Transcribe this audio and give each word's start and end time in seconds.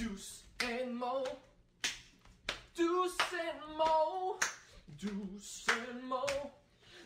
Deuce 0.00 0.44
and 0.64 0.96
Mo. 0.96 1.26
Deuce 2.74 3.18
and 3.34 3.76
Mo. 3.76 4.38
Deuce 4.98 5.66
and 5.68 6.02
Mo. 6.08 6.24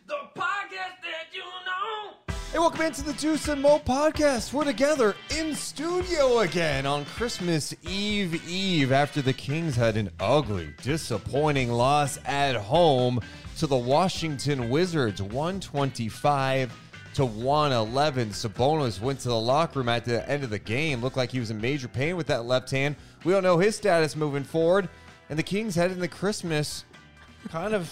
The 0.07 0.15
podcast 0.37 1.01
that 1.03 1.27
you 1.33 1.41
know. 1.41 2.35
Hey, 2.53 2.61
welcome 2.61 2.83
into 2.83 3.03
the 3.03 3.15
Deuce 3.15 3.49
and 3.49 3.61
Mo 3.61 3.81
podcast. 3.81 4.53
We're 4.53 4.63
together 4.63 5.17
in 5.37 5.57
studio 5.57 6.39
again 6.39 6.87
on 6.87 7.05
Christmas 7.05 7.75
Eve 7.83 8.49
Eve 8.49 8.93
after 8.93 9.21
the 9.21 9.33
Kings 9.33 9.75
had 9.75 9.97
an 9.97 10.11
ugly, 10.21 10.73
disappointing 10.81 11.73
loss 11.73 12.21
at 12.27 12.55
home 12.55 13.19
to 13.59 13.67
the 13.67 13.77
Washington 13.77 14.71
Wizards 14.71 15.21
125 15.21 16.73
to 17.15 17.25
111. 17.25 18.31
Sabonis 18.31 19.01
went 19.01 19.21
to 19.21 19.29
the 19.29 19.39
locker 19.39 19.81
room 19.81 19.89
at 19.89 20.05
the 20.05 20.29
end 20.29 20.45
of 20.45 20.51
the 20.51 20.59
game. 20.59 21.01
Looked 21.01 21.17
like 21.17 21.31
he 21.31 21.41
was 21.41 21.51
in 21.51 21.61
major 21.61 21.89
pain 21.89 22.17
with 22.17 22.27
that 22.27 22.45
left 22.45 22.71
hand. 22.71 22.97
We 23.25 23.33
don't 23.33 23.43
know 23.43 23.59
his 23.59 23.77
status 23.77 24.17
moving 24.17 24.45
forward. 24.45 24.89
And 25.31 25.39
the 25.39 25.43
Kings 25.43 25.75
headed 25.75 25.97
into 25.97 26.09
Christmas 26.09 26.85
kind 27.49 27.75
of 27.75 27.91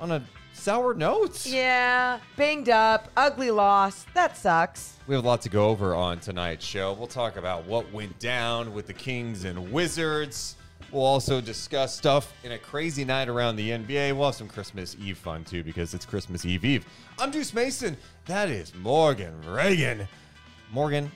on 0.00 0.10
a 0.12 0.22
sour 0.52 0.94
note. 0.94 1.46
Yeah, 1.46 2.20
banged 2.36 2.68
up, 2.68 3.08
ugly 3.16 3.50
loss. 3.50 4.06
That 4.14 4.36
sucks. 4.36 4.96
We 5.06 5.14
have 5.14 5.24
a 5.24 5.26
lot 5.26 5.42
to 5.42 5.48
go 5.48 5.68
over 5.68 5.94
on 5.94 6.20
tonight's 6.20 6.64
show. 6.64 6.92
We'll 6.92 7.06
talk 7.06 7.36
about 7.36 7.66
what 7.66 7.92
went 7.92 8.18
down 8.18 8.74
with 8.74 8.86
the 8.86 8.92
Kings 8.92 9.44
and 9.44 9.72
Wizards. 9.72 10.56
We'll 10.92 11.04
also 11.04 11.40
discuss 11.40 11.96
stuff 11.96 12.32
in 12.42 12.50
a 12.52 12.58
crazy 12.58 13.04
night 13.04 13.28
around 13.28 13.54
the 13.54 13.70
NBA. 13.70 14.16
We'll 14.16 14.26
have 14.26 14.34
some 14.34 14.48
Christmas 14.48 14.96
Eve 15.00 15.16
fun 15.16 15.44
too 15.44 15.62
because 15.62 15.94
it's 15.94 16.04
Christmas 16.04 16.44
Eve 16.44 16.64
Eve. 16.64 16.86
I'm 17.18 17.30
Deuce 17.30 17.54
Mason. 17.54 17.96
That 18.26 18.48
is 18.48 18.74
Morgan 18.74 19.32
Ragan. 19.46 20.08
Morgan, 20.72 21.12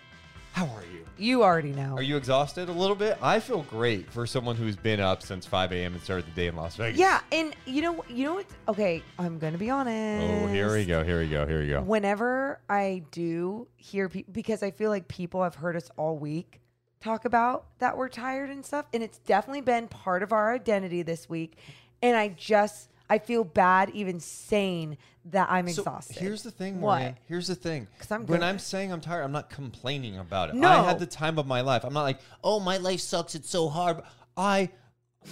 how 0.53 0.67
are 0.67 0.85
you? 0.93 1.05
You 1.19 1.43
already 1.43 1.73
know. 1.73 1.97
Are 1.97 2.03
you 2.03 2.17
exhausted 2.17 2.69
a 2.69 2.73
little 2.73 2.95
bit? 2.95 3.19
I 3.21 3.41
feel 3.41 3.63
great 3.63 4.13
for 4.13 4.29
someone 4.29 4.55
who's 4.55 4.77
been 4.77 5.01
up 5.01 5.23
since 5.23 5.45
5 5.45 5.73
a.m. 5.73 5.95
and 5.95 6.03
started 6.03 6.27
the 6.27 6.33
day 6.33 6.47
in 6.47 6.55
Las 6.55 6.77
Vegas. 6.77 6.99
Yeah, 6.99 7.21
and 7.33 7.57
you 7.67 7.83
know, 7.83 8.05
you 8.09 8.25
know 8.25 8.35
what? 8.35 8.47
Okay, 8.69 9.03
I'm 9.19 9.41
gonna 9.41 9.59
be 9.59 9.71
honest. 9.71 10.45
Oh, 10.45 10.47
here 10.47 10.73
we 10.73 10.85
go. 10.85 11.03
Here 11.03 11.19
we 11.19 11.29
go. 11.29 11.47
Here 11.47 11.61
we 11.61 11.69
go. 11.69 11.83
Whenever 11.83 12.61
I 12.69 13.03
do 13.11 13.67
hear 13.75 14.09
people, 14.09 14.33
because 14.33 14.63
I 14.63 14.71
feel 14.71 14.91
like 14.91 15.09
people 15.09 15.43
have 15.43 15.57
heard 15.57 15.75
us 15.75 15.91
all 15.97 16.17
week 16.17 16.61
talk 17.05 17.25
about 17.25 17.67
that 17.79 17.97
we're 17.97 18.09
tired 18.09 18.51
and 18.51 18.65
stuff, 18.65 18.87
and 18.93 19.03
it's 19.03 19.19
definitely 19.19 19.61
been 19.61 19.87
part 19.89 20.23
of 20.23 20.33
our 20.33 20.53
identity 20.55 21.03
this 21.03 21.29
week. 21.29 21.59
And 22.03 22.17
I 22.17 22.29
just, 22.29 22.89
I 23.09 23.19
feel 23.19 23.45
bad 23.45 23.91
even 23.91 24.21
saying 24.21 24.97
that 25.27 25.49
I'm 25.51 25.69
So, 25.69 25.83
exhausted. 25.83 26.17
Here's 26.17 26.43
the 26.43 26.51
thing, 26.51 26.81
What? 26.81 26.99
Morgan. 27.01 27.17
Here's 27.29 27.47
the 27.47 27.55
thing. 27.55 27.87
'Cause 27.99 28.11
I'm 28.11 28.27
when. 28.27 28.43
I'm 28.43 28.59
saying 28.59 28.93
I'm 28.93 29.01
tired, 29.01 29.23
I'm 29.23 29.33
not 29.33 29.51
complaining 29.51 30.19
about 30.19 30.51
it. 30.51 30.55
No. 30.55 30.69
I 30.69 30.83
had 30.85 30.99
the 30.99 31.07
time 31.07 31.39
of 31.39 31.47
my 31.47 31.61
life. 31.61 31.85
I'm 31.85 31.95
not 31.95 32.03
like, 32.03 32.21
oh, 32.43 32.61
my 32.61 32.77
life 32.79 33.01
sucks. 33.01 33.35
It's 33.35 33.49
so 33.51 33.69
hard. 33.69 34.03
I 34.37 34.71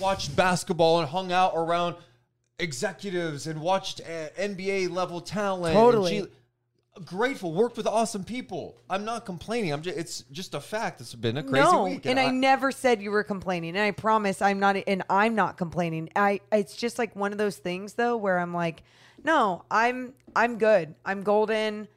watched 0.00 0.34
basketball 0.36 1.00
and 1.00 1.08
hung 1.08 1.32
out 1.32 1.52
around 1.54 1.96
executives 2.58 3.46
and 3.46 3.60
watched 3.60 4.00
uh, 4.00 4.28
NBA 4.38 4.90
level 4.90 5.20
talent. 5.20 5.74
Totally. 5.74 6.26
Grateful, 7.06 7.54
worked 7.54 7.78
with 7.78 7.86
awesome 7.86 8.22
people. 8.22 8.76
I'm 8.90 9.06
not 9.06 9.24
complaining. 9.24 9.72
I'm 9.72 9.80
just. 9.80 9.96
It's 9.96 10.20
just 10.30 10.52
a 10.52 10.60
fact. 10.60 11.00
It's 11.00 11.14
been 11.14 11.38
a 11.38 11.42
crazy 11.42 11.64
no, 11.64 11.84
week, 11.84 12.04
and 12.04 12.20
I, 12.20 12.30
never 12.30 12.70
said 12.70 13.00
you 13.00 13.10
were 13.10 13.24
complaining. 13.24 13.70
And 13.70 13.78
I 13.78 13.92
promise 13.92 14.42
I'm 14.42 14.60
not 14.60 14.76
and 14.86 15.02
I'm 15.08 15.34
not 15.34 15.56
complaining. 15.56 16.10
I 16.14 16.40
it's 16.52 16.76
just 16.76 16.98
like 16.98 17.16
one 17.16 17.32
of 17.32 17.38
those 17.38 17.56
things 17.56 17.94
though 17.94 18.18
where 18.18 18.38
I'm 18.38 18.52
like, 18.52 18.82
no, 19.24 19.64
I'm 19.70 20.12
I'm 20.36 20.58
good. 20.58 20.94
I'm 21.02 21.22
golden, 21.22 21.88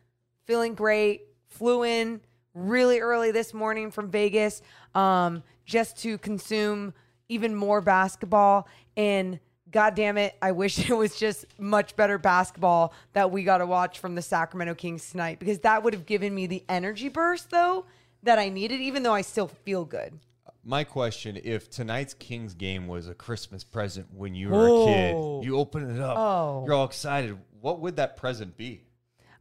feeling 0.45 0.75
great, 0.75 1.23
flew 1.49 1.83
in 1.83 2.21
really 2.53 3.01
early 3.01 3.31
this 3.31 3.53
morning 3.53 3.91
from 3.91 4.09
Vegas 4.09 4.61
um 4.95 5.43
just 5.65 5.97
to 6.03 6.17
consume 6.19 6.93
even 7.27 7.53
more 7.53 7.81
basketball 7.81 8.65
and 8.95 9.39
God 9.75 9.93
damn 9.93 10.17
it, 10.17 10.33
I 10.41 10.53
wish 10.53 10.89
it 10.89 10.93
was 10.93 11.17
just 11.17 11.43
much 11.59 11.97
better 11.97 12.17
basketball 12.17 12.93
that 13.11 13.29
we 13.29 13.43
got 13.43 13.57
to 13.57 13.65
watch 13.65 13.99
from 13.99 14.15
the 14.15 14.21
Sacramento 14.21 14.73
Kings 14.75 15.11
tonight 15.11 15.37
because 15.37 15.59
that 15.59 15.83
would 15.83 15.93
have 15.93 16.05
given 16.05 16.33
me 16.33 16.47
the 16.47 16.63
energy 16.69 17.09
burst 17.09 17.49
though 17.49 17.85
that 18.23 18.39
I 18.39 18.47
needed, 18.47 18.79
even 18.79 19.03
though 19.03 19.13
I 19.13 19.19
still 19.21 19.49
feel 19.49 19.83
good. 19.83 20.17
My 20.63 20.85
question: 20.85 21.37
If 21.43 21.69
tonight's 21.69 22.13
Kings 22.13 22.53
game 22.53 22.87
was 22.87 23.09
a 23.09 23.13
Christmas 23.13 23.65
present 23.65 24.07
when 24.15 24.33
you 24.33 24.47
were 24.49 24.65
a 24.67 24.85
kid, 24.85 25.13
Oh. 25.13 25.43
you 25.43 25.57
open 25.57 25.91
it 25.93 25.99
up, 25.99 26.17
Oh. 26.17 26.63
you're 26.65 26.73
all 26.73 26.85
excited. 26.85 27.37
What 27.59 27.81
would 27.81 27.97
that 27.97 28.15
present 28.15 28.55
be? 28.55 28.81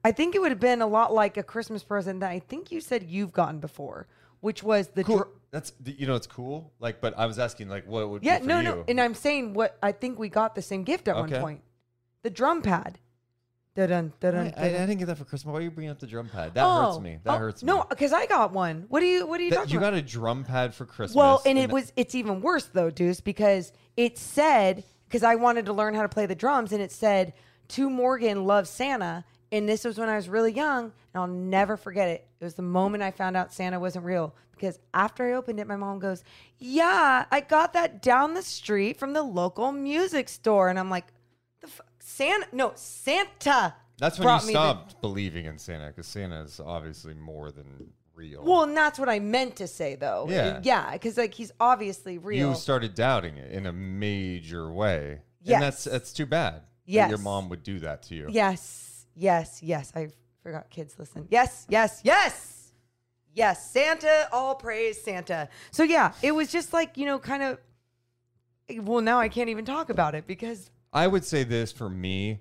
I 0.03 0.11
think 0.11 0.35
it 0.35 0.41
would 0.41 0.51
have 0.51 0.59
been 0.61 0.83
a 0.83 0.87
lot 0.89 1.15
like 1.15 1.37
a 1.37 1.45
Christmas 1.45 1.85
present 1.85 2.19
that 2.21 2.31
I 2.31 2.41
think 2.41 2.73
you 2.73 2.81
said 2.81 3.05
you've 3.05 3.33
gotten 3.33 3.61
before, 3.61 4.09
which 4.41 4.65
was 4.65 4.89
the 4.89 5.05
Cool. 5.05 5.19
dr- 5.19 5.29
That's 5.55 5.73
you 5.85 6.09
know 6.09 6.17
it's 6.17 6.27
cool. 6.27 6.73
Like, 6.81 7.01
but 7.01 7.17
I 7.17 7.27
was 7.27 7.39
asking 7.39 7.69
like, 7.69 7.87
what 7.87 8.11
would 8.11 8.25
yeah 8.25 8.39
be 8.39 8.43
for 8.43 8.49
no 8.49 8.59
you? 8.59 8.65
no, 8.65 8.85
and 8.89 9.01
I'm 9.01 9.15
saying 9.15 9.55
what 9.55 9.79
I 9.81 9.93
think 9.93 10.19
we 10.19 10.29
got 10.29 10.57
the 10.57 10.63
same 10.63 10.83
gift 10.83 11.07
at 11.07 11.15
Okay. 11.15 11.35
one 11.35 11.41
point, 11.41 11.61
the 12.25 12.31
drum 12.31 12.61
pad. 12.61 12.99
Dun-dun, 13.77 14.13
I, 14.17 14.21
dun-dun, 14.21 14.55
I, 14.57 14.67
I 14.67 14.69
didn't 14.87 14.99
get 14.99 15.07
that 15.07 15.19
for 15.19 15.25
Christmas. 15.25 15.53
Why 15.53 15.59
are 15.59 15.63
you 15.63 15.71
bringing 15.71 15.91
up 15.91 15.99
the 16.01 16.07
drum 16.07 16.29
pad? 16.29 16.55
That 16.55 16.65
oh, 16.65 16.83
hurts 16.85 16.97
Oh, 16.97 17.01
me. 17.01 17.19
That 17.25 17.35
oh, 17.35 17.39
hurts 17.39 17.63
me. 17.63 17.67
No, 17.69 17.85
because 17.89 18.13
I 18.13 18.27
got 18.27 18.53
one. 18.53 18.87
What 18.89 18.99
do 19.01 19.07
you 19.07 19.27
What 19.29 19.41
are 19.41 19.45
you 19.45 19.51
That- 19.51 19.57
talking 19.57 19.73
you 19.73 19.79
about? 19.79 19.93
got 19.93 19.99
a 19.99 20.03
drum 20.03 20.43
pad 20.45 20.75
for 20.75 20.87
Christmas. 20.87 21.15
Well, 21.17 21.41
and 21.47 21.57
it 21.57 21.71
was 21.71 21.93
it's 21.97 22.17
even 22.17 22.41
worse 22.41 22.67
though, 22.67 22.91
Deuce, 22.91 23.21
because 23.21 23.73
it 23.97 24.19
said 24.19 24.83
because 25.07 25.23
I 25.23 25.37
wanted 25.37 25.67
to 25.67 25.73
learn 25.73 25.95
how 25.95 26.03
to 26.03 26.09
play 26.09 26.27
the 26.27 26.35
drums, 26.35 26.73
and 26.73 26.83
it 26.83 26.91
said 26.91 27.33
to 27.69 27.89
Morgan 27.89 28.45
loves 28.45 28.71
Santa, 28.71 29.25
and 29.55 29.69
this 29.69 29.85
was 29.85 29.99
when 29.99 30.09
I 30.09 30.17
was 30.17 30.29
really 30.29 30.53
young, 30.53 30.85
and 30.85 30.93
I'll 31.15 31.27
never 31.27 31.77
forget 31.77 32.09
it. 32.09 32.27
It 32.41 32.45
was 32.45 32.55
the 32.55 32.63
moment 32.63 33.03
I 33.03 33.11
found 33.11 33.37
out 33.37 33.53
Santa 33.53 33.79
wasn't 33.79 34.05
real 34.05 34.35
because 34.53 34.79
after 34.93 35.25
I 35.31 35.35
opened 35.35 35.61
it, 35.61 35.67
my 35.67 35.77
mom 35.77 35.99
goes, 36.01 36.25
"Yeah, 36.59 37.25
I 37.31 37.41
got 37.41 37.73
that 37.75 38.03
down 38.03 38.35
the 38.35 38.43
street 38.43 38.99
from 38.99 39.13
the 39.13 39.23
local 39.23 39.71
music 39.73 40.29
store," 40.29 40.69
and 40.69 40.79
I'm 40.79 40.91
like, 40.91 41.07
"The 41.61 41.69
fuck, 41.69 41.87
Santa? 42.01 42.47
No, 42.53 42.73
Santa." 42.75 43.75
That's 43.99 44.19
when 44.19 44.27
you 44.29 44.35
me 44.49 44.53
the- 44.53 44.59
stopped 44.59 45.01
believing 45.01 45.45
in 45.47 45.59
Santa 45.59 45.87
because 45.87 46.09
Santa 46.09 46.43
is 46.43 46.59
obviously 46.59 47.15
more 47.15 47.53
than 47.53 47.93
real. 48.15 48.43
well, 48.45 48.65
and 48.65 48.77
that's 48.77 48.99
what 48.99 49.09
I 49.09 49.21
meant 49.21 49.57
to 49.57 49.67
say, 49.69 49.95
though. 49.95 50.27
Yeah. 50.29 50.61
yeah, 50.65 50.93
because 50.93 51.17
like 51.17 51.35
he's 51.35 51.53
obviously 51.61 52.19
real. 52.19 52.49
you 52.51 52.55
started 52.57 52.95
doubting 52.95 53.37
it 53.37 53.53
in 53.53 53.67
a 53.67 53.73
major 53.73 54.71
way. 54.73 55.21
Yes. 55.43 55.55
and 55.55 55.63
that's 55.63 55.85
that's 55.85 56.13
too 56.13 56.27
bad. 56.27 56.55
that 56.55 56.63
Yes. 56.87 57.09
your 57.11 57.19
mom 57.19 57.49
would 57.51 57.63
do 57.63 57.79
that 57.81 58.03
to 58.05 58.15
you. 58.15 58.27
Yes, 58.31 58.94
yes, 59.17 59.63
yes. 59.63 59.93
I 59.95 60.09
forgot 60.43 60.71
kids 60.71 60.95
listen. 60.99 61.27
Yes, 61.31 61.67
yes, 61.69 62.01
yes, 62.05 62.73
yes. 63.33 63.71
Santa, 63.71 64.29
all 64.33 64.55
praise 64.55 65.03
Santa. 65.03 65.49
So 65.71 65.83
yeah, 65.83 66.13
it 66.23 66.33
was 66.33 66.51
just 66.51 66.73
like 66.73 66.97
you 66.97 67.07
know, 67.07 67.19
kind 67.19 67.43
of. 67.43 67.59
Well, 68.85 69.03
now 69.03 69.21
I 69.21 69.29
can't 69.29 69.51
even 69.51 69.65
talk 69.65 69.91
about 69.91 70.15
it 70.15 70.27
because 70.27 70.71
I 70.93 71.07
would 71.07 71.25
say 71.25 71.45
this 71.45 71.73
for 71.73 71.89
me. 71.89 72.41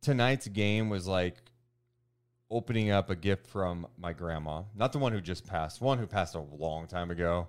Tonight's 0.00 0.48
game 0.48 0.90
was 0.90 1.06
like 1.06 1.36
opening 2.50 2.90
up 2.90 3.10
a 3.10 3.16
gift 3.16 3.46
from 3.46 3.86
my 3.98 4.12
grandma, 4.12 4.62
not 4.74 4.92
the 4.92 4.98
one 4.98 5.12
who 5.12 5.20
just 5.20 5.46
passed, 5.46 5.80
one 5.80 5.98
who 5.98 6.06
passed 6.06 6.34
a 6.34 6.40
long 6.40 6.86
time 6.86 7.10
ago. 7.10 7.48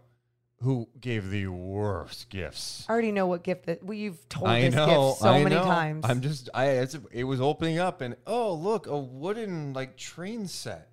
Who 0.61 0.87
gave 0.99 1.29
the 1.29 1.47
worst 1.47 2.29
gifts. 2.29 2.85
I 2.87 2.93
already 2.93 3.11
know 3.11 3.27
what 3.27 3.43
gift 3.43 3.65
that 3.65 3.83
well, 3.83 3.93
you've 3.93 4.27
told 4.29 4.47
I 4.47 4.61
this 4.61 4.75
know, 4.75 5.09
gift 5.09 5.21
so 5.21 5.29
I 5.29 5.43
many 5.43 5.55
know. 5.55 5.63
times. 5.63 6.05
I'm 6.07 6.21
just, 6.21 6.49
I, 6.53 6.65
it's, 6.67 6.97
it 7.11 7.23
was 7.25 7.41
opening 7.41 7.77
up, 7.79 8.01
and 8.01 8.15
oh 8.25 8.53
look, 8.53 8.87
a 8.87 8.97
wooden 8.97 9.73
like 9.73 9.97
train 9.97 10.47
set. 10.47 10.89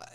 I, 0.00 0.06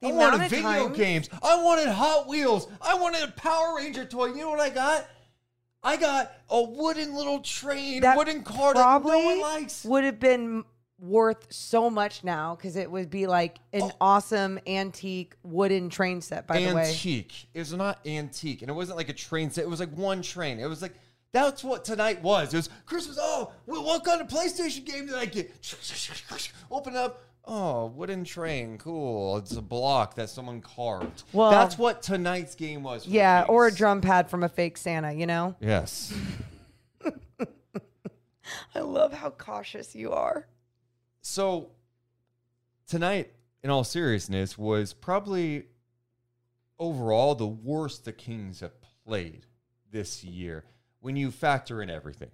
The 0.00 0.08
I 0.08 0.12
wanted 0.12 0.50
video 0.50 0.88
games. 0.88 1.28
I 1.42 1.62
wanted 1.62 1.88
Hot 1.88 2.26
Wheels. 2.26 2.68
I 2.80 2.94
wanted 2.94 3.22
a 3.22 3.32
Power 3.32 3.76
Ranger 3.76 4.04
toy. 4.04 4.26
You 4.26 4.38
know 4.38 4.50
what 4.50 4.60
I 4.60 4.70
got? 4.70 5.06
I 5.82 5.96
got 5.96 6.30
a 6.50 6.62
wooden 6.62 7.14
little 7.14 7.40
train, 7.40 8.02
that 8.02 8.16
wooden 8.16 8.42
car 8.42 8.74
that 8.74 9.02
no 9.02 9.18
one 9.18 9.40
likes. 9.40 9.84
would 9.84 10.04
have 10.04 10.20
been 10.20 10.64
worth 11.00 11.46
so 11.50 11.88
much 11.88 12.22
now 12.24 12.54
because 12.54 12.76
it 12.76 12.90
would 12.90 13.08
be 13.10 13.26
like 13.26 13.58
an 13.72 13.82
Oh. 13.84 13.92
awesome 14.00 14.58
antique 14.66 15.34
wooden 15.42 15.88
train 15.88 16.20
set. 16.20 16.46
By 16.46 16.60
the 16.60 16.74
way, 16.74 16.88
antique. 16.88 17.48
It 17.54 17.58
was 17.60 17.72
not 17.72 18.06
antique, 18.06 18.60
and 18.62 18.70
it 18.70 18.74
wasn't 18.74 18.98
like 18.98 19.08
a 19.08 19.14
train 19.14 19.50
set. 19.50 19.64
It 19.64 19.70
was 19.70 19.80
like 19.80 19.92
one 19.96 20.20
train. 20.22 20.58
It 20.60 20.66
was 20.66 20.82
like 20.82 20.94
that's 21.32 21.62
what 21.64 21.84
tonight 21.84 22.22
was. 22.22 22.52
It 22.52 22.56
was 22.58 22.68
Christmas. 22.86 23.16
Oh, 23.20 23.52
what, 23.66 24.04
kind 24.04 24.20
of 24.20 24.26
PlayStation 24.28 24.84
game 24.84 25.06
did 25.06 25.14
I 25.14 25.26
get? 25.26 25.52
Open 26.70 26.96
up. 26.96 27.22
Oh, 27.46 27.86
wooden 27.86 28.24
train. 28.24 28.76
Cool. 28.78 29.38
It's 29.38 29.56
a 29.56 29.62
block 29.62 30.16
that 30.16 30.28
someone 30.28 30.60
carved. 30.60 31.22
Well- 31.32 31.50
that's 31.52 31.78
what 31.78 32.02
tonight's 32.02 32.54
game 32.56 32.82
was. 32.82 33.06
yeah, 33.06 33.46
or 33.48 33.66
a 33.68 33.72
drum 33.72 34.00
pad 34.00 34.28
from 34.28 34.42
a 34.44 34.48
fake 34.48 34.76
Santa. 34.76 35.12
You 35.12 35.26
know, 35.26 35.54
Yes. 35.60 36.12
I 38.74 38.80
love 38.80 39.12
how 39.12 39.30
cautious 39.30 39.94
you 39.94 40.10
are. 40.12 40.46
So 41.20 41.70
tonight, 42.86 43.30
in 43.62 43.70
all 43.70 43.84
seriousness, 43.84 44.56
was 44.56 44.92
probably 44.92 45.66
overall 46.78 47.34
the 47.34 47.46
worst 47.46 48.04
the 48.04 48.12
Kings 48.12 48.60
have 48.60 48.72
played 49.04 49.46
this 49.90 50.24
year 50.24 50.64
when 51.00 51.16
you 51.16 51.30
factor 51.30 51.82
in 51.82 51.90
everything, 51.90 52.30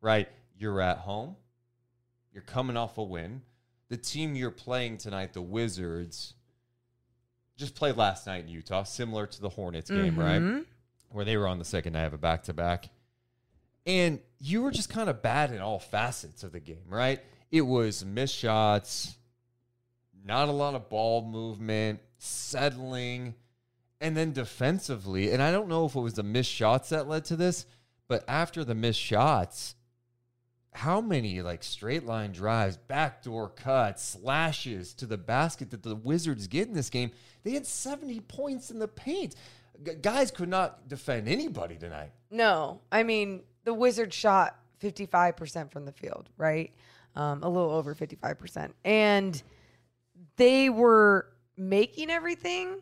right? 0.00 0.28
You're 0.58 0.80
at 0.80 0.98
home, 0.98 1.36
you're 2.32 2.42
coming 2.42 2.76
off 2.76 2.98
a 2.98 3.02
win. 3.02 3.42
The 3.88 3.96
team 3.96 4.36
you're 4.36 4.52
playing 4.52 4.98
tonight, 4.98 5.32
the 5.32 5.42
Wizards, 5.42 6.34
just 7.56 7.74
played 7.74 7.96
last 7.96 8.26
night 8.26 8.44
in 8.44 8.48
Utah, 8.48 8.84
similar 8.84 9.26
to 9.26 9.40
the 9.40 9.48
Hornets 9.48 9.90
game, 9.90 10.18
right? 10.18 10.40
Mm-hmm. 10.40 10.60
Where 11.10 11.24
they 11.24 11.36
were 11.36 11.48
on 11.48 11.58
the 11.58 11.64
second 11.64 11.94
night 11.94 12.04
of 12.04 12.14
a 12.14 12.18
back 12.18 12.44
to 12.44 12.54
back. 12.54 12.88
And 13.84 14.20
you 14.38 14.62
were 14.62 14.70
just 14.70 14.88
kind 14.88 15.10
of 15.10 15.22
bad 15.22 15.52
in 15.52 15.60
all 15.60 15.78
facets 15.78 16.44
of 16.44 16.52
the 16.52 16.60
game, 16.60 16.86
right? 16.88 17.20
It 17.50 17.62
was 17.62 18.04
missed 18.04 18.34
shots, 18.36 19.16
not 20.24 20.48
a 20.48 20.52
lot 20.52 20.74
of 20.74 20.88
ball 20.88 21.22
movement, 21.24 22.00
settling, 22.18 23.34
and 24.00 24.16
then 24.16 24.32
defensively. 24.32 25.32
And 25.32 25.42
I 25.42 25.50
don't 25.50 25.68
know 25.68 25.86
if 25.86 25.94
it 25.94 26.00
was 26.00 26.14
the 26.14 26.22
missed 26.22 26.50
shots 26.50 26.90
that 26.90 27.08
led 27.08 27.24
to 27.26 27.36
this, 27.36 27.66
but 28.08 28.24
after 28.28 28.64
the 28.64 28.74
missed 28.74 29.00
shots, 29.00 29.74
how 30.72 31.00
many 31.00 31.42
like 31.42 31.64
straight 31.64 32.06
line 32.06 32.32
drives, 32.32 32.76
backdoor 32.76 33.48
cuts, 33.48 34.04
slashes 34.04 34.94
to 34.94 35.06
the 35.06 35.18
basket 35.18 35.70
that 35.70 35.82
the 35.82 35.96
Wizards 35.96 36.46
get 36.46 36.68
in 36.68 36.74
this 36.74 36.90
game? 36.90 37.10
They 37.42 37.52
had 37.52 37.66
70 37.66 38.20
points 38.20 38.70
in 38.70 38.78
the 38.78 38.86
paint. 38.88 39.34
G- 39.84 39.94
guys 39.94 40.30
could 40.30 40.48
not 40.48 40.88
defend 40.88 41.26
anybody 41.28 41.76
tonight. 41.76 42.12
No, 42.30 42.80
I 42.92 43.02
mean 43.02 43.42
the 43.64 43.74
Wizards 43.74 44.14
shot 44.14 44.56
fifty 44.78 45.06
five 45.06 45.36
percent 45.36 45.72
from 45.72 45.84
the 45.84 45.92
field, 45.92 46.28
right? 46.36 46.72
Um, 47.16 47.42
a 47.42 47.48
little 47.48 47.70
over 47.70 47.94
fifty 47.94 48.16
five 48.16 48.38
percent, 48.38 48.74
and 48.84 49.42
they 50.36 50.70
were 50.70 51.26
making 51.56 52.08
everything, 52.08 52.76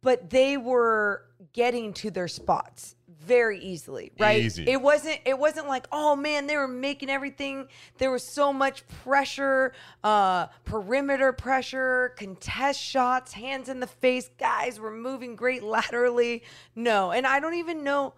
but 0.00 0.30
they 0.30 0.56
were 0.56 1.22
getting 1.52 1.92
to 1.92 2.10
their 2.10 2.28
spots 2.28 2.94
very 3.08 3.58
easily, 3.58 4.12
right? 4.20 4.40
Easy. 4.40 4.64
It 4.68 4.80
wasn't. 4.80 5.18
It 5.24 5.36
wasn't 5.36 5.66
like, 5.66 5.88
oh 5.90 6.14
man, 6.14 6.46
they 6.46 6.56
were 6.56 6.68
making 6.68 7.10
everything. 7.10 7.66
There 7.98 8.12
was 8.12 8.22
so 8.22 8.52
much 8.52 8.86
pressure, 8.86 9.72
uh, 10.04 10.46
perimeter 10.64 11.32
pressure, 11.32 12.14
contest 12.16 12.80
shots, 12.80 13.32
hands 13.32 13.68
in 13.68 13.80
the 13.80 13.88
face. 13.88 14.30
Guys 14.38 14.78
were 14.78 14.92
moving 14.92 15.34
great 15.34 15.64
laterally. 15.64 16.44
No, 16.76 17.10
and 17.10 17.26
I 17.26 17.40
don't 17.40 17.54
even 17.54 17.82
know. 17.82 18.14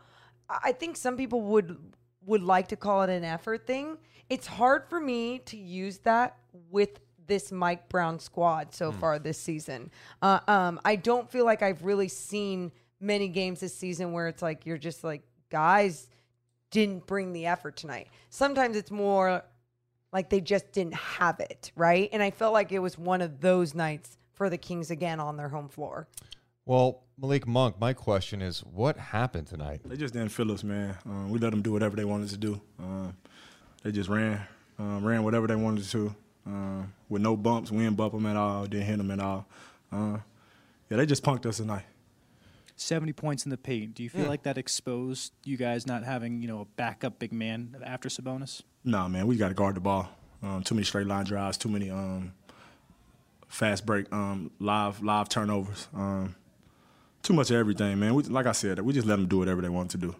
I 0.51 0.73
think 0.73 0.99
some 0.99 1.17
people 1.17 1.41
would 1.41 1.79
would 2.27 2.43
like 2.43 2.69
to 2.69 2.77
call 2.77 3.03
it 3.03 3.11
an 3.11 3.25
effort 3.25 3.67
thing. 3.67 3.97
It's 4.31 4.47
hard 4.47 4.85
for 4.89 5.01
me 5.01 5.39
to 5.47 5.57
use 5.57 5.99
that 5.99 6.37
with 6.71 7.01
this 7.27 7.53
Mike 7.53 7.89
Brown 7.89 8.19
squad 8.19 8.75
so 8.75 8.91
far 8.91 9.19
this 9.19 9.39
season. 9.39 9.91
Uh, 10.23 10.41
um, 10.49 10.81
I 10.85 10.97
don't 10.97 11.31
feel 11.31 11.45
like 11.45 11.63
I've 11.63 11.85
really 11.85 12.09
seen 12.09 12.73
many 13.01 13.29
games 13.29 13.61
this 13.61 13.75
season 13.75 14.13
where 14.13 14.29
it's 14.29 14.43
like 14.43 14.67
you're 14.67 14.79
just 14.79 15.05
like 15.05 15.23
guys 15.51 16.09
didn't 16.71 17.07
bring 17.07 17.33
the 17.33 17.47
effort 17.47 17.77
tonight. 17.77 18.09
Sometimes 18.31 18.77
it's 18.77 18.91
more 18.91 19.45
like 20.13 20.31
they 20.31 20.41
just 20.41 20.73
didn't 20.73 20.95
have 20.95 21.39
it, 21.41 21.71
right? 21.77 22.09
And 22.13 22.23
I 22.23 22.31
felt 22.31 22.53
like 22.53 22.73
it 22.73 22.79
was 22.79 22.99
one 22.99 23.21
of 23.21 23.41
those 23.41 23.75
nights 23.75 24.17
for 24.33 24.51
the 24.51 24.59
Kings 24.59 24.91
again 24.91 25.21
on 25.21 25.37
their 25.37 25.49
home 25.49 25.69
floor. 25.69 26.09
Well, 26.65 27.05
Malik 27.19 27.47
Monk, 27.47 27.81
my 27.81 27.93
question 27.93 28.43
is 28.43 28.61
what 28.61 28.97
happened 28.97 29.47
tonight? 29.47 29.81
They 29.85 29.97
just 29.97 30.15
didn't 30.15 30.31
feel 30.31 30.53
us, 30.53 30.63
man. 30.63 30.97
Um, 31.07 31.31
we 31.31 31.39
let 31.39 31.51
them 31.51 31.63
do 31.63 31.73
whatever 31.73 31.97
they 31.97 32.05
wanted 32.05 32.29
to 32.31 32.37
do. 32.37 32.61
Um, 32.79 33.17
they 33.83 33.93
just 33.93 34.09
ran, 34.09 34.41
um, 34.79 35.05
ran 35.05 35.23
whatever 35.23 35.47
they 35.47 35.57
wanted 35.57 35.85
to, 35.85 36.15
um, 36.47 36.93
with 37.09 37.23
no 37.23 37.37
bumps. 37.37 37.71
We 37.71 37.79
didn't 37.79 37.97
bump 37.97 38.13
them 38.13 38.27
at 38.27 38.37
all. 38.37 38.65
Didn't 38.67 38.87
hit 38.87 38.99
them 38.99 39.11
at 39.11 39.21
all. 39.21 39.47
Uh, 39.93 40.19
yeah, 40.91 40.97
they 40.97 41.07
just 41.07 41.23
punked 41.23 41.47
us 41.47 41.59
tonight. 41.59 41.85
70 42.77 43.13
points 43.13 43.45
in 43.45 43.51
the 43.51 43.57
paint. 43.57 43.95
Do 43.95 44.03
you 44.03 44.11
feel 44.11 44.27
like 44.27 44.45
that 44.45 44.57
exposed 44.57 45.33
you 45.45 45.57
guys 45.57 45.87
not 45.87 46.05
having, 46.05 46.43
you 46.43 46.49
know, 46.49 46.61
a 46.61 46.65
backup 46.65 47.19
big 47.19 47.33
man 47.33 47.77
after 47.85 48.09
Sabonis? 48.09 48.63
Nah, 48.85 49.09
man, 49.09 49.27
we 49.27 49.37
got 49.37 49.49
to 49.49 49.55
guard 49.55 49.75
the 49.75 49.81
ball. 49.81 50.09
Um, 50.43 50.63
too 50.63 50.77
many 50.77 50.85
straight 50.85 51.07
line 51.07 51.25
drives. 51.25 51.59
Too 51.59 51.69
many 51.69 51.91
um, 51.91 52.33
fast 53.49 53.85
break, 53.85 54.11
um, 54.13 54.53
live 54.61 55.03
live 55.03 55.29
turnovers. 55.29 55.89
Um, 55.93 56.37
too 57.23 57.33
much 57.33 57.51
of 57.51 57.57
everything, 57.57 57.99
man. 57.99 58.15
We, 58.15 58.23
like 58.25 58.47
I 58.47 58.53
said, 58.53 58.79
we 58.81 58.93
just 58.93 59.07
let 59.07 59.17
them 59.17 59.27
do 59.27 59.39
whatever 59.39 59.61
they 59.61 59.69
want 59.69 59.91
to 59.91 59.99
do. 59.99 60.15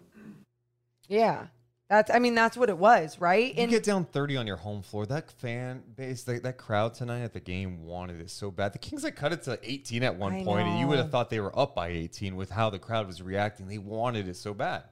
Yeah. 1.07 1.47
That's 1.89 2.11
I 2.11 2.19
mean 2.19 2.35
that's 2.35 2.55
what 2.55 2.69
it 2.69 2.77
was, 2.77 3.19
right? 3.19 3.57
You 3.57 3.65
get 3.65 3.83
down 3.83 4.05
30 4.05 4.37
on 4.37 4.45
your 4.45 4.57
home 4.57 4.83
floor. 4.83 5.07
That 5.07 5.31
fan 5.31 5.81
base, 5.95 6.21
that, 6.23 6.43
that 6.43 6.57
crowd 6.57 6.93
tonight 6.93 7.21
at 7.21 7.33
the 7.33 7.39
game 7.39 7.83
wanted 7.83 8.21
it 8.21 8.29
so 8.29 8.51
bad. 8.51 8.73
The 8.73 8.77
Kings 8.77 9.03
had 9.03 9.15
cut 9.15 9.33
it 9.33 9.41
to 9.43 9.59
18 9.63 10.03
at 10.03 10.15
one 10.15 10.45
point, 10.45 10.67
and 10.67 10.79
you 10.79 10.87
would 10.87 10.99
have 10.99 11.09
thought 11.09 11.31
they 11.31 11.39
were 11.39 11.57
up 11.57 11.73
by 11.73 11.87
18 11.87 12.35
with 12.35 12.51
how 12.51 12.69
the 12.69 12.77
crowd 12.77 13.07
was 13.07 13.23
reacting. 13.23 13.67
They 13.67 13.79
wanted 13.79 14.27
it 14.27 14.35
so 14.35 14.53
bad. 14.53 14.83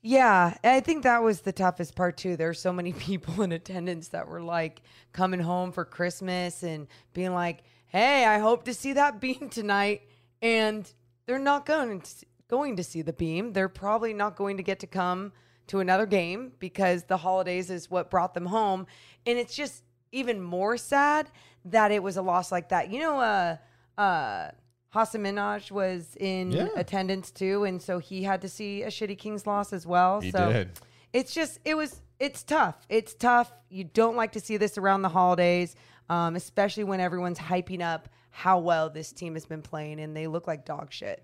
Yeah, 0.00 0.56
I 0.62 0.78
think 0.78 1.02
that 1.02 1.24
was 1.24 1.40
the 1.40 1.50
toughest 1.50 1.96
part 1.96 2.16
too. 2.16 2.36
There's 2.36 2.60
so 2.60 2.72
many 2.72 2.92
people 3.08 3.42
in 3.42 3.50
attendance 3.50 4.08
that 4.08 4.28
were 4.28 4.40
like 4.40 4.82
coming 5.12 5.40
home 5.40 5.72
for 5.72 5.84
Christmas 5.84 6.62
and 6.62 6.86
being 7.14 7.34
like, 7.34 7.64
"Hey, 7.88 8.24
I 8.24 8.38
hope 8.38 8.64
to 8.66 8.74
see 8.74 8.92
that 8.92 9.20
beam 9.20 9.48
tonight." 9.50 10.02
And 10.40 10.88
they're 11.26 11.40
not 11.40 11.66
going 11.66 12.00
to, 12.00 12.26
going 12.46 12.76
to 12.76 12.84
see 12.84 13.02
the 13.02 13.12
beam. 13.12 13.54
They're 13.54 13.68
probably 13.68 14.14
not 14.14 14.36
going 14.36 14.56
to 14.58 14.62
get 14.62 14.78
to 14.80 14.86
come 14.86 15.32
to 15.68 15.80
another 15.80 16.06
game 16.06 16.52
because 16.58 17.04
the 17.04 17.16
holidays 17.18 17.70
is 17.70 17.90
what 17.90 18.10
brought 18.10 18.34
them 18.34 18.46
home. 18.46 18.86
And 19.26 19.38
it's 19.38 19.54
just 19.54 19.84
even 20.12 20.40
more 20.42 20.76
sad 20.76 21.30
that 21.66 21.90
it 21.92 22.02
was 22.02 22.16
a 22.16 22.22
loss 22.22 22.50
like 22.52 22.70
that. 22.70 22.90
You 22.90 23.00
know, 23.00 23.18
uh 23.20 23.56
uh 24.00 24.50
Hasan 24.94 25.22
Minhaj 25.22 25.70
was 25.70 26.16
in 26.18 26.50
Yeah. 26.52 26.68
attendance 26.76 27.30
too, 27.30 27.64
and 27.64 27.80
so 27.82 27.98
he 27.98 28.22
had 28.22 28.40
to 28.42 28.48
see 28.48 28.82
a 28.82 28.88
shitty 28.88 29.18
Kings 29.18 29.46
loss 29.46 29.72
as 29.72 29.86
well. 29.86 30.20
He 30.20 30.30
so 30.30 30.50
did. 30.52 30.70
it's 31.12 31.34
just 31.34 31.58
it 31.64 31.74
was 31.76 32.00
it's 32.18 32.42
tough. 32.42 32.86
It's 32.88 33.14
tough. 33.14 33.52
You 33.68 33.84
don't 33.84 34.16
like 34.16 34.32
to 34.32 34.40
see 34.40 34.56
this 34.56 34.78
around 34.78 35.02
the 35.02 35.08
holidays, 35.10 35.76
um, 36.08 36.36
especially 36.36 36.84
when 36.84 37.00
everyone's 37.00 37.38
hyping 37.38 37.82
up 37.82 38.08
how 38.30 38.58
well 38.60 38.88
this 38.88 39.12
team 39.12 39.34
has 39.34 39.44
been 39.46 39.62
playing, 39.62 40.00
and 40.00 40.16
they 40.16 40.26
look 40.26 40.46
like 40.46 40.64
dog 40.64 40.90
shit. 40.92 41.22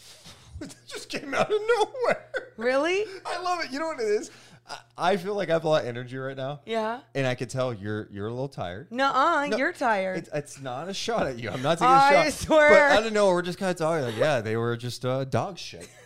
It 0.60 0.74
just 0.86 1.10
came 1.10 1.34
out 1.34 1.52
of 1.52 1.60
nowhere. 1.76 2.45
Really? 2.56 3.04
I 3.26 3.40
love 3.40 3.64
it. 3.64 3.70
You 3.70 3.78
know 3.78 3.86
what 3.86 4.00
it 4.00 4.04
is? 4.04 4.30
I, 4.68 4.78
I 4.96 5.16
feel 5.16 5.34
like 5.34 5.48
I 5.48 5.52
have 5.52 5.64
a 5.64 5.68
lot 5.68 5.82
of 5.82 5.88
energy 5.88 6.16
right 6.16 6.36
now. 6.36 6.60
Yeah. 6.66 7.00
And 7.14 7.26
I 7.26 7.34
could 7.34 7.50
tell 7.50 7.72
you're 7.72 8.08
you're 8.10 8.26
a 8.26 8.30
little 8.30 8.48
tired. 8.48 8.90
Nuh-uh, 8.90 9.46
No, 9.46 9.56
you're 9.56 9.72
tired. 9.72 10.18
It's, 10.18 10.30
it's 10.32 10.60
not 10.60 10.88
a 10.88 10.94
shot 10.94 11.26
at 11.26 11.38
you. 11.38 11.50
I'm 11.50 11.62
not 11.62 11.78
taking 11.78 11.88
a 11.88 11.96
I 11.96 12.12
shot. 12.12 12.26
I 12.26 12.30
swear. 12.30 12.70
But 12.70 12.98
I 12.98 13.02
don't 13.02 13.12
know. 13.12 13.28
We're 13.28 13.42
just 13.42 13.58
kind 13.58 13.70
of 13.70 13.76
talking 13.76 14.04
like, 14.04 14.16
yeah, 14.16 14.40
they 14.40 14.56
were 14.56 14.76
just 14.76 15.04
uh, 15.04 15.24
dog 15.24 15.58
shit. 15.58 15.88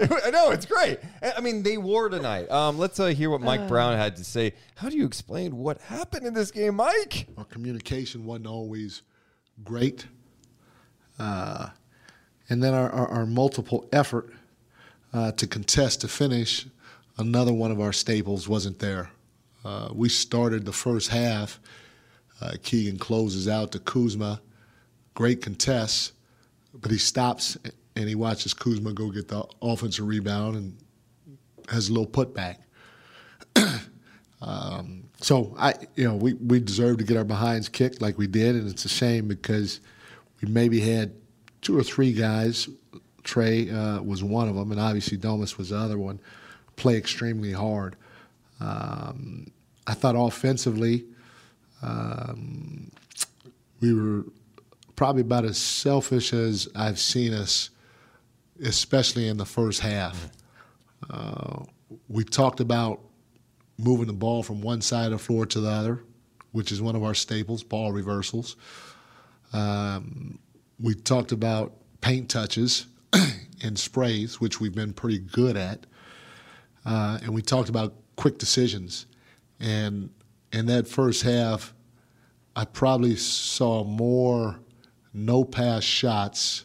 I 0.00 0.30
know 0.30 0.50
it's 0.50 0.66
great. 0.66 1.00
I 1.22 1.32
I 1.38 1.40
mean, 1.40 1.64
they 1.64 1.76
wore 1.76 2.08
tonight. 2.08 2.48
Um, 2.50 2.78
let's 2.78 3.00
uh, 3.00 3.06
hear 3.06 3.30
what 3.30 3.40
Mike 3.40 3.66
Brown 3.66 3.96
had 3.96 4.16
to 4.16 4.24
say. 4.24 4.54
How 4.76 4.88
do 4.88 4.96
you 4.96 5.04
explain 5.04 5.56
what 5.56 5.80
happened 5.80 6.24
in 6.24 6.34
this 6.34 6.52
game, 6.52 6.76
Mike? 6.76 7.26
Our 7.36 7.44
communication 7.44 8.24
wasn't 8.24 8.46
always 8.46 9.02
great. 9.64 10.06
Uh, 11.18 11.70
and 12.48 12.62
then 12.62 12.74
our, 12.74 12.90
our, 12.90 13.08
our 13.08 13.26
multiple 13.26 13.88
effort 13.92 14.32
uh, 15.12 15.32
to 15.32 15.46
contest 15.46 16.00
to 16.02 16.08
finish, 16.08 16.66
another 17.18 17.52
one 17.52 17.70
of 17.70 17.80
our 17.80 17.92
staples 17.92 18.48
wasn't 18.48 18.78
there. 18.78 19.10
Uh, 19.64 19.88
we 19.92 20.08
started 20.08 20.64
the 20.64 20.72
first 20.72 21.10
half. 21.10 21.60
Uh, 22.40 22.52
Keegan 22.62 22.98
closes 22.98 23.48
out 23.48 23.72
to 23.72 23.78
Kuzma. 23.78 24.40
Great 25.14 25.42
contest, 25.42 26.12
but 26.72 26.90
he 26.90 26.98
stops 26.98 27.58
and 27.96 28.08
he 28.08 28.14
watches 28.14 28.54
Kuzma 28.54 28.92
go 28.92 29.10
get 29.10 29.28
the 29.28 29.44
offensive 29.60 30.06
rebound 30.06 30.56
and 30.56 30.76
has 31.68 31.88
a 31.88 31.92
little 31.92 32.06
putback. 32.06 32.58
um, 34.40 35.02
so 35.20 35.54
I, 35.58 35.74
you 35.96 36.04
know, 36.04 36.14
we, 36.14 36.34
we 36.34 36.60
deserve 36.60 36.98
to 36.98 37.04
get 37.04 37.16
our 37.16 37.24
behinds 37.24 37.68
kicked 37.68 38.00
like 38.00 38.16
we 38.16 38.28
did, 38.28 38.54
and 38.54 38.70
it's 38.70 38.84
a 38.84 38.88
shame 38.88 39.26
because 39.26 39.80
we 40.40 40.48
maybe 40.48 40.78
had 40.78 41.12
two 41.68 41.78
or 41.78 41.82
three 41.82 42.14
guys. 42.14 42.66
Trey 43.24 43.68
uh, 43.68 44.00
was 44.00 44.24
one 44.24 44.48
of 44.48 44.54
them, 44.54 44.72
and 44.72 44.80
obviously 44.80 45.18
Domas 45.18 45.58
was 45.58 45.68
the 45.68 45.76
other 45.76 45.98
one. 45.98 46.18
Play 46.76 46.96
extremely 46.96 47.52
hard. 47.52 47.94
Um, 48.58 49.48
I 49.86 49.92
thought 49.92 50.14
offensively, 50.16 51.04
um, 51.82 52.90
we 53.80 53.92
were 53.92 54.24
probably 54.96 55.20
about 55.20 55.44
as 55.44 55.58
selfish 55.58 56.32
as 56.32 56.70
I've 56.74 56.98
seen 56.98 57.34
us, 57.34 57.68
especially 58.64 59.28
in 59.28 59.36
the 59.36 59.44
first 59.44 59.80
half. 59.80 60.30
Uh, 61.10 61.64
we 62.08 62.24
talked 62.24 62.60
about 62.60 63.00
moving 63.76 64.06
the 64.06 64.14
ball 64.14 64.42
from 64.42 64.62
one 64.62 64.80
side 64.80 65.12
of 65.12 65.18
the 65.18 65.18
floor 65.18 65.44
to 65.44 65.60
the 65.60 65.68
other, 65.68 66.02
which 66.52 66.72
is 66.72 66.80
one 66.80 66.96
of 66.96 67.04
our 67.04 67.14
staples, 67.14 67.62
ball 67.62 67.92
reversals. 67.92 68.56
Um, 69.52 70.38
we 70.80 70.94
talked 70.94 71.32
about 71.32 71.72
paint 72.00 72.28
touches 72.28 72.86
and 73.62 73.78
sprays, 73.78 74.40
which 74.40 74.60
we've 74.60 74.74
been 74.74 74.92
pretty 74.92 75.18
good 75.18 75.56
at. 75.56 75.86
Uh, 76.84 77.18
and 77.22 77.34
we 77.34 77.42
talked 77.42 77.68
about 77.68 77.94
quick 78.16 78.38
decisions. 78.38 79.06
And 79.60 80.10
in 80.52 80.66
that 80.66 80.86
first 80.86 81.22
half, 81.22 81.74
I 82.54 82.64
probably 82.64 83.16
saw 83.16 83.84
more 83.84 84.58
no 85.12 85.44
pass 85.44 85.82
shots 85.82 86.64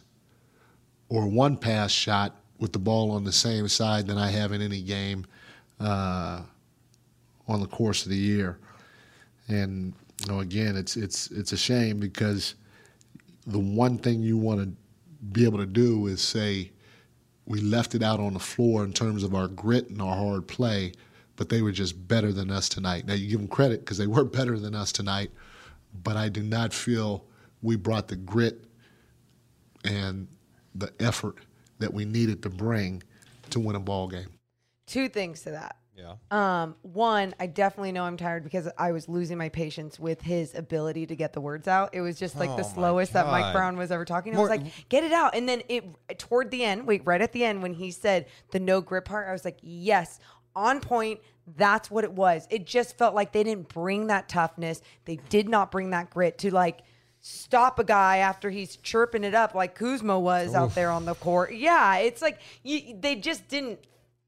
or 1.08 1.26
one 1.26 1.56
pass 1.56 1.90
shot 1.90 2.36
with 2.58 2.72
the 2.72 2.78
ball 2.78 3.10
on 3.10 3.24
the 3.24 3.32
same 3.32 3.68
side 3.68 4.06
than 4.06 4.18
I 4.18 4.30
have 4.30 4.52
in 4.52 4.62
any 4.62 4.80
game 4.82 5.26
uh, 5.80 6.42
on 7.46 7.60
the 7.60 7.66
course 7.66 8.04
of 8.04 8.10
the 8.10 8.16
year. 8.16 8.58
And 9.48 9.92
you 10.20 10.32
know, 10.32 10.40
again, 10.40 10.76
it's 10.76 10.96
it's 10.96 11.30
it's 11.30 11.52
a 11.52 11.56
shame 11.56 11.98
because 11.98 12.54
the 13.46 13.58
one 13.58 13.98
thing 13.98 14.22
you 14.22 14.36
want 14.36 14.60
to 14.60 14.72
be 15.32 15.44
able 15.44 15.58
to 15.58 15.66
do 15.66 16.06
is 16.06 16.20
say 16.20 16.70
we 17.46 17.60
left 17.60 17.94
it 17.94 18.02
out 18.02 18.20
on 18.20 18.32
the 18.32 18.40
floor 18.40 18.84
in 18.84 18.92
terms 18.92 19.22
of 19.22 19.34
our 19.34 19.48
grit 19.48 19.90
and 19.90 20.00
our 20.00 20.16
hard 20.16 20.48
play, 20.48 20.92
but 21.36 21.48
they 21.48 21.62
were 21.62 21.72
just 21.72 22.08
better 22.08 22.32
than 22.32 22.50
us 22.50 22.68
tonight. 22.68 23.06
Now 23.06 23.14
you 23.14 23.28
give 23.28 23.40
them 23.40 23.48
credit 23.48 23.80
because 23.80 23.98
they 23.98 24.06
were 24.08 24.24
better 24.24 24.58
than 24.58 24.74
us 24.74 24.92
tonight, 24.92 25.30
but 26.02 26.16
I 26.16 26.28
do 26.28 26.42
not 26.42 26.72
feel 26.72 27.26
we 27.62 27.76
brought 27.76 28.08
the 28.08 28.16
grit 28.16 28.64
and 29.84 30.28
the 30.74 30.92
effort 31.00 31.36
that 31.78 31.92
we 31.92 32.04
needed 32.04 32.42
to 32.42 32.50
bring 32.50 33.02
to 33.50 33.60
win 33.60 33.76
a 33.76 33.80
ball 33.80 34.08
game. 34.08 34.28
Two 34.86 35.08
things 35.08 35.42
to 35.42 35.50
that. 35.50 35.76
Yeah. 35.96 36.14
Um, 36.30 36.74
one, 36.82 37.34
I 37.38 37.46
definitely 37.46 37.92
know 37.92 38.04
I'm 38.04 38.16
tired 38.16 38.42
because 38.42 38.68
I 38.76 38.92
was 38.92 39.08
losing 39.08 39.38
my 39.38 39.48
patience 39.48 39.98
with 39.98 40.20
his 40.20 40.54
ability 40.54 41.06
to 41.06 41.16
get 41.16 41.32
the 41.32 41.40
words 41.40 41.68
out. 41.68 41.90
It 41.92 42.00
was 42.00 42.18
just 42.18 42.36
like 42.36 42.50
Oh 42.50 42.56
the 42.56 42.64
slowest 42.64 43.12
that 43.12 43.26
Mike 43.26 43.52
Brown 43.52 43.76
was 43.76 43.92
ever 43.92 44.04
talking. 44.04 44.36
I 44.36 44.40
was 44.40 44.50
like, 44.50 44.88
get 44.88 45.04
it 45.04 45.12
out. 45.12 45.36
And 45.36 45.48
then 45.48 45.62
it 45.68 45.84
toward 46.18 46.50
the 46.50 46.64
end, 46.64 46.86
wait, 46.86 47.02
right 47.04 47.20
at 47.20 47.32
the 47.32 47.44
end 47.44 47.62
when 47.62 47.74
he 47.74 47.90
said 47.90 48.26
the 48.50 48.58
no 48.58 48.80
grip 48.80 49.04
part, 49.04 49.28
I 49.28 49.32
was 49.32 49.44
like, 49.44 49.58
yes, 49.62 50.18
on 50.56 50.80
point. 50.80 51.20
That's 51.56 51.90
what 51.90 52.04
it 52.04 52.12
was. 52.12 52.46
It 52.48 52.66
just 52.66 52.96
felt 52.96 53.14
like 53.14 53.32
they 53.32 53.44
didn't 53.44 53.68
bring 53.68 54.06
that 54.06 54.30
toughness. 54.30 54.80
They 55.04 55.16
did 55.28 55.46
not 55.46 55.70
bring 55.70 55.90
that 55.90 56.08
grit 56.08 56.38
to 56.38 56.50
like 56.50 56.80
stop 57.20 57.78
a 57.78 57.84
guy 57.84 58.18
after 58.18 58.50
he's 58.50 58.76
chirping 58.76 59.24
it 59.24 59.34
up 59.34 59.54
like 59.54 59.74
Kuzma 59.74 60.18
was 60.18 60.54
out 60.54 60.74
there 60.74 60.90
on 60.90 61.04
the 61.04 61.14
court. 61.14 61.54
Yeah, 61.54 61.98
it's 61.98 62.22
like 62.22 62.40
you, 62.62 62.96
they 62.98 63.16
just 63.16 63.46
didn't 63.48 63.78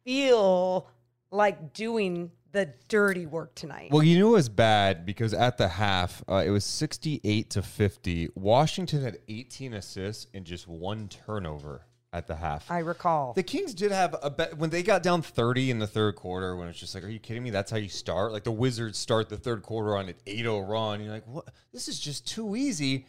feel 0.04 0.88
like 1.30 1.72
doing 1.72 2.30
the 2.52 2.72
dirty 2.88 3.26
work 3.26 3.54
tonight. 3.54 3.90
Well, 3.90 4.02
you 4.02 4.16
knew 4.16 4.28
it 4.28 4.32
was 4.32 4.48
bad 4.48 5.04
because 5.04 5.34
at 5.34 5.58
the 5.58 5.68
half, 5.68 6.22
uh, 6.28 6.42
it 6.44 6.50
was 6.50 6.64
68 6.64 7.50
to 7.50 7.62
50. 7.62 8.30
Washington 8.34 9.02
had 9.02 9.18
18 9.28 9.74
assists 9.74 10.26
and 10.32 10.44
just 10.44 10.66
one 10.66 11.08
turnover 11.08 11.82
at 12.12 12.26
the 12.26 12.36
half. 12.36 12.70
I 12.70 12.78
recall. 12.78 13.34
The 13.34 13.42
Kings 13.42 13.74
did 13.74 13.92
have 13.92 14.16
a 14.22 14.30
bet 14.30 14.56
when 14.56 14.70
they 14.70 14.82
got 14.82 15.02
down 15.02 15.20
30 15.20 15.70
in 15.70 15.78
the 15.78 15.86
third 15.86 16.16
quarter 16.16 16.56
when 16.56 16.68
it's 16.68 16.78
just 16.78 16.94
like, 16.94 17.04
are 17.04 17.10
you 17.10 17.18
kidding 17.18 17.42
me? 17.42 17.50
That's 17.50 17.70
how 17.70 17.76
you 17.76 17.90
start? 17.90 18.32
Like 18.32 18.44
the 18.44 18.52
Wizards 18.52 18.98
start 18.98 19.28
the 19.28 19.36
third 19.36 19.62
quarter 19.62 19.96
on 19.96 20.08
an 20.08 20.14
8 20.26 20.38
0 20.38 20.60
run. 20.60 21.02
You're 21.02 21.12
like, 21.12 21.26
what? 21.26 21.44
This 21.72 21.88
is 21.88 22.00
just 22.00 22.26
too 22.26 22.56
easy. 22.56 23.06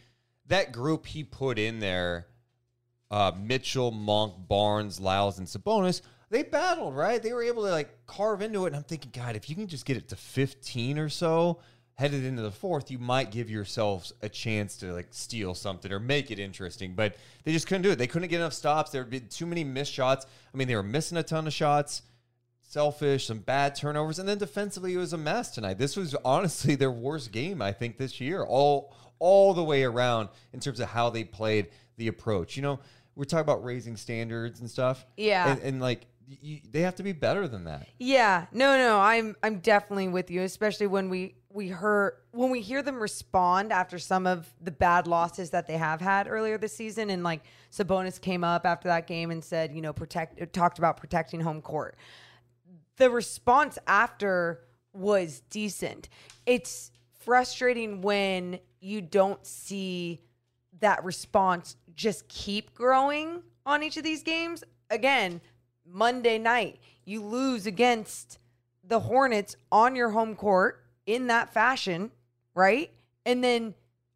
That 0.48 0.72
group 0.72 1.06
he 1.06 1.24
put 1.24 1.58
in 1.58 1.78
there, 1.78 2.26
uh, 3.10 3.32
Mitchell, 3.38 3.92
Monk, 3.92 4.34
Barnes, 4.46 5.00
Lyles, 5.00 5.38
and 5.38 5.46
Sabonis, 5.46 6.02
they 6.30 6.42
battled, 6.42 6.94
right? 6.94 7.22
They 7.22 7.32
were 7.32 7.42
able 7.42 7.64
to 7.64 7.70
like 7.70 8.06
carve 8.06 8.42
into 8.42 8.64
it. 8.64 8.68
And 8.68 8.76
I'm 8.76 8.82
thinking, 8.82 9.10
God, 9.14 9.36
if 9.36 9.48
you 9.48 9.56
can 9.56 9.66
just 9.66 9.84
get 9.84 9.96
it 9.96 10.08
to 10.08 10.16
15 10.16 10.98
or 10.98 11.08
so 11.08 11.60
headed 11.94 12.24
into 12.24 12.42
the 12.42 12.50
fourth, 12.50 12.90
you 12.90 12.98
might 12.98 13.30
give 13.30 13.50
yourselves 13.50 14.12
a 14.22 14.28
chance 14.28 14.76
to 14.76 14.92
like 14.92 15.08
steal 15.10 15.54
something 15.54 15.92
or 15.92 15.98
make 15.98 16.30
it 16.30 16.38
interesting. 16.38 16.94
But 16.94 17.16
they 17.44 17.52
just 17.52 17.66
couldn't 17.66 17.82
do 17.82 17.90
it. 17.90 17.96
They 17.96 18.06
couldn't 18.06 18.28
get 18.28 18.36
enough 18.36 18.52
stops. 18.52 18.90
There 18.90 19.02
had 19.02 19.10
been 19.10 19.28
too 19.28 19.46
many 19.46 19.64
missed 19.64 19.92
shots. 19.92 20.26
I 20.52 20.56
mean, 20.56 20.68
they 20.68 20.76
were 20.76 20.82
missing 20.82 21.18
a 21.18 21.22
ton 21.22 21.46
of 21.46 21.52
shots, 21.52 22.02
selfish, 22.60 23.26
some 23.26 23.38
bad 23.38 23.74
turnovers, 23.74 24.18
and 24.18 24.28
then 24.28 24.38
defensively 24.38 24.94
it 24.94 24.98
was 24.98 25.12
a 25.12 25.18
mess 25.18 25.50
tonight. 25.50 25.78
This 25.78 25.96
was 25.96 26.14
honestly 26.24 26.74
their 26.74 26.92
worst 26.92 27.32
game, 27.32 27.62
I 27.62 27.72
think, 27.72 27.96
this 27.96 28.20
year. 28.20 28.44
All 28.44 28.94
all 29.18 29.52
the 29.52 29.64
way 29.64 29.82
around 29.82 30.28
in 30.52 30.60
terms 30.60 30.78
of 30.78 30.88
how 30.88 31.10
they 31.10 31.24
played 31.24 31.68
the 31.96 32.06
approach. 32.06 32.56
You 32.56 32.62
know, 32.62 32.78
we're 33.16 33.24
talking 33.24 33.40
about 33.40 33.64
raising 33.64 33.96
standards 33.96 34.60
and 34.60 34.70
stuff. 34.70 35.04
Yeah. 35.16 35.50
And, 35.50 35.62
and 35.62 35.80
like 35.80 36.06
you, 36.28 36.60
they 36.70 36.80
have 36.82 36.96
to 36.96 37.02
be 37.02 37.12
better 37.12 37.48
than 37.48 37.64
that. 37.64 37.88
Yeah, 37.98 38.46
no, 38.52 38.76
no, 38.76 38.98
I'm 38.98 39.36
I'm 39.42 39.60
definitely 39.60 40.08
with 40.08 40.30
you, 40.30 40.42
especially 40.42 40.86
when 40.86 41.08
we 41.08 41.34
we 41.50 41.68
heard 41.68 42.14
when 42.32 42.50
we 42.50 42.60
hear 42.60 42.82
them 42.82 43.00
respond 43.00 43.72
after 43.72 43.98
some 43.98 44.26
of 44.26 44.52
the 44.60 44.70
bad 44.70 45.06
losses 45.06 45.50
that 45.50 45.66
they 45.66 45.76
have 45.76 46.00
had 46.00 46.28
earlier 46.28 46.58
this 46.58 46.74
season, 46.74 47.10
and 47.10 47.22
like 47.22 47.42
Sabonis 47.72 48.20
came 48.20 48.44
up 48.44 48.66
after 48.66 48.88
that 48.88 49.06
game 49.06 49.30
and 49.30 49.42
said, 49.42 49.72
you 49.72 49.80
know, 49.80 49.92
protect 49.92 50.52
talked 50.52 50.78
about 50.78 50.96
protecting 50.96 51.40
home 51.40 51.62
court. 51.62 51.96
The 52.96 53.10
response 53.10 53.78
after 53.86 54.60
was 54.92 55.40
decent. 55.50 56.08
It's 56.46 56.90
frustrating 57.18 58.00
when 58.02 58.58
you 58.80 59.00
don't 59.00 59.44
see 59.46 60.20
that 60.80 61.04
response 61.04 61.76
just 61.94 62.28
keep 62.28 62.74
growing 62.74 63.42
on 63.66 63.82
each 63.82 63.96
of 63.96 64.04
these 64.04 64.22
games. 64.22 64.62
Again, 64.90 65.40
Monday 65.90 66.38
night, 66.38 66.80
you 67.04 67.22
lose 67.22 67.66
against 67.66 68.38
the 68.84 69.00
Hornets 69.00 69.56
on 69.70 69.96
your 69.96 70.10
home 70.10 70.34
court 70.34 70.84
in 71.06 71.26
that 71.28 71.52
fashion, 71.52 72.10
right? 72.54 72.90
And 73.24 73.42
then 73.42 73.74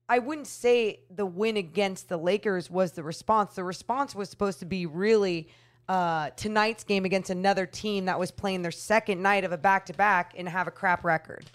I 0.09 0.19
wouldn't 0.19 0.47
say 0.47 1.01
the 1.11 1.27
win 1.27 1.57
against 1.57 2.09
the 2.09 2.17
Lakers 2.17 2.71
was 2.71 2.93
the 2.93 3.03
response. 3.03 3.55
The 3.55 3.65
response 3.65 4.15
was 4.15 4.29
supposed 4.29 4.59
to 4.61 4.67
be 4.67 4.87
really 4.87 5.49
uh, 5.89 6.31
tonight's 6.31 6.85
game 6.85 7.05
against 7.05 7.31
another 7.31 7.67
team 7.67 8.07
that 8.07 8.19
was 8.19 8.31
playing 8.31 8.63
their 8.63 8.71
second 8.71 9.23
night 9.23 9.45
of 9.45 9.53
a 9.53 9.59
back 9.59 9.87
to 9.87 9.93
back 9.93 10.35
and 10.37 10.49
have 10.49 10.67
a 10.67 10.71
crap 10.71 11.05
record. 11.05 11.47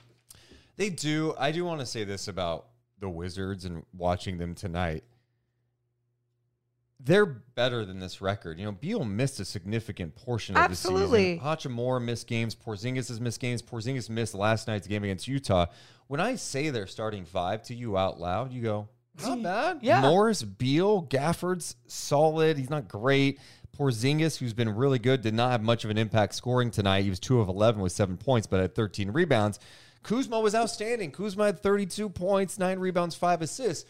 They 0.76 0.90
do. 0.90 1.34
I 1.40 1.52
do 1.52 1.66
want 1.66 1.80
to 1.80 1.86
say 1.86 2.04
this 2.04 2.28
about 2.28 2.68
the 3.00 3.10
Wizards 3.10 3.66
and 3.66 3.84
watching 3.94 4.38
them 4.38 4.56
tonight. 4.56 5.04
They're 7.00 7.26
better 7.26 7.86
than 7.86 8.00
this 8.00 8.22
record. 8.22 8.60
You 8.60 8.66
know, 8.66 8.72
Beal 8.72 9.06
missed 9.06 9.40
a 9.40 9.46
significant 9.46 10.16
portion 10.16 10.58
of 10.58 10.64
Absolutely. 10.64 11.36
the 11.36 11.42
season. 11.42 11.74
Hachimura 11.76 12.04
missed 12.04 12.28
games. 12.28 12.56
Porzingis 12.56 13.08
has 13.10 13.22
missed 13.22 13.40
games. 13.40 13.62
Porzingis 13.62 14.10
missed 14.10 14.34
last 14.34 14.68
night's 14.68 14.88
game 14.88 15.04
against 15.04 15.28
Utah. 15.28 15.68
When 16.08 16.20
I 16.20 16.36
say 16.36 16.70
they're 16.70 16.88
starting 16.88 17.26
five 17.26 17.62
to 17.64 17.76
you 17.76 17.98
out 17.98 18.20
loud, 18.20 18.52
you 18.52 18.64
go, 18.64 18.88
not 19.22 19.44
bad. 19.44 19.80
Yeah. 19.82 20.02
Morris, 20.02 20.44
Beal, 20.44 21.02
Gafford's 21.02 21.76
solid. 21.88 22.58
He's 22.58 22.70
not 22.70 22.88
great. 22.88 23.40
Porzingis, 23.78 24.38
who's 24.38 24.54
been 24.54 24.70
really 24.70 24.98
good, 24.98 25.22
did 25.22 25.36
not 25.36 25.52
have 25.52 25.62
much 25.62 25.84
of 25.84 25.92
an 25.92 26.00
impact 26.00 26.34
scoring 26.34 26.72
tonight. 26.72 27.04
He 27.04 27.10
was 27.10 27.20
two 27.20 27.40
of 27.40 27.48
eleven 27.48 27.82
with 27.82 27.92
seven 27.92 28.18
points, 28.18 28.48
but 28.48 28.60
had 28.60 28.74
thirteen 28.74 29.12
rebounds. 29.12 29.60
Kuzma 30.02 30.40
was 30.40 30.56
outstanding. 30.56 31.12
Kuzma 31.12 31.46
had 31.46 31.60
thirty-two 31.60 32.10
points, 32.10 32.58
nine 32.58 32.80
rebounds, 32.80 33.14
five 33.16 33.42
assists. 33.44 33.88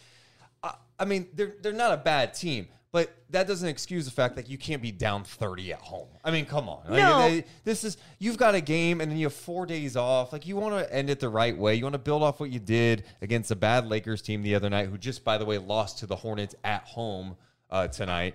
I, 0.61 0.73
I 0.99 1.05
mean, 1.05 1.27
they're 1.33 1.55
they're 1.61 1.71
not 1.71 1.93
a 1.93 1.97
bad 1.97 2.33
team, 2.33 2.67
but 2.97 3.15
that 3.29 3.45
doesn't 3.45 3.69
excuse 3.69 4.05
the 4.05 4.11
fact 4.11 4.35
that 4.37 4.49
you 4.49 4.57
can't 4.57 4.81
be 4.81 4.91
down 4.91 5.23
thirty 5.23 5.71
at 5.71 5.79
home. 5.79 6.07
I 6.23 6.31
mean, 6.31 6.47
come 6.47 6.67
on. 6.67 6.81
No. 6.89 7.29
they- 7.29 7.45
this 7.63 7.83
is 7.83 7.95
you've 8.17 8.37
got 8.37 8.55
a 8.55 8.61
game 8.61 9.01
and 9.01 9.11
then 9.11 9.19
you 9.19 9.27
have 9.27 9.35
four 9.35 9.67
days 9.67 9.95
off. 9.95 10.33
Like 10.33 10.47
you 10.47 10.55
want 10.55 10.73
to 10.79 10.91
end 10.91 11.11
it 11.11 11.19
the 11.19 11.29
right 11.29 11.55
way. 11.55 11.75
You 11.75 11.83
want 11.83 11.93
to 11.93 11.99
build 11.99 12.23
off 12.23 12.39
what 12.39 12.49
you 12.49 12.59
did 12.59 13.03
against 13.21 13.51
a 13.51 13.55
bad 13.55 13.85
Lakers 13.85 14.23
team 14.23 14.41
the 14.41 14.55
other 14.55 14.67
night, 14.67 14.89
who 14.89 14.97
just 14.97 15.23
by 15.23 15.37
the 15.37 15.45
way 15.45 15.59
lost 15.59 15.99
to 15.99 16.07
the 16.07 16.15
Hornets 16.15 16.55
at 16.63 16.85
home 16.85 17.37
uh, 17.69 17.87
tonight. 17.87 18.33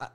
I, 0.00 0.08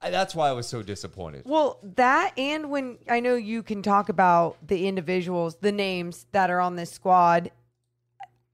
I, 0.00 0.10
that's 0.10 0.36
why 0.36 0.48
I 0.48 0.52
was 0.52 0.68
so 0.68 0.80
disappointed. 0.80 1.42
Well, 1.44 1.80
that 1.96 2.38
and 2.38 2.70
when 2.70 2.98
I 3.10 3.18
know 3.18 3.34
you 3.34 3.64
can 3.64 3.82
talk 3.82 4.08
about 4.08 4.56
the 4.64 4.86
individuals, 4.86 5.56
the 5.60 5.72
names 5.72 6.26
that 6.30 6.48
are 6.48 6.60
on 6.60 6.76
this 6.76 6.92
squad, 6.92 7.50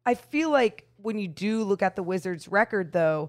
I 0.06 0.14
feel 0.14 0.48
like 0.48 0.86
when 0.96 1.18
you 1.18 1.28
do 1.28 1.62
look 1.62 1.82
at 1.82 1.94
the 1.94 2.02
Wizards' 2.02 2.48
record, 2.48 2.92
though, 2.92 3.28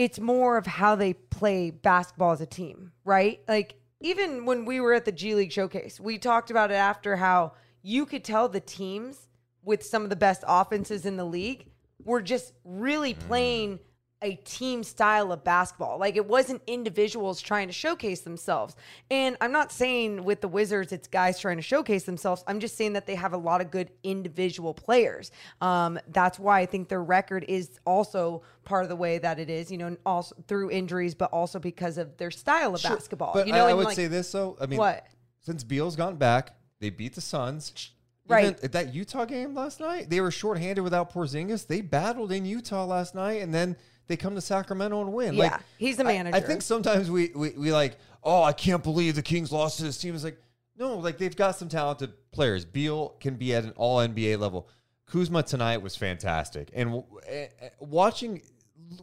it's 0.00 0.18
more 0.18 0.56
of 0.56 0.66
how 0.66 0.94
they 0.94 1.12
play 1.12 1.70
basketball 1.70 2.32
as 2.32 2.40
a 2.40 2.46
team, 2.46 2.90
right? 3.04 3.38
Like 3.46 3.74
even 4.00 4.46
when 4.46 4.64
we 4.64 4.80
were 4.80 4.94
at 4.94 5.04
the 5.04 5.12
G 5.12 5.34
League 5.34 5.52
showcase, 5.52 6.00
we 6.00 6.16
talked 6.16 6.50
about 6.50 6.70
it 6.70 6.76
after 6.76 7.16
how 7.16 7.52
you 7.82 8.06
could 8.06 8.24
tell 8.24 8.48
the 8.48 8.60
teams 8.60 9.28
with 9.62 9.84
some 9.84 10.02
of 10.02 10.08
the 10.08 10.16
best 10.16 10.42
offenses 10.48 11.04
in 11.04 11.18
the 11.18 11.24
league 11.24 11.66
were 12.02 12.22
just 12.22 12.54
really 12.64 13.12
mm. 13.12 13.18
playing 13.28 13.78
a 14.22 14.34
team 14.36 14.82
style 14.82 15.32
of 15.32 15.42
basketball. 15.44 15.98
Like 15.98 16.16
it 16.16 16.26
wasn't 16.26 16.60
individuals 16.66 17.40
trying 17.40 17.68
to 17.68 17.72
showcase 17.72 18.20
themselves. 18.20 18.76
And 19.10 19.36
I'm 19.40 19.52
not 19.52 19.72
saying 19.72 20.24
with 20.24 20.40
the 20.42 20.48
Wizards 20.48 20.92
it's 20.92 21.08
guys 21.08 21.38
trying 21.38 21.56
to 21.56 21.62
showcase 21.62 22.04
themselves. 22.04 22.44
I'm 22.46 22.60
just 22.60 22.76
saying 22.76 22.92
that 22.92 23.06
they 23.06 23.14
have 23.14 23.32
a 23.32 23.38
lot 23.38 23.60
of 23.60 23.70
good 23.70 23.90
individual 24.02 24.74
players. 24.74 25.30
Um, 25.60 25.98
that's 26.08 26.38
why 26.38 26.60
I 26.60 26.66
think 26.66 26.88
their 26.88 27.02
record 27.02 27.44
is 27.48 27.80
also 27.86 28.42
part 28.64 28.82
of 28.82 28.90
the 28.90 28.96
way 28.96 29.18
that 29.18 29.38
it 29.38 29.48
is. 29.48 29.70
You 29.70 29.78
know, 29.78 29.96
also 30.04 30.34
through 30.46 30.70
injuries, 30.70 31.14
but 31.14 31.30
also 31.32 31.58
because 31.58 31.96
of 31.96 32.16
their 32.18 32.30
style 32.30 32.74
of 32.74 32.82
basketball. 32.82 33.32
But 33.32 33.46
you 33.46 33.54
know, 33.54 33.66
I, 33.66 33.70
I 33.70 33.74
would 33.74 33.86
like, 33.86 33.96
say 33.96 34.06
this 34.06 34.30
though. 34.32 34.56
I 34.60 34.66
mean, 34.66 34.78
What? 34.78 35.06
Since 35.42 35.64
Beal's 35.64 35.96
gotten 35.96 36.16
back, 36.16 36.54
they 36.80 36.90
beat 36.90 37.14
the 37.14 37.22
Suns. 37.22 37.92
Right. 38.28 38.44
Even 38.44 38.56
at 38.62 38.72
that 38.72 38.94
Utah 38.94 39.24
game 39.24 39.54
last 39.54 39.80
night, 39.80 40.08
they 40.08 40.20
were 40.20 40.30
shorthanded 40.30 40.84
without 40.84 41.12
Porzingis. 41.12 41.66
They 41.66 41.80
battled 41.80 42.30
in 42.30 42.44
Utah 42.44 42.84
last 42.84 43.14
night, 43.14 43.42
and 43.42 43.52
then 43.52 43.76
they 44.10 44.16
come 44.16 44.34
to 44.34 44.40
Sacramento 44.40 45.00
and 45.00 45.12
win. 45.12 45.34
Yeah, 45.34 45.60
he's 45.78 45.96
the 45.96 46.04
I- 46.04 46.32
I, 46.34 46.40
think 46.40 46.62
sometimes 46.62 47.08
we, 47.08 47.30
we 47.32 47.50
we 47.50 47.72
like, 47.72 47.96
oh, 48.24 48.42
I 48.42 48.52
can't 48.52 48.82
believe 48.82 49.14
the 49.14 49.22
Kings 49.22 49.52
lost 49.52 49.76
to 49.78 49.84
this 49.84 49.98
team. 49.98 50.16
It's 50.16 50.24
like, 50.24 50.42
no, 50.76 50.98
like 50.98 51.16
they've 51.16 51.34
got 51.34 51.56
some 51.56 51.68
talented 51.68 52.12
players. 52.32 52.64
Beal 52.64 53.10
can 53.20 53.36
be 53.36 53.54
at 53.54 53.62
an 53.62 53.72
All 53.76 53.98
NBA 53.98 54.36
level. 54.40 54.68
Kuzma 55.06 55.44
tonight 55.44 55.80
was 55.80 55.94
fantastic, 55.94 56.70
and 56.74 57.04
eh, 57.28 57.46
eh, 57.60 57.68
watching 57.78 58.42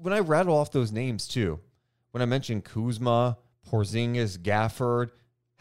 when 0.02 0.14
I 0.14 0.20
rattle 0.20 0.58
off 0.58 0.74
those 0.74 0.92
names 0.92 1.26
too, 1.26 1.62
when 2.12 2.22
I 2.22 2.26
mentioned 2.26 2.66
Kuzma, 2.66 3.38
Porzingis, 3.72 4.38
Gafford, 4.38 5.12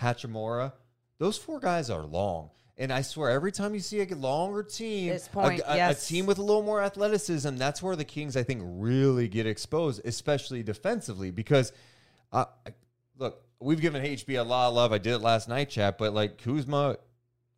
Hachimura, 0.03 0.73
those 1.19 1.39
four 1.39 1.61
guys 1.61 1.89
are 1.89 2.03
long. 2.03 2.51
And 2.79 2.93
I 2.93 3.01
swear, 3.01 3.31
every 3.31 3.53
time 3.53 3.73
you 3.73 3.81
see 3.81 4.01
a 4.01 4.07
longer 4.15 4.63
team, 4.63 5.13
a- 5.13 5.19
point, 5.31 5.61
a, 5.61 5.73
a 5.73 5.77
yes. 5.77 6.07
team 6.07 6.27
with 6.27 6.39
a 6.39 6.43
little 6.43 6.63
more 6.63 6.83
athleticism, 6.83 7.57
that's 7.57 7.83
where 7.83 7.97
the 7.97 8.05
Kings, 8.05 8.37
I 8.37 8.43
think, 8.43 8.63
really 8.65 9.29
get 9.29 9.47
exposed, 9.47 10.03
especially 10.05 10.63
defensively. 10.63 11.31
Because, 11.31 11.73
uh, 12.33 12.45
look, 13.17 13.43
we've 13.61 13.81
given 13.81 14.03
HB 14.03 14.39
a 14.39 14.43
lot 14.43 14.69
of 14.69 14.75
love. 14.75 14.93
I 14.93 14.99
did 14.99 15.15
it 15.15 15.19
last 15.21 15.49
night, 15.49 15.71
chat, 15.71 15.97
but 15.97 16.13
like 16.13 16.37
Kuzma 16.37 16.99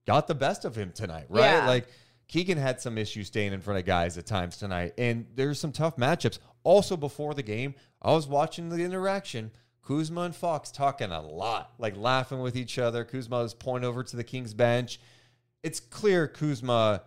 got 0.06 0.28
the 0.28 0.34
best 0.34 0.64
of 0.64 0.76
him 0.76 0.92
tonight, 0.92 1.26
right? 1.28 1.42
Yeah. 1.42 1.66
Like 1.66 1.88
Keegan 2.28 2.58
had 2.58 2.80
some 2.80 2.96
issues 2.96 3.26
staying 3.26 3.52
in 3.52 3.60
front 3.60 3.80
of 3.80 3.86
guys 3.86 4.18
at 4.18 4.26
times 4.26 4.56
tonight, 4.56 4.94
and 4.98 5.26
there's 5.34 5.58
some 5.58 5.72
tough 5.72 5.96
matchups. 5.96 6.38
Also, 6.62 6.96
before 6.96 7.34
the 7.34 7.42
game, 7.42 7.74
I 8.00 8.12
was 8.12 8.26
watching 8.26 8.68
the 8.68 8.84
interaction. 8.84 9.50
Kuzma 9.88 10.20
and 10.20 10.36
Fox 10.36 10.70
talking 10.70 11.12
a 11.12 11.22
lot, 11.22 11.72
like 11.78 11.96
laughing 11.96 12.40
with 12.40 12.56
each 12.56 12.78
other. 12.78 13.06
Kuzma 13.06 13.48
pointing 13.58 13.88
over 13.88 14.02
to 14.02 14.16
the 14.16 14.22
Kings 14.22 14.52
bench. 14.52 15.00
It's 15.62 15.80
clear 15.80 16.28
Kuzma 16.28 17.04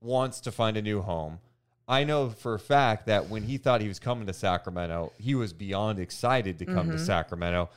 wants 0.00 0.40
to 0.42 0.52
find 0.52 0.76
a 0.76 0.82
new 0.82 1.02
home. 1.02 1.40
I 1.88 2.04
know 2.04 2.30
for 2.30 2.54
a 2.54 2.58
fact 2.60 3.06
that 3.06 3.28
when 3.28 3.42
he 3.42 3.58
thought 3.58 3.80
he 3.80 3.88
was 3.88 3.98
coming 3.98 4.28
to 4.28 4.32
Sacramento, 4.32 5.12
he 5.18 5.34
was 5.34 5.52
beyond 5.52 5.98
excited 5.98 6.60
to 6.60 6.66
come 6.66 6.86
to 6.86 6.94
mm-hmm. 6.94 7.04
Sacramento. 7.04 7.68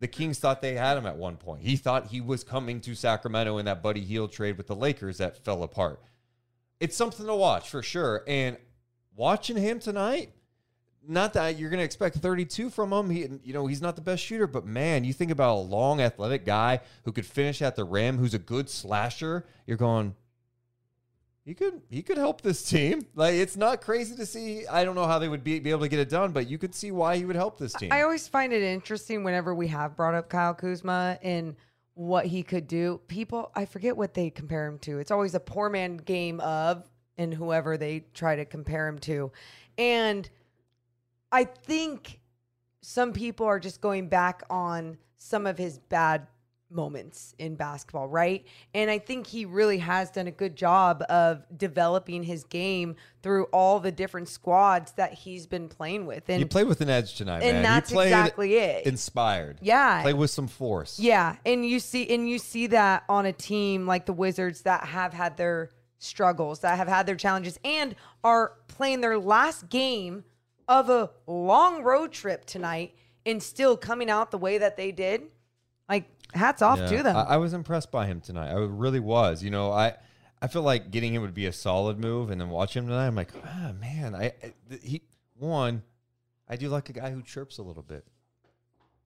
The 0.00 0.08
Kings 0.08 0.38
thought 0.38 0.62
they 0.62 0.76
had 0.76 0.96
him 0.96 1.04
at 1.04 1.18
one 1.18 1.36
point. 1.36 1.60
He 1.60 1.76
thought 1.76 2.06
he 2.06 2.22
was 2.22 2.42
coming 2.42 2.80
to 2.80 2.94
Sacramento 2.94 3.58
in 3.58 3.66
that 3.66 3.82
Buddy 3.82 4.00
Hield 4.00 4.32
trade 4.32 4.56
with 4.56 4.66
the 4.66 4.74
Lakers 4.74 5.18
that 5.18 5.44
fell 5.44 5.62
apart. 5.62 6.00
It's 6.80 6.96
something 6.96 7.26
to 7.26 7.34
watch 7.34 7.68
for 7.68 7.82
sure. 7.82 8.24
And 8.26 8.56
watching 9.14 9.58
him 9.58 9.78
tonight, 9.78 10.30
not 11.06 11.32
that 11.34 11.58
you're 11.58 11.70
going 11.70 11.78
to 11.78 11.84
expect 11.84 12.16
32 12.16 12.70
from 12.70 12.92
him. 12.92 13.10
He, 13.10 13.28
you 13.42 13.52
know, 13.52 13.66
he's 13.66 13.82
not 13.82 13.96
the 13.96 14.02
best 14.02 14.22
shooter, 14.22 14.46
but 14.46 14.64
man, 14.64 15.04
you 15.04 15.12
think 15.12 15.30
about 15.30 15.54
a 15.54 15.60
long, 15.60 16.00
athletic 16.00 16.44
guy 16.44 16.80
who 17.04 17.12
could 17.12 17.26
finish 17.26 17.62
at 17.62 17.76
the 17.76 17.84
rim, 17.84 18.18
who's 18.18 18.34
a 18.34 18.38
good 18.38 18.68
slasher. 18.68 19.44
You're 19.66 19.76
going, 19.76 20.14
he 21.44 21.54
could, 21.54 21.82
he 21.90 22.02
could 22.02 22.16
help 22.16 22.40
this 22.40 22.62
team. 22.62 23.06
Like 23.14 23.34
it's 23.34 23.56
not 23.56 23.80
crazy 23.80 24.16
to 24.16 24.26
see. 24.26 24.66
I 24.66 24.84
don't 24.84 24.94
know 24.94 25.06
how 25.06 25.18
they 25.18 25.28
would 25.28 25.44
be, 25.44 25.60
be 25.60 25.70
able 25.70 25.82
to 25.82 25.88
get 25.88 26.00
it 26.00 26.08
done, 26.08 26.32
but 26.32 26.48
you 26.48 26.58
could 26.58 26.74
see 26.74 26.90
why 26.90 27.16
he 27.16 27.24
would 27.24 27.36
help 27.36 27.58
this 27.58 27.72
team. 27.72 27.92
I 27.92 28.02
always 28.02 28.26
find 28.26 28.52
it 28.52 28.62
interesting 28.62 29.24
whenever 29.24 29.54
we 29.54 29.68
have 29.68 29.96
brought 29.96 30.14
up 30.14 30.28
Kyle 30.28 30.54
Kuzma 30.54 31.18
and 31.22 31.54
what 31.94 32.26
he 32.26 32.42
could 32.42 32.66
do. 32.66 33.00
People, 33.06 33.52
I 33.54 33.66
forget 33.66 33.96
what 33.96 34.14
they 34.14 34.30
compare 34.30 34.66
him 34.66 34.78
to. 34.80 34.98
It's 34.98 35.10
always 35.10 35.34
a 35.34 35.40
poor 35.40 35.70
man 35.70 35.96
game 35.96 36.40
of 36.40 36.88
and 37.16 37.32
whoever 37.32 37.76
they 37.76 38.06
try 38.14 38.36
to 38.36 38.44
compare 38.44 38.88
him 38.88 38.98
to. 39.00 39.30
And 39.78 40.28
I 41.34 41.42
think 41.42 42.20
some 42.80 43.12
people 43.12 43.44
are 43.46 43.58
just 43.58 43.80
going 43.80 44.08
back 44.08 44.44
on 44.48 44.98
some 45.16 45.48
of 45.48 45.58
his 45.58 45.80
bad 45.80 46.28
moments 46.70 47.34
in 47.40 47.56
basketball, 47.56 48.06
right? 48.06 48.46
And 48.72 48.88
I 48.88 48.98
think 49.00 49.26
he 49.26 49.44
really 49.44 49.78
has 49.78 50.12
done 50.12 50.28
a 50.28 50.30
good 50.30 50.54
job 50.54 51.02
of 51.08 51.44
developing 51.56 52.22
his 52.22 52.44
game 52.44 52.94
through 53.20 53.44
all 53.46 53.80
the 53.80 53.90
different 53.90 54.28
squads 54.28 54.92
that 54.92 55.12
he's 55.12 55.48
been 55.48 55.68
playing 55.68 56.06
with. 56.06 56.22
And 56.28 56.38
he 56.38 56.44
played 56.44 56.68
with 56.68 56.80
an 56.80 56.88
edge 56.88 57.16
tonight, 57.16 57.42
and 57.42 57.54
man. 57.54 57.62
that's 57.64 57.90
exactly 57.90 58.54
it. 58.54 58.86
Inspired. 58.86 59.58
Yeah. 59.60 60.02
Play 60.02 60.14
with 60.14 60.30
some 60.30 60.46
force. 60.46 61.00
Yeah, 61.00 61.34
and 61.44 61.66
you 61.66 61.80
see 61.80 62.08
and 62.14 62.28
you 62.28 62.38
see 62.38 62.68
that 62.68 63.02
on 63.08 63.26
a 63.26 63.32
team 63.32 63.88
like 63.88 64.06
the 64.06 64.12
Wizards 64.12 64.62
that 64.62 64.84
have 64.84 65.12
had 65.12 65.36
their 65.36 65.72
struggles, 65.98 66.60
that 66.60 66.76
have 66.76 66.86
had 66.86 67.06
their 67.06 67.16
challenges 67.16 67.58
and 67.64 67.96
are 68.22 68.52
playing 68.68 69.00
their 69.00 69.18
last 69.18 69.68
game 69.68 70.22
of 70.68 70.88
a 70.90 71.10
long 71.26 71.82
road 71.82 72.12
trip 72.12 72.44
tonight 72.44 72.94
and 73.26 73.42
still 73.42 73.76
coming 73.76 74.10
out 74.10 74.30
the 74.30 74.38
way 74.38 74.58
that 74.58 74.76
they 74.76 74.92
did. 74.92 75.22
Like 75.88 76.04
hats 76.32 76.62
off 76.62 76.78
Yeah, 76.78 76.86
to 76.86 77.02
them. 77.02 77.16
I, 77.16 77.20
I 77.22 77.36
was 77.36 77.52
impressed 77.52 77.90
by 77.90 78.06
him 78.06 78.20
tonight. 78.20 78.50
I 78.50 78.54
really 78.54 79.00
was. 79.00 79.42
You 79.42 79.50
know, 79.50 79.70
I 79.72 79.94
I 80.40 80.46
feel 80.48 80.62
like 80.62 80.90
getting 80.90 81.14
him 81.14 81.22
would 81.22 81.34
be 81.34 81.46
a 81.46 81.52
solid 81.52 81.98
move, 81.98 82.30
and 82.30 82.40
then 82.40 82.50
watching 82.50 82.82
him 82.84 82.88
tonight, 82.90 83.06
I'm 83.06 83.14
like, 83.14 83.32
ah, 83.46 83.72
man, 83.80 84.14
I, 84.14 84.26
I 84.42 84.52
he 84.82 85.02
one, 85.38 85.82
I 86.48 86.56
do 86.56 86.68
like 86.68 86.88
a 86.90 86.92
guy 86.92 87.10
who 87.10 87.22
chirps 87.22 87.58
a 87.58 87.62
little 87.62 87.82
bit. 87.82 88.04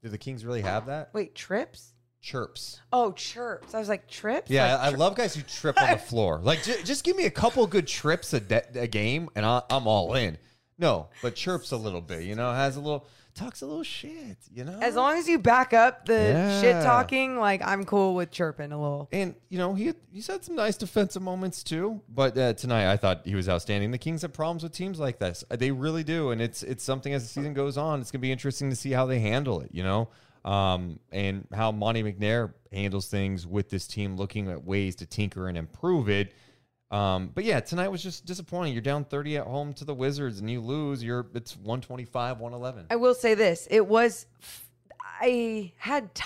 Do 0.02 0.08
the 0.08 0.18
Kings 0.18 0.44
really 0.44 0.62
have 0.62 0.86
that? 0.86 1.10
Wait, 1.12 1.34
trips? 1.34 1.92
Chirps. 2.20 2.80
Oh, 2.92 3.12
chirps. 3.12 3.74
I 3.74 3.78
was 3.78 3.88
like, 3.88 4.08
trips? 4.08 4.50
Yeah, 4.50 4.74
Like, 4.76 4.80
I, 4.82 4.86
I 4.86 4.90
love 4.90 5.14
guys 5.16 5.34
who 5.34 5.42
trip 5.42 5.80
on 5.80 5.90
the 5.90 5.98
floor. 5.98 6.40
Like, 6.42 6.62
j- 6.62 6.82
just 6.84 7.04
give 7.04 7.16
me 7.16 7.24
a 7.26 7.30
couple 7.30 7.66
good 7.66 7.86
trips 7.86 8.32
a, 8.32 8.40
de- 8.40 8.80
a 8.82 8.86
game, 8.86 9.28
and 9.36 9.44
I, 9.46 9.62
I'm 9.70 9.86
all 9.86 10.14
in. 10.14 10.38
No, 10.78 11.08
but 11.22 11.34
chirps 11.34 11.72
a 11.72 11.76
little 11.76 12.00
bit. 12.00 12.22
You 12.22 12.34
know, 12.34 12.52
has 12.52 12.76
a 12.76 12.80
little 12.80 13.06
talks 13.34 13.62
a 13.62 13.66
little 13.66 13.82
shit. 13.84 14.36
You 14.52 14.64
know, 14.64 14.78
as 14.80 14.94
long 14.94 15.16
as 15.16 15.28
you 15.28 15.38
back 15.38 15.72
up 15.72 16.06
the 16.06 16.58
shit 16.60 16.82
talking, 16.82 17.38
like 17.38 17.62
I'm 17.64 17.84
cool 17.84 18.14
with 18.14 18.30
chirping 18.30 18.72
a 18.72 18.80
little. 18.80 19.08
And 19.12 19.34
you 19.48 19.58
know 19.58 19.74
he 19.74 19.92
he's 20.12 20.26
had 20.26 20.44
some 20.44 20.56
nice 20.56 20.76
defensive 20.76 21.22
moments 21.22 21.62
too. 21.62 22.00
But 22.08 22.36
uh, 22.38 22.52
tonight 22.54 22.90
I 22.90 22.96
thought 22.96 23.22
he 23.24 23.34
was 23.34 23.48
outstanding. 23.48 23.90
The 23.90 23.98
Kings 23.98 24.22
have 24.22 24.32
problems 24.32 24.62
with 24.62 24.72
teams 24.72 24.98
like 25.00 25.18
this. 25.18 25.44
Uh, 25.50 25.56
They 25.56 25.70
really 25.70 26.04
do, 26.04 26.30
and 26.30 26.40
it's 26.40 26.62
it's 26.62 26.84
something 26.84 27.12
as 27.12 27.22
the 27.22 27.28
season 27.28 27.54
goes 27.54 27.76
on. 27.76 28.00
It's 28.00 28.10
going 28.10 28.20
to 28.20 28.22
be 28.22 28.32
interesting 28.32 28.70
to 28.70 28.76
see 28.76 28.90
how 28.92 29.06
they 29.06 29.18
handle 29.20 29.60
it. 29.60 29.70
You 29.72 29.82
know, 29.82 30.08
um, 30.44 30.98
and 31.10 31.46
how 31.52 31.72
Monte 31.72 32.02
McNair 32.02 32.52
handles 32.72 33.06
things 33.06 33.46
with 33.46 33.68
this 33.70 33.86
team, 33.86 34.16
looking 34.16 34.48
at 34.48 34.64
ways 34.64 34.94
to 34.96 35.06
tinker 35.06 35.48
and 35.48 35.56
improve 35.58 36.08
it. 36.08 36.32
Um, 36.90 37.31
but 37.35 37.44
yeah, 37.44 37.61
tonight 37.61 37.88
was 37.88 38.03
just 38.03 38.24
disappointing. 38.24 38.72
You're 38.72 38.81
down 38.83 39.05
30 39.05 39.37
at 39.38 39.46
home 39.46 39.74
to 39.74 39.85
the 39.85 39.94
Wizards, 39.94 40.40
and 40.40 40.51
you 40.51 40.61
lose. 40.61 41.03
You're 41.05 41.27
it's 41.35 41.55
125, 41.57 42.40
111. 42.40 42.87
I 42.90 42.96
will 42.96 43.14
say 43.14 43.35
this: 43.35 43.68
it 43.70 43.87
was. 43.87 44.27
I 45.20 45.72
had 45.77 46.14
t- 46.14 46.24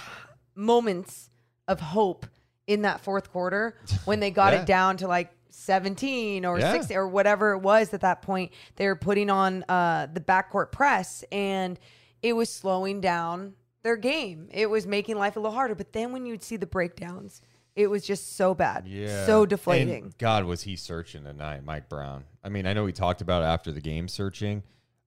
moments 0.54 1.30
of 1.66 1.80
hope 1.80 2.26
in 2.66 2.82
that 2.82 3.00
fourth 3.00 3.30
quarter 3.32 3.76
when 4.04 4.20
they 4.20 4.30
got 4.30 4.52
Yeah. 4.52 4.60
it 4.62 4.66
down 4.66 4.96
to 4.98 5.08
like 5.08 5.30
17 5.50 6.44
or 6.44 6.58
Yeah. 6.58 6.72
16 6.72 6.96
or 6.96 7.08
whatever 7.08 7.52
it 7.52 7.58
was 7.58 7.92
at 7.94 8.02
that 8.02 8.22
point. 8.22 8.52
They 8.76 8.86
were 8.86 8.96
putting 8.96 9.30
on 9.30 9.64
uh, 9.68 10.06
the 10.12 10.20
backcourt 10.20 10.70
press, 10.72 11.24
and 11.32 11.78
it 12.22 12.34
was 12.34 12.50
slowing 12.50 13.00
down 13.00 13.54
their 13.82 13.96
game. 13.96 14.48
It 14.52 14.70
was 14.70 14.86
making 14.86 15.16
life 15.18 15.34
a 15.36 15.40
little 15.40 15.54
harder. 15.54 15.74
But 15.74 15.92
then 15.92 16.12
when 16.12 16.24
you'd 16.24 16.42
see 16.44 16.56
the 16.56 16.66
breakdowns, 16.66 17.40
it 17.74 17.86
was 17.88 18.04
just 18.06 18.36
so 18.36 18.54
bad, 18.54 18.86
Yeah. 18.86 19.24
so 19.26 19.46
deflating. 19.46 20.04
And 20.04 20.18
God, 20.18 20.44
was 20.44 20.62
he 20.62 20.76
searching 20.76 21.24
tonight, 21.24 21.64
Mike 21.64 21.88
Brown? 21.88 22.24
I 22.44 22.48
mean, 22.48 22.66
I 22.66 22.72
know 22.72 22.84
he 22.86 22.92
talked 22.92 23.20
about 23.20 23.42
after 23.42 23.72
the 23.72 23.80
game 23.80 24.08
searching, 24.08 24.62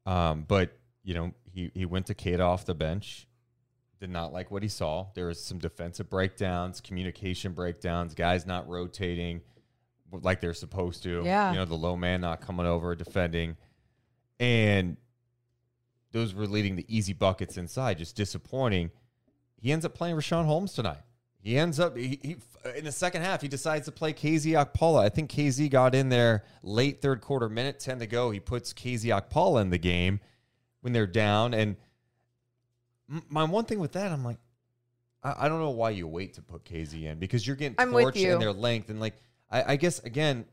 um, 0.06 0.46
but 0.48 0.78
you 1.04 1.14
know, 1.14 1.34
he 1.52 1.72
he 1.74 1.86
went 1.86 2.08
to 2.08 2.14
Queta 2.16 2.42
off 2.44 2.66
the 2.66 2.74
bench. 2.76 3.28
Did 4.00 4.10
not 4.10 4.34
like 4.34 4.52
what 4.52 4.62
he 4.64 4.68
saw. 4.70 5.08
There 5.14 5.28
was 5.28 5.42
some 5.44 5.58
defensive 5.58 6.10
breakdowns, 6.10 6.82
communication 6.82 7.54
breakdowns, 7.54 8.14
guys 8.14 8.46
not 8.46 8.68
rotating 8.68 9.42
like 10.12 10.42
they're 10.42 10.54
supposed 10.54 11.04
to. 11.04 11.24
Yeah. 11.24 11.52
You 11.52 11.58
know, 11.58 11.66
the 11.66 11.76
low 11.76 11.96
man 11.96 12.22
not 12.22 12.42
coming 12.42 12.66
over 12.66 12.96
defending. 12.96 13.58
And 14.40 14.98
those 16.12 16.34
were 16.34 16.48
leading 16.48 16.76
the 16.76 16.86
easy 16.88 17.14
buckets 17.14 17.58
inside, 17.58 17.98
just 17.98 18.16
disappointing. 18.16 18.92
He 19.62 19.72
ends 19.72 19.86
up 19.86 19.94
playing 19.94 20.16
Richaun 20.16 20.46
Holmes 20.46 20.74
tonight. 20.74 21.02
He 21.46 21.60
ends 21.60 21.80
up 21.80 21.96
he, 21.96 22.20
he 22.24 22.38
in 22.76 22.86
the 22.86 22.92
second 22.92 23.22
half. 23.22 23.40
He 23.40 23.48
decides 23.48 23.86
to 23.86 23.92
play 23.92 24.14
KZ 24.14 24.66
Okpala. 24.66 25.06
I 25.06 25.10
think 25.10 25.30
KZ 25.30 25.70
got 25.70 25.94
in 25.94 26.10
there 26.10 26.44
late 26.64 27.04
third 27.04 27.22
quarter, 27.22 27.48
minute 27.48 27.80
ten 27.80 28.00
to 28.00 28.08
go. 28.08 28.32
He 28.32 28.40
puts 28.40 28.74
KZ 28.74 29.22
Okpala 29.22 29.62
in 29.62 29.70
the 29.70 29.78
game. 29.78 30.20
when 30.82 30.92
they're 30.92 31.06
down. 31.06 31.54
And 31.54 31.76
my 33.30 33.44
one 33.44 33.66
thing 33.66 33.80
with 33.80 33.92
that, 33.92 34.12
I'm 34.12 34.24
like, 34.24 34.40
I, 35.22 35.36
I 35.42 35.48
don't 35.48 35.60
know 35.60 35.70
why 35.70 35.92
you 35.92 36.08
wait 36.08 36.34
to 36.34 36.42
put 36.42 36.66
KZ 36.66 37.04
in 37.04 37.20
because 37.20 37.46
you're 37.46 37.56
getting 37.56 37.76
I'm 37.78 37.92
torched 37.92 38.16
you. 38.16 38.34
in 38.34 38.40
their 38.40 38.52
length. 38.52 38.90
And 38.90 39.00
like, 39.00 39.14
I, 39.52 39.74
I 39.74 39.76
guess 39.76 40.00
again, 40.00 40.46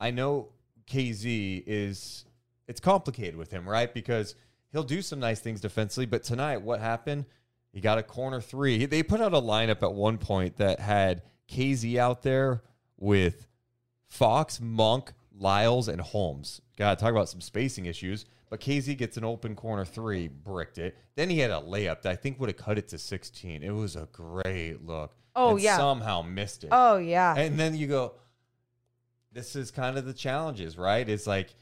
I 0.00 0.10
know 0.10 0.48
KZ 0.88 1.62
is 1.64 2.24
it's 2.66 2.80
complicated 2.80 3.36
with 3.36 3.52
him, 3.52 3.68
right? 3.68 3.94
Because 3.94 4.34
he'll 4.72 4.82
do 4.82 5.00
some 5.00 5.20
nice 5.20 5.38
things 5.38 5.60
defensively, 5.60 6.06
but 6.06 6.24
tonight, 6.24 6.60
what 6.62 6.80
happened? 6.80 7.26
He 7.72 7.80
got 7.80 7.98
a 7.98 8.02
corner 8.02 8.40
three. 8.40 8.86
They 8.86 9.02
put 9.02 9.20
out 9.20 9.32
a 9.32 9.40
lineup 9.40 9.82
at 9.82 9.92
one 9.92 10.18
point 10.18 10.56
that 10.56 10.80
had 10.80 11.22
KZ 11.48 11.96
out 11.96 12.22
there 12.22 12.62
with 12.96 13.46
Fox, 14.08 14.60
Monk, 14.60 15.12
Lyles, 15.36 15.88
and 15.88 16.00
Holmes. 16.00 16.60
God, 16.76 16.98
talk 16.98 17.12
about 17.12 17.28
some 17.28 17.40
spacing 17.40 17.86
issues. 17.86 18.24
But 18.50 18.60
KZ 18.60 18.98
gets 18.98 19.16
an 19.16 19.24
open 19.24 19.54
corner 19.54 19.84
three, 19.84 20.26
bricked 20.26 20.78
it. 20.78 20.98
Then 21.14 21.30
he 21.30 21.38
had 21.38 21.52
a 21.52 21.60
layup 21.60 22.02
that 22.02 22.10
I 22.10 22.16
think 22.16 22.40
would 22.40 22.48
have 22.48 22.56
cut 22.56 22.78
it 22.78 22.88
to 22.88 22.98
16. 22.98 23.62
It 23.62 23.70
was 23.70 23.94
a 23.94 24.08
great 24.12 24.84
look. 24.84 25.14
Oh, 25.36 25.52
and 25.52 25.60
yeah. 25.60 25.76
Somehow 25.76 26.22
missed 26.22 26.64
it. 26.64 26.70
Oh 26.72 26.96
yeah. 26.98 27.34
And 27.36 27.58
then 27.58 27.76
you 27.76 27.86
go, 27.86 28.14
this 29.32 29.54
is 29.54 29.70
kind 29.70 29.96
of 29.96 30.04
the 30.04 30.12
challenges, 30.12 30.76
right? 30.76 31.08
It's 31.08 31.28
like 31.28 31.54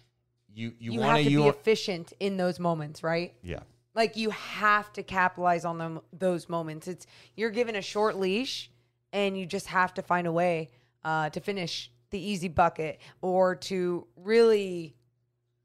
you 0.54 0.72
you, 0.78 0.92
you, 0.92 1.00
want 1.00 1.22
to 1.22 1.28
be 1.28 1.46
efficient 1.46 2.14
in 2.18 2.38
those 2.38 2.58
moments, 2.58 3.02
right? 3.02 3.34
yeah. 3.42 3.60
Like 3.98 4.16
you 4.16 4.30
have 4.30 4.92
to 4.92 5.02
capitalize 5.02 5.64
on 5.64 5.78
them 5.78 6.00
those 6.12 6.48
moments. 6.48 6.86
It's 6.86 7.04
you're 7.34 7.50
given 7.50 7.74
a 7.74 7.82
short 7.82 8.16
leash, 8.16 8.70
and 9.12 9.36
you 9.36 9.44
just 9.44 9.66
have 9.66 9.92
to 9.94 10.02
find 10.02 10.28
a 10.28 10.30
way 10.30 10.68
uh, 11.04 11.30
to 11.30 11.40
finish 11.40 11.90
the 12.10 12.20
easy 12.20 12.46
bucket 12.46 13.00
or 13.22 13.56
to 13.56 14.06
really, 14.14 14.94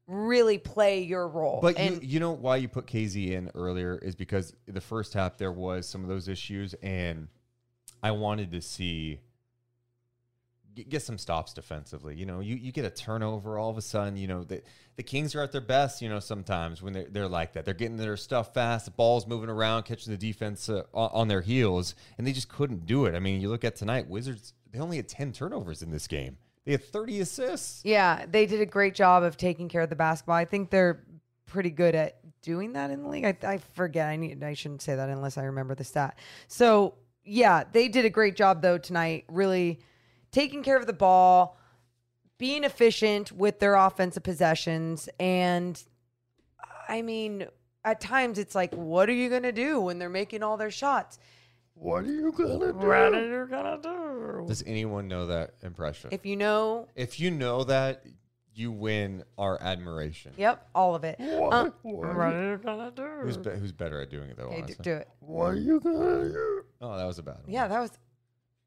really 0.08 0.58
play 0.58 1.04
your 1.04 1.28
role. 1.28 1.60
But 1.62 1.78
and 1.78 2.02
you, 2.02 2.08
you 2.14 2.18
know 2.18 2.32
why 2.32 2.56
you 2.56 2.66
put 2.66 2.86
KZ 2.88 3.30
in 3.30 3.52
earlier 3.54 3.98
is 4.02 4.16
because 4.16 4.52
the 4.66 4.80
first 4.80 5.14
half 5.14 5.38
there 5.38 5.52
was 5.52 5.88
some 5.88 6.02
of 6.02 6.08
those 6.08 6.26
issues, 6.26 6.74
and 6.82 7.28
I 8.02 8.10
wanted 8.10 8.50
to 8.50 8.60
see 8.60 9.20
get, 10.74 11.02
some 11.02 11.18
stops 11.18 11.52
defensively. 11.52 12.14
You 12.14 12.26
know, 12.26 12.40
you, 12.40 12.56
you 12.56 12.72
get 12.72 12.84
a 12.84 12.90
turnover 12.90 13.58
all 13.58 13.70
of 13.70 13.76
a 13.76 13.82
sudden. 13.82 14.16
You 14.16 14.26
know, 14.26 14.44
the 14.44 14.62
the 14.96 15.02
Kings 15.02 15.34
are 15.34 15.42
at 15.42 15.52
their 15.52 15.60
best. 15.60 16.02
You 16.02 16.08
know, 16.08 16.20
sometimes 16.20 16.82
when 16.82 16.92
they're 16.92 17.08
they're 17.08 17.28
like 17.28 17.52
that, 17.54 17.64
they're 17.64 17.74
getting 17.74 17.96
their 17.96 18.16
stuff 18.16 18.54
fast. 18.54 18.84
The 18.86 18.90
ball's 18.90 19.26
moving 19.26 19.50
around, 19.50 19.84
catching 19.84 20.12
the 20.12 20.18
defense 20.18 20.68
uh, 20.68 20.82
on, 20.92 21.28
their 21.28 21.40
heels, 21.40 21.94
and 22.18 22.26
they 22.26 22.32
just 22.32 22.48
couldn't 22.48 22.86
do 22.86 23.06
it. 23.06 23.14
I 23.14 23.18
mean, 23.18 23.40
you 23.40 23.48
look 23.48 23.64
at 23.64 23.76
tonight, 23.76 24.08
Wizards. 24.08 24.54
They 24.72 24.80
only 24.80 24.96
had 24.96 25.08
ten 25.08 25.32
turnovers 25.32 25.82
in 25.82 25.90
this 25.90 26.06
game. 26.06 26.36
They 26.64 26.72
had 26.72 26.84
thirty 26.84 27.20
assists. 27.20 27.84
yeah, 27.84 28.26
they 28.28 28.46
did 28.46 28.60
a 28.60 28.66
great 28.66 28.94
job 28.94 29.22
of 29.22 29.36
taking 29.36 29.68
care 29.68 29.82
of 29.82 29.90
the 29.90 29.96
basketball. 29.96 30.36
I 30.36 30.44
think 30.44 30.70
they're 30.70 31.04
pretty 31.46 31.70
good 31.70 31.94
at 31.94 32.18
doing 32.42 32.72
that 32.72 32.90
in 32.90 33.02
the 33.02 33.08
league. 33.08 33.24
I, 33.24 33.36
I 33.46 33.58
forget. 33.74 34.08
I 34.08 34.16
need. 34.16 34.42
I 34.42 34.54
shouldn't 34.54 34.82
say 34.82 34.96
that 34.96 35.08
unless 35.08 35.38
I 35.38 35.44
remember 35.44 35.74
the 35.74 35.84
stat. 35.84 36.18
So 36.48 36.94
yeah, 37.24 37.64
they 37.72 37.88
did 37.88 38.04
a 38.04 38.10
great 38.10 38.36
job 38.36 38.62
though 38.62 38.78
tonight. 38.78 39.24
Really 39.28 39.80
taking 40.34 40.62
care 40.62 40.76
of 40.76 40.86
the 40.86 40.92
ball, 40.92 41.56
being 42.38 42.64
efficient 42.64 43.32
with 43.32 43.60
their 43.60 43.74
offensive 43.76 44.22
possessions, 44.22 45.08
and 45.20 45.82
I 46.88 47.00
mean, 47.02 47.46
at 47.84 48.00
times 48.00 48.38
it's 48.38 48.54
like, 48.54 48.74
what 48.74 49.08
are 49.08 49.12
you 49.14 49.30
gonna 49.30 49.52
do 49.52 49.80
when 49.80 49.98
they're 49.98 50.08
making 50.10 50.42
all 50.42 50.56
their 50.56 50.70
shots? 50.70 51.18
What 51.74 52.04
are 52.04 52.12
you 52.12 52.32
gonna 52.32 52.72
do? 52.72 52.78
What 52.78 53.14
are 53.14 53.26
you 53.26 53.46
gonna 53.48 53.78
do? 53.82 54.44
Does 54.46 54.62
anyone 54.66 55.08
know 55.08 55.26
that 55.26 55.54
impression? 55.62 56.10
If 56.12 56.26
you 56.26 56.36
know, 56.36 56.88
If 56.94 57.18
you 57.20 57.30
know 57.30 57.64
that, 57.64 58.04
you 58.56 58.70
win 58.70 59.24
our 59.36 59.60
admiration. 59.60 60.32
yep, 60.36 60.68
all 60.74 60.94
of 60.94 61.02
it. 61.04 61.16
Uh, 61.20 61.70
Who's 61.82 63.36
be- 63.36 63.50
who's 63.50 63.72
better 63.72 64.00
at 64.00 64.10
doing 64.10 64.30
it 64.30 64.36
though? 64.36 64.44
okay, 64.44 64.56
do, 64.58 64.62
honestly? 64.62 64.82
do 64.84 64.92
it. 64.94 65.08
What 65.20 65.46
are 65.46 65.54
you 65.56 65.80
gonna 65.80 66.28
do? 66.28 66.64
Oh, 66.80 66.96
that 66.96 67.04
was 67.04 67.18
a 67.18 67.22
bad 67.22 67.38
one. 67.42 67.44
Yeah, 67.52 67.66
that 67.68 67.80
was 67.80 67.90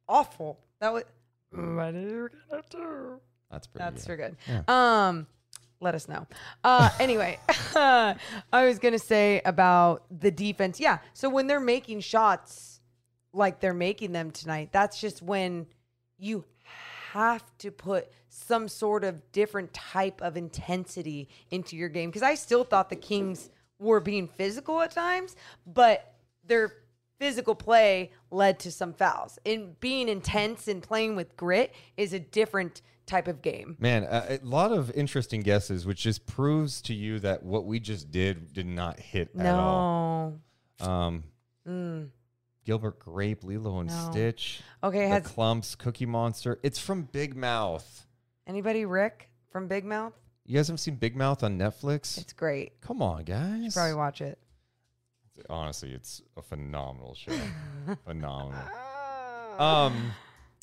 awful. 0.09 0.59
That 0.79 0.91
was 0.93 1.03
that's 3.51 3.67
pretty. 3.67 3.83
that's 3.83 4.05
good. 4.05 4.35
for 4.35 4.35
good. 4.51 4.69
Um, 4.69 5.27
let 5.79 5.95
us 5.95 6.07
know. 6.07 6.27
Uh, 6.63 6.89
anyway, 6.99 7.39
I 7.75 8.15
was 8.53 8.79
gonna 8.79 8.99
say 8.99 9.41
about 9.45 10.05
the 10.09 10.31
defense. 10.31 10.79
Yeah, 10.79 10.99
so 11.13 11.29
when 11.29 11.47
they're 11.47 11.59
making 11.59 12.01
shots 12.01 12.81
like 13.33 13.59
they're 13.59 13.73
making 13.73 14.11
them 14.11 14.31
tonight, 14.31 14.69
that's 14.71 14.99
just 14.99 15.21
when 15.21 15.67
you 16.17 16.43
have 17.11 17.43
to 17.59 17.71
put 17.71 18.11
some 18.29 18.67
sort 18.67 19.03
of 19.03 19.31
different 19.31 19.73
type 19.73 20.21
of 20.21 20.37
intensity 20.37 21.29
into 21.51 21.75
your 21.75 21.89
game. 21.89 22.09
Because 22.09 22.23
I 22.23 22.35
still 22.35 22.63
thought 22.63 22.89
the 22.89 22.95
Kings 22.95 23.49
were 23.79 23.99
being 23.99 24.27
physical 24.27 24.81
at 24.81 24.91
times, 24.91 25.35
but 25.65 26.13
their 26.45 26.73
physical 27.19 27.55
play 27.55 28.11
led 28.31 28.59
to 28.59 28.71
some 28.71 28.93
fouls. 28.93 29.39
And 29.45 29.79
being 29.79 30.09
intense 30.09 30.67
and 30.67 30.81
playing 30.83 31.15
with 31.15 31.35
grit 31.37 31.73
is 31.97 32.13
a 32.13 32.19
different 32.19 32.81
type 33.05 33.27
of 33.27 33.41
game. 33.41 33.77
Man, 33.79 34.03
a, 34.03 34.39
a 34.41 34.45
lot 34.45 34.71
of 34.71 34.91
interesting 34.91 35.41
guesses, 35.41 35.85
which 35.85 36.01
just 36.01 36.25
proves 36.25 36.81
to 36.83 36.93
you 36.93 37.19
that 37.19 37.43
what 37.43 37.65
we 37.65 37.79
just 37.79 38.11
did 38.11 38.51
did 38.53 38.65
not 38.65 38.99
hit 38.99 39.29
at 39.37 39.45
all. 39.55 40.39
No. 40.79 40.85
Um, 40.85 41.23
Gilbert 42.65 42.99
Grape, 42.99 43.43
Lilo 43.43 43.79
and 43.79 43.89
No. 43.89 44.09
Stitch, 44.11 44.61
Okay, 44.83 45.03
the 45.03 45.07
has 45.07 45.23
Clumps, 45.23 45.75
Cookie 45.75 46.05
Monster. 46.05 46.59
It's 46.63 46.79
from 46.79 47.03
Big 47.03 47.35
Mouth. 47.35 48.05
anybody 48.45 48.85
Rick 48.85 49.29
from 49.51 49.67
Big 49.67 49.85
Mouth? 49.85 50.13
You 50.45 50.55
guys 50.55 50.67
haven't 50.67 50.79
seen 50.79 50.95
Big 50.95 51.15
Mouth 51.15 51.43
on 51.43 51.57
Netflix? 51.57 52.17
It's 52.17 52.33
great. 52.33 52.79
Come 52.81 53.01
on, 53.01 53.23
guys. 53.23 53.73
Probably 53.73 53.93
watch 53.95 54.21
it. 54.21 54.37
Honestly, 55.49 55.93
it's 55.93 56.21
a 56.35 56.41
phenomenal 56.41 57.15
show. 57.15 57.33
phenomenal. 58.05 58.61
Um, 59.57 60.11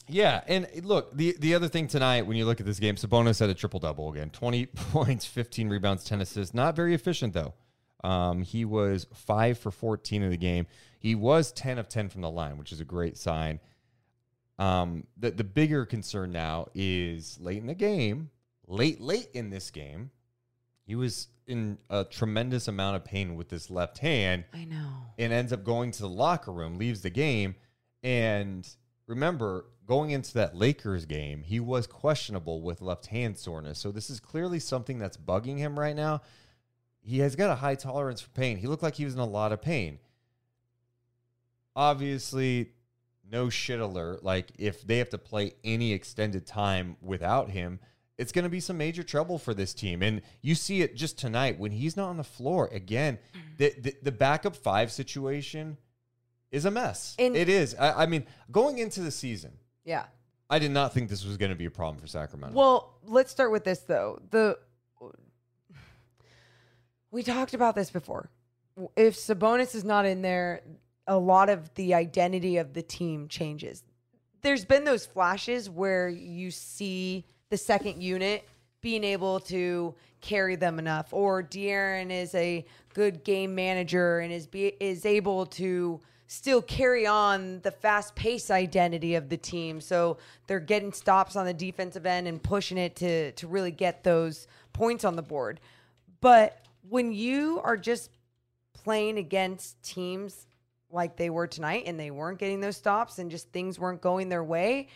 yeah, 0.08 0.42
and 0.46 0.68
look, 0.82 1.16
the 1.16 1.36
the 1.38 1.54
other 1.54 1.68
thing 1.68 1.86
tonight, 1.88 2.26
when 2.26 2.36
you 2.36 2.44
look 2.44 2.60
at 2.60 2.66
this 2.66 2.78
game, 2.78 2.96
Sabonis 2.96 3.40
had 3.40 3.48
a 3.48 3.54
triple 3.54 3.80
double 3.80 4.10
again: 4.12 4.30
twenty 4.30 4.66
points, 4.92 5.24
fifteen 5.24 5.68
rebounds, 5.68 6.04
ten 6.04 6.20
assists. 6.20 6.54
Not 6.54 6.76
very 6.76 6.94
efficient 6.94 7.32
though. 7.32 7.54
Um, 8.02 8.42
he 8.42 8.64
was 8.64 9.06
five 9.14 9.58
for 9.58 9.70
fourteen 9.70 10.22
in 10.22 10.30
the 10.30 10.36
game. 10.36 10.66
He 10.98 11.14
was 11.14 11.52
ten 11.52 11.78
of 11.78 11.88
ten 11.88 12.08
from 12.08 12.20
the 12.20 12.30
line, 12.30 12.58
which 12.58 12.72
is 12.72 12.80
a 12.80 12.84
great 12.84 13.16
sign. 13.16 13.60
Um, 14.58 15.06
the 15.16 15.30
the 15.30 15.44
bigger 15.44 15.86
concern 15.86 16.32
now 16.32 16.66
is 16.74 17.38
late 17.40 17.58
in 17.58 17.66
the 17.66 17.74
game, 17.74 18.30
late 18.66 19.00
late 19.00 19.28
in 19.32 19.48
this 19.48 19.70
game, 19.70 20.10
he 20.86 20.94
was 20.94 21.28
in 21.46 21.78
a 21.90 22.04
tremendous 22.04 22.68
amount 22.68 22.96
of 22.96 23.04
pain 23.04 23.36
with 23.36 23.48
this 23.48 23.70
left 23.70 23.98
hand 23.98 24.44
I 24.52 24.64
know. 24.64 24.88
and 25.18 25.32
ends 25.32 25.52
up 25.52 25.64
going 25.64 25.90
to 25.92 26.02
the 26.02 26.08
locker 26.08 26.52
room, 26.52 26.78
leaves 26.78 27.02
the 27.02 27.10
game. 27.10 27.54
And 28.02 28.68
remember, 29.06 29.66
going 29.86 30.10
into 30.10 30.34
that 30.34 30.56
Lakers 30.56 31.04
game, 31.06 31.42
he 31.42 31.60
was 31.60 31.86
questionable 31.86 32.62
with 32.62 32.80
left 32.80 33.06
hand 33.06 33.36
soreness. 33.38 33.78
So 33.78 33.90
this 33.90 34.10
is 34.10 34.20
clearly 34.20 34.58
something 34.58 34.98
that's 34.98 35.16
bugging 35.16 35.58
him 35.58 35.78
right 35.78 35.96
now. 35.96 36.22
He 37.00 37.18
has 37.18 37.36
got 37.36 37.50
a 37.50 37.56
high 37.56 37.74
tolerance 37.74 38.20
for 38.20 38.30
pain. 38.30 38.56
He 38.56 38.66
looked 38.66 38.82
like 38.82 38.94
he 38.94 39.04
was 39.04 39.14
in 39.14 39.20
a 39.20 39.26
lot 39.26 39.52
of 39.52 39.60
pain. 39.60 39.98
Obviously, 41.76 42.70
no 43.30 43.50
shit 43.50 43.80
alert. 43.80 44.24
Like, 44.24 44.52
if 44.58 44.86
they 44.86 44.98
have 44.98 45.10
to 45.10 45.18
play 45.18 45.52
any 45.64 45.92
extended 45.92 46.46
time 46.46 46.96
without 47.02 47.50
him, 47.50 47.80
it's 48.18 48.32
going 48.32 48.44
to 48.44 48.48
be 48.48 48.60
some 48.60 48.78
major 48.78 49.02
trouble 49.02 49.38
for 49.38 49.54
this 49.54 49.74
team. 49.74 50.02
And 50.02 50.22
you 50.40 50.54
see 50.54 50.82
it 50.82 50.96
just 50.96 51.18
tonight 51.18 51.58
when 51.58 51.72
he's 51.72 51.96
not 51.96 52.08
on 52.08 52.16
the 52.16 52.24
floor. 52.24 52.68
Again, 52.72 53.18
mm-hmm. 53.18 53.48
the, 53.58 53.74
the, 53.80 53.94
the 54.04 54.12
backup 54.12 54.56
five 54.56 54.92
situation 54.92 55.76
is 56.50 56.64
a 56.64 56.70
mess. 56.70 57.16
And- 57.18 57.36
it 57.36 57.48
is. 57.48 57.74
I, 57.74 58.04
I 58.04 58.06
mean, 58.06 58.26
going 58.50 58.78
into 58.78 59.00
the 59.00 59.10
season, 59.10 59.52
Yeah. 59.84 60.04
I 60.50 60.58
did 60.58 60.70
not 60.70 60.92
think 60.92 61.08
this 61.08 61.24
was 61.24 61.38
going 61.38 61.50
to 61.50 61.56
be 61.56 61.64
a 61.64 61.70
problem 61.70 62.00
for 62.00 62.06
Sacramento. 62.06 62.56
Well, 62.56 62.98
let's 63.02 63.30
start 63.30 63.50
with 63.50 63.64
this 63.64 63.80
though. 63.80 64.20
The 64.30 64.58
we 67.10 67.22
talked 67.22 67.54
about 67.54 67.74
this 67.74 67.90
before. 67.90 68.28
If 68.96 69.16
Sabonis 69.16 69.74
is 69.74 69.84
not 69.84 70.04
in 70.04 70.20
there, 70.20 70.62
a 71.06 71.16
lot 71.16 71.48
of 71.48 71.72
the 71.74 71.94
identity 71.94 72.58
of 72.58 72.74
the 72.74 72.82
team 72.82 73.28
changes. 73.28 73.82
There's 74.42 74.64
been 74.64 74.84
those 74.84 75.06
flashes 75.06 75.70
where 75.70 76.08
you 76.08 76.50
see 76.50 77.24
the 77.50 77.56
second 77.56 78.02
unit 78.02 78.48
being 78.80 79.04
able 79.04 79.40
to 79.40 79.94
carry 80.20 80.56
them 80.56 80.78
enough, 80.78 81.12
or 81.12 81.42
De'Aaron 81.42 82.10
is 82.10 82.34
a 82.34 82.64
good 82.94 83.24
game 83.24 83.54
manager 83.54 84.20
and 84.20 84.32
is 84.32 84.46
be, 84.46 84.74
is 84.80 85.04
able 85.06 85.46
to 85.46 86.00
still 86.26 86.62
carry 86.62 87.06
on 87.06 87.60
the 87.60 87.70
fast 87.70 88.14
pace 88.14 88.50
identity 88.50 89.14
of 89.14 89.28
the 89.28 89.36
team. 89.36 89.80
So 89.80 90.18
they're 90.46 90.60
getting 90.60 90.92
stops 90.92 91.36
on 91.36 91.46
the 91.46 91.54
defensive 91.54 92.06
end 92.06 92.26
and 92.26 92.42
pushing 92.42 92.78
it 92.78 92.96
to 92.96 93.32
to 93.32 93.46
really 93.46 93.70
get 93.70 94.02
those 94.02 94.46
points 94.72 95.04
on 95.04 95.16
the 95.16 95.22
board. 95.22 95.60
But 96.20 96.64
when 96.88 97.12
you 97.12 97.60
are 97.62 97.76
just 97.76 98.10
playing 98.72 99.18
against 99.18 99.82
teams 99.82 100.46
like 100.90 101.16
they 101.16 101.30
were 101.30 101.46
tonight 101.46 101.84
and 101.86 101.98
they 101.98 102.10
weren't 102.10 102.38
getting 102.38 102.60
those 102.60 102.76
stops 102.76 103.18
and 103.18 103.30
just 103.30 103.50
things 103.52 103.78
weren't 103.78 104.00
going 104.00 104.28
their 104.28 104.44
way, 104.44 104.88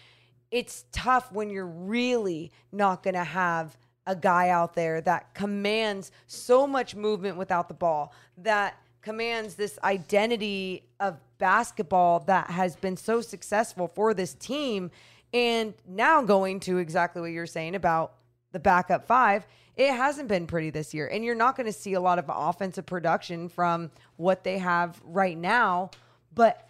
it's 0.50 0.84
tough 0.92 1.32
when 1.32 1.50
you're 1.50 1.66
really 1.66 2.50
not 2.72 3.02
going 3.02 3.14
to 3.14 3.24
have 3.24 3.76
a 4.06 4.16
guy 4.16 4.48
out 4.48 4.74
there 4.74 5.00
that 5.02 5.34
commands 5.34 6.10
so 6.26 6.66
much 6.66 6.94
movement 6.94 7.36
without 7.36 7.68
the 7.68 7.74
ball, 7.74 8.12
that 8.38 8.76
commands 9.02 9.54
this 9.54 9.78
identity 9.84 10.82
of 10.98 11.18
basketball 11.36 12.20
that 12.20 12.50
has 12.50 12.74
been 12.76 12.96
so 12.96 13.20
successful 13.20 13.86
for 13.86 14.14
this 14.14 14.34
team. 14.34 14.90
And 15.34 15.74
now 15.86 16.22
going 16.22 16.60
to 16.60 16.78
exactly 16.78 17.20
what 17.20 17.30
you're 17.30 17.46
saying 17.46 17.74
about 17.74 18.14
the 18.52 18.58
backup 18.58 19.06
five, 19.06 19.46
it 19.76 19.92
hasn't 19.92 20.28
been 20.28 20.46
pretty 20.46 20.70
this 20.70 20.94
year. 20.94 21.06
And 21.06 21.22
you're 21.24 21.34
not 21.34 21.54
going 21.54 21.66
to 21.66 21.72
see 21.72 21.92
a 21.92 22.00
lot 22.00 22.18
of 22.18 22.24
offensive 22.28 22.86
production 22.86 23.48
from 23.48 23.90
what 24.16 24.42
they 24.42 24.58
have 24.58 25.00
right 25.04 25.36
now. 25.36 25.90
But 26.34 26.68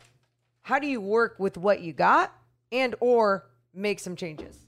how 0.63 0.79
do 0.79 0.87
you 0.87 1.01
work 1.01 1.37
with 1.39 1.57
what 1.57 1.81
you 1.81 1.93
got 1.93 2.33
and 2.73 2.95
or 3.01 3.48
make 3.79 4.01
some 4.01 4.17
changes? 4.17 4.59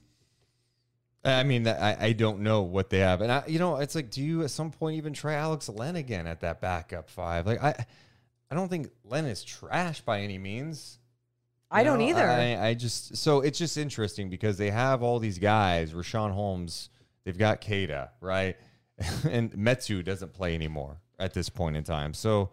I 1.23 1.43
mean, 1.43 1.67
I, 1.67 2.05
I 2.05 2.11
don't 2.13 2.39
know 2.39 2.63
what 2.63 2.89
they 2.89 2.99
have, 2.99 3.21
and 3.21 3.31
I, 3.31 3.43
you 3.47 3.59
know, 3.59 3.75
it's 3.75 3.93
like, 3.93 4.09
do 4.09 4.23
you 4.23 4.43
at 4.43 4.49
some 4.49 4.71
point 4.71 4.97
even 4.97 5.13
try 5.13 5.35
Alex 5.35 5.69
Len 5.69 5.95
again 5.95 6.25
at 6.25 6.41
that 6.41 6.61
backup 6.61 7.09
five? 7.09 7.45
Like, 7.45 7.61
I, 7.63 7.85
I 8.49 8.55
don't 8.55 8.69
think 8.69 8.89
Len 9.03 9.25
is 9.25 9.43
trash 9.43 10.01
by 10.01 10.21
any 10.21 10.39
means. 10.39 10.97
I 11.69 11.81
You 11.81 11.85
don't 11.85 12.01
either. 12.01 12.27
I, 12.27 12.69
I 12.69 12.73
just 12.73 13.15
so 13.17 13.41
it's 13.41 13.59
just 13.59 13.77
interesting 13.77 14.29
because 14.29 14.57
they 14.57 14.71
have 14.71 15.03
all 15.03 15.19
these 15.19 15.37
guys. 15.37 15.93
Richaun 15.93 16.31
Holmes, 16.31 16.89
they've 17.23 17.37
got 17.37 17.61
Queta, 17.61 18.09
right, 18.19 18.57
and 19.29 19.51
Metu 19.53 20.03
doesn't 20.03 20.33
play 20.33 20.55
anymore 20.55 20.97
at 21.19 21.33
this 21.33 21.49
point 21.49 21.77
in 21.77 21.83
time. 21.83 22.13
So 22.15 22.49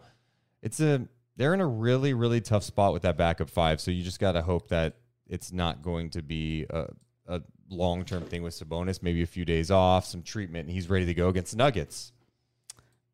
it's 0.61 0.79
a 0.79 1.07
they're 1.35 1.55
in 1.55 1.59
a 1.59 1.67
really 1.67 2.13
really 2.13 2.39
tough 2.39 2.63
spot 2.63 2.93
with 2.93 3.01
that 3.01 3.17
backup 3.17 3.49
five. 3.49 3.81
So 3.81 3.89
you 3.91 4.03
just 4.03 4.19
got 4.19 4.33
to 4.33 4.43
hope 4.43 4.69
that 4.69 4.95
it's 5.29 5.51
not 5.51 5.81
going 5.81 6.09
to 6.11 6.21
be 6.21 6.65
a, 6.69 6.87
a 7.27 7.41
long 7.69 8.03
term 8.03 8.23
thing 8.23 8.43
with 8.43 8.53
Sabonis. 8.53 9.01
Maybe 9.01 9.21
a 9.21 9.27
few 9.27 9.45
days 9.45 9.71
off, 9.71 10.05
some 10.05 10.23
treatment, 10.23 10.65
and 10.67 10.73
he's 10.73 10.89
ready 10.89 11.05
to 11.05 11.13
go 11.13 11.29
against 11.29 11.51
the 11.51 11.57
Nuggets. 11.57 12.11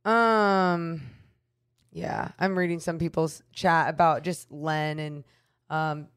Um, 0.05 1.01
yeah, 1.91 2.29
I'm 2.39 2.57
reading 2.57 2.79
some 2.79 2.99
people's 2.99 3.43
chat 3.53 3.89
about 3.89 4.23
just 4.23 4.51
Len 4.51 4.99
and 4.99 5.23
um 5.69 6.07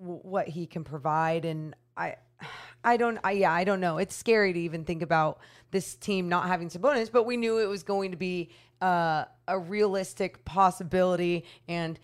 w- 0.00 0.20
what 0.22 0.48
he 0.48 0.66
can 0.66 0.84
provide, 0.84 1.44
and 1.44 1.74
I, 1.96 2.16
I 2.84 2.96
don't, 2.96 3.18
I 3.24 3.32
yeah, 3.32 3.52
I 3.52 3.64
don't 3.64 3.80
know. 3.80 3.98
It's 3.98 4.14
scary 4.14 4.52
to 4.52 4.60
even 4.60 4.84
think 4.84 5.02
about 5.02 5.40
this 5.70 5.94
team 5.96 6.28
not 6.28 6.46
having 6.46 6.68
Sabonis, 6.68 7.10
but 7.10 7.24
we 7.24 7.36
knew 7.36 7.58
it 7.58 7.66
was 7.66 7.82
going 7.82 8.10
to 8.10 8.16
be 8.16 8.50
uh, 8.80 9.24
a 9.46 9.58
realistic 9.58 10.44
possibility, 10.44 11.44
and 11.68 11.98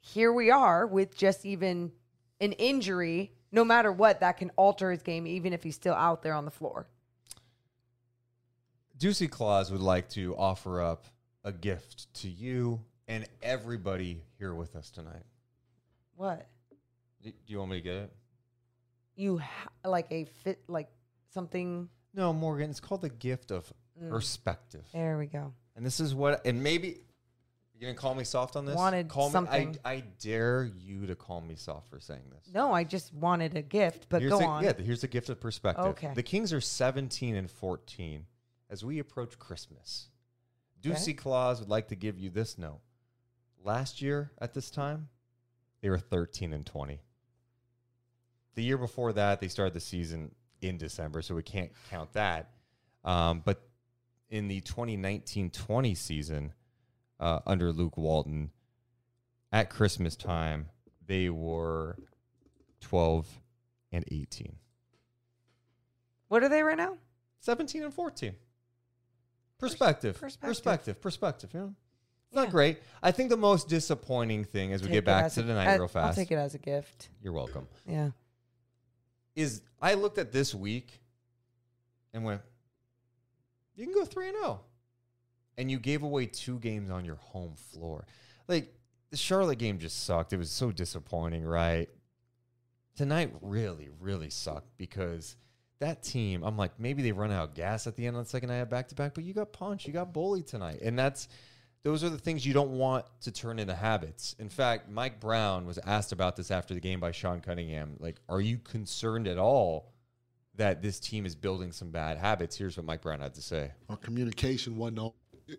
here 0.00 0.32
we 0.32 0.50
are 0.50 0.86
with 0.86 1.16
just 1.16 1.44
even 1.44 1.92
an 2.40 2.52
injury. 2.52 3.32
No 3.52 3.64
matter 3.64 3.90
what, 3.92 4.20
that 4.20 4.36
can 4.36 4.50
alter 4.56 4.90
his 4.90 5.02
game, 5.02 5.26
even 5.26 5.52
if 5.52 5.62
he's 5.62 5.74
still 5.74 5.94
out 5.94 6.22
there 6.22 6.34
on 6.34 6.44
the 6.44 6.50
floor. 6.50 6.86
Juicy 8.98 9.28
Claus 9.28 9.70
would 9.72 9.80
like 9.80 10.08
to 10.10 10.36
offer 10.36 10.80
up 10.82 11.06
a 11.42 11.52
gift 11.52 12.12
to 12.14 12.28
you 12.28 12.80
and 13.08 13.26
everybody 13.42 14.22
here 14.38 14.54
with 14.54 14.76
us 14.76 14.90
tonight. 14.90 15.24
What 16.16 16.46
Do 17.22 17.30
do 17.30 17.36
you 17.52 17.58
want 17.58 17.70
me 17.70 17.78
to 17.78 17.82
get 17.82 17.94
it? 17.94 18.12
you 19.16 19.38
ha- 19.38 19.70
like 19.84 20.06
a 20.10 20.24
fit, 20.24 20.60
like 20.68 20.88
something. 21.32 21.88
No, 22.14 22.32
Morgan. 22.32 22.70
It's 22.70 22.80
called 22.80 23.00
the 23.02 23.08
gift 23.10 23.50
of 23.50 23.72
Mm. 24.00 24.08
perspective. 24.10 24.84
There 24.94 25.18
we 25.18 25.26
go. 25.26 25.52
And 25.76 25.84
this 25.84 26.00
is 26.00 26.14
what, 26.14 26.46
and 26.46 26.62
maybe 26.62 27.00
you're 27.80 27.90
gonna 27.90 27.98
call 27.98 28.14
me 28.14 28.24
soft 28.24 28.56
on 28.56 28.66
this. 28.66 28.76
Wanted 28.76 29.08
call 29.08 29.30
something. 29.30 29.72
Me, 29.72 29.78
I, 29.86 29.92
I 29.92 30.04
dare 30.20 30.70
you 30.76 31.06
to 31.06 31.14
call 31.14 31.40
me 31.40 31.54
soft 31.56 31.88
for 31.88 31.98
saying 31.98 32.24
this. 32.30 32.52
No, 32.52 32.74
I 32.74 32.84
just 32.84 33.14
wanted 33.14 33.56
a 33.56 33.62
gift, 33.62 34.06
but 34.10 34.20
here's 34.20 34.32
go 34.32 34.38
the, 34.38 34.44
on. 34.44 34.62
Yeah, 34.62 34.74
here's 34.78 35.00
the 35.00 35.08
gift 35.08 35.30
of 35.30 35.40
perspective. 35.40 35.86
Okay. 35.86 36.12
The 36.14 36.22
Kings 36.22 36.52
are 36.52 36.60
17 36.60 37.34
and 37.34 37.50
14 37.50 38.26
as 38.68 38.84
we 38.84 38.98
approach 38.98 39.38
Christmas. 39.38 40.08
Juicy 40.82 41.14
Claus 41.14 41.60
would 41.60 41.70
like 41.70 41.88
to 41.88 41.96
give 41.96 42.18
you 42.18 42.28
this 42.28 42.58
note. 42.58 42.80
Last 43.64 44.02
year 44.02 44.30
at 44.38 44.52
this 44.52 44.70
time, 44.70 45.08
they 45.80 45.88
were 45.88 45.98
13 45.98 46.52
and 46.52 46.66
20. 46.66 47.00
The 48.56 48.62
year 48.62 48.78
before 48.78 49.14
that, 49.14 49.40
they 49.40 49.48
started 49.48 49.72
the 49.72 49.80
season 49.80 50.34
in 50.60 50.76
December, 50.76 51.22
so 51.22 51.34
we 51.34 51.42
can't 51.42 51.70
count 51.88 52.12
that. 52.12 52.50
Um, 53.04 53.40
but 53.42 53.62
in 54.28 54.48
the 54.48 54.60
2019 54.60 55.50
20 55.50 55.94
season, 55.94 56.52
uh, 57.20 57.40
under 57.46 57.72
Luke 57.72 57.96
Walton, 57.96 58.50
at 59.52 59.70
Christmas 59.70 60.16
time, 60.16 60.68
they 61.06 61.28
were 61.28 61.96
12 62.80 63.28
and 63.92 64.04
18. 64.10 64.56
What 66.28 66.42
are 66.42 66.48
they 66.48 66.62
right 66.62 66.78
now? 66.78 66.96
17 67.40 67.82
and 67.82 67.92
14. 67.94 68.34
Perspective. 69.58 70.18
perspective. 70.18 70.48
Perspective. 70.48 71.00
Perspective. 71.00 71.50
You 71.52 71.60
know? 71.60 71.74
It's 72.28 72.36
not 72.36 72.50
great. 72.50 72.78
I 73.02 73.10
think 73.10 73.28
the 73.28 73.36
most 73.36 73.68
disappointing 73.68 74.44
thing 74.44 74.72
as 74.72 74.82
we 74.82 74.86
Take 74.86 74.94
get 74.94 75.04
back 75.04 75.32
to 75.32 75.40
a- 75.40 75.42
tonight 75.42 75.68
I- 75.68 75.76
real 75.76 75.88
fast. 75.88 76.06
I'll 76.06 76.24
take 76.24 76.30
it 76.30 76.36
as 76.36 76.54
a 76.54 76.58
gift. 76.58 77.08
You're 77.22 77.32
welcome. 77.32 77.66
Yeah. 77.86 78.10
Is 79.34 79.62
I 79.82 79.94
looked 79.94 80.18
at 80.18 80.32
this 80.32 80.54
week 80.54 81.00
and 82.14 82.24
went, 82.24 82.40
you 83.74 83.84
can 83.84 83.94
go 83.94 84.04
3 84.04 84.28
and 84.28 84.36
0. 84.38 84.60
And 85.58 85.70
you 85.70 85.78
gave 85.78 86.02
away 86.02 86.26
two 86.26 86.58
games 86.58 86.90
on 86.90 87.04
your 87.04 87.16
home 87.16 87.54
floor. 87.54 88.06
Like 88.48 88.74
the 89.10 89.16
Charlotte 89.16 89.58
game 89.58 89.78
just 89.78 90.04
sucked. 90.04 90.32
It 90.32 90.38
was 90.38 90.50
so 90.50 90.70
disappointing, 90.72 91.44
right? 91.44 91.88
Tonight 92.96 93.32
really, 93.40 93.88
really 94.00 94.30
sucked 94.30 94.76
because 94.78 95.36
that 95.80 96.02
team, 96.02 96.42
I'm 96.42 96.56
like, 96.56 96.78
maybe 96.78 97.02
they 97.02 97.12
run 97.12 97.32
out 97.32 97.50
of 97.50 97.54
gas 97.54 97.86
at 97.86 97.96
the 97.96 98.06
end 98.06 98.16
of 98.16 98.24
the 98.24 98.30
second 98.30 98.50
of 98.50 98.68
back 98.68 98.88
to 98.88 98.94
back, 98.94 99.14
but 99.14 99.24
you 99.24 99.34
got 99.34 99.52
punched, 99.52 99.86
you 99.86 99.92
got 99.92 100.12
bullied 100.12 100.46
tonight. 100.46 100.80
And 100.82 100.98
that's 100.98 101.28
those 101.82 102.04
are 102.04 102.10
the 102.10 102.18
things 102.18 102.44
you 102.44 102.52
don't 102.52 102.72
want 102.72 103.06
to 103.22 103.32
turn 103.32 103.58
into 103.58 103.74
habits. 103.74 104.36
In 104.38 104.50
fact, 104.50 104.90
Mike 104.90 105.18
Brown 105.18 105.66
was 105.66 105.78
asked 105.86 106.12
about 106.12 106.36
this 106.36 106.50
after 106.50 106.74
the 106.74 106.80
game 106.80 107.00
by 107.00 107.10
Sean 107.10 107.40
Cunningham. 107.40 107.96
Like, 107.98 108.20
are 108.28 108.40
you 108.40 108.58
concerned 108.58 109.26
at 109.26 109.38
all 109.38 109.94
that 110.56 110.82
this 110.82 111.00
team 111.00 111.24
is 111.24 111.34
building 111.34 111.72
some 111.72 111.90
bad 111.90 112.18
habits? 112.18 112.56
Here's 112.56 112.76
what 112.76 112.84
Mike 112.84 113.00
Brown 113.00 113.20
had 113.20 113.34
to 113.34 113.42
say. 113.42 113.70
Our 113.88 113.96
communication 113.96 114.76
wasn't. 114.76 115.14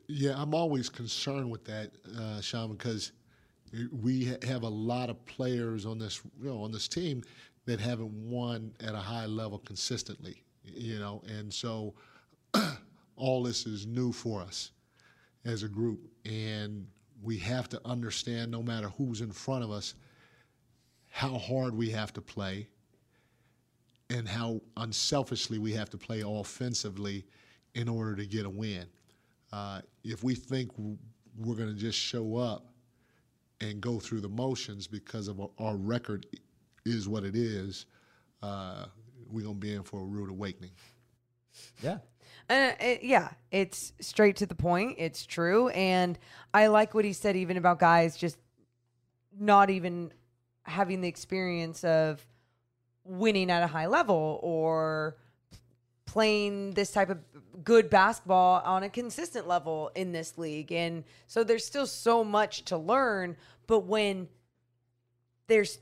Yeah, 0.08 0.34
I'm 0.38 0.54
always 0.54 0.90
concerned 0.90 1.50
with 1.50 1.66
that, 1.66 1.92
uh, 2.18 2.42
Sean, 2.42 2.72
because 2.72 3.12
we 3.92 4.26
ha- 4.26 4.46
have 4.48 4.64
a 4.64 4.70
lot 4.70 5.10
of 5.10 5.24
players 5.26 5.86
on 5.86 5.98
this, 5.98 6.22
you 6.42 6.50
know, 6.50 6.64
on 6.64 6.72
this 6.72 6.88
team 6.88 7.24
that 7.66 7.80
haven't 7.80 8.12
won 8.14 8.74
at 8.82 8.94
a 8.94 9.00
high 9.00 9.26
level 9.26 9.60
consistently, 9.60 10.44
you 10.64 11.00
know, 11.00 11.22
and 11.28 11.54
so 11.54 11.94
all 13.16 13.44
this 13.44 13.66
is 13.66 13.86
new 13.86 14.12
for 14.12 14.42
us 14.42 14.72
as 15.46 15.64
a 15.64 15.68
group, 15.68 16.00
and 16.26 16.88
we 17.24 17.38
have 17.38 17.70
to 17.70 17.82
understand, 17.86 18.52
no 18.52 18.62
matter 18.64 18.90
who's 18.90 19.22
in 19.22 19.32
front 19.32 19.64
of 19.64 19.72
us, 19.72 19.96
how 21.10 21.38
hard 21.38 21.76
we 21.76 21.90
have 21.90 22.14
to 22.14 22.22
play 22.22 22.68
and 24.10 24.28
how 24.28 24.62
unselfishly 24.78 25.58
we 25.58 25.72
have 25.74 25.90
to 25.90 25.98
play 25.98 26.22
offensively 26.26 27.26
in 27.76 27.88
order 27.88 28.16
to 28.16 28.26
get 28.26 28.46
a 28.46 28.50
win. 28.50 28.86
Uh, 29.54 29.82
if 30.04 30.24
we 30.24 30.36
think 30.36 30.72
we're 31.38 31.56
going 31.56 31.70
to 31.70 31.76
just 31.76 31.98
show 31.98 32.38
up 32.38 32.66
and 33.60 33.82
go 33.82 34.00
through 34.00 34.22
the 34.22 34.30
motions 34.30 34.88
because 34.88 35.28
of 35.28 35.40
our, 35.40 35.50
our 35.60 35.76
record 35.76 36.26
is 36.86 37.08
what 37.08 37.24
it 37.24 37.36
is, 37.36 37.86
uh, 38.42 38.86
we're 39.30 39.44
going 39.44 39.56
to 39.56 39.60
be 39.60 39.74
in 39.74 39.84
for 39.84 40.02
a 40.02 40.06
rude 40.06 40.30
awakening. 40.30 40.72
Yeah. 41.84 41.98
Uh, 42.50 42.72
it, 42.80 43.04
yeah, 43.04 43.30
it's 43.52 43.94
straight 44.02 44.36
to 44.38 44.46
the 44.46 44.56
point. 44.56 44.96
It's 44.98 45.26
true. 45.26 45.70
And 45.70 46.18
I 46.54 46.68
like 46.68 46.94
what 46.94 47.06
he 47.06 47.14
said, 47.14 47.36
even 47.36 47.58
about 47.58 47.80
guys 47.80 48.18
just 48.18 48.38
not 49.40 49.70
even 49.70 50.12
having 50.64 51.02
the 51.02 51.08
experience 51.08 51.84
of 51.84 52.26
winning 53.04 53.50
at 53.50 53.64
a 53.64 53.68
high 53.68 53.88
level 53.88 54.40
or 54.44 55.18
playing 56.12 56.72
this 56.72 56.92
type 56.92 57.10
of 57.10 57.20
good 57.64 57.90
basketball 57.90 58.62
on 58.66 58.84
a 58.84 58.90
consistent 58.90 59.48
level 59.48 59.90
in 59.96 60.12
this 60.12 60.38
league. 60.38 60.70
And 60.70 61.06
so 61.26 61.42
there's 61.42 61.64
still 61.64 61.88
so 61.88 62.22
much 62.22 62.66
to 62.66 62.78
learn. 62.78 63.38
But 63.66 63.86
when 63.86 64.28
there's 65.48 65.80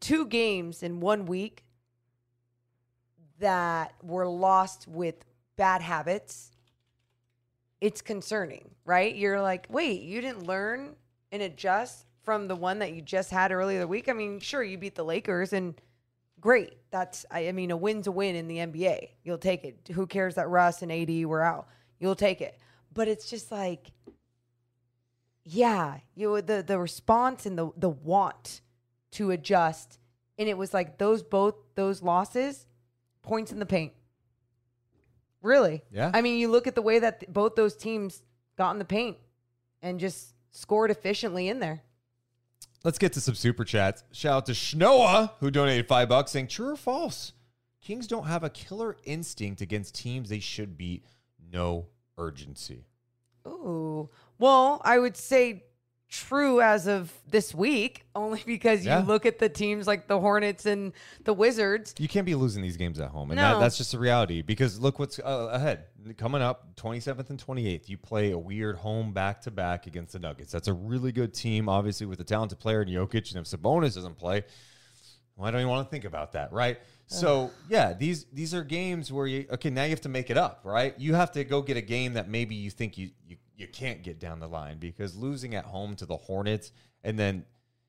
two 0.00 0.26
games 0.26 0.82
in 0.82 0.98
one 0.98 1.26
week 1.26 1.62
that 3.38 3.94
were 4.02 4.26
lost 4.26 4.88
with 4.88 5.24
bad 5.54 5.82
habits, 5.82 6.50
it's 7.80 8.02
concerning, 8.02 8.72
right? 8.84 9.14
You're 9.14 9.40
like, 9.40 9.66
wait, 9.70 10.02
you 10.02 10.20
didn't 10.20 10.48
learn 10.48 10.96
and 11.30 11.42
adjust 11.42 12.06
from 12.24 12.48
the 12.48 12.56
one 12.56 12.80
that 12.80 12.92
you 12.92 13.02
just 13.02 13.30
had 13.30 13.52
earlier 13.52 13.78
the 13.78 13.86
week. 13.86 14.08
I 14.08 14.14
mean, 14.14 14.40
sure, 14.40 14.64
you 14.64 14.78
beat 14.78 14.96
the 14.96 15.04
Lakers 15.04 15.52
and 15.52 15.80
great. 16.42 16.74
That's, 16.90 17.24
I, 17.30 17.48
I 17.48 17.52
mean, 17.52 17.70
a 17.70 17.76
win's 17.76 18.06
a 18.06 18.12
win 18.12 18.36
in 18.36 18.48
the 18.48 18.58
NBA. 18.58 19.08
You'll 19.24 19.38
take 19.38 19.64
it. 19.64 19.88
Who 19.94 20.06
cares 20.06 20.34
that 20.34 20.50
Russ 20.50 20.82
and 20.82 20.92
AD 20.92 21.24
were 21.24 21.40
out? 21.40 21.68
You'll 21.98 22.14
take 22.14 22.42
it. 22.42 22.58
But 22.92 23.08
it's 23.08 23.30
just 23.30 23.50
like, 23.50 23.92
yeah, 25.44 25.98
you 26.14 26.40
the 26.42 26.62
the 26.62 26.78
response 26.78 27.46
and 27.46 27.58
the 27.58 27.70
the 27.76 27.88
want 27.88 28.60
to 29.12 29.30
adjust, 29.30 29.98
and 30.38 30.48
it 30.48 30.56
was 30.56 30.72
like 30.72 30.98
those 30.98 31.22
both 31.22 31.54
those 31.74 32.02
losses, 32.02 32.66
points 33.22 33.50
in 33.50 33.58
the 33.58 33.66
paint. 33.66 33.92
Really. 35.40 35.82
Yeah. 35.90 36.10
I 36.14 36.22
mean, 36.22 36.38
you 36.38 36.48
look 36.48 36.66
at 36.66 36.74
the 36.74 36.82
way 36.82 36.98
that 37.00 37.20
th- 37.20 37.32
both 37.32 37.56
those 37.56 37.74
teams 37.74 38.22
got 38.56 38.70
in 38.72 38.78
the 38.78 38.84
paint 38.84 39.16
and 39.80 39.98
just 39.98 40.34
scored 40.52 40.90
efficiently 40.90 41.48
in 41.48 41.58
there. 41.58 41.82
Let's 42.84 42.98
get 42.98 43.12
to 43.12 43.20
some 43.20 43.34
super 43.34 43.64
chats. 43.64 44.02
Shout 44.12 44.36
out 44.36 44.46
to 44.46 44.52
Schnoa, 44.52 45.30
who 45.38 45.50
donated 45.50 45.86
five 45.86 46.08
bucks, 46.08 46.32
saying, 46.32 46.48
True 46.48 46.70
or 46.70 46.76
false? 46.76 47.32
Kings 47.80 48.06
don't 48.06 48.26
have 48.26 48.44
a 48.44 48.50
killer 48.50 48.96
instinct 49.04 49.60
against 49.60 49.94
teams 49.94 50.28
they 50.28 50.40
should 50.40 50.76
beat. 50.76 51.04
No 51.52 51.86
urgency. 52.18 52.84
Ooh. 53.46 54.08
Well, 54.38 54.80
I 54.84 54.98
would 54.98 55.16
say 55.16 55.64
true 56.12 56.60
as 56.60 56.86
of 56.86 57.10
this 57.26 57.54
week, 57.54 58.04
only 58.14 58.42
because 58.46 58.84
Yeah. 58.84 59.00
you 59.00 59.06
look 59.06 59.24
at 59.24 59.38
the 59.38 59.48
teams 59.48 59.86
like 59.86 60.06
the 60.08 60.20
Hornets 60.20 60.66
and 60.66 60.92
the 61.24 61.32
Wizards. 61.32 61.94
You 61.98 62.06
can't 62.06 62.26
be 62.26 62.34
losing 62.34 62.62
these 62.62 62.76
games 62.76 63.00
at 63.00 63.08
home. 63.08 63.30
And 63.30 63.36
No. 63.40 63.54
that, 63.54 63.60
that's 63.60 63.78
just 63.78 63.92
the 63.92 63.98
reality 63.98 64.42
because 64.42 64.78
look 64.78 64.98
what's 64.98 65.18
uh, 65.18 65.48
ahead. 65.52 65.86
Coming 66.18 66.42
up, 66.42 66.76
27th 66.76 67.30
and 67.30 67.44
28th, 67.44 67.88
you 67.88 67.96
play 67.96 68.32
a 68.32 68.38
weird 68.38 68.76
home 68.76 69.12
back 69.12 69.40
to 69.42 69.50
back 69.50 69.86
against 69.86 70.12
the 70.12 70.18
Nuggets. 70.18 70.52
That's 70.52 70.68
a 70.68 70.72
really 70.74 71.12
good 71.12 71.32
team, 71.32 71.68
obviously, 71.68 72.06
with 72.06 72.20
a 72.20 72.24
talented 72.24 72.58
player 72.58 72.82
in 72.82 72.88
Jokic. 72.88 73.34
And 73.34 73.44
if 73.44 73.50
Sabonis 73.50 73.94
doesn't 73.94 74.18
play, 74.18 74.44
well, 75.36 75.48
I 75.48 75.50
don't 75.50 75.60
even 75.60 75.70
want 75.70 75.86
to 75.86 75.90
think 75.90 76.04
about 76.04 76.32
that, 76.32 76.52
right? 76.52 76.78
So 77.06 77.50
yeah, 77.68 77.92
these 77.92 78.24
these 78.32 78.54
are 78.54 78.64
games 78.64 79.12
where 79.12 79.26
you 79.26 79.46
okay 79.52 79.68
now 79.70 79.84
you 79.84 79.90
have 79.90 80.00
to 80.02 80.08
make 80.08 80.30
it 80.30 80.38
up, 80.38 80.60
right? 80.64 80.94
You 80.98 81.14
have 81.14 81.30
to 81.32 81.44
go 81.44 81.60
get 81.60 81.76
a 81.76 81.82
game 81.82 82.14
that 82.14 82.28
maybe 82.28 82.54
you 82.54 82.70
think 82.70 82.96
you 82.96 83.10
you, 83.26 83.36
you 83.62 83.68
can't 83.68 84.02
get 84.02 84.18
down 84.18 84.40
the 84.40 84.48
line 84.48 84.78
because 84.78 85.16
losing 85.16 85.54
at 85.54 85.64
home 85.64 85.96
to 85.96 86.04
the 86.06 86.16
Hornets 86.16 86.72
and 87.04 87.18
then 87.18 87.44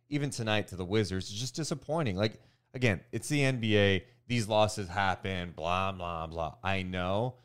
even 0.09 0.29
tonight 0.29 0.67
to 0.69 0.75
the 0.75 0.85
Wizards 0.85 1.29
is 1.29 1.39
just 1.39 1.55
disappointing. 1.55 2.15
Like 2.15 2.39
again, 2.73 3.01
it's 3.11 3.27
the 3.27 3.41
NBA. 3.41 4.03
These 4.27 4.47
losses 4.47 4.87
happen. 4.87 5.51
Blah 5.55 5.91
blah 5.91 6.27
blah. 6.27 6.55
I 6.63 6.83
know 6.83 7.35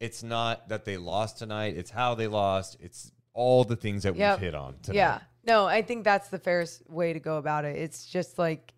it's 0.00 0.22
not 0.22 0.68
that 0.68 0.84
they 0.84 0.96
lost 0.98 1.38
tonight. 1.38 1.76
It's 1.76 1.90
how 1.90 2.14
they 2.14 2.26
lost. 2.26 2.76
It's 2.80 3.10
all 3.32 3.64
the 3.64 3.76
things 3.76 4.02
that 4.02 4.14
Yep. 4.16 4.38
we've 4.40 4.46
hit 4.48 4.54
on 4.54 4.74
tonight. 4.82 4.96
Yeah. 4.96 5.18
No, 5.44 5.64
I 5.66 5.82
think 5.82 6.04
that's 6.04 6.28
the 6.28 6.38
fairest 6.38 6.88
way 6.90 7.12
to 7.12 7.20
go 7.20 7.38
about 7.38 7.64
it. 7.64 7.76
It's 7.76 8.04
just 8.06 8.38
like 8.38 8.74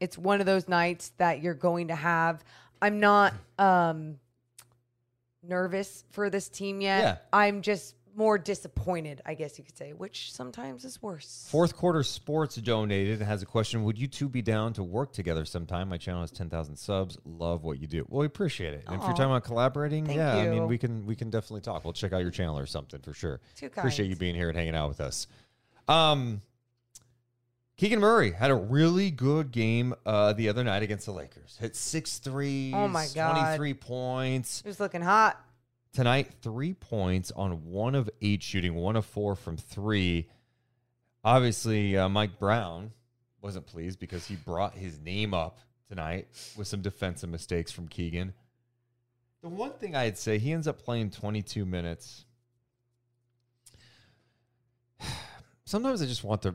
it's 0.00 0.16
one 0.16 0.40
of 0.40 0.46
those 0.46 0.68
nights 0.68 1.10
that 1.18 1.42
you're 1.42 1.54
going 1.54 1.88
to 1.88 1.94
have. 1.96 2.44
I'm 2.80 3.00
not 3.00 3.34
um 3.58 4.18
nervous 5.42 6.04
for 6.10 6.30
this 6.30 6.48
team 6.48 6.80
yet. 6.80 7.00
Yeah. 7.02 7.16
I'm 7.32 7.62
just 7.62 7.94
more 8.18 8.36
disappointed, 8.36 9.22
I 9.24 9.34
guess 9.34 9.58
you 9.58 9.64
could 9.64 9.76
say, 9.78 9.92
which 9.92 10.32
sometimes 10.32 10.84
is 10.84 11.00
worse. 11.00 11.46
Fourth 11.48 11.76
quarter 11.76 12.02
sports 12.02 12.56
donated 12.56 13.22
has 13.22 13.42
a 13.42 13.46
question. 13.46 13.84
Would 13.84 13.96
you 13.96 14.08
two 14.08 14.28
be 14.28 14.42
down 14.42 14.72
to 14.72 14.82
work 14.82 15.12
together 15.12 15.44
sometime? 15.44 15.88
My 15.88 15.98
channel 15.98 16.22
has 16.22 16.32
ten 16.32 16.50
thousand 16.50 16.76
subs. 16.76 17.16
Love 17.24 17.62
what 17.62 17.78
you 17.78 17.86
do. 17.86 18.04
Well, 18.08 18.20
we 18.20 18.26
appreciate 18.26 18.74
it. 18.74 18.82
And 18.88 18.96
if 18.96 19.02
you're 19.02 19.12
talking 19.12 19.26
about 19.26 19.44
collaborating, 19.44 20.04
Thank 20.04 20.18
yeah, 20.18 20.36
I 20.36 20.48
mean 20.48 20.66
we 20.66 20.76
can 20.76 21.06
we 21.06 21.14
can 21.14 21.30
definitely 21.30 21.60
talk. 21.60 21.84
We'll 21.84 21.92
check 21.92 22.12
out 22.12 22.18
your 22.18 22.32
channel 22.32 22.58
or 22.58 22.66
something 22.66 23.00
for 23.00 23.12
sure. 23.12 23.40
Too 23.54 23.66
Appreciate 23.66 24.06
you 24.06 24.16
being 24.16 24.34
here 24.34 24.48
and 24.48 24.58
hanging 24.58 24.74
out 24.74 24.88
with 24.88 25.00
us. 25.00 25.28
Um 25.86 26.42
Keegan 27.76 28.00
Murray 28.00 28.32
had 28.32 28.50
a 28.50 28.56
really 28.56 29.12
good 29.12 29.52
game 29.52 29.94
uh, 30.04 30.32
the 30.32 30.48
other 30.48 30.64
night 30.64 30.82
against 30.82 31.06
the 31.06 31.12
Lakers. 31.12 31.56
Hit 31.60 31.76
six 31.76 32.18
threes, 32.18 32.74
Oh 32.74 32.88
my 32.88 33.06
God. 33.14 33.38
23 33.38 33.74
points. 33.74 34.62
He 34.62 34.68
was 34.68 34.80
looking 34.80 35.00
hot. 35.00 35.40
Tonight, 35.92 36.30
three 36.42 36.74
points 36.74 37.32
on 37.34 37.64
one 37.64 37.94
of 37.94 38.08
eight 38.20 38.42
shooting, 38.42 38.74
one 38.74 38.96
of 38.96 39.04
four 39.04 39.34
from 39.34 39.56
three. 39.56 40.28
Obviously, 41.24 41.96
uh, 41.96 42.08
Mike 42.08 42.38
Brown 42.38 42.92
wasn't 43.40 43.66
pleased 43.66 43.98
because 43.98 44.26
he 44.26 44.36
brought 44.36 44.74
his 44.74 45.00
name 45.00 45.34
up 45.34 45.60
tonight 45.88 46.28
with 46.56 46.68
some 46.68 46.82
defensive 46.82 47.30
mistakes 47.30 47.72
from 47.72 47.88
Keegan. 47.88 48.34
The 49.42 49.48
one 49.48 49.72
thing 49.72 49.94
I'd 49.94 50.18
say, 50.18 50.38
he 50.38 50.52
ends 50.52 50.68
up 50.68 50.82
playing 50.82 51.10
22 51.10 51.64
minutes. 51.64 52.24
Sometimes 55.64 56.02
I 56.02 56.06
just 56.06 56.24
want 56.24 56.42
to 56.42 56.54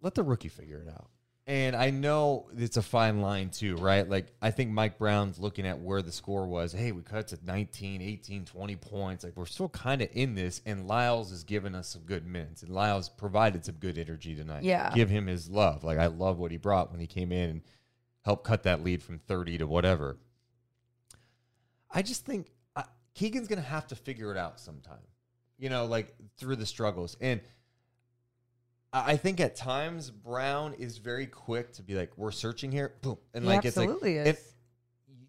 let 0.00 0.14
the 0.14 0.22
rookie 0.22 0.48
figure 0.48 0.82
it 0.86 0.88
out. 0.88 1.10
And 1.50 1.74
I 1.74 1.90
know 1.90 2.46
it's 2.56 2.76
a 2.76 2.82
fine 2.82 3.20
line 3.22 3.50
too, 3.50 3.74
right? 3.74 4.08
Like 4.08 4.32
I 4.40 4.52
think 4.52 4.70
Mike 4.70 4.98
Brown's 4.98 5.36
looking 5.36 5.66
at 5.66 5.80
where 5.80 6.00
the 6.00 6.12
score 6.12 6.46
was. 6.46 6.72
Hey, 6.72 6.92
we 6.92 7.02
cut 7.02 7.26
to 7.28 7.38
19, 7.44 8.00
18, 8.00 8.44
20 8.44 8.76
points. 8.76 9.24
Like 9.24 9.36
we're 9.36 9.46
still 9.46 9.68
kind 9.68 10.00
of 10.00 10.08
in 10.12 10.36
this 10.36 10.62
and 10.64 10.86
Lyles 10.86 11.32
is 11.32 11.42
giving 11.42 11.74
us 11.74 11.88
some 11.88 12.02
good 12.02 12.24
minutes. 12.24 12.62
And 12.62 12.72
Lyles 12.72 13.08
provided 13.08 13.64
some 13.64 13.74
good 13.80 13.98
energy 13.98 14.36
tonight. 14.36 14.62
Yeah. 14.62 14.92
Give 14.94 15.10
him 15.10 15.26
his 15.26 15.50
love. 15.50 15.82
Like 15.82 15.98
I 15.98 16.06
love 16.06 16.38
what 16.38 16.52
he 16.52 16.56
brought 16.56 16.92
when 16.92 17.00
he 17.00 17.08
came 17.08 17.32
in 17.32 17.50
and 17.50 17.62
helped 18.22 18.44
cut 18.44 18.62
that 18.62 18.84
lead 18.84 19.02
from 19.02 19.18
30 19.18 19.58
to 19.58 19.66
whatever. 19.66 20.18
I 21.90 22.02
just 22.02 22.24
think 22.24 22.52
uh, 22.76 22.84
Keegan's 23.14 23.48
going 23.48 23.60
to 23.60 23.68
have 23.68 23.88
to 23.88 23.96
figure 23.96 24.30
it 24.30 24.36
out 24.36 24.60
sometime. 24.60 25.02
You 25.58 25.68
know, 25.68 25.86
like 25.86 26.14
through 26.36 26.56
the 26.56 26.66
struggles. 26.66 27.16
And 27.20 27.40
I 28.92 29.16
think 29.16 29.40
at 29.40 29.54
times 29.54 30.10
Brown 30.10 30.74
is 30.74 30.98
very 30.98 31.26
quick 31.26 31.72
to 31.74 31.82
be 31.82 31.94
like, 31.94 32.16
"We're 32.16 32.32
searching 32.32 32.72
here," 32.72 32.94
boom, 33.02 33.18
and 33.34 33.46
like 33.46 33.64
it's 33.64 33.76
like 33.76 33.90
is. 34.02 34.54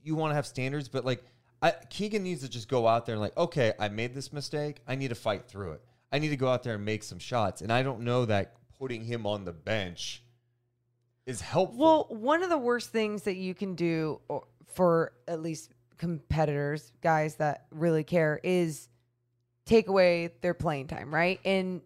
you 0.04 0.16
want 0.16 0.32
to 0.32 0.36
have 0.36 0.48
standards, 0.48 0.90
but 0.90 1.06
like 1.06 1.24
I, 1.62 1.72
Keegan 1.90 2.24
needs 2.24 2.42
to 2.42 2.50
just 2.50 2.68
go 2.68 2.88
out 2.88 3.06
there 3.06 3.14
and 3.14 3.22
like, 3.22 3.38
okay, 3.38 3.74
I 3.80 3.90
made 3.90 4.16
this 4.16 4.34
mistake. 4.34 4.82
I 4.88 4.96
need 4.96 5.10
to 5.10 5.16
fight 5.16 5.48
through 5.48 5.74
it. 5.74 5.84
I 6.12 6.18
need 6.18 6.30
to 6.30 6.38
go 6.38 6.48
out 6.48 6.64
there 6.64 6.76
and 6.76 6.84
make 6.84 7.04
some 7.04 7.20
shots, 7.20 7.62
and 7.62 7.72
I 7.72 7.84
don't 7.84 8.02
know 8.02 8.26
that 8.26 8.56
putting 8.80 9.04
him 9.04 9.28
on 9.28 9.46
the 9.46 9.54
bench 9.54 10.24
is 11.28 11.40
helpful. 11.40 11.78
Well, 11.78 12.20
one 12.20 12.42
of 12.42 12.50
the 12.50 12.58
worst 12.58 12.90
things 12.90 13.24
that 13.24 13.36
you 13.36 13.54
can 13.54 13.76
do 13.76 14.22
for 14.74 15.14
at 15.28 15.42
least 15.42 15.72
competitors, 15.98 16.92
guys 17.02 17.36
that 17.36 17.68
really 17.70 18.04
care, 18.04 18.40
is 18.44 18.90
take 19.66 19.88
away 19.88 20.32
their 20.42 20.56
playing 20.56 20.88
time, 20.88 21.14
right? 21.14 21.40
And 21.46 21.82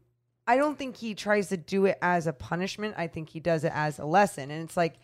I 0.47 0.57
don't 0.57 0.77
think 0.77 0.97
he 0.97 1.15
tries 1.15 1.49
to 1.49 1.57
do 1.57 1.85
it 1.85 1.97
as 2.01 2.27
a 2.27 2.33
punishment. 2.33 2.95
I 2.97 3.07
think 3.07 3.29
he 3.29 3.39
does 3.39 3.63
it 3.63 3.71
as 3.73 3.99
a 3.99 4.05
lesson. 4.05 4.51
And 4.51 4.63
it's 4.63 4.77
like, 4.77 4.95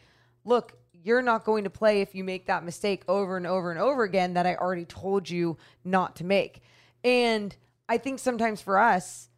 look, 0.45 0.77
you're 1.03 1.21
not 1.21 1.45
going 1.45 1.63
to 1.63 1.69
play 1.69 2.01
if 2.01 2.13
you 2.13 2.23
make 2.23 2.45
that 2.45 2.63
mistake 2.63 3.03
over 3.07 3.37
and 3.37 3.47
over 3.47 3.71
and 3.71 3.79
over 3.79 4.03
again 4.03 4.33
that 4.35 4.45
I 4.45 4.55
already 4.55 4.85
told 4.85 5.29
you 5.29 5.57
not 5.83 6.15
to 6.17 6.23
make. 6.23 6.61
And 7.03 7.55
I 7.89 7.97
think 7.97 8.19
sometimes 8.19 8.61
for 8.61 8.77
us, 8.77 9.29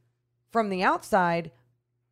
from 0.51 0.69
the 0.69 0.83
outside, 0.83 1.51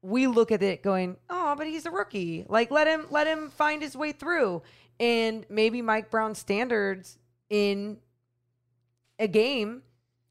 we 0.01 0.25
look 0.25 0.51
at 0.51 0.63
it 0.63 0.81
going, 0.81 1.17
"Oh, 1.29 1.55
but 1.55 1.67
he's 1.67 1.85
a 1.85 1.91
rookie. 1.91 2.45
Like 2.47 2.71
let 2.71 2.87
him 2.87 3.05
let 3.11 3.27
him 3.27 3.49
find 3.49 3.81
his 3.81 3.95
way 3.95 4.13
through." 4.13 4.63
And 4.99 5.45
maybe 5.49 5.81
Mike 5.81 6.09
Brown's 6.09 6.39
standards 6.39 7.19
in 7.49 7.97
a 9.19 9.27
game 9.27 9.83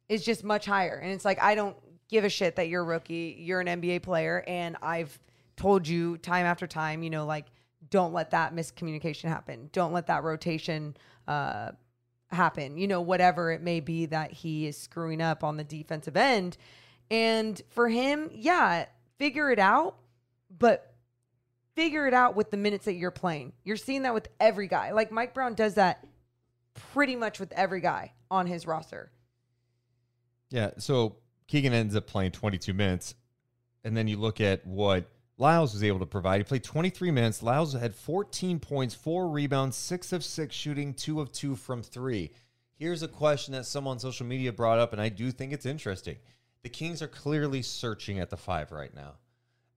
is 0.09 0.25
just 0.25 0.42
much 0.42 0.66
higher. 0.66 0.96
And 0.96 1.12
it's 1.12 1.25
like 1.25 1.40
I 1.40 1.55
don't 1.55 1.77
give 2.11 2.25
a 2.25 2.29
shit 2.29 2.57
that 2.57 2.68
you're 2.68 2.83
a 2.83 2.85
rookie. 2.85 3.37
You're 3.38 3.61
an 3.61 3.81
NBA 3.81 4.03
player 4.03 4.44
and 4.46 4.77
I've 4.83 5.18
told 5.57 5.87
you 5.87 6.18
time 6.18 6.46
after 6.46 6.66
time, 6.66 7.03
you 7.03 7.11
know, 7.11 7.25
like 7.25 7.46
don't 7.88 8.12
let 8.12 8.33
that 8.33 8.55
miscommunication 8.55 9.29
happen. 9.29 9.70
Don't 9.73 9.92
let 9.92 10.07
that 10.09 10.23
rotation 10.25 10.96
uh 11.29 11.70
happen. 12.31 12.77
You 12.77 12.87
know, 12.87 13.01
whatever 13.01 13.51
it 13.51 13.62
may 13.62 13.81
be 13.81 14.07
that 14.07 14.33
he 14.33 14.66
is 14.66 14.77
screwing 14.77 15.20
up 15.20 15.44
on 15.44 15.57
the 15.57 15.64
defensive 15.64 16.16
end. 16.16 16.57
And 17.11 17.61
for 17.70 17.88
him, 17.88 18.31
yeah, 18.33 18.87
figure 19.18 19.51
it 19.51 19.59
out, 19.59 19.96
but 20.57 20.94
figure 21.75 22.07
it 22.07 22.14
out 22.14 22.37
with 22.37 22.51
the 22.51 22.57
minutes 22.57 22.85
that 22.85 22.94
you're 22.94 23.11
playing. 23.11 23.53
You're 23.64 23.77
seeing 23.77 24.03
that 24.03 24.14
with 24.14 24.29
every 24.38 24.68
guy. 24.68 24.92
Like 24.92 25.11
Mike 25.11 25.35
Brown 25.35 25.55
does 25.55 25.75
that 25.75 26.07
pretty 26.92 27.16
much 27.16 27.40
with 27.40 27.53
every 27.53 27.81
guy 27.81 28.12
on 28.31 28.46
his 28.46 28.66
roster. 28.66 29.11
Yeah. 30.51 30.70
So 30.79 31.16
Keegan 31.50 31.72
ends 31.72 31.96
up 31.96 32.06
playing 32.06 32.30
22 32.30 32.72
minutes. 32.72 33.16
And 33.82 33.96
then 33.96 34.06
you 34.06 34.16
look 34.16 34.40
at 34.40 34.64
what 34.64 35.10
Lyles 35.36 35.72
was 35.72 35.82
able 35.82 35.98
to 35.98 36.06
provide. 36.06 36.38
He 36.38 36.44
played 36.44 36.62
23 36.62 37.10
minutes. 37.10 37.42
Lyles 37.42 37.72
had 37.72 37.92
14 37.92 38.60
points, 38.60 38.94
four 38.94 39.28
rebounds, 39.28 39.76
six 39.76 40.12
of 40.12 40.22
six 40.22 40.54
shooting, 40.54 40.94
two 40.94 41.20
of 41.20 41.32
two 41.32 41.56
from 41.56 41.82
three. 41.82 42.30
Here's 42.78 43.02
a 43.02 43.08
question 43.08 43.52
that 43.54 43.66
someone 43.66 43.94
on 43.94 43.98
social 43.98 44.26
media 44.26 44.52
brought 44.52 44.78
up, 44.78 44.92
and 44.92 45.02
I 45.02 45.08
do 45.08 45.32
think 45.32 45.52
it's 45.52 45.66
interesting. 45.66 46.18
The 46.62 46.68
Kings 46.68 47.02
are 47.02 47.08
clearly 47.08 47.62
searching 47.62 48.20
at 48.20 48.31
the 48.31 48.37
five 48.37 48.70
right 48.70 48.94
now. 48.94 49.14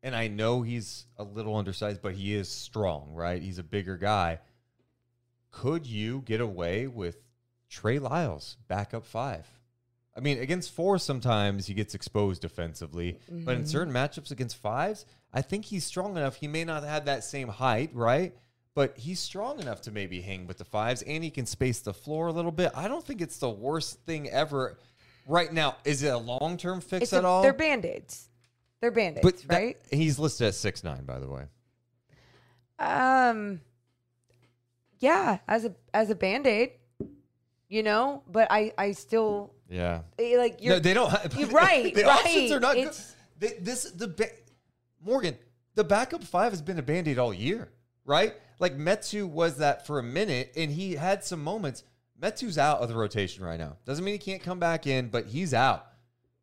And 0.03 0.15
I 0.15 0.27
know 0.27 0.61
he's 0.61 1.07
a 1.17 1.23
little 1.23 1.55
undersized, 1.55 2.03
but 2.03 2.13
he 2.13 2.35
is 2.35 2.49
strong, 2.49 3.13
right? 3.13 3.41
He's 3.41 3.57
a 3.57 3.63
bigger 3.63 3.97
guy. 3.97 4.41
Could 5.49 5.87
you 5.87 6.21
get 6.21 6.39
away 6.39 6.85
with 6.85 7.17
Trey 7.67 7.97
Lyles 7.97 8.57
back 8.67 8.93
up 8.93 9.07
five? 9.07 9.47
I 10.15 10.19
mean, 10.19 10.39
against 10.39 10.71
four, 10.73 10.99
sometimes 10.99 11.65
he 11.65 11.73
gets 11.73 11.95
exposed 11.95 12.41
defensively, 12.43 13.19
but 13.29 13.55
in 13.55 13.65
certain 13.65 13.91
matchups 13.93 14.29
against 14.31 14.57
fives, 14.57 15.05
I 15.33 15.41
think 15.41 15.65
he's 15.65 15.85
strong 15.85 16.15
enough. 16.17 16.35
He 16.35 16.47
may 16.47 16.63
not 16.65 16.83
have 16.83 17.05
that 17.05 17.23
same 17.23 17.47
height, 17.47 17.89
right? 17.93 18.35
But 18.75 18.97
he's 18.97 19.19
strong 19.19 19.59
enough 19.59 19.81
to 19.81 19.91
maybe 19.91 20.21
hang 20.21 20.45
with 20.45 20.57
the 20.59 20.65
fives, 20.65 21.01
and 21.01 21.23
he 21.23 21.31
can 21.31 21.45
space 21.47 21.79
the 21.79 21.93
floor 21.93 22.27
a 22.27 22.31
little 22.31 22.51
bit. 22.51 22.71
I 22.75 22.87
don't 22.87 23.03
think 23.05 23.21
it's 23.21 23.37
the 23.37 23.49
worst 23.49 23.99
thing 24.01 24.29
ever. 24.29 24.77
Right 25.27 25.51
now, 25.53 25.77
is 25.85 26.03
it 26.03 26.09
a 26.09 26.17
long 26.17 26.57
term 26.57 26.81
fix 26.81 27.03
It's 27.03 27.13
at 27.13 27.23
a- 27.23 27.27
all? 27.27 27.41
They're 27.43 27.53
band 27.53 27.85
aids. 27.85 28.29
They're 28.81 28.91
band 28.91 29.17
aids, 29.17 29.23
but 29.23 29.37
that- 29.47 29.55
right? 29.55 29.77
he's 29.91 30.19
listed 30.19 30.47
at 30.47 30.55
six 30.55 30.83
nine, 30.83 31.05
by 31.05 31.19
the 31.19 31.29
way. 31.29 31.45
Um, 32.79 33.61
yeah, 34.99 35.39
as 35.47 35.65
a 35.65 35.73
as 35.93 36.09
a 36.09 36.15
band 36.15 36.47
aid, 36.47 36.71
you 37.69 37.83
know. 37.83 38.23
But 38.29 38.47
I, 38.51 38.73
I 38.77 38.91
still 38.91 39.53
Yeah. 39.73 40.01
eh, 40.19 40.35
like 40.37 40.61
you're 40.61 40.75
no, 40.75 40.79
they 40.79 40.93
don't. 40.93 41.09
Have, 41.11 41.33
you're 41.35 41.49
right, 41.49 41.93
the 41.95 42.03
right. 42.03 42.19
options 42.25 42.51
are 42.51 42.59
not 42.59 42.75
good. 42.75 42.81
It's- 42.87 43.15
They, 43.39 43.53
this 43.59 43.83
the 43.91 44.07
ba- 44.07 44.29
Morgan. 45.03 45.37
The 45.75 45.83
backup 45.83 46.23
five 46.23 46.51
has 46.51 46.61
been 46.61 46.77
a 46.77 46.83
band-aid 46.83 47.17
all 47.17 47.33
year, 47.33 47.71
right? 48.05 48.33
Like 48.59 48.77
Metu 48.77 49.27
was 49.27 49.57
that 49.57 49.87
for 49.87 49.97
a 49.97 50.03
minute, 50.03 50.53
and 50.55 50.69
he 50.71 50.93
had 50.93 51.23
some 51.23 51.43
moments. 51.43 51.83
Metu's 52.21 52.59
out 52.59 52.79
of 52.81 52.89
the 52.89 52.95
rotation 52.95 53.43
right 53.43 53.57
now. 53.59 53.77
Doesn't 53.85 54.05
mean 54.05 54.13
he 54.13 54.19
can't 54.19 54.41
come 54.43 54.59
back 54.59 54.85
in, 54.85 55.09
but 55.09 55.25
he's 55.25 55.53
out. 55.53 55.87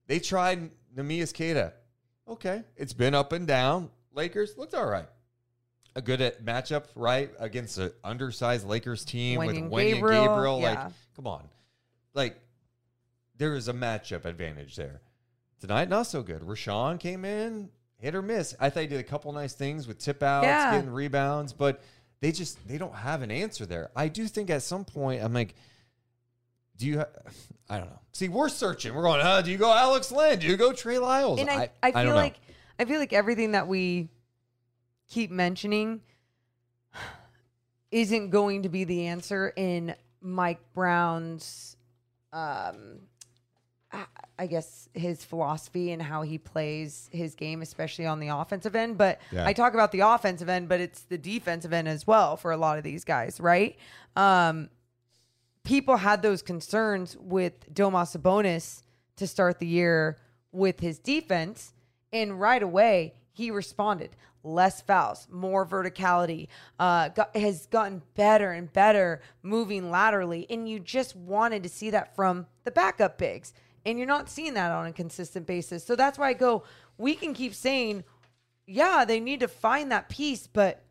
They 0.08 0.18
tried 0.18 0.70
Neemias 0.96 1.32
Queta. 1.32 1.72
Okay, 2.28 2.64
it's 2.76 2.92
been 2.92 3.14
up 3.14 3.32
and 3.32 3.46
down. 3.46 3.88
Lakers 4.12 4.58
looked 4.58 4.74
all 4.74 4.86
right. 4.86 5.06
A 5.96 6.02
good 6.02 6.20
at 6.20 6.44
matchup, 6.44 6.86
right, 6.96 7.30
against 7.38 7.78
an 7.78 7.92
undersized 8.04 8.66
Lakers 8.66 9.04
team 9.04 9.38
with 9.38 9.50
Wenyen 9.56 9.68
Wendy 9.68 9.92
Gabriel, 9.94 10.26
Gabriel. 10.26 10.60
yeah. 10.60 10.84
Like, 10.84 10.92
come 11.16 11.26
on, 11.28 11.48
like 12.14 12.36
there 13.40 13.54
is 13.56 13.68
a 13.68 13.72
matchup 13.72 14.26
advantage 14.26 14.76
there. 14.76 15.00
Tonight, 15.60 15.88
not 15.88 16.02
so 16.06 16.22
good. 16.22 16.42
Richaun 16.42 17.00
came 17.00 17.24
in, 17.24 17.70
hit 17.96 18.14
or 18.14 18.20
miss. 18.20 18.54
I 18.60 18.68
thought 18.68 18.80
he 18.80 18.86
did 18.86 19.00
a 19.00 19.04
couple 19.04 19.32
nice 19.32 19.54
things 19.54 19.88
with 19.88 19.98
tip 19.98 20.22
outs, 20.22 20.44
Yeah. 20.44 20.72
getting 20.76 20.90
rebounds, 20.90 21.54
but 21.54 21.82
they 22.20 22.32
just 22.32 22.58
they 22.68 22.76
don't 22.76 22.94
have 22.94 23.22
an 23.22 23.30
answer 23.30 23.64
there. 23.64 23.90
I 23.96 24.08
do 24.08 24.28
think 24.28 24.50
at 24.50 24.62
some 24.62 24.84
point 24.84 25.24
I'm 25.24 25.32
like, 25.32 25.54
do 26.76 26.86
you? 26.86 26.98
Ha- 26.98 27.06
I 27.70 27.78
don't 27.78 27.88
know. 27.88 28.00
See, 28.12 28.28
we're 28.28 28.48
searching. 28.50 28.94
We're 28.94 29.02
going. 29.02 29.20
Uh, 29.22 29.40
do 29.40 29.50
you 29.50 29.56
go 29.56 29.72
Alex 29.72 30.12
Len? 30.12 30.38
Do 30.38 30.46
you 30.46 30.56
go 30.58 30.72
Trey 30.74 30.98
Lyles? 30.98 31.40
and 31.40 31.48
I, 31.48 31.70
I, 31.82 31.92
don't 31.92 32.02
feel 32.02 32.10
know. 32.10 32.16
like 32.16 32.36
I 32.78 32.84
feel 32.84 32.98
like 32.98 33.12
everything 33.14 33.52
that 33.52 33.68
we 33.68 34.08
keep 35.08 35.30
mentioning 35.30 36.02
isn't 37.90 38.30
going 38.30 38.64
to 38.64 38.68
be 38.68 38.84
the 38.84 39.06
answer 39.06 39.52
in 39.56 39.94
Mike 40.20 40.60
Brown's 40.74 41.76
um 42.32 43.00
I- 43.92 44.06
I 44.38 44.46
guess 44.46 44.88
his 44.94 45.22
philosophy 45.24 45.92
and 45.92 46.00
how 46.00 46.22
he 46.22 46.38
plays 46.38 47.10
his 47.12 47.34
game, 47.34 47.60
especially 47.60 48.06
on 48.06 48.20
the 48.20 48.28
offensive 48.28 48.74
end. 48.74 48.96
But 48.96 49.20
Yeah. 49.30 49.46
I 49.46 49.52
talk 49.52 49.74
about 49.74 49.92
the 49.92 50.00
offensive 50.00 50.48
end, 50.48 50.68
but 50.68 50.80
it's 50.80 51.02
the 51.02 51.18
defensive 51.18 51.72
end 51.74 51.88
as 51.88 52.06
well 52.06 52.36
for 52.38 52.50
a 52.52 52.56
lot 52.56 52.78
of 52.78 52.84
these 52.84 53.04
guys, 53.04 53.38
right? 53.40 53.76
Um, 54.16 54.70
people 55.64 55.98
had 55.98 56.22
those 56.22 56.40
concerns 56.42 57.16
with 57.18 57.72
Domas 57.74 58.16
Sabonis 58.16 58.82
to 59.16 59.26
start 59.26 59.58
the 59.58 59.66
year 59.66 60.16
with 60.52 60.80
his 60.80 60.98
defense, 60.98 61.74
and 62.12 62.40
right 62.40 62.62
away 62.62 63.14
he 63.32 63.50
responded. 63.50 64.16
Less 64.42 64.80
fouls, 64.80 65.28
more 65.30 65.66
verticality, 65.66 66.48
uh, 66.78 67.08
got, 67.10 67.36
has 67.36 67.66
gotten 67.66 68.00
better 68.14 68.52
and 68.52 68.72
better 68.72 69.20
moving 69.42 69.90
laterally, 69.90 70.46
and 70.48 70.66
you 70.66 70.80
just 70.80 71.14
wanted 71.14 71.62
to 71.62 71.68
see 71.68 71.90
that 71.90 72.16
from 72.16 72.46
the 72.64 72.70
backup 72.70 73.18
bigs, 73.18 73.52
and 73.86 73.98
you're 73.98 74.06
not 74.06 74.28
seeing 74.28 74.54
that 74.54 74.70
on 74.70 74.86
a 74.86 74.92
consistent 74.92 75.46
basis. 75.46 75.84
So 75.84 75.96
that's 75.96 76.18
why 76.18 76.28
I 76.28 76.32
go. 76.34 76.64
We 76.98 77.14
can 77.14 77.32
keep 77.34 77.54
saying, 77.54 78.04
yeah, 78.66 79.04
they 79.04 79.20
need 79.20 79.40
to 79.40 79.48
find 79.48 79.90
that 79.92 80.08
piece, 80.08 80.46
but 80.46 80.82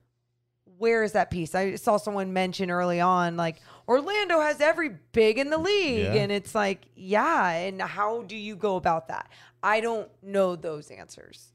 where 0.77 1.03
is 1.03 1.11
that 1.11 1.29
piece? 1.29 1.55
I 1.55 1.75
saw 1.75 1.97
someone 1.97 2.31
mention 2.33 2.71
early 2.71 2.99
on, 3.01 3.35
like 3.37 3.57
Orlando 3.87 4.39
has 4.39 4.61
every 4.61 4.89
big 5.11 5.37
in 5.37 5.49
the 5.49 5.57
league, 5.57 6.05
Yeah. 6.05 6.21
and 6.21 6.31
it's 6.31 6.55
like, 6.55 6.81
yeah, 6.95 7.49
and 7.51 7.81
how 7.81 8.23
do 8.23 8.35
you 8.35 8.55
go 8.55 8.75
about 8.77 9.07
that? 9.09 9.29
I 9.61 9.81
don't 9.81 10.09
know 10.23 10.55
those 10.55 10.89
answers. 10.89 11.49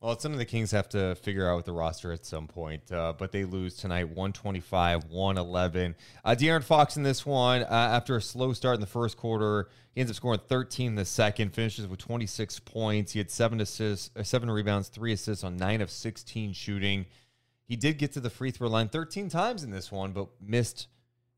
Well, 0.00 0.12
it's 0.12 0.22
something 0.22 0.38
the 0.38 0.44
Kings 0.44 0.72
have 0.72 0.90
to 0.90 1.14
figure 1.14 1.50
out 1.50 1.56
with 1.56 1.64
the 1.64 1.72
roster 1.72 2.12
at 2.12 2.26
some 2.26 2.46
point, 2.46 2.92
uh, 2.92 3.14
but 3.16 3.32
they 3.32 3.44
lose 3.44 3.76
tonight 3.76 4.04
125 4.04 5.04
111. 5.04 5.96
Uh, 6.22 6.30
De'Aaron 6.30 6.62
Fox 6.62 6.98
in 6.98 7.02
this 7.02 7.24
one, 7.24 7.62
uh, 7.62 7.66
after 7.70 8.14
a 8.14 8.20
slow 8.20 8.52
start 8.52 8.74
in 8.74 8.82
the 8.82 8.86
first 8.86 9.16
quarter, 9.16 9.70
he 9.94 10.02
ends 10.02 10.12
up 10.12 10.16
scoring 10.16 10.40
13 10.46 10.88
in 10.88 10.94
the 10.96 11.06
second, 11.06 11.54
finishes 11.54 11.86
with 11.86 11.98
26 11.98 12.60
points. 12.60 13.12
He 13.12 13.20
had 13.20 13.30
seven 13.30 13.58
assists, 13.58 14.10
uh, 14.14 14.22
seven 14.22 14.50
rebounds, 14.50 14.88
three 14.88 15.14
assists 15.14 15.42
on 15.42 15.56
nine 15.56 15.80
of 15.80 15.90
16 15.90 16.52
shooting. 16.52 17.06
He 17.66 17.74
did 17.74 17.96
get 17.96 18.12
to 18.12 18.20
the 18.20 18.30
free 18.30 18.50
throw 18.50 18.68
line 18.68 18.90
13 18.90 19.30
times 19.30 19.64
in 19.64 19.70
this 19.70 19.90
one, 19.90 20.12
but 20.12 20.28
missed 20.42 20.88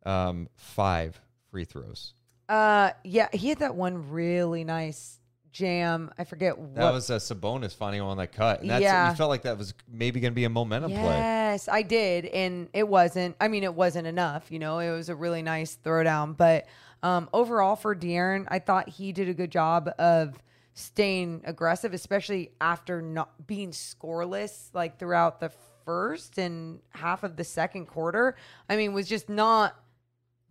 um, 0.05 0.49
five 0.57 1.21
free 1.49 1.65
throws. 1.65 2.15
Uh, 2.49 2.91
yeah, 3.05 3.29
he 3.33 3.51
had 3.51 3.61
that 3.61 3.77
one 3.77 4.11
really 4.11 4.65
nice 4.65 5.18
jam. 5.59 6.11
I 6.17 6.25
forget 6.25 6.57
what. 6.57 6.75
That 6.77 6.93
was 6.93 7.11
a 7.11 7.17
Sabonis 7.17 7.75
finding 7.75 8.01
on 8.01 8.17
that 8.19 8.33
cut. 8.33 8.61
And 8.61 8.71
that's, 8.71 8.83
Yeah. 8.83 9.11
You 9.11 9.17
felt 9.17 9.29
like 9.29 9.43
that 9.43 9.59
was 9.59 9.75
maybe 9.91 10.21
going 10.21 10.33
to 10.33 10.37
be 10.37 10.45
a 10.45 10.49
momentum 10.49 10.93
play. 10.93 11.01
Yes, 11.03 11.69
I 11.69 11.83
did, 11.83 12.27
and 12.27 12.69
it 12.73 12.89
wasn't. 12.89 13.37
I 13.41 13.49
mean, 13.49 13.65
it 13.65 13.75
wasn't 13.75 14.07
enough. 14.07 14.51
You 14.51 14.59
know, 14.59 14.79
it 14.79 14.91
was 14.91 15.09
a 15.09 15.15
really 15.15 15.43
nice 15.43 15.77
throwdown, 15.85 16.37
but 16.37 16.67
um, 17.03 17.29
overall 17.33 17.77
for 17.77 17.95
De'Aaron, 17.95 18.47
I 18.49 18.59
thought 18.59 18.89
he 18.89 19.13
did 19.13 19.29
a 19.29 19.35
good 19.35 19.51
job 19.51 19.91
of 19.99 20.39
staying 20.75 21.43
aggressive, 21.45 21.93
especially 21.93 22.53
after 22.61 23.03
not 23.03 23.47
being 23.47 23.73
scoreless 23.73 24.71
like 24.75 24.99
throughout 24.99 25.41
the 25.41 25.51
first 25.85 26.39
and 26.39 26.81
half 26.91 27.25
of 27.25 27.37
the 27.37 27.45
second 27.45 27.87
quarter. 27.87 28.37
I 28.69 28.77
mean, 28.77 28.93
was 28.93 29.09
just 29.09 29.29
not 29.29 29.75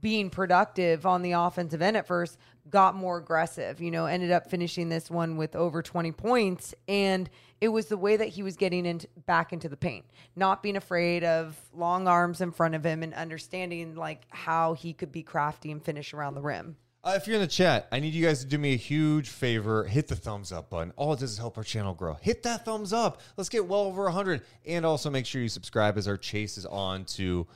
being 0.01 0.29
productive 0.29 1.05
on 1.05 1.21
the 1.21 1.31
offensive 1.31 1.81
end 1.81 1.97
at 1.97 2.07
first, 2.07 2.37
got 2.69 2.95
more 2.95 3.17
aggressive, 3.17 3.81
you 3.81 3.91
know, 3.91 4.05
ended 4.05 4.31
up 4.31 4.49
finishing 4.49 4.89
this 4.89 5.09
one 5.09 5.37
with 5.37 5.55
over 5.55 5.81
20 5.81 6.11
points. 6.11 6.73
And 6.87 7.29
it 7.61 7.69
was 7.69 7.87
the 7.87 7.97
way 7.97 8.17
that 8.17 8.29
he 8.29 8.43
was 8.43 8.55
getting 8.55 8.85
into 8.85 9.07
back 9.25 9.53
into 9.53 9.69
the 9.69 9.77
paint, 9.77 10.05
not 10.35 10.61
being 10.61 10.75
afraid 10.75 11.23
of 11.23 11.57
long 11.73 12.07
arms 12.07 12.41
in 12.41 12.51
front 12.51 12.75
of 12.75 12.85
him 12.85 13.03
and 13.03 13.13
understanding 13.13 13.95
like 13.95 14.23
how 14.29 14.73
he 14.73 14.93
could 14.93 15.11
be 15.11 15.23
crafty 15.23 15.71
and 15.71 15.83
finish 15.83 16.13
around 16.13 16.35
the 16.35 16.41
rim. 16.41 16.75
Uh, 17.03 17.13
if 17.15 17.25
you're 17.25 17.35
in 17.35 17.41
the 17.41 17.47
chat, 17.47 17.87
I 17.91 17.99
need 17.99 18.13
you 18.13 18.25
guys 18.25 18.41
to 18.41 18.45
do 18.45 18.57
me 18.57 18.73
a 18.73 18.77
huge 18.77 19.29
favor. 19.29 19.85
Hit 19.85 20.07
the 20.07 20.15
thumbs 20.15 20.51
up 20.51 20.69
button. 20.69 20.91
All 20.97 21.13
it 21.13 21.19
does 21.19 21.31
is 21.31 21.37
help 21.37 21.57
our 21.57 21.63
channel 21.63 21.93
grow. 21.93 22.15
Hit 22.15 22.43
that 22.43 22.65
thumbs 22.65 22.91
up. 22.91 23.21
Let's 23.37 23.49
get 23.49 23.65
well 23.65 23.81
over 23.81 24.03
100. 24.03 24.41
And 24.65 24.85
also 24.85 25.09
make 25.09 25.25
sure 25.25 25.41
you 25.41 25.47
subscribe 25.47 25.97
as 25.97 26.07
our 26.07 26.17
chase 26.17 26.57
is 26.57 26.65
on 26.65 27.05
to 27.05 27.47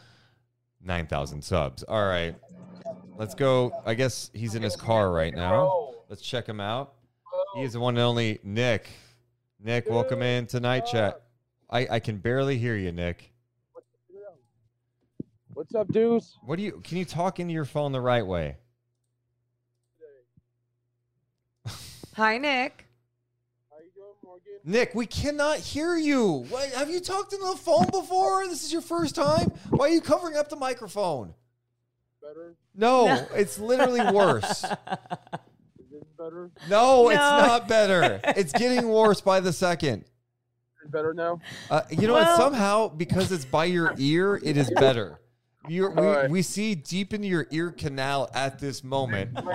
9,000 0.83 1.43
subs. 1.43 1.83
All 1.83 2.05
right. 2.07 2.35
Let's 3.17 3.35
go. 3.35 3.71
I 3.85 3.93
guess 3.93 4.31
he's 4.33 4.55
in 4.55 4.63
his 4.63 4.75
car 4.75 5.11
right 5.11 5.35
now. 5.35 5.93
Let's 6.09 6.21
check 6.21 6.47
him 6.47 6.59
out. 6.59 6.93
He 7.55 7.63
is 7.63 7.73
the 7.73 7.79
one 7.79 7.95
and 7.95 8.03
only 8.03 8.39
Nick. 8.43 8.89
Nick, 9.63 9.89
welcome 9.89 10.21
in 10.21 10.47
tonight, 10.47 10.85
chat. 10.85 11.21
I, 11.69 11.87
I 11.91 11.99
can 11.99 12.17
barely 12.17 12.57
hear 12.57 12.75
you, 12.75 12.91
Nick. 12.91 13.31
What's 15.53 15.75
up, 15.75 15.89
dudes? 15.89 16.37
What 16.43 16.55
do 16.55 16.63
you 16.63 16.81
can 16.83 16.97
you 16.97 17.05
talk 17.05 17.39
into 17.39 17.53
your 17.53 17.65
phone 17.65 17.91
the 17.91 18.01
right 18.01 18.25
way? 18.25 18.57
Hi, 22.15 22.37
Nick. 22.37 22.87
How 23.69 23.77
you 23.77 23.91
doing, 23.93 24.13
Morgan? 24.23 24.53
Nick, 24.63 24.95
we 24.95 25.05
cannot 25.05 25.57
hear 25.57 25.95
you. 25.95 26.45
Why, 26.49 26.65
have 26.75 26.89
you 26.89 26.99
talked 26.99 27.33
into 27.33 27.45
the 27.45 27.57
phone 27.57 27.85
before? 27.91 28.47
This 28.47 28.63
is 28.63 28.73
your 28.73 28.81
first 28.81 29.15
time? 29.15 29.51
Why 29.69 29.87
are 29.87 29.91
you 29.91 30.01
covering 30.01 30.35
up 30.35 30.49
the 30.49 30.55
microphone? 30.55 31.33
Better? 32.21 32.55
No, 32.75 33.27
it's 33.35 33.59
literally 33.59 34.01
worse. 34.13 34.65
Better? 36.17 36.51
No, 36.69 37.09
it's 37.09 37.17
not 37.17 37.67
better. 37.67 38.21
It's 38.37 38.53
getting 38.53 38.87
worse 38.93 39.21
by 39.21 39.39
the 39.39 39.51
second. 39.51 40.01
Is 40.01 40.85
it 40.85 40.91
better 40.91 41.15
now? 41.15 41.39
Uh, 41.69 41.81
you 41.89 42.05
know, 42.07 42.13
Well- 42.13 42.25
what? 42.25 42.37
somehow 42.37 42.89
because 42.89 43.31
it's 43.31 43.43
by 43.45 43.65
your 43.65 43.95
ear, 43.97 44.39
it 44.43 44.55
is 44.55 44.69
better. 44.75 45.19
You're, 45.67 45.89
we, 45.89 45.97
All 46.01 46.13
right. 46.13 46.29
we 46.29 46.41
see 46.43 46.75
deep 46.75 47.13
into 47.15 47.27
your 47.27 47.47
ear 47.51 47.71
canal 47.71 48.29
at 48.35 48.59
this 48.59 48.83
moment. 48.83 49.31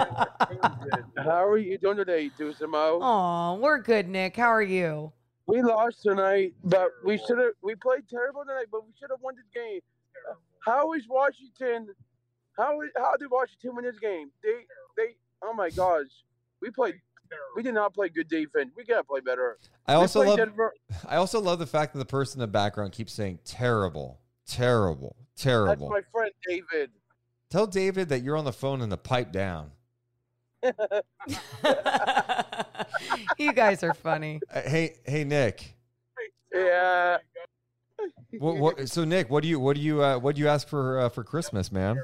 How 1.16 1.44
are 1.46 1.58
you 1.58 1.78
doing 1.78 1.96
today, 1.96 2.30
Deuce 2.36 2.60
and 2.60 2.70
Mo? 2.72 2.98
Oh, 3.02 3.58
we're 3.60 3.78
good, 3.78 4.08
Nick. 4.08 4.36
How 4.36 4.48
are 4.48 4.62
you? 4.62 5.12
We 5.46 5.62
lost 5.62 6.02
tonight, 6.02 6.54
but 6.64 6.88
we 7.04 7.16
should 7.18 7.38
have. 7.38 7.52
We 7.62 7.74
played 7.76 8.08
terrible 8.08 8.42
tonight, 8.44 8.66
but 8.72 8.84
we 8.84 8.92
should 8.98 9.10
have 9.10 9.20
won 9.20 9.34
this 9.36 9.44
game. 9.54 9.80
How 10.64 10.92
is 10.94 11.02
Washington? 11.08 11.88
How 12.57 12.80
is, 12.82 12.90
how 12.96 13.16
did 13.16 13.30
Washington 13.30 13.76
win 13.76 13.84
this 13.84 13.98
game? 13.98 14.30
They 14.42 14.64
they. 14.96 15.16
Oh 15.42 15.52
my 15.52 15.70
gosh, 15.70 16.07
we 16.61 16.70
played. 16.70 16.94
We 17.57 17.62
did 17.62 17.74
not 17.74 17.92
play 17.92 18.09
good 18.09 18.28
defense. 18.28 18.70
We 18.76 18.84
gotta 18.84 19.04
play 19.04 19.20
better. 19.20 19.59
I 19.86 19.96
We 19.96 20.02
also 20.02 20.22
love 20.22 20.38
Denver- 20.38 20.74
I 21.09 21.16
also 21.16 21.40
love 21.40 21.59
the 21.59 21.66
fact 21.66 21.92
that 21.92 21.98
the 21.98 22.04
person 22.04 22.40
in 22.40 22.42
the 22.42 22.52
background 22.52 22.92
keeps 22.92 23.12
saying 23.12 23.40
terrible, 23.44 24.20
terrible, 24.46 25.16
terrible. 25.36 25.88
That's 25.88 26.04
my 26.04 26.11
friend 26.12 26.32
David. 26.46 26.90
Tell 27.50 27.66
David 27.66 28.09
that 28.11 28.22
you're 28.22 28.36
on 28.36 28.44
the 28.44 28.52
phone 28.52 28.80
and 28.80 28.90
the 28.90 28.96
pipe 28.96 29.32
down. 29.32 29.70
you 33.38 33.52
guys 33.52 33.82
are 33.84 33.94
funny. 33.94 34.40
Uh, 34.52 34.62
hey, 34.62 34.96
hey, 35.04 35.24
Nick. 35.24 35.76
Yeah. 36.52 37.18
What, 38.38 38.57
what, 38.57 38.88
so, 38.88 39.04
Nick, 39.04 39.30
what 39.30 39.42
do 39.42 39.48
you, 39.48 39.61
what 39.61 39.76
do 39.76 39.82
you, 39.82 40.02
uh, 40.02 40.18
what 40.18 40.34
do 40.34 40.42
you 40.42 40.48
ask 40.48 40.66
for 40.68 40.98
uh, 41.00 41.09
for 41.09 41.22
Christmas, 41.22 41.70
man? 41.70 42.00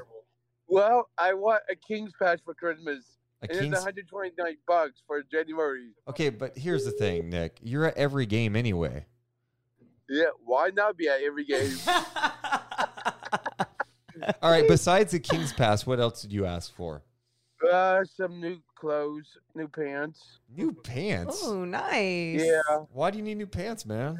Well, 0.73 1.09
I 1.17 1.33
want 1.33 1.63
a 1.69 1.75
King's 1.75 2.11
Pass 2.19 2.39
for 2.43 2.53
Christmas. 2.53 3.03
A 3.41 3.45
and 3.49 3.51
King's- 3.59 3.73
it's 3.77 3.85
129 3.85 4.57
bucks 4.67 5.01
for 5.07 5.21
January. 5.23 5.91
Okay, 6.07 6.29
but 6.29 6.57
here's 6.57 6.85
the 6.85 6.91
thing, 6.91 7.29
Nick. 7.29 7.59
You're 7.61 7.85
at 7.85 7.97
every 7.97 8.25
game 8.25 8.55
anyway. 8.55 9.05
Yeah, 10.09 10.25
why 10.43 10.69
not 10.69 10.97
be 10.97 11.07
at 11.07 11.21
every 11.21 11.45
game? 11.45 11.71
All 14.41 14.51
right. 14.51 14.67
Besides 14.67 15.11
the 15.11 15.19
King's 15.19 15.51
Pass, 15.53 15.85
what 15.85 15.99
else 15.99 16.21
did 16.21 16.31
you 16.31 16.45
ask 16.45 16.73
for? 16.75 17.01
Uh, 17.71 18.03
some 18.05 18.39
new 18.41 18.59
clothes, 18.75 19.37
new 19.55 19.67
pants. 19.67 20.39
New 20.53 20.73
pants. 20.73 21.41
Oh, 21.43 21.63
nice. 21.65 22.41
Yeah, 22.43 22.61
Why 22.91 23.09
do 23.11 23.17
you 23.17 23.23
need 23.23 23.35
new 23.37 23.47
pants, 23.47 23.85
man? 23.85 24.17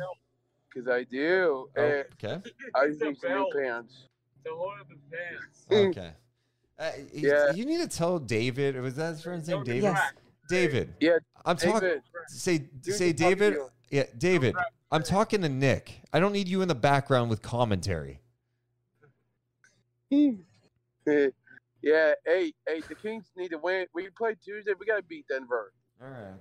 because 0.74 0.88
I 0.90 1.04
do. 1.04 1.70
Oh, 1.78 1.82
Eh, 1.82 2.04
okay. 2.24 2.42
I 2.74 2.88
need 2.88 3.00
some 3.00 3.16
new 3.36 3.50
pants. 3.54 4.08
Okay. 5.72 6.12
Uh, 6.80 6.92
Yeah. 7.14 7.52
You 7.54 7.66
need 7.66 7.78
to 7.82 7.88
tell 7.88 8.20
David. 8.20 8.80
Was 8.82 8.96
that 8.96 9.10
his 9.14 9.22
friend's 9.24 9.48
name? 9.48 9.64
David. 9.64 9.84
Yes. 9.84 10.12
David. 10.50 10.94
Yeah, 11.00 11.18
I'm 11.46 11.56
talking. 11.58 12.02
Say 12.28 12.58
Dude, 12.58 12.96
say 12.96 13.08
to 13.12 13.14
David. 13.14 13.54
you. 13.54 13.70
Yeah, 13.90 14.04
David. 14.18 14.56
I'm 14.92 15.04
talking 15.04 15.42
to 15.42 15.50
Nick. 15.50 16.02
I 16.12 16.20
don't 16.20 16.34
need 16.34 16.48
you 16.48 16.62
in 16.62 16.68
the 16.68 16.76
background 16.76 17.30
with 17.30 17.42
commentary. 17.42 18.20
Yeah, 21.86 22.14
hey, 22.26 22.54
hey, 22.66 22.80
the 22.88 22.96
Kings 22.96 23.26
need 23.36 23.50
to 23.50 23.58
win. 23.58 23.88
We 23.94 24.08
play 24.18 24.36
Tuesday. 24.42 24.72
We 24.80 24.86
gotta 24.86 25.04
beat 25.04 25.26
Denver. 25.28 25.74
All 26.02 26.08
right. 26.08 26.34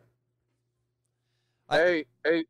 I- 1.69 1.77
hey, 1.79 2.05
hey, 2.25 2.45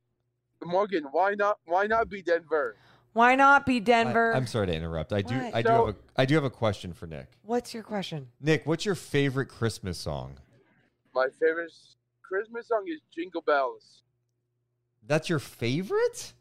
Morgan, 0.63 1.05
why 1.11 1.35
not? 1.35 1.59
Why 1.65 1.87
not 1.87 2.11
beat 2.11 2.27
Denver? 2.27 2.77
Why 3.13 3.35
not 3.35 3.67
be 3.67 3.79
Denver? 3.81 4.33
I, 4.35 4.37
am 4.39 4.47
sorry 4.47 4.69
to 4.69 4.75
interrupt. 4.75 5.13
I 5.13 5.23
do. 5.23 5.35
What? 5.35 5.55
I 5.55 5.63
do 5.63 5.69
So- 5.69 5.87
have 5.87 5.95
a. 5.95 5.99
I 6.17 6.25
do 6.25 6.35
have 6.35 6.45
a 6.45 6.51
question 6.51 6.93
for 6.93 7.07
Nick. 7.07 7.27
What's 7.43 7.75
your 7.75 7.83
question? 7.83 8.29
Nick, 8.41 8.67
what's 8.67 8.85
your 8.87 8.95
favorite 8.95 9.47
Christmas 9.47 9.99
song? 9.99 10.35
My 11.15 11.27
favorite 11.41 11.73
Christmas 12.23 12.69
song 12.69 12.85
is 12.89 13.01
Jingle 13.15 13.43
Bells. 13.43 14.03
That's 15.07 15.29
your 15.29 15.39
favorite? 15.39 16.33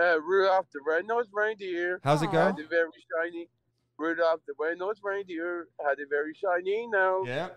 Uh, 0.00 0.20
Rudolph 0.20 0.66
the 0.72 0.80
Red-Nosed 0.86 1.28
Reindeer 1.32 2.00
How's 2.02 2.22
it 2.22 2.28
Aw. 2.28 2.32
go? 2.32 2.38
had 2.46 2.58
a 2.58 2.66
very 2.66 2.88
shiny. 3.14 3.48
Rudolph 3.98 4.40
the 4.46 4.54
Red-Nosed 4.58 5.00
Reindeer 5.04 5.68
had 5.86 5.98
a 6.00 6.06
very 6.08 6.32
shiny 6.34 6.86
nose. 6.86 7.26
Yeah. 7.28 7.48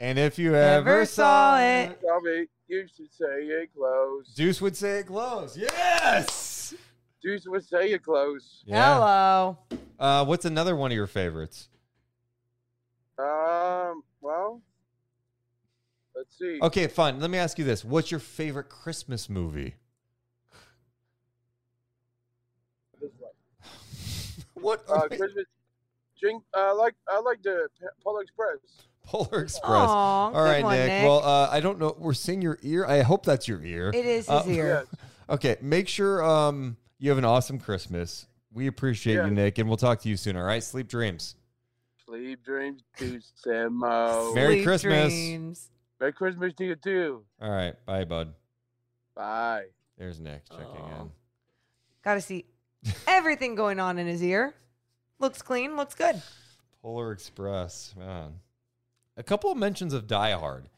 And 0.00 0.18
if 0.18 0.38
you 0.38 0.52
Never 0.52 0.90
ever, 1.00 1.04
saw 1.06 1.60
it. 1.60 2.00
Tommy, 2.00 2.46
you 2.68 2.86
should 2.96 3.12
say 3.12 3.26
it 3.26 3.70
close. 3.76 4.28
Deuce 4.34 4.60
would 4.62 4.74
say 4.76 5.00
it 5.00 5.06
close. 5.06 5.56
Yes. 5.58 6.49
Deuce 7.22 7.44
would 7.46 7.66
say 7.66 7.92
it 7.92 8.02
close. 8.02 8.64
Hello. 8.66 9.58
Uh, 9.98 10.24
what's 10.24 10.44
another 10.44 10.74
one 10.74 10.90
of 10.90 10.96
your 10.96 11.06
favorites? 11.06 11.68
Um, 13.18 14.02
well, 14.22 14.62
let's 16.16 16.36
see. 16.38 16.58
Okay, 16.62 16.86
fine. 16.86 17.20
Let 17.20 17.30
me 17.30 17.36
ask 17.38 17.58
you 17.58 17.64
this: 17.64 17.84
What's 17.84 18.10
your 18.10 18.20
favorite 18.20 18.70
Christmas 18.70 19.28
movie? 19.28 19.74
what? 24.54 24.84
Uh, 24.88 25.08
Christmas. 25.08 25.44
Jing, 26.18 26.40
I 26.54 26.72
like 26.72 26.94
I 27.08 27.20
like 27.20 27.42
the 27.42 27.68
Polar 28.02 28.22
Express. 28.22 28.58
Polar 29.04 29.42
Express. 29.42 29.64
Aw, 29.64 30.24
All 30.26 30.32
good 30.32 30.38
right, 30.38 30.62
one, 30.62 30.76
Nick. 30.76 30.88
Nick. 30.88 31.04
Well, 31.04 31.22
uh, 31.24 31.48
I 31.50 31.60
don't 31.60 31.78
know. 31.78 31.96
We're 31.98 32.12
seeing 32.14 32.42
your 32.42 32.58
ear. 32.62 32.84
I 32.86 33.00
hope 33.02 33.24
that's 33.24 33.48
your 33.48 33.62
ear. 33.62 33.90
It 33.94 34.04
is 34.06 34.26
his 34.26 34.28
Uh, 34.28 34.44
ear. 34.46 34.86
Yes. 34.90 35.00
Okay, 35.30 35.56
make 35.60 35.86
sure 35.86 36.24
um 36.24 36.76
you 37.00 37.08
have 37.10 37.18
an 37.18 37.24
awesome 37.24 37.58
Christmas. 37.58 38.26
We 38.52 38.66
appreciate 38.68 39.14
Yeah. 39.16 39.24
you, 39.26 39.30
Nick, 39.32 39.58
and 39.58 39.68
we'll 39.68 39.76
talk 39.76 40.00
to 40.02 40.08
you 40.08 40.16
soon. 40.16 40.36
All 40.36 40.44
right, 40.44 40.62
sleep 40.62 40.86
dreams. 40.88 41.34
Sleep 42.06 42.44
dreams 42.44 42.82
to 42.98 43.20
Samo. 43.44 44.34
Merry 44.34 44.56
Sweet 44.58 44.64
Christmas. 44.64 45.12
dreams. 45.12 45.70
Merry 46.00 46.12
Christmas 46.12 46.54
to 46.54 46.64
you 46.64 46.76
too. 46.76 47.24
All 47.40 47.50
right, 47.50 47.74
bye, 47.86 48.04
bud. 48.04 48.34
Bye. 49.14 49.66
There's 49.98 50.20
Nick 50.20 50.48
checking 50.48 50.64
Aw. 50.66 51.00
in. 51.02 51.10
Got 52.02 52.14
to 52.14 52.20
see 52.20 52.46
everything 53.06 53.54
going 53.54 53.78
on 53.80 53.98
in 53.98 54.06
his 54.06 54.22
ear. 54.22 54.54
Looks 55.18 55.42
clean. 55.42 55.76
Looks 55.76 55.94
good. 55.94 56.20
Polar 56.82 57.12
Express, 57.12 57.94
man. 57.98 58.40
A 59.16 59.22
couple 59.22 59.50
of 59.52 59.58
mentions 59.58 59.92
of 59.92 60.06
Die 60.06 60.30
Hard, 60.32 60.68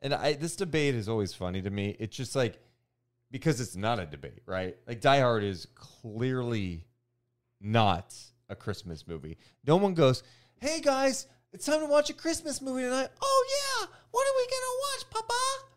and 0.00 0.14
I 0.14 0.32
this 0.32 0.56
debate 0.56 0.94
is 0.94 1.08
always 1.08 1.34
funny 1.34 1.60
to 1.62 1.68
me. 1.70 1.94
It's 1.98 2.16
just 2.16 2.34
like 2.34 2.58
because 3.32 3.60
it's 3.60 3.74
not 3.74 3.98
a 3.98 4.06
debate, 4.06 4.42
right? 4.46 4.76
Like 4.86 5.00
Die 5.00 5.20
Hard 5.20 5.42
is 5.42 5.66
clearly 5.74 6.84
not 7.60 8.14
a 8.48 8.54
Christmas 8.54 9.08
movie. 9.08 9.38
No 9.66 9.76
one 9.76 9.94
goes, 9.94 10.22
"Hey 10.60 10.80
guys, 10.80 11.26
it's 11.52 11.66
time 11.66 11.80
to 11.80 11.86
watch 11.86 12.10
a 12.10 12.12
Christmas 12.12 12.60
movie 12.62 12.82
tonight." 12.82 13.08
Oh 13.20 13.44
yeah, 13.48 13.86
what 14.10 14.22
are 14.22 14.36
we 14.36 14.46
gonna 14.46 14.78
watch, 14.84 15.10
Papa? 15.10 15.68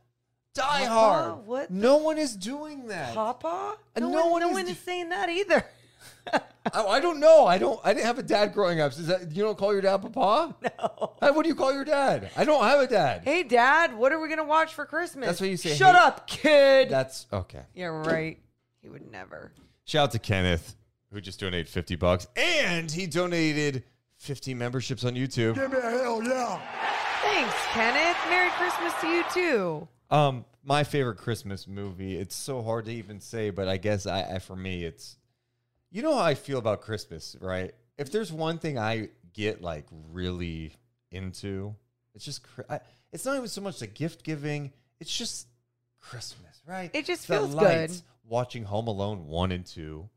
Die 0.53 0.87
Papa? 0.87 0.89
Hard. 0.89 1.47
What 1.47 1.71
No 1.71 1.97
one 1.97 2.17
is 2.17 2.35
doing 2.35 2.87
that. 2.87 3.15
Papa? 3.15 3.77
No, 3.97 4.09
no 4.09 4.21
one, 4.27 4.31
one 4.31 4.41
no 4.41 4.49
is 4.49 4.53
one 4.53 4.67
is 4.67 4.79
saying 4.79 5.09
that 5.09 5.29
either. 5.29 5.65
I, 6.31 6.41
I 6.83 6.99
don't 6.99 7.19
know. 7.19 7.45
I 7.45 7.57
don't. 7.57 7.79
I 7.83 7.93
didn't 7.93 8.05
have 8.07 8.17
a 8.19 8.23
dad 8.23 8.53
growing 8.53 8.79
up. 8.81 8.91
Is 8.93 9.07
that 9.07 9.31
you 9.31 9.43
don't 9.43 9.57
call 9.57 9.71
your 9.71 9.81
dad 9.81 9.97
Papa? 9.97 10.55
No. 10.61 11.13
Hey, 11.21 11.31
what 11.31 11.43
do 11.43 11.49
you 11.49 11.55
call 11.55 11.71
your 11.73 11.85
dad? 11.85 12.31
I 12.35 12.43
don't 12.43 12.63
have 12.63 12.79
a 12.79 12.87
dad. 12.87 13.21
Hey, 13.23 13.43
Dad, 13.43 13.95
what 13.95 14.11
are 14.11 14.19
we 14.19 14.27
gonna 14.29 14.43
watch 14.43 14.73
for 14.73 14.85
Christmas? 14.85 15.27
That's 15.27 15.41
what 15.41 15.49
you 15.49 15.57
say, 15.57 15.75
Shut 15.75 15.95
hey- 15.95 16.01
up, 16.01 16.27
kid. 16.27 16.89
That's 16.89 17.27
okay. 17.31 17.61
yeah, 17.73 17.85
right. 17.87 18.39
He 18.81 18.89
would 18.89 19.11
never. 19.11 19.51
Shout 19.85 20.05
out 20.05 20.11
to 20.13 20.19
Kenneth, 20.19 20.75
who 21.11 21.21
just 21.21 21.39
donated 21.39 21.67
50 21.69 21.95
bucks. 21.95 22.27
And 22.35 22.91
he 22.91 23.05
donated 23.07 23.83
50 24.17 24.53
memberships 24.55 25.03
on 25.05 25.13
YouTube. 25.13 25.55
Give 25.55 25.71
me 25.71 25.77
a 25.77 25.81
hell 25.81 26.23
yeah. 26.23 26.59
Thanks, 27.21 27.55
Kenneth. 27.71 28.17
Merry 28.29 28.49
Christmas 28.51 28.93
to 29.01 29.07
you 29.07 29.23
too. 29.33 29.87
Um, 30.09 30.45
my 30.63 30.83
favorite 30.83 31.17
Christmas 31.17 31.67
movie. 31.67 32.15
It's 32.17 32.35
so 32.35 32.61
hard 32.63 32.85
to 32.85 32.91
even 32.91 33.19
say, 33.19 33.49
but 33.51 33.67
I 33.67 33.77
guess 33.77 34.05
I, 34.07 34.23
I 34.35 34.39
for 34.39 34.55
me, 34.55 34.83
it's 34.83 35.17
you 35.95 36.01
know 36.01 36.13
how 36.13 36.23
I 36.23 36.35
feel 36.35 36.57
about 36.57 36.81
Christmas, 36.81 37.37
right? 37.39 37.73
If 37.97 38.11
there's 38.11 38.29
one 38.29 38.57
thing 38.57 38.77
I 38.77 39.07
get 39.33 39.61
like 39.61 39.85
really 40.11 40.73
into, 41.09 41.73
it's 42.13 42.25
just 42.25 42.41
I, 42.69 42.81
it's 43.13 43.23
not 43.23 43.37
even 43.37 43.47
so 43.47 43.61
much 43.61 43.79
the 43.79 43.87
gift 43.87 44.25
giving. 44.25 44.73
It's 44.99 45.17
just 45.17 45.47
Christmas, 46.01 46.61
right? 46.67 46.91
It 46.93 47.05
just 47.05 47.25
the 47.27 47.35
feels 47.35 47.53
lights, 47.55 48.01
good. 48.01 48.03
Watching 48.27 48.65
Home 48.65 48.87
Alone 48.87 49.27
one 49.27 49.53
and 49.53 49.65
two, 49.65 50.09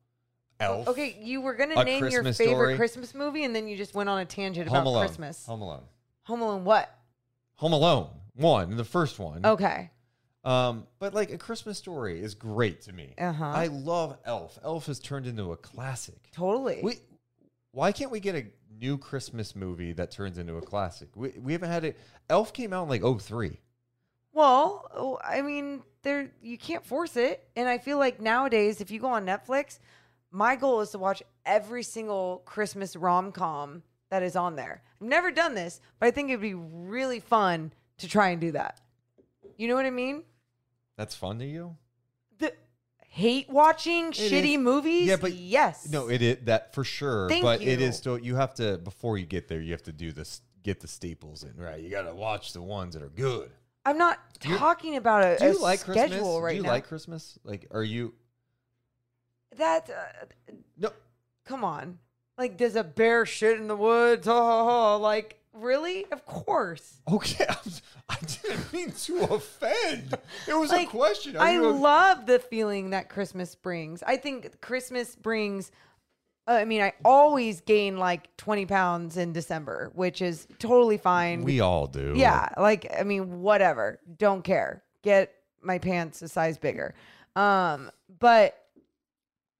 Elf. 0.59 0.89
Okay, 0.89 1.17
you 1.23 1.43
were 1.43 1.55
gonna 1.55 1.79
A 1.79 1.85
name 1.85 2.09
your 2.09 2.25
favorite 2.25 2.35
Story. 2.35 2.77
Christmas 2.77 3.15
movie, 3.15 3.45
and 3.45 3.55
then 3.55 3.69
you 3.69 3.77
just 3.77 3.95
went 3.95 4.09
on 4.09 4.19
a 4.19 4.25
tangent 4.25 4.69
Home 4.69 4.79
about 4.79 4.91
Alone. 4.91 5.07
Christmas. 5.07 5.47
Home 5.47 5.63
Alone. 5.63 5.85
Home 6.25 6.41
Alone, 6.41 6.65
what? 6.65 6.93
Home 7.55 7.73
Alone 7.73 8.09
one, 8.35 8.77
the 8.77 8.85
first 8.85 9.21
one. 9.21 9.47
Okay. 9.47 9.91
Um, 10.45 10.87
but 10.99 11.15
like 11.15 11.31
a 11.31 11.39
Christmas 11.39 11.79
story 11.79 12.21
is 12.21 12.35
great 12.35 12.83
to 12.83 12.93
me. 12.93 13.15
Uh-huh. 13.19 13.45
I 13.45 13.67
love 13.67 14.19
Elf. 14.25 14.59
Elf 14.63 14.87
has 14.87 14.99
turned 15.01 15.27
into 15.27 15.53
a 15.53 15.57
classic. 15.57 16.31
Totally. 16.33 16.81
We, 16.83 16.95
why 17.73 17.93
can't 17.93 18.11
we 18.11 18.21
get 18.21 18.35
a 18.35 18.47
new 18.81 18.99
Christmas 18.99 19.55
movie 19.57 19.93
that 19.93 20.11
turns 20.11 20.39
into 20.39 20.57
a 20.57 20.63
classic? 20.63 21.09
We, 21.15 21.31
we 21.41 21.53
haven't 21.53 21.71
had 21.71 21.85
it. 21.85 21.99
Elf 22.31 22.53
came 22.53 22.73
out 22.73 22.85
in 22.85 22.89
like 22.89 23.21
03. 23.21 23.59
Well, 24.33 24.89
oh, 24.95 25.19
I 25.25 25.43
mean, 25.43 25.83
there 26.03 26.31
you 26.41 26.57
can't 26.57 26.85
force 26.87 27.17
it, 27.17 27.49
and 27.57 27.69
I 27.69 27.79
feel 27.79 27.99
like 27.99 28.21
nowadays, 28.21 28.81
if 28.81 28.91
you 28.91 29.01
go 29.01 29.09
on 29.09 29.27
Netflix, 29.27 29.81
my 30.31 30.55
goal 30.55 30.81
is 30.81 30.91
to 30.91 30.99
watch 30.99 31.23
every 31.45 31.83
single 31.83 32.43
Christmas 32.45 32.95
rom 32.95 33.33
com 33.33 33.83
that 34.11 34.23
is 34.23 34.37
on 34.37 34.55
there. 34.55 34.83
I've 35.01 35.09
never 35.09 35.31
done 35.31 35.55
this, 35.55 35.81
but 35.99 36.07
I 36.07 36.11
think 36.11 36.31
it'd 36.31 36.41
be 36.41 36.55
really 36.55 37.21
fun 37.21 37.73
to 37.99 38.09
try 38.09 38.29
and 38.29 38.41
do 38.41 38.53
that. 38.53 38.81
You 39.59 39.69
know 39.69 39.75
what 39.75 39.85
I 39.85 39.91
mean? 39.91 40.23
That's 40.97 41.15
fun 41.15 41.39
to 41.41 41.45
you? 41.45 41.77
The 42.39 42.55
hate 43.01 43.51
watching 43.51 44.07
It 44.09 44.15
shitty 44.15 44.55
is. 44.55 44.59
movies. 44.59 45.07
Yeah, 45.09 45.17
but 45.17 45.35
yes, 45.35 45.89
No, 45.91 46.09
it 46.09 46.23
is 46.23 46.39
that 46.45 46.75
for 46.75 46.85
sure. 46.85 47.29
Thank 47.29 47.43
but 47.43 47.61
it 47.61 47.79
you. 47.81 47.87
is 47.87 47.97
still 47.99 48.17
you 48.19 48.37
have 48.37 48.55
to 48.55 48.79
before 48.79 49.19
you 49.19 49.27
get 49.27 49.49
there, 49.49 49.61
you 49.61 49.73
have 49.73 49.83
to 49.83 49.93
do 49.93 50.13
this 50.13 50.41
get 50.63 50.81
the 50.81 50.89
staples 50.89 51.45
in, 51.45 51.55
right? 51.57 51.81
You 51.81 51.91
gotta 51.91 52.15
watch 52.15 52.53
the 52.53 52.63
ones 52.63 52.95
that 52.95 53.03
are 53.03 53.09
good. 53.11 53.51
I'm 53.85 53.97
not 53.99 54.19
You're- 54.45 54.59
talking 54.59 54.97
about 54.97 55.25
a, 55.25 55.37
Do 55.39 55.45
you 55.47 55.59
a 55.59 55.63
like 55.63 55.81
schedule 55.81 56.09
Christmas? 56.09 56.41
right 56.43 56.51
do 56.53 56.57
you 56.57 56.63
now. 56.63 56.69
like 56.71 56.87
Christmas? 56.89 57.39
Like 57.45 57.67
are 57.71 57.85
you 57.85 58.15
that? 59.57 59.91
Uh, 59.91 60.55
No 60.77 60.93
come 61.45 61.65
on. 61.65 61.99
Like, 62.37 62.57
does 62.57 62.77
a 62.77 62.85
bear 62.85 63.27
shit 63.27 63.59
in 63.59 63.67
the 63.67 63.75
woods? 63.77 64.27
Ha. 64.29 64.95
Like, 64.97 65.41
really? 65.53 66.07
Of 66.13 66.25
course. 66.27 67.01
Okay, 67.11 67.47
I 68.09 68.17
didn't 68.43 68.73
mean 68.73 68.91
to 68.93 69.21
offend. 69.35 70.15
It 70.47 70.55
was 70.55 70.71
Like, 70.71 70.89
a 70.89 70.91
question. 70.91 71.37
I 71.39 71.59
love 71.59 72.27
the 72.27 72.39
feeling 72.39 72.91
that 72.91 73.09
Christmas 73.09 73.55
brings. 73.55 74.03
I 74.03 74.17
think 74.17 74.61
Christmas 74.61 75.15
brings. 75.17 75.71
uh, 76.47 76.53
I 76.53 76.65
mean, 76.65 76.81
I 76.83 76.93
always 77.05 77.61
gain 77.61 77.99
like 77.99 78.35
20 78.37 78.67
pounds 78.67 79.17
in 79.17 79.33
December, 79.33 79.91
which 79.95 80.23
is 80.23 80.47
totally 80.59 80.97
fine. 80.99 81.43
we 81.43 81.61
all 81.61 81.87
do. 81.87 82.15
Yeah, 82.17 82.49
like 82.57 82.91
I 82.99 83.03
mean, 83.03 83.41
whatever. 83.43 84.01
Don't 84.17 84.43
care. 84.43 84.83
Get 85.03 85.35
my 85.63 85.79
pants 85.79 86.23
a 86.23 86.29
size 86.29 86.57
bigger. 86.59 86.95
Um, 87.37 87.91
but 88.21 88.57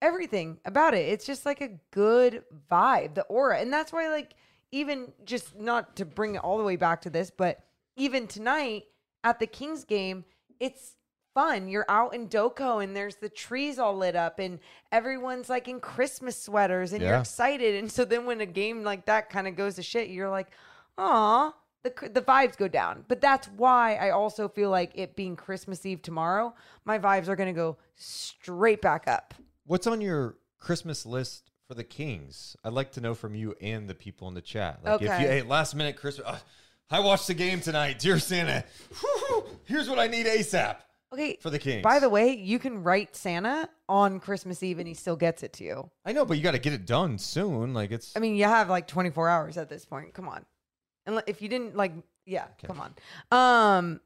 everything 0.01 0.57
about 0.65 0.93
it, 0.93 1.09
it's 1.09 1.25
just 1.25 1.45
like 1.45 1.61
a 1.61 1.69
good 1.91 2.43
vibe, 2.71 3.15
the 3.15 3.23
aura. 3.23 3.59
And 3.59 3.71
that's 3.71 3.91
why 3.91 4.09
like 4.09 4.33
even 4.71 5.11
just 5.25 5.57
not 5.57 5.95
to 5.97 6.05
bring 6.05 6.35
it 6.35 6.43
all 6.43 6.57
the 6.57 6.63
way 6.63 6.75
back 6.75 7.01
to 7.01 7.09
this, 7.09 7.31
but 7.35 7.59
even 7.95 8.27
tonight 8.27 8.83
at 9.23 9.39
the 9.39 9.47
Kings 9.47 9.83
game, 9.83 10.25
it's 10.59 10.95
fun. 11.33 11.67
You're 11.67 11.85
out 11.89 12.13
in 12.13 12.27
DOCO 12.27 12.83
and 12.83 12.95
there's 12.95 13.15
the 13.17 13.29
trees 13.29 13.79
all 13.79 13.95
lit 13.95 14.15
up 14.15 14.39
and 14.39 14.59
everyone's 14.91 15.49
like 15.49 15.67
in 15.67 15.79
Christmas 15.79 16.41
sweaters 16.41 16.93
and 16.93 17.01
you're 17.01 17.19
excited. 17.19 17.75
And 17.75 17.91
so 17.91 18.05
then 18.05 18.25
when 18.25 18.41
a 18.41 18.45
game 18.45 18.83
like 18.83 19.05
that 19.05 19.29
kind 19.29 19.47
of 19.47 19.55
goes 19.55 19.75
to 19.75 19.83
shit, 19.83 20.09
you're 20.09 20.29
like, 20.29 20.47
"Aw, 20.97 21.53
the 21.83 22.09
the 22.09 22.21
vibes 22.21 22.57
go 22.57 22.67
down. 22.67 23.05
But 23.07 23.21
that's 23.21 23.47
why 23.47 23.95
I 23.95 24.11
also 24.11 24.47
feel 24.47 24.69
like 24.69 24.91
it 24.95 25.15
being 25.15 25.35
Christmas 25.35 25.85
Eve 25.85 26.01
tomorrow, 26.01 26.53
my 26.85 26.99
vibes 26.99 27.27
are 27.27 27.35
going 27.35 27.53
to 27.53 27.57
go 27.57 27.77
straight 27.95 28.81
back 28.81 29.07
up. 29.07 29.33
What's 29.65 29.87
on 29.87 30.01
your 30.01 30.35
Christmas 30.59 31.05
list 31.05 31.51
for 31.69 31.75
the 31.75 31.83
Kings? 31.83 32.57
I'd 32.63 32.73
like 32.73 32.93
to 32.93 33.01
know 33.01 33.13
from 33.13 33.35
you 33.35 33.55
and 33.61 33.87
the 33.87 33.93
people 33.93 34.27
in 34.27 34.33
the 34.33 34.41
chat. 34.41 34.79
Like 34.83 34.95
if 35.03 35.07
you 35.19 35.27
Okay. 35.27 35.27
hey, 35.27 35.41
last 35.43 35.75
minute 35.75 35.95
Christmas 35.97 36.25
uh, 36.27 36.39
I 36.89 36.99
watched 36.99 37.27
the 37.27 37.35
game 37.35 37.61
tonight, 37.61 37.99
dear 37.99 38.17
Santa. 38.17 38.65
whew, 38.99 39.45
here's 39.65 39.87
what 39.87 39.99
I 39.99 40.07
need 40.07 40.25
ASAP 40.25 40.77
Okay. 41.13 41.37
for 41.39 41.51
the 41.51 41.59
Kings. 41.59 41.83
By 41.83 41.99
the 41.99 42.09
way, 42.09 42.35
you 42.35 42.57
can 42.57 42.81
write 42.81 43.15
Santa 43.15 43.69
on 43.87 44.19
Christmas 44.19 44.63
Eve 44.63 44.79
and 44.79 44.87
he 44.87 44.95
still 44.95 45.15
gets 45.15 45.43
it 45.43 45.53
to 45.53 45.63
you. 45.63 45.91
I 46.03 46.11
know, 46.11 46.25
but 46.25 46.37
you 46.37 46.43
got 46.43 46.51
to 46.53 46.59
get 46.59 46.73
it 46.73 46.87
done 46.87 47.19
soon. 47.19 47.75
Like 47.75 47.91
it's 47.91 48.17
I 48.17 48.19
mean, 48.19 48.35
you 48.35 48.45
have 48.45 48.67
like 48.67 48.87
24 48.87 49.29
hours 49.29 49.57
at 49.57 49.69
this 49.69 49.85
point. 49.85 50.11
Come 50.15 50.27
on. 50.27 50.43
And 51.05 51.21
if 51.27 51.39
you 51.43 51.49
didn't 51.49 51.75
like, 51.77 51.93
yeah, 52.25 52.45
come 52.63 52.81
on. 52.81 52.95
Um, 53.77 54.01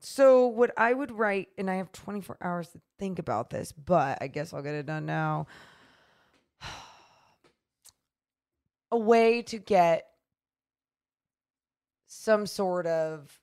so 0.00 0.46
what 0.46 0.72
I 0.76 0.92
would 0.92 1.10
write, 1.12 1.48
and 1.56 1.70
I 1.70 1.76
have 1.76 1.90
24 1.92 2.36
hours 2.42 2.68
to 2.68 2.80
think 2.98 3.18
about 3.18 3.48
this, 3.48 3.72
but 3.72 4.18
I 4.20 4.26
guess 4.26 4.52
I'll 4.52 4.62
get 4.62 4.74
it 4.74 4.84
done 4.84 5.06
now. 5.06 5.46
A 8.92 8.98
way 8.98 9.42
to 9.42 9.58
get 9.58 10.06
some 12.06 12.46
sort 12.46 12.86
of 12.86 13.40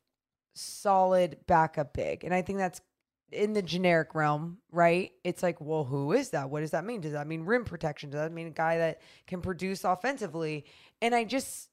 solid 0.54 1.38
backup 1.48 1.94
big. 1.94 2.24
And 2.24 2.34
I 2.34 2.42
think 2.42 2.60
that's 2.60 2.82
in 3.32 3.54
the 3.54 3.62
generic 3.62 4.16
realm, 4.16 4.60
right? 4.72 5.12
It's 5.24 5.44
like, 5.44 5.60
well, 5.60 5.84
who 5.84 6.14
is 6.14 6.30
that? 6.32 6.50
What 6.50 6.62
does 6.62 6.72
that 6.72 6.86
mean? 6.86 7.02
Does 7.02 7.14
that 7.14 7.28
mean 7.28 7.46
rim 7.46 7.66
protection? 7.66 8.10
Does 8.10 8.22
that 8.22 8.32
mean 8.32 8.48
a 8.48 8.52
guy 8.52 8.78
that 8.78 9.02
can 9.28 9.42
produce 9.42 9.84
offensively? 9.84 10.66
And 11.02 11.14
I 11.14 11.24
just, 11.24 11.70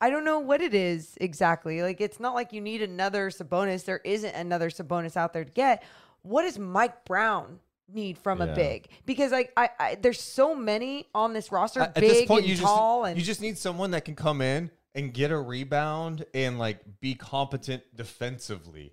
I 0.00 0.10
don't 0.10 0.24
know 0.24 0.40
what 0.40 0.60
it 0.60 0.74
is 0.74 1.16
exactly. 1.20 1.82
Like, 1.82 2.00
it's 2.00 2.20
not 2.20 2.34
like 2.34 2.52
you 2.52 2.60
need 2.60 2.82
another 2.82 3.30
Sabonis. 3.30 3.84
There 3.84 4.00
isn't 4.04 4.34
another 4.34 4.70
Sabonis 4.70 5.16
out 5.16 5.32
there 5.32 5.44
to 5.44 5.52
get. 5.52 5.82
What 6.22 6.44
is 6.44 6.58
Mike 6.58 7.04
Brown 7.04 7.60
need 7.94 8.18
from 8.18 8.38
Yeah. 8.40 8.46
a 8.46 8.54
big? 8.54 8.88
Because 9.06 9.32
like, 9.32 9.52
I, 9.56 9.70
I 9.78 9.94
there's 10.00 10.20
so 10.20 10.54
many 10.54 11.06
on 11.14 11.32
this 11.32 11.50
roster, 11.52 11.80
At- 11.80 11.94
big 11.94 12.28
point, 12.28 12.42
and 12.44 12.48
you 12.50 12.56
tall, 12.56 13.02
just 13.02 13.10
and 13.10 13.18
you 13.18 13.24
just 13.24 13.40
need 13.40 13.58
someone 13.58 13.90
that 13.92 14.04
can 14.04 14.14
come 14.16 14.40
in 14.40 14.70
and 14.94 15.12
get 15.14 15.30
a 15.30 15.38
rebound 15.38 16.24
and 16.34 16.58
like 16.58 16.80
be 17.00 17.14
competent 17.14 17.82
defensively. 17.94 18.92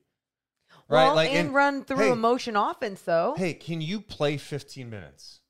well, 0.87 1.07
right? 1.09 1.15
Like 1.15 1.31
and, 1.33 1.53
run 1.53 1.83
through 1.83 1.97
hey, 1.97 2.11
a 2.11 2.15
motion 2.15 2.55
offense 2.55 3.01
though. 3.01 3.33
Hey, 3.37 3.53
can 3.53 3.81
you 3.81 3.99
play 4.01 4.37
15 4.37 4.89
minutes? 4.89 5.41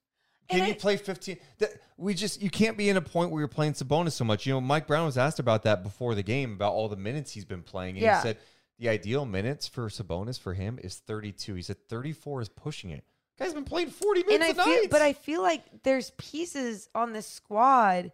Can 0.49 0.59
And 0.59 0.67
you 0.69 0.73
I- 0.73 0.77
play 0.77 0.97
15? 0.97 1.37
That, 1.59 1.71
we 1.97 2.13
just 2.13 2.41
you 2.41 2.49
can't 2.49 2.77
be 2.77 2.87
in 2.89 2.95
a 2.97 3.01
point 3.01 3.31
where 3.31 3.41
you're 3.41 3.47
playing 3.49 3.73
Sabonis 3.73 4.13
so 4.13 4.23
much. 4.23 4.45
You 4.45 4.53
know, 4.53 4.61
Mike 4.61 4.87
Brown 4.87 5.05
was 5.05 5.17
asked 5.17 5.39
about 5.39 5.63
that 5.63 5.83
before 5.83 6.15
the 6.15 6.23
game 6.23 6.53
about 6.53 6.73
all 6.73 6.87
the 6.87 6.95
minutes 6.95 7.31
he's 7.33 7.43
been 7.45 7.63
playing, 7.63 7.95
and 7.95 8.03
Yeah. 8.03 8.17
he 8.21 8.27
said 8.29 8.37
the 8.79 8.87
ideal 8.89 9.25
minutes 9.25 9.67
for 9.67 9.89
Sabonis 9.89 10.39
for 10.39 10.53
him 10.53 10.79
is 10.81 10.95
32. 10.97 11.55
He 11.55 11.61
said 11.63 11.77
34 11.89 12.41
is 12.41 12.49
pushing 12.49 12.91
it. 12.91 13.03
Guy's 13.39 13.53
been 13.53 13.63
playing 13.65 13.89
40 13.89 14.21
and 14.21 14.29
minutes 14.29 14.59
I 14.59 14.61
a 14.61 14.65
feel, 14.65 14.81
night. 14.81 14.89
but 14.89 15.01
I 15.01 15.13
feel 15.13 15.41
like 15.41 15.83
there's 15.83 16.09
pieces 16.17 16.89
on 16.95 17.13
this 17.13 17.27
squad 17.27 18.11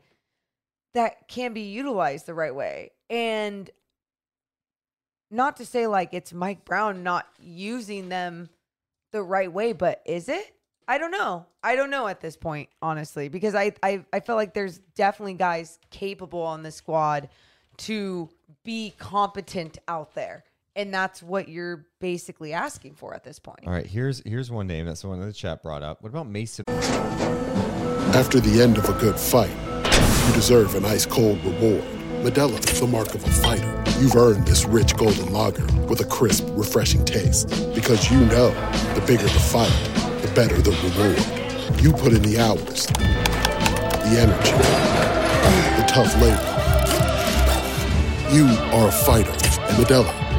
that 0.94 1.28
can 1.28 1.54
be 1.54 1.62
utilized 1.62 2.26
the 2.26 2.34
right 2.34 2.54
way, 2.54 2.92
and 3.10 3.70
not 5.32 5.58
to 5.58 5.66
say 5.66 5.88
like 5.88 6.14
it's 6.14 6.34
Mike 6.34 6.66
Brown 6.66 7.04
not 7.04 7.26
using 7.40 8.10
them 8.10 8.50
the 9.12 9.24
right 9.24 9.52
way, 9.52 9.74
but 9.74 10.02
is 10.06 10.30
it? 10.30 10.56
I 10.88 10.98
don't 10.98 11.12
know. 11.12 11.46
I 11.64 11.78
don't 11.78 11.90
know 11.90 12.08
at 12.08 12.20
this 12.20 12.36
point, 12.36 12.68
honestly, 12.82 13.30
because 13.30 13.56
I 13.56 13.72
I, 13.82 14.04
I 14.12 14.20
feel 14.20 14.36
like 14.36 14.54
there's 14.54 14.80
definitely 14.96 15.36
guys 15.36 15.80
capable 15.90 16.42
on 16.42 16.64
this 16.64 16.76
squad 16.76 17.30
to 17.78 18.30
be 18.64 18.94
competent 19.00 19.78
out 19.88 20.14
there. 20.14 20.44
And 20.76 20.94
that's 20.94 21.22
what 21.22 21.50
you're 21.50 21.86
basically 22.00 22.52
asking 22.54 22.96
for 22.96 23.14
at 23.14 23.24
this 23.24 23.38
point. 23.38 23.60
all 23.66 23.74
right, 23.74 23.86
here's 23.86 24.24
here's 24.26 24.50
one 24.50 24.66
name 24.66 24.88
that 24.88 24.98
someone 24.98 25.22
in 25.22 25.28
the 25.28 25.34
chat 25.34 25.62
brought 25.62 25.84
up. 25.84 26.02
What 26.02 26.10
about 26.10 26.28
Mason? 26.28 26.66
After 28.16 28.40
the 28.40 28.62
end 28.62 28.78
of 28.78 28.90
a 28.90 28.94
good 28.94 29.20
fight, 29.20 29.56
you 30.28 30.34
deserve 30.34 30.76
an 30.76 30.86
ice 30.86 31.06
cold 31.06 31.44
reward. 31.44 31.84
Modelo, 32.24 32.60
the 32.80 32.88
mark 32.88 33.14
of 33.14 33.24
a 33.24 33.30
fighter. 33.30 33.84
You've 34.00 34.16
earned 34.16 34.48
this 34.48 34.66
rich 34.66 34.96
golden 34.96 35.32
lager 35.32 35.66
with 35.88 36.00
a 36.00 36.06
crisp, 36.06 36.46
refreshing 36.52 37.04
taste. 37.06 37.50
Because 37.76 38.10
you 38.10 38.20
know 38.22 38.50
the 38.96 39.04
bigger 39.06 39.24
the 39.24 39.30
fight, 39.30 39.72
the 40.22 40.32
better 40.34 40.60
the 40.62 40.72
reward. 40.72 41.82
You 41.82 41.92
put 41.92 42.14
in 42.14 42.22
the 42.22 42.40
hours, 42.40 42.88
the 42.88 44.20
energy, 44.20 44.52
the 45.78 45.86
tough 45.88 46.14
labor. 46.22 46.50
You 48.34 48.46
are 48.72 48.88
a 48.88 48.92
fighter, 48.92 49.32
and 49.32 49.78
Modelo 49.78 50.33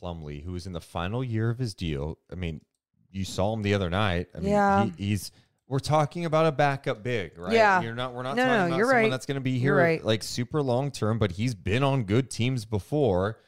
Plumlee, 0.00 0.42
who 0.44 0.54
is 0.54 0.66
in 0.66 0.72
the 0.72 0.80
final 0.80 1.22
year 1.22 1.50
of 1.50 1.58
his 1.58 1.74
deal. 1.74 2.18
I 2.30 2.34
mean, 2.34 2.60
you 3.10 3.24
saw 3.24 3.52
him 3.54 3.62
the 3.62 3.74
other 3.74 3.90
night. 3.90 4.28
I 4.34 4.38
mean, 4.40 4.50
Yeah. 4.52 4.84
he, 4.84 4.92
he's. 5.08 5.32
We're 5.68 5.78
talking 5.78 6.24
about 6.24 6.46
a 6.46 6.52
backup 6.52 7.04
big, 7.04 7.38
right? 7.38 7.52
Yeah. 7.52 7.80
You're 7.80 7.94
not. 7.94 8.12
We're 8.12 8.24
not 8.24 8.34
No, 8.34 8.44
talking 8.44 8.58
no, 8.58 8.66
about 8.66 8.76
you're 8.78 8.86
someone 8.86 9.02
right. 9.04 9.10
that's 9.10 9.26
going 9.26 9.36
to 9.36 9.40
be 9.40 9.58
here 9.60 9.76
right. 9.76 10.04
like 10.04 10.22
super 10.24 10.62
long 10.62 10.90
term. 10.90 11.18
But 11.20 11.30
he's 11.32 11.54
been 11.54 11.84
on 11.84 12.04
good 12.04 12.28
teams 12.28 12.64
before. 12.64 13.38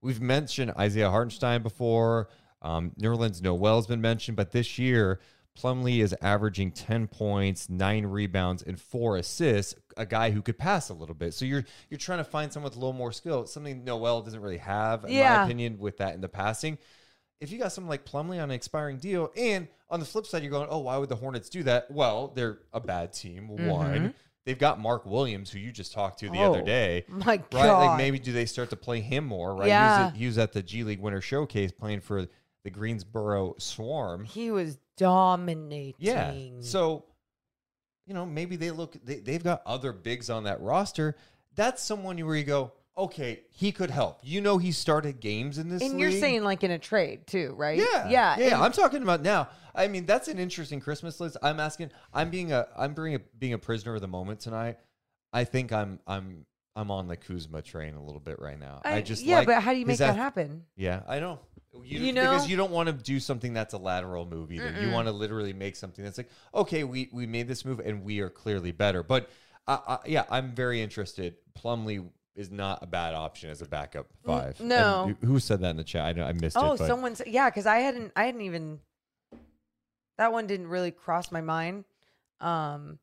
We've 0.00 0.20
mentioned 0.20 0.72
Isaiah 0.78 1.10
Hartenstein 1.10 1.62
before. 1.62 2.28
Um, 2.60 2.92
Nerlens 3.00 3.42
Noel's 3.42 3.88
been 3.88 4.00
mentioned, 4.00 4.36
but 4.36 4.52
this 4.52 4.78
year 4.78 5.18
Plumlee 5.58 5.98
is 6.02 6.14
averaging 6.22 6.70
ten 6.70 7.08
points, 7.08 7.68
nine 7.68 8.06
rebounds, 8.06 8.62
and 8.62 8.80
four 8.80 9.16
assists. 9.16 9.74
A 9.96 10.06
guy 10.06 10.30
who 10.30 10.42
could 10.42 10.58
pass 10.58 10.88
a 10.88 10.94
little 10.94 11.14
bit. 11.14 11.34
So 11.34 11.44
you're 11.44 11.64
you're 11.90 11.98
trying 11.98 12.18
to 12.18 12.24
find 12.24 12.52
someone 12.52 12.70
with 12.70 12.76
a 12.76 12.80
little 12.80 12.92
more 12.92 13.12
skill. 13.12 13.46
Something 13.46 13.84
Noel 13.84 14.22
doesn't 14.22 14.40
really 14.40 14.58
have, 14.58 15.04
in 15.04 15.10
my 15.14 15.44
opinion, 15.44 15.78
with 15.78 15.98
that 15.98 16.14
in 16.14 16.20
the 16.20 16.28
passing. 16.28 16.78
If 17.40 17.50
you 17.50 17.58
got 17.58 17.72
someone 17.72 17.90
like 17.90 18.04
Plumlee 18.04 18.36
on 18.36 18.44
an 18.44 18.50
expiring 18.52 18.98
deal, 18.98 19.32
and 19.36 19.66
on 19.90 19.98
the 20.00 20.06
flip 20.06 20.26
side, 20.26 20.42
you're 20.42 20.50
going, 20.52 20.68
oh, 20.70 20.78
why 20.78 20.96
would 20.96 21.08
the 21.08 21.16
Hornets 21.16 21.48
do 21.48 21.64
that? 21.64 21.90
Well, 21.90 22.28
they're 22.34 22.60
a 22.72 22.80
bad 22.80 23.12
team. 23.12 23.48
Mm-hmm. 23.50 23.66
One, 23.66 24.14
they've 24.46 24.58
got 24.58 24.78
Mark 24.80 25.04
Williams, 25.06 25.50
who 25.50 25.58
you 25.58 25.72
just 25.72 25.92
talked 25.92 26.20
to 26.20 26.30
the 26.30 26.38
other 26.38 26.60
Oh, 26.60 26.64
day. 26.64 27.04
my 27.08 27.24
Right? 27.26 27.50
God. 27.50 27.86
Like 27.86 27.98
maybe 27.98 28.18
do 28.20 28.32
they 28.32 28.46
start 28.46 28.70
to 28.70 28.76
play 28.76 29.00
him 29.00 29.24
more? 29.26 29.54
Right? 29.56 29.64
He 29.64 29.70
was 29.70 29.70
Yeah. 29.70 30.06
at- 30.06 30.16
He 30.16 30.26
was 30.26 30.38
at 30.38 30.52
the 30.52 30.62
G 30.62 30.84
League 30.84 31.00
Winter 31.00 31.20
Showcase 31.20 31.72
playing 31.72 32.00
for 32.00 32.26
the 32.64 32.70
Greensboro 32.70 33.56
Swarm. 33.58 34.24
He 34.24 34.52
was 34.52 34.78
dominating. 34.96 35.94
Yeah. 35.98 36.32
So 36.60 37.04
you 38.06 38.14
know, 38.14 38.26
maybe 38.26 38.56
they 38.56 38.70
look 38.70 38.96
they, 39.04 39.16
they've 39.16 39.42
got 39.42 39.62
other 39.66 39.92
bigs 39.92 40.30
on 40.30 40.44
that 40.44 40.60
roster. 40.60 41.16
That's 41.54 41.82
someone 41.82 42.16
where 42.24 42.36
you 42.36 42.44
go, 42.44 42.72
okay, 42.96 43.42
he 43.50 43.72
could 43.72 43.90
help. 43.90 44.20
You 44.22 44.40
know, 44.40 44.58
he 44.58 44.72
started 44.72 45.20
games 45.20 45.58
in 45.58 45.68
this. 45.68 45.82
And 45.82 45.98
you're 45.98 46.10
saying 46.10 46.44
like 46.44 46.64
in 46.64 46.70
a 46.70 46.78
trade 46.78 47.26
too, 47.26 47.54
right? 47.56 47.78
Yeah, 47.78 48.08
Yeah. 48.08 48.36
yeah. 48.38 48.60
I'm 48.60 48.72
talking 48.72 49.02
about 49.02 49.22
now. 49.22 49.48
I 49.74 49.88
mean, 49.88 50.06
that's 50.06 50.28
an 50.28 50.38
interesting 50.38 50.80
Christmas 50.80 51.20
list. 51.20 51.36
I'm 51.42 51.58
asking. 51.60 51.90
I'm 52.12 52.30
being 52.30 52.52
a. 52.52 52.66
I'm 52.76 52.94
being 52.94 53.14
a 53.14 53.20
being 53.38 53.54
a 53.54 53.58
prisoner 53.58 53.94
of 53.94 54.00
the 54.00 54.08
moment 54.08 54.40
tonight. 54.40 54.78
I 55.32 55.44
think 55.44 55.72
I'm. 55.72 55.98
I'm. 56.06 56.44
I'm 56.74 56.90
on 56.90 57.06
the 57.06 57.16
Kuzma 57.18 57.60
train 57.60 57.94
a 57.94 58.02
little 58.02 58.20
bit 58.20 58.38
right 58.38 58.58
now. 58.58 58.80
I, 58.82 59.02
just 59.02 59.22
yeah, 59.22 59.38
like 59.38 59.46
but 59.46 59.62
how 59.62 59.72
do 59.72 59.78
you 59.78 59.84
make 59.84 59.98
that 59.98 60.16
happen? 60.16 60.64
Yeah, 60.74 61.02
I 61.06 61.20
know. 61.20 61.40
You, 61.74 62.00
You 62.00 62.12
because 62.12 62.48
you 62.48 62.56
don't 62.56 62.70
want 62.70 62.88
to 62.88 62.92
do 62.92 63.18
something 63.18 63.54
that's 63.54 63.72
a 63.72 63.78
lateral 63.78 64.26
move 64.26 64.52
either. 64.52 64.66
You 64.70 64.88
Mm-mm. 64.88 64.92
want 64.92 65.08
to 65.08 65.12
literally 65.12 65.52
make 65.54 65.74
something 65.76 66.04
that's 66.04 66.18
like, 66.18 66.28
okay, 66.54 66.84
we 66.84 67.08
we 67.12 67.26
made 67.26 67.48
this 67.48 67.64
move 67.64 67.80
and 67.80 68.04
we 68.04 68.20
are 68.20 68.28
clearly 68.28 68.72
better. 68.72 69.02
But 69.02 69.30
uh, 69.66 69.78
uh, 69.86 69.98
yeah, 70.06 70.24
I'm 70.30 70.54
very 70.54 70.82
interested. 70.82 71.36
Plumlee 71.58 72.06
is 72.34 72.50
not 72.50 72.82
a 72.82 72.86
bad 72.86 73.14
option 73.14 73.48
as 73.50 73.62
a 73.62 73.66
backup 73.66 74.06
five. 74.24 74.58
No. 74.60 75.14
who- 75.20 75.26
who 75.26 75.40
said 75.40 75.60
that 75.60 75.70
in 75.70 75.76
the 75.76 75.84
chat? 75.84 76.04
I, 76.04 76.12
know- 76.12 76.24
I 76.26 76.32
missed 76.32 76.56
Oh, 76.58 76.72
it. 76.72 76.80
Oh, 76.80 76.86
someone 76.86 77.14
said, 77.14 77.28
yeah, 77.28 77.48
because 77.48 77.66
I 77.66 77.78
hadn't, 77.78 78.12
I 78.16 78.24
hadn't 78.24 78.40
even. 78.42 78.80
That 80.18 80.32
one 80.32 80.46
didn't 80.46 80.68
really 80.68 80.90
cross 80.90 81.32
my 81.32 81.40
mind, 81.40 81.84
um, 82.40 82.98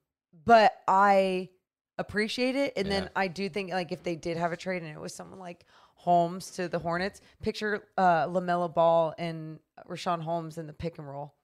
but 0.45 0.73
I 0.87 1.49
appreciate 1.97 2.55
it. 2.55 2.73
And 2.77 2.87
Yeah. 2.87 3.01
then 3.01 3.09
I 3.15 3.27
do 3.27 3.49
think 3.49 3.71
like 3.71 3.91
if 3.91 4.03
they 4.03 4.15
did 4.15 4.37
have 4.37 4.51
a 4.51 4.57
trade 4.57 4.83
and 4.83 4.91
it 4.91 4.99
was 4.99 5.13
someone 5.13 5.39
like 5.39 5.65
Holmes 5.99 6.51
to 6.51 6.69
the 6.69 6.79
Hornets, 6.79 7.19
picture 7.41 7.83
uh, 7.97 8.25
LaMelo 8.27 8.73
Ball 8.73 9.13
and 9.17 9.59
Richaun 9.87 10.21
Holmes 10.21 10.57
in 10.57 10.65
the 10.65 10.71
pick 10.73 10.97
and 10.97 11.05
roll. 11.05 11.35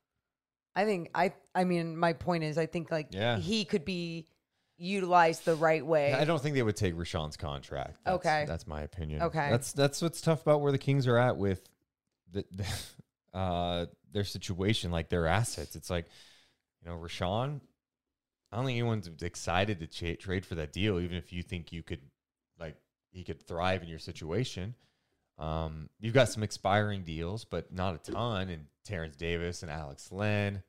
I 0.76 0.86
think 0.86 1.10
I, 1.14 1.34
I 1.54 1.66
mean, 1.66 1.98
my 1.98 2.14
point 2.14 2.46
is, 2.46 2.58
I 2.58 2.66
think 2.66 2.90
like 2.90 3.10
Yeah. 3.12 3.38
he 3.38 3.66
could 3.66 3.84
be 3.84 4.28
utilized 4.78 5.44
the 5.44 5.56
right 5.56 5.86
way. 5.86 6.14
I 6.14 6.24
don't 6.24 6.42
think 6.42 6.56
they 6.56 6.64
would 6.64 6.78
take 6.78 6.96
Richaun's 6.96 7.36
contract. 7.36 7.98
That's, 8.06 8.16
Okay. 8.16 8.46
that's 8.48 8.66
my 8.66 8.82
opinion. 8.82 9.24
Okay. 9.24 9.50
that's 9.50 9.74
that's 9.74 10.02
what's 10.02 10.22
tough 10.22 10.42
about 10.42 10.62
where 10.62 10.72
the 10.72 10.78
Kings 10.78 11.06
are 11.06 11.18
at 11.18 11.36
with 11.36 11.68
the, 12.32 12.46
the 13.34 13.38
uh, 13.38 13.86
their 14.14 14.24
situation, 14.24 14.90
like 14.90 15.10
their 15.10 15.28
assets. 15.28 15.76
It's 15.76 15.90
like 15.90 16.06
you 16.82 16.90
know, 16.90 16.98
Richaun. 16.98 17.60
I 18.54 18.56
don't 18.58 18.66
think 18.68 18.78
anyone's 18.80 19.10
excited 19.22 19.82
to 19.82 19.88
cha- 19.88 20.22
trade 20.22 20.46
for 20.46 20.56
that 20.56 20.72
deal, 20.72 21.00
even 21.02 21.18
if 21.18 21.34
you 21.34 21.44
think 21.44 21.74
you 21.74 21.84
could, 21.84 22.00
he 23.16 23.24
could 23.24 23.42
thrive 23.48 23.82
in 23.82 23.88
your 23.88 24.00
situation. 24.00 24.76
Um, 25.38 25.90
you've 26.00 26.14
got 26.14 26.30
some 26.30 26.44
expiring 26.44 27.04
deals, 27.04 27.46
but 27.46 27.74
not 27.74 27.96
a 27.96 28.12
ton. 28.12 28.50
And 28.50 28.66
Terrence 28.86 29.16
Davis 29.16 29.64
and 29.64 29.72
Alex 29.72 30.12
Len. 30.12 30.62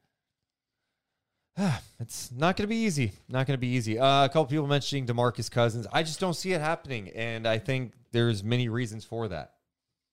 it's 2.01 2.31
not 2.33 2.57
going 2.57 2.65
to 2.65 2.69
be 2.69 2.77
easy. 2.77 3.13
Not 3.29 3.47
going 3.47 3.57
to 3.57 3.61
be 3.61 3.69
easy. 3.69 3.99
Uh, 3.99 4.25
a 4.25 4.29
couple 4.29 4.47
people 4.47 4.67
mentioning 4.67 5.07
Demarcus 5.07 5.51
Cousins. 5.51 5.87
I 5.93 6.03
just 6.03 6.21
don't 6.21 6.35
see 6.35 6.53
it 6.53 6.61
happening, 6.61 7.09
and 7.11 7.47
I 7.47 7.59
think 7.59 7.93
there's 8.13 8.45
many 8.45 8.69
reasons 8.69 9.05
for 9.05 9.29
that. 9.29 9.53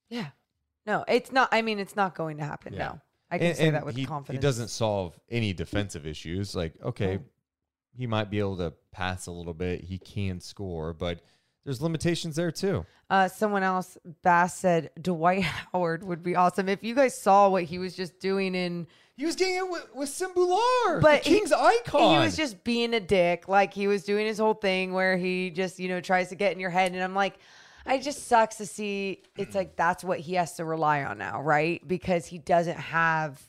yeah, 0.10 0.28
no, 0.86 1.04
it's 1.08 1.32
not. 1.32 1.50
I 1.52 1.62
mean, 1.62 1.80
it's 1.80 1.96
not 1.96 2.14
going 2.16 2.38
to 2.38 2.44
happen. 2.44 2.74
Yeah. 2.74 2.80
No, 2.88 3.02
I 3.32 3.38
can 3.38 3.48
And- 3.48 3.58
say 3.58 3.66
and 3.68 3.76
that 3.76 3.86
with 3.86 3.96
he, 3.96 4.06
confidence. 4.06 4.42
He 4.42 4.46
doesn't 4.46 4.68
solve 4.70 5.18
any 5.30 5.54
defensive 5.54 6.06
issues. 6.06 6.56
Like, 6.56 6.74
okay, 6.84 7.18
No. 7.18 7.24
he 7.98 8.08
might 8.08 8.30
be 8.30 8.40
able 8.40 8.58
to 8.58 8.74
pass 8.92 9.28
a 9.28 9.32
little 9.32 9.54
bit. 9.54 9.82
He 9.82 9.98
can 9.98 10.40
score, 10.40 10.94
but 10.94 11.22
there's 11.64 11.82
limitations 11.82 12.36
there 12.36 12.52
too. 12.52 12.86
Uh, 13.10 13.28
someone 13.28 13.64
else, 13.64 13.98
Bass 14.24 14.58
said 14.58 14.92
Dwight 15.02 15.44
Howard 15.74 16.04
would 16.04 16.24
be 16.24 16.36
awesome. 16.36 16.68
If 16.68 16.84
you 16.84 16.96
guys 16.96 17.20
saw 17.20 17.50
what 17.50 17.64
he 17.64 17.78
was 17.78 17.96
just 17.96 18.20
doing 18.20 18.56
in, 18.56 18.88
He 19.18 19.26
was 19.26 19.36
getting 19.36 19.56
it 19.58 19.70
with, 19.70 19.88
with 19.94 20.10
Simbular, 20.10 21.02
but 21.02 21.24
the 21.24 21.30
King's 21.30 21.52
he, 21.52 21.56
icon. 21.56 22.20
He 22.20 22.26
was 22.26 22.36
just 22.36 22.64
being 22.64 22.94
a 22.94 23.00
dick. 23.00 23.48
Like 23.48 23.74
he 23.74 23.88
was 23.88 24.04
doing 24.04 24.26
his 24.26 24.40
whole 24.40 24.56
thing 24.56 24.94
where 24.94 25.16
he 25.16 25.52
just, 25.52 25.80
you 25.80 25.88
know, 25.88 26.02
tries 26.02 26.30
to 26.30 26.36
get 26.36 26.54
in 26.54 26.60
your 26.60 26.70
head. 26.70 26.92
And 26.94 27.04
I'm 27.04 27.16
like, 27.16 27.36
it 27.86 28.02
just 28.02 28.28
sucks 28.28 28.56
to 28.58 28.66
see. 28.66 29.24
It's 29.38 29.56
like 29.56 29.76
that's 29.76 30.04
what 30.04 30.20
he 30.20 30.34
has 30.36 30.54
to 30.56 30.66
rely 30.66 31.04
on 31.04 31.18
now, 31.18 31.42
right? 31.42 31.86
Because 31.88 32.26
he 32.26 32.38
doesn't 32.40 32.78
have 32.78 33.42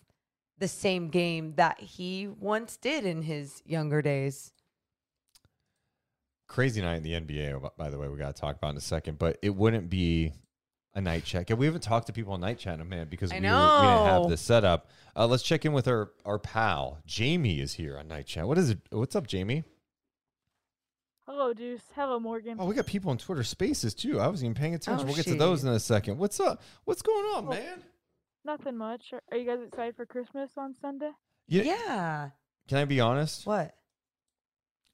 the 0.59 0.69
same 0.69 1.09
game 1.09 1.55
that 1.57 1.81
he 1.81 2.29
once 2.29 2.77
did 2.77 3.05
in 3.05 3.23
his 3.23 3.63
younger 3.65 4.03
days. 4.03 4.53
Crazy 6.47 6.81
night 6.83 6.97
in 6.97 7.03
the 7.03 7.13
NBA. 7.13 7.71
By 7.77 7.91
the 7.91 7.99
way, 7.99 8.09
we 8.09 8.19
got 8.19 8.35
to 8.35 8.41
talk 8.41 8.57
about 8.57 8.71
in 8.71 8.77
a 8.77 8.81
second, 8.81 9.19
but 9.19 9.39
it 9.43 9.51
wouldn't 9.55 9.89
be 9.91 10.33
a 10.95 11.01
night 11.01 11.25
check. 11.25 11.51
And 11.51 11.59
we 11.59 11.67
haven't 11.67 11.83
talked 11.83 12.07
to 12.07 12.13
people 12.13 12.33
on 12.35 12.41
night 12.41 12.59
chat 12.59 12.75
in 12.75 12.81
a 12.81 12.85
minute 12.85 13.11
because 13.11 13.31
we, 13.33 13.37
were, 13.37 13.43
we 13.43 13.49
didn't 13.49 14.07
have 14.07 14.29
this 14.29 14.41
set 14.41 14.65
up. 14.65 14.91
Uh, 15.17 15.27
let's 15.27 15.43
check 15.43 15.65
in 15.65 15.73
with 15.73 15.89
our 15.89 16.11
our 16.25 16.39
pal 16.39 16.99
Jamie 17.07 17.61
is 17.61 17.75
here 17.75 17.99
on 17.99 18.09
night 18.09 18.27
chat. 18.27 18.47
What 18.47 18.59
is 18.59 18.71
it? 18.71 18.79
What's 18.91 19.17
up, 19.17 19.27
Jamie? 19.27 19.65
Hello, 21.27 21.55
Deuce. 21.55 21.83
Hello, 21.95 22.21
Morgan. 22.21 22.59
Oh, 22.61 22.67
we 22.67 22.75
got 22.75 22.87
people 22.87 23.11
on 23.11 23.17
Twitter 23.19 23.43
Spaces 23.43 23.95
too. 23.95 24.21
I 24.21 24.29
wasn't 24.29 24.51
even 24.51 24.61
paying 24.61 24.75
attention. 24.75 25.05
Oh, 25.05 25.07
we'll 25.07 25.17
get 25.17 25.25
to 25.27 25.35
those 25.37 25.65
in 25.65 25.71
a 25.71 25.81
second. 25.81 26.19
What's 26.19 26.39
up? 26.39 26.63
What's 26.85 27.01
going 27.03 27.25
on, 27.35 27.47
Oh. 27.47 27.51
man? 27.51 27.83
Nothing 28.45 28.77
much. 28.77 29.13
Are- 29.13 29.23
Are 29.33 29.39
you 29.39 29.47
guys 29.47 29.61
excited 29.67 29.97
for 29.97 30.05
Christmas 30.05 30.51
on 30.59 30.75
Sunday? 30.75 31.11
You- 31.49 31.63
Yeah. 31.63 32.31
Can 32.69 32.79
I 32.79 32.85
be 32.85 33.01
honest? 33.01 33.47
What? 33.47 33.75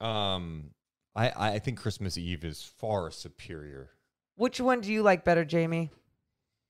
Um, 0.01 0.71
I 1.15 1.31
I 1.55 1.59
think 1.59 1.79
Christmas 1.79 2.17
Eve 2.17 2.45
is 2.45 2.63
far 2.63 3.11
superior. 3.11 3.91
Which 4.37 4.61
one 4.61 4.81
do 4.81 4.93
you 4.93 5.03
like 5.03 5.25
better, 5.25 5.45
Jamie? 5.45 5.91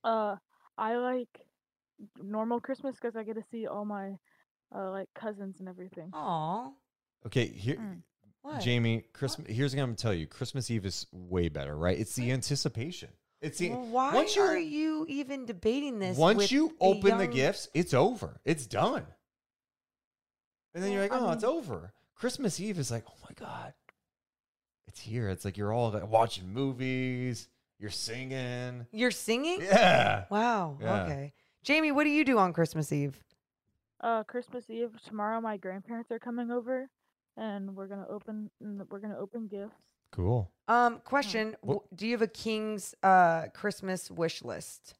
Uh, 0.02 0.36
I 0.78 0.96
like 0.96 1.28
normal 2.20 2.60
Christmas 2.60 2.96
because 2.96 3.14
I 3.16 3.22
get 3.22 3.34
to 3.36 3.44
see 3.50 3.66
all 3.66 3.84
my 3.84 4.16
uh 4.74 4.90
like 4.90 5.08
cousins 5.14 5.56
and 5.60 5.68
everything. 5.68 6.10
Aw. 6.14 6.70
Okay, 7.26 7.46
here, 7.46 7.76
Mm. 7.76 8.02
What? 8.42 8.60
Jamie. 8.62 9.04
Christmas. 9.12 9.48
Here's 9.50 9.74
what 9.74 9.82
I'm 9.82 9.88
gonna 9.88 9.96
tell 9.96 10.14
you. 10.14 10.26
Christmas 10.26 10.70
Eve 10.70 10.86
is 10.86 11.06
way 11.12 11.48
better, 11.50 11.76
right? 11.76 11.98
It's 11.98 12.14
the 12.14 12.30
anticipation. 12.32 13.10
It's 13.42 13.58
the 13.58 13.70
Well, 13.70 13.86
why 13.86 14.14
once 14.14 14.34
you 14.36 14.42
are 14.42 14.56
you 14.58 15.04
even 15.08 15.44
debating 15.44 15.98
this? 15.98 16.16
once 16.16 16.38
with 16.38 16.52
you 16.52 16.68
a 16.80 16.84
open 16.84 17.18
the 17.18 17.24
young- 17.24 17.34
gifts, 17.34 17.68
it's 17.74 17.92
over. 17.94 18.40
It's 18.46 18.66
done. 18.66 19.06
And 20.74 20.82
then 20.82 20.92
you're 20.92 21.02
like, 21.02 21.10
Well, 21.10 21.26
I 21.26 21.30
oh, 21.30 21.32
it's 21.32 21.44
over. 21.44 21.92
Christmas 22.14 22.60
Eve 22.60 22.78
is 22.78 22.90
like, 22.90 23.04
oh 23.08 23.16
my 23.28 23.34
god, 23.34 23.72
it's 24.90 25.00
here. 25.00 25.28
It's 25.28 25.44
like 25.44 25.56
you're 25.56 25.72
all 25.72 25.90
like, 25.90 26.10
watching 26.10 26.52
movies. 26.52 27.48
You're 27.78 27.90
singing. 27.90 28.86
You're 28.92 29.12
singing? 29.12 29.60
Yeah. 29.62 30.24
Wow. 30.30 30.78
Yeah. 30.80 31.04
Okay. 31.04 31.32
Jamie, 31.62 31.92
what 31.92 32.04
do 32.04 32.10
you 32.10 32.24
do 32.24 32.38
on 32.38 32.52
Christmas 32.52 32.92
Eve? 32.92 33.22
Uh, 34.00 34.24
Christmas 34.24 34.68
Eve 34.68 34.90
tomorrow, 35.06 35.40
my 35.40 35.56
grandparents 35.56 36.10
are 36.10 36.18
coming 36.18 36.50
over, 36.50 36.88
and 37.36 37.76
we're 37.76 37.86
gonna 37.86 38.06
open 38.08 38.50
we're 38.60 38.98
gonna 38.98 39.18
open 39.18 39.46
gifts. 39.46 39.76
Cool. 40.10 40.50
Um, 40.68 41.00
question: 41.04 41.54
What- 41.60 41.84
Do 41.94 42.06
you 42.06 42.12
have 42.12 42.22
a 42.22 42.26
King's 42.26 42.94
uh 43.02 43.46
Christmas 43.54 44.10
wish 44.10 44.42
list? 44.42 44.94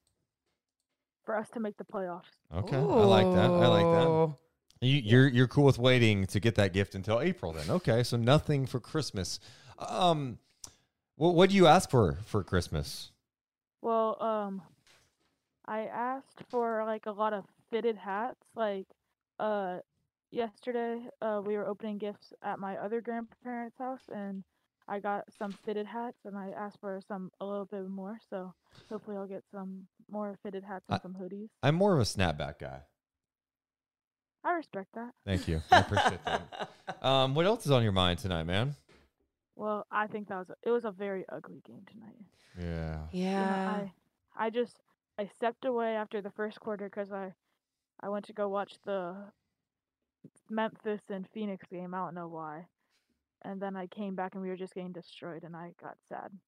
for 1.24 1.36
us 1.36 1.48
to 1.50 1.60
make 1.60 1.76
the 1.76 1.84
playoffs. 1.84 2.30
Okay, 2.52 2.76
I 2.76 2.80
like 2.80 3.30
that. 3.34 3.50
I 3.50 3.66
like 3.66 3.84
that. 3.84 4.08
Ooh. 4.08 4.34
You, 4.80 4.96
you're 4.96 5.28
you're 5.28 5.48
cool 5.48 5.64
with 5.64 5.78
waiting 5.78 6.26
to 6.28 6.40
get 6.40 6.54
that 6.54 6.72
gift 6.72 6.94
until 6.94 7.20
April, 7.20 7.52
then? 7.52 7.68
Okay, 7.68 8.02
so 8.02 8.16
nothing 8.16 8.66
for 8.66 8.80
Christmas. 8.80 9.38
Um, 9.80 10.38
what 11.16 11.34
what 11.34 11.50
do 11.50 11.56
you 11.56 11.66
ask 11.66 11.90
for 11.90 12.18
for 12.26 12.42
Christmas? 12.44 13.10
Well, 13.82 14.20
um, 14.22 14.62
I 15.66 15.80
asked 15.86 16.42
for 16.50 16.84
like 16.84 17.06
a 17.06 17.12
lot 17.12 17.32
of 17.32 17.44
fitted 17.70 17.96
hats. 17.96 18.40
Like, 18.54 18.86
uh, 19.38 19.78
yesterday, 20.30 21.00
uh, 21.22 21.40
we 21.44 21.56
were 21.56 21.66
opening 21.66 21.98
gifts 21.98 22.32
at 22.42 22.58
my 22.58 22.76
other 22.76 23.00
grandparents' 23.00 23.78
house, 23.78 24.02
and 24.14 24.44
I 24.88 24.98
got 24.98 25.24
some 25.38 25.52
fitted 25.64 25.86
hats, 25.86 26.18
and 26.24 26.36
I 26.36 26.50
asked 26.50 26.80
for 26.80 27.00
some 27.06 27.30
a 27.40 27.46
little 27.46 27.64
bit 27.64 27.88
more. 27.88 28.18
So 28.28 28.52
hopefully, 28.90 29.16
I'll 29.16 29.26
get 29.26 29.44
some 29.52 29.86
more 30.10 30.36
fitted 30.42 30.64
hats 30.64 30.84
and 30.88 30.96
I- 30.96 31.02
some 31.02 31.14
hoodies. 31.14 31.48
I'm 31.62 31.74
more 31.74 31.94
of 31.94 32.00
a 32.00 32.04
snapback 32.04 32.58
guy. 32.58 32.80
I 34.42 34.52
respect 34.52 34.88
that. 34.94 35.10
Thank 35.26 35.46
you. 35.48 35.60
I 35.70 35.80
appreciate 35.80 36.24
that. 36.24 36.70
Um, 37.02 37.34
what 37.34 37.46
else 37.46 37.64
is 37.64 37.70
on 37.72 37.82
your 37.82 37.92
mind 37.92 38.18
tonight, 38.18 38.42
man? 38.42 38.74
Well, 39.60 39.86
I 39.92 40.08
think 40.08 40.28
that 40.28 40.38
was 40.38 40.50
a, 40.50 40.56
it 40.64 40.70
was 40.72 40.84
a 40.84 40.92
very 40.92 41.24
ugly 41.28 41.62
game 41.66 41.84
tonight. 41.86 42.26
Yeah. 42.58 43.06
You 43.34 43.46
know, 43.46 43.60
Yeah. 43.60 43.64
I 43.64 43.92
I 44.36 44.50
just 44.50 44.82
I 45.18 45.26
stepped 45.26 45.64
away 45.64 45.96
after 45.96 46.20
the 46.22 46.30
first 46.30 46.60
quarter 46.60 46.86
because 46.88 47.12
I 47.12 47.34
I 48.00 48.08
went 48.08 48.26
to 48.26 48.32
go 48.34 48.48
watch 48.48 48.74
the 48.84 49.32
Memphis 50.50 51.10
and 51.10 51.28
Phoenix 51.28 51.66
game. 51.66 51.94
I 51.94 51.98
don't 52.04 52.14
know 52.14 52.28
why. 52.28 52.68
And 53.42 53.60
then 53.60 53.76
I 53.76 53.86
came 53.86 54.14
back 54.16 54.34
and 54.34 54.42
we 54.42 54.48
were 54.48 54.56
just 54.56 54.74
getting 54.74 54.92
destroyed, 54.92 55.44
and 55.44 55.56
I 55.56 55.74
got 55.80 55.98
sad. 56.08 56.38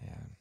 Man. 0.00 0.36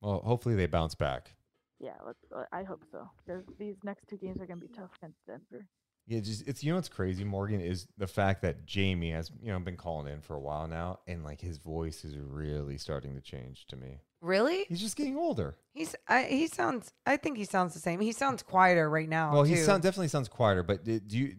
Well, 0.00 0.20
hopefully 0.22 0.54
they 0.56 0.66
bounce 0.66 0.94
back. 0.94 1.36
Yeah, 1.80 1.96
let's, 2.04 2.24
I 2.52 2.62
hope 2.64 2.84
so. 2.90 3.10
Because 3.24 3.44
these 3.58 3.76
next 3.84 4.08
two 4.08 4.16
games 4.16 4.40
are 4.40 4.46
gonna 4.46 4.60
be 4.60 4.68
tough 4.68 4.92
against 4.96 5.24
Denver. 5.26 5.66
Yeah, 6.08 6.20
just 6.20 6.48
it's 6.48 6.64
you 6.64 6.72
know 6.72 6.76
what's 6.76 6.88
crazy, 6.88 7.22
Morgan, 7.22 7.60
is 7.60 7.86
the 7.98 8.06
fact 8.06 8.40
that 8.40 8.64
Jamie 8.64 9.10
has 9.10 9.30
you 9.42 9.52
know 9.52 9.58
been 9.58 9.76
calling 9.76 10.10
in 10.10 10.22
for 10.22 10.34
a 10.34 10.40
while 10.40 10.66
now, 10.66 11.00
and 11.06 11.22
like 11.22 11.38
his 11.38 11.58
voice 11.58 12.02
is 12.02 12.16
really 12.16 12.78
starting 12.78 13.14
to 13.14 13.20
change 13.20 13.66
to 13.66 13.76
me. 13.76 14.00
Really? 14.22 14.64
He's 14.68 14.80
just 14.80 14.96
getting 14.96 15.18
older. 15.18 15.56
He's 15.74 15.94
I, 16.08 16.24
he 16.24 16.46
sounds. 16.46 16.92
I 17.04 17.18
think 17.18 17.36
he 17.36 17.44
sounds 17.44 17.74
the 17.74 17.80
same. 17.80 18.00
He 18.00 18.12
sounds 18.12 18.42
quieter 18.42 18.88
right 18.88 19.08
now. 19.08 19.34
Well, 19.34 19.42
he 19.42 19.56
too. 19.56 19.64
sound, 19.64 19.82
definitely 19.82 20.08
sounds 20.08 20.28
quieter, 20.28 20.62
but 20.62 20.82
do 20.82 20.98
do 20.98 21.18
you 21.18 21.34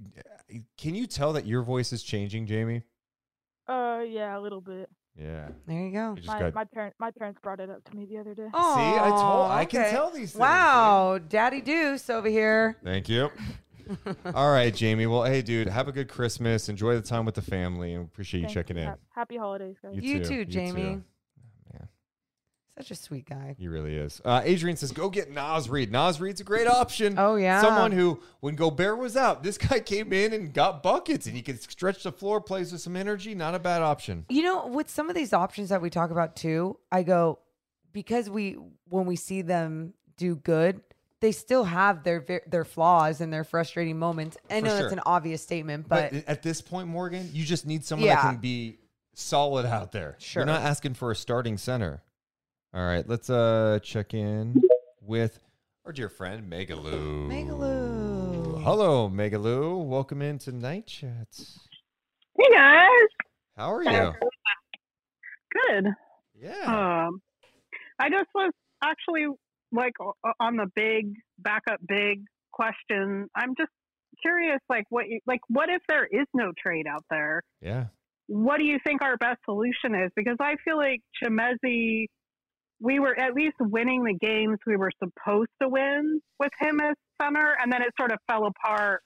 can 0.77 0.93
you 0.93 1.07
tell 1.07 1.33
that 1.33 1.47
your 1.47 1.63
voice 1.63 1.91
is 1.91 2.03
changing, 2.03 2.45
Jamie? 2.45 2.83
Uh, 3.67 4.03
yeah, 4.07 4.37
a 4.37 4.39
little 4.39 4.61
bit. 4.61 4.87
Yeah. 5.19 5.49
There 5.67 5.79
you 5.81 5.91
go. 5.91 6.13
just 6.15 6.27
My, 6.27 6.39
got- 6.39 6.53
my 6.53 6.63
parent 6.65 6.93
my 6.99 7.09
parents 7.09 7.39
brought 7.41 7.59
it 7.59 7.71
up 7.71 7.83
to 7.85 7.95
me 7.95 8.05
the 8.05 8.19
other 8.19 8.35
day. 8.35 8.45
See, 8.45 8.51
I 8.53 9.09
told- 9.09 9.51
I 9.51 9.65
can 9.65 9.89
tell 9.91 10.11
these 10.11 10.31
things, 10.31 10.39
Wow, 10.39 11.19
Daddy 11.27 11.61
Deuce 11.61 12.07
over 12.09 12.29
here. 12.29 12.77
Thank 12.83 13.09
you. 13.09 13.31
All 14.35 14.51
right, 14.51 14.73
Jamie. 14.73 15.05
Well, 15.07 15.23
hey, 15.23 15.41
dude, 15.41 15.67
have 15.67 15.87
a 15.87 15.91
good 15.91 16.07
Christmas. 16.09 16.69
Enjoy 16.69 16.95
the 16.95 17.01
time 17.01 17.25
with 17.25 17.35
the 17.35 17.41
family, 17.41 17.93
and 17.93 18.05
appreciate 18.05 18.41
you 18.41 18.45
Thanks. 18.45 18.53
checking 18.53 18.77
in. 18.77 18.93
Happy 19.15 19.37
holidays, 19.37 19.77
guys. 19.81 19.95
You, 19.95 20.19
too, 20.19 20.25
too, 20.25 20.35
you 20.35 20.45
Jamie. 20.45 20.81
too. 20.81 21.03
Such 22.79 22.91
a 22.91 22.95
sweet 22.95 23.27
guy. 23.27 23.57
He 23.59 23.67
really 23.67 23.97
is. 23.97 24.21
Uh, 24.23 24.41
Adrian 24.45 24.77
says, 24.77 24.93
"Go 24.93 25.09
get 25.09 25.29
Naz 25.29 25.69
Reid. 25.69 25.91
Naz 25.91 26.21
Reid's 26.21 26.39
a 26.39 26.45
great 26.45 26.65
option. 26.65 27.15
Oh, 27.17 27.35
yeah. 27.35 27.59
someone 27.59 27.91
who, 27.91 28.21
when 28.39 28.55
Gobert 28.55 28.97
was 28.97 29.17
out, 29.17 29.43
this 29.43 29.57
guy 29.57 29.79
came 29.85 30.13
in 30.13 30.31
and 30.31 30.53
got 30.53 30.81
buckets, 30.81 31.25
and 31.27 31.35
he 31.35 31.41
could 31.41 31.61
stretch 31.61 32.03
the 32.03 32.11
floor, 32.13 32.39
plays 32.39 32.71
with 32.71 32.79
some 32.79 32.95
energy. 32.95 33.35
Not 33.35 33.53
a 33.53 33.59
bad 33.59 33.81
option. 33.81 34.25
You 34.29 34.43
know, 34.43 34.67
with 34.67 34.89
some 34.89 35.09
of 35.09 35.15
these 35.15 35.33
options 35.33 35.67
that 35.69 35.81
we 35.81 35.89
talk 35.89 36.09
about 36.09 36.37
too, 36.37 36.79
I 36.89 37.03
go 37.03 37.39
because 37.91 38.29
we 38.29 38.55
when 38.87 39.05
we 39.05 39.17
see 39.17 39.41
them 39.41 39.93
do 40.15 40.37
good, 40.37 40.79
they 41.21 41.31
still 41.31 41.63
have 41.63 42.03
their 42.03 42.43
their 42.47 42.65
flaws 42.65 43.21
and 43.21 43.31
their 43.31 43.43
frustrating 43.43 43.97
moments. 43.99 44.37
I 44.49 44.61
know 44.61 44.69
sure. 44.69 44.79
that's 44.81 44.93
an 44.93 45.01
obvious 45.05 45.41
statement, 45.41 45.87
But, 45.87 46.11
but, 46.11 46.27
at 46.27 46.43
this 46.43 46.61
point, 46.61 46.87
Morgan, 46.87 47.29
you 47.33 47.45
just 47.45 47.65
need 47.65 47.83
someone 47.83 48.07
Yeah. 48.07 48.15
that 48.15 48.21
can 48.21 48.37
be 48.37 48.79
solid 49.13 49.65
out 49.65 49.91
there. 49.91 50.15
Sure. 50.19 50.41
You're 50.41 50.47
not 50.47 50.61
asking 50.61 50.93
for 50.93 51.11
a 51.11 51.15
starting 51.15 51.57
center. 51.57 52.01
All 52.73 52.85
right, 52.85 53.07
let's 53.07 53.29
uh 53.29 53.79
check 53.81 54.13
in 54.13 54.61
with 55.01 55.39
our 55.85 55.91
dear 55.91 56.09
friend 56.09 56.49
Megaloo. 56.51 57.27
Megaloo. 57.27 58.63
Hello, 58.63 59.09
Megaloo. 59.09 59.83
Welcome 59.85 60.21
into 60.21 60.51
Night 60.51 60.85
Chats. 60.87 61.59
Hey 62.37 62.55
guys. 62.55 62.89
How 63.57 63.73
are 63.73 63.83
you? 63.83 64.13
Good. 65.51 65.87
Yeah. 66.41 67.07
Um, 67.07 67.21
I 67.97 68.09
just 68.09 68.29
was 68.33 68.53
actually 68.81 69.25
like 69.71 69.93
on 70.39 70.55
the 70.55 70.67
big 70.75 71.13
backup 71.37 71.79
big 71.87 72.23
question. 72.51 73.27
I'm 73.35 73.55
just 73.57 73.71
curious, 74.21 74.59
like 74.69 74.85
what, 74.89 75.05
like 75.25 75.41
what 75.47 75.69
if 75.69 75.81
there 75.87 76.05
is 76.05 76.25
no 76.33 76.51
trade 76.61 76.85
out 76.89 77.05
there? 77.09 77.41
Yeah. 77.61 77.85
What 78.27 78.57
do 78.57 78.65
you 78.65 78.77
think 78.85 79.01
our 79.01 79.17
best 79.17 79.39
solution 79.45 79.95
is? 79.95 80.11
Because 80.15 80.37
I 80.39 80.55
feel 80.63 80.77
like 80.77 81.01
Chimezie, 81.23 82.05
we 82.79 82.99
were 82.99 83.19
at 83.19 83.33
least 83.33 83.55
winning 83.59 84.03
the 84.03 84.13
games 84.13 84.57
we 84.65 84.77
were 84.77 84.91
supposed 84.99 85.49
to 85.61 85.67
win 85.67 86.21
with 86.39 86.51
him 86.59 86.79
as 86.79 86.95
center, 87.21 87.55
and 87.61 87.71
then 87.71 87.81
it 87.81 87.89
sort 87.99 88.11
of 88.11 88.19
fell 88.27 88.45
apart 88.45 89.01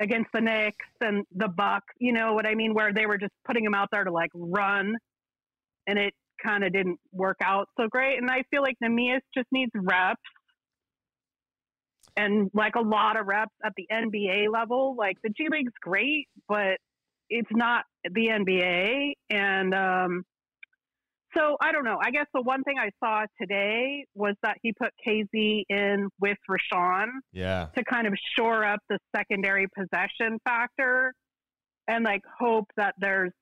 against 0.00 0.30
the 0.32 0.40
Knicks 0.40 0.86
and 1.00 1.24
the 1.34 1.48
Bucks. 1.48 1.92
You 1.98 2.12
know 2.12 2.34
what 2.34 2.46
I 2.46 2.54
mean? 2.54 2.74
Where 2.74 2.92
they 2.92 3.06
were 3.06 3.18
just 3.18 3.32
putting 3.46 3.64
him 3.64 3.74
out 3.74 3.88
there 3.90 4.04
to 4.04 4.12
like 4.12 4.30
run, 4.34 4.94
and 5.86 5.98
it 5.98 6.14
kind 6.44 6.64
of 6.64 6.72
didn't 6.72 6.98
work 7.12 7.36
out 7.42 7.68
so 7.78 7.88
great. 7.88 8.18
And 8.18 8.30
I 8.30 8.42
feel 8.50 8.62
like 8.62 8.76
Neemias 8.82 9.20
just 9.34 9.46
needs 9.52 9.72
reps. 9.74 10.20
And 12.16 12.50
like 12.52 12.74
a 12.74 12.80
lot 12.80 13.16
of 13.18 13.26
reps 13.26 13.54
at 13.64 13.72
the 13.76 13.86
NBA 13.92 14.52
level, 14.52 14.96
like 14.98 15.16
the 15.22 15.30
G 15.30 15.46
League's 15.50 15.72
great, 15.80 16.26
but 16.48 16.78
it's 17.30 17.50
not 17.52 17.84
the 18.04 18.26
NBA. 18.28 19.12
And 19.30 19.72
um, 19.74 20.24
so 21.36 21.56
I 21.60 21.70
don't 21.70 21.84
know. 21.84 21.98
I 22.02 22.10
guess 22.10 22.26
the 22.34 22.42
one 22.42 22.64
thing 22.64 22.76
I 22.78 22.90
saw 23.04 23.24
today 23.40 24.04
was 24.14 24.34
that 24.42 24.56
he 24.62 24.72
put 24.72 24.90
KZ 25.06 25.62
in 25.68 26.08
with 26.20 26.38
Richaun 26.50 27.06
Yeah. 27.32 27.66
to 27.76 27.84
kind 27.84 28.06
of 28.06 28.14
shore 28.36 28.64
up 28.64 28.80
the 28.88 28.98
secondary 29.14 29.68
possession 29.76 30.38
factor 30.44 31.12
and 31.86 32.04
like 32.04 32.22
hope 32.38 32.66
that 32.76 32.94
there's 32.98 33.32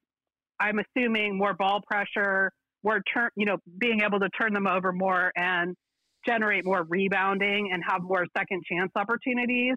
I'm 0.58 0.78
assuming 0.78 1.36
more 1.36 1.52
ball 1.54 1.82
pressure, 1.86 2.50
more 2.86 3.02
turn 3.12 3.30
you 3.36 3.44
know, 3.44 3.58
being 3.78 4.00
able 4.02 4.20
to 4.20 4.28
turn 4.30 4.54
them 4.54 4.66
over 4.66 4.92
more 4.92 5.32
and 5.36 5.74
generate 6.26 6.64
more 6.64 6.84
rebounding 6.88 7.70
and 7.72 7.82
have 7.86 8.02
more 8.02 8.26
second 8.36 8.62
chance 8.70 8.90
opportunities 8.96 9.74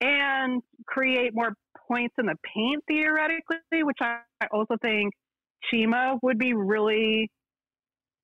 and 0.00 0.62
create 0.86 1.32
more 1.34 1.52
points 1.88 2.14
in 2.18 2.26
the 2.26 2.36
paint 2.54 2.82
theoretically, 2.88 3.82
which 3.82 3.98
I, 4.00 4.18
I 4.40 4.46
also 4.52 4.76
think 4.82 5.12
Chima 5.72 6.18
would 6.22 6.38
be 6.38 6.52
really 6.54 7.30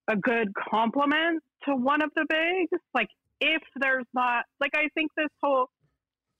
a 0.08 0.16
good 0.16 0.48
complement 0.70 1.42
to 1.64 1.74
one 1.74 2.02
of 2.02 2.10
the 2.14 2.26
bigs. 2.28 2.82
Like 2.94 3.08
if 3.40 3.62
there's 3.76 4.06
not 4.12 4.44
like 4.60 4.72
I 4.74 4.88
think 4.94 5.10
this 5.16 5.28
whole 5.42 5.68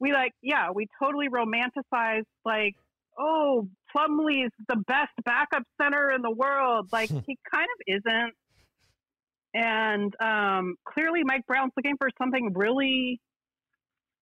we 0.00 0.12
like 0.12 0.32
yeah, 0.42 0.70
we 0.74 0.86
totally 1.02 1.28
romanticize 1.28 2.24
like, 2.44 2.74
oh, 3.20 3.68
Plumlee's 3.94 4.50
the 4.68 4.76
best 4.86 5.10
backup 5.24 5.62
center 5.80 6.10
in 6.10 6.22
the 6.22 6.30
world. 6.30 6.88
Like 6.92 7.08
he 7.26 7.38
kind 7.52 7.66
of 7.66 7.98
isn't. 8.06 8.32
And 9.52 10.14
um, 10.22 10.76
clearly 10.86 11.20
Mike 11.24 11.44
Brown's 11.46 11.72
looking 11.76 11.96
for 11.98 12.08
something 12.18 12.52
really 12.54 13.20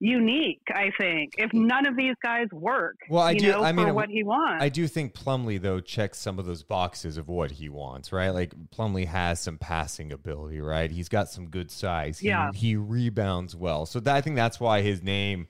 unique, 0.00 0.62
I 0.72 0.90
think. 0.98 1.32
If 1.38 1.52
none 1.52 1.86
of 1.86 1.96
these 1.96 2.14
guys 2.22 2.46
work, 2.52 2.94
Well, 3.10 3.22
I 3.24 3.32
you 3.32 3.40
do. 3.40 3.48
know, 3.50 3.62
I 3.62 3.72
mean, 3.72 3.94
what 3.94 4.08
he 4.08 4.22
wants. 4.22 4.62
I 4.62 4.68
do 4.68 4.86
think 4.86 5.12
Plumlee 5.12 5.60
though 5.60 5.80
checks 5.80 6.18
some 6.18 6.38
of 6.38 6.46
those 6.46 6.62
boxes 6.62 7.16
of 7.18 7.28
what 7.28 7.50
he 7.50 7.68
wants, 7.68 8.12
right? 8.12 8.30
Like 8.30 8.54
Plumlee 8.74 9.06
has 9.06 9.40
some 9.40 9.58
passing 9.58 10.12
ability, 10.12 10.60
right? 10.60 10.90
He's 10.90 11.08
got 11.08 11.28
some 11.28 11.48
good 11.48 11.70
size. 11.70 12.20
He, 12.20 12.28
Yeah. 12.28 12.50
he 12.54 12.76
rebounds 12.76 13.54
well, 13.56 13.86
so 13.86 14.00
that, 14.00 14.14
I 14.14 14.20
think 14.20 14.36
that's 14.36 14.60
why 14.60 14.82
his 14.82 15.02
name 15.02 15.48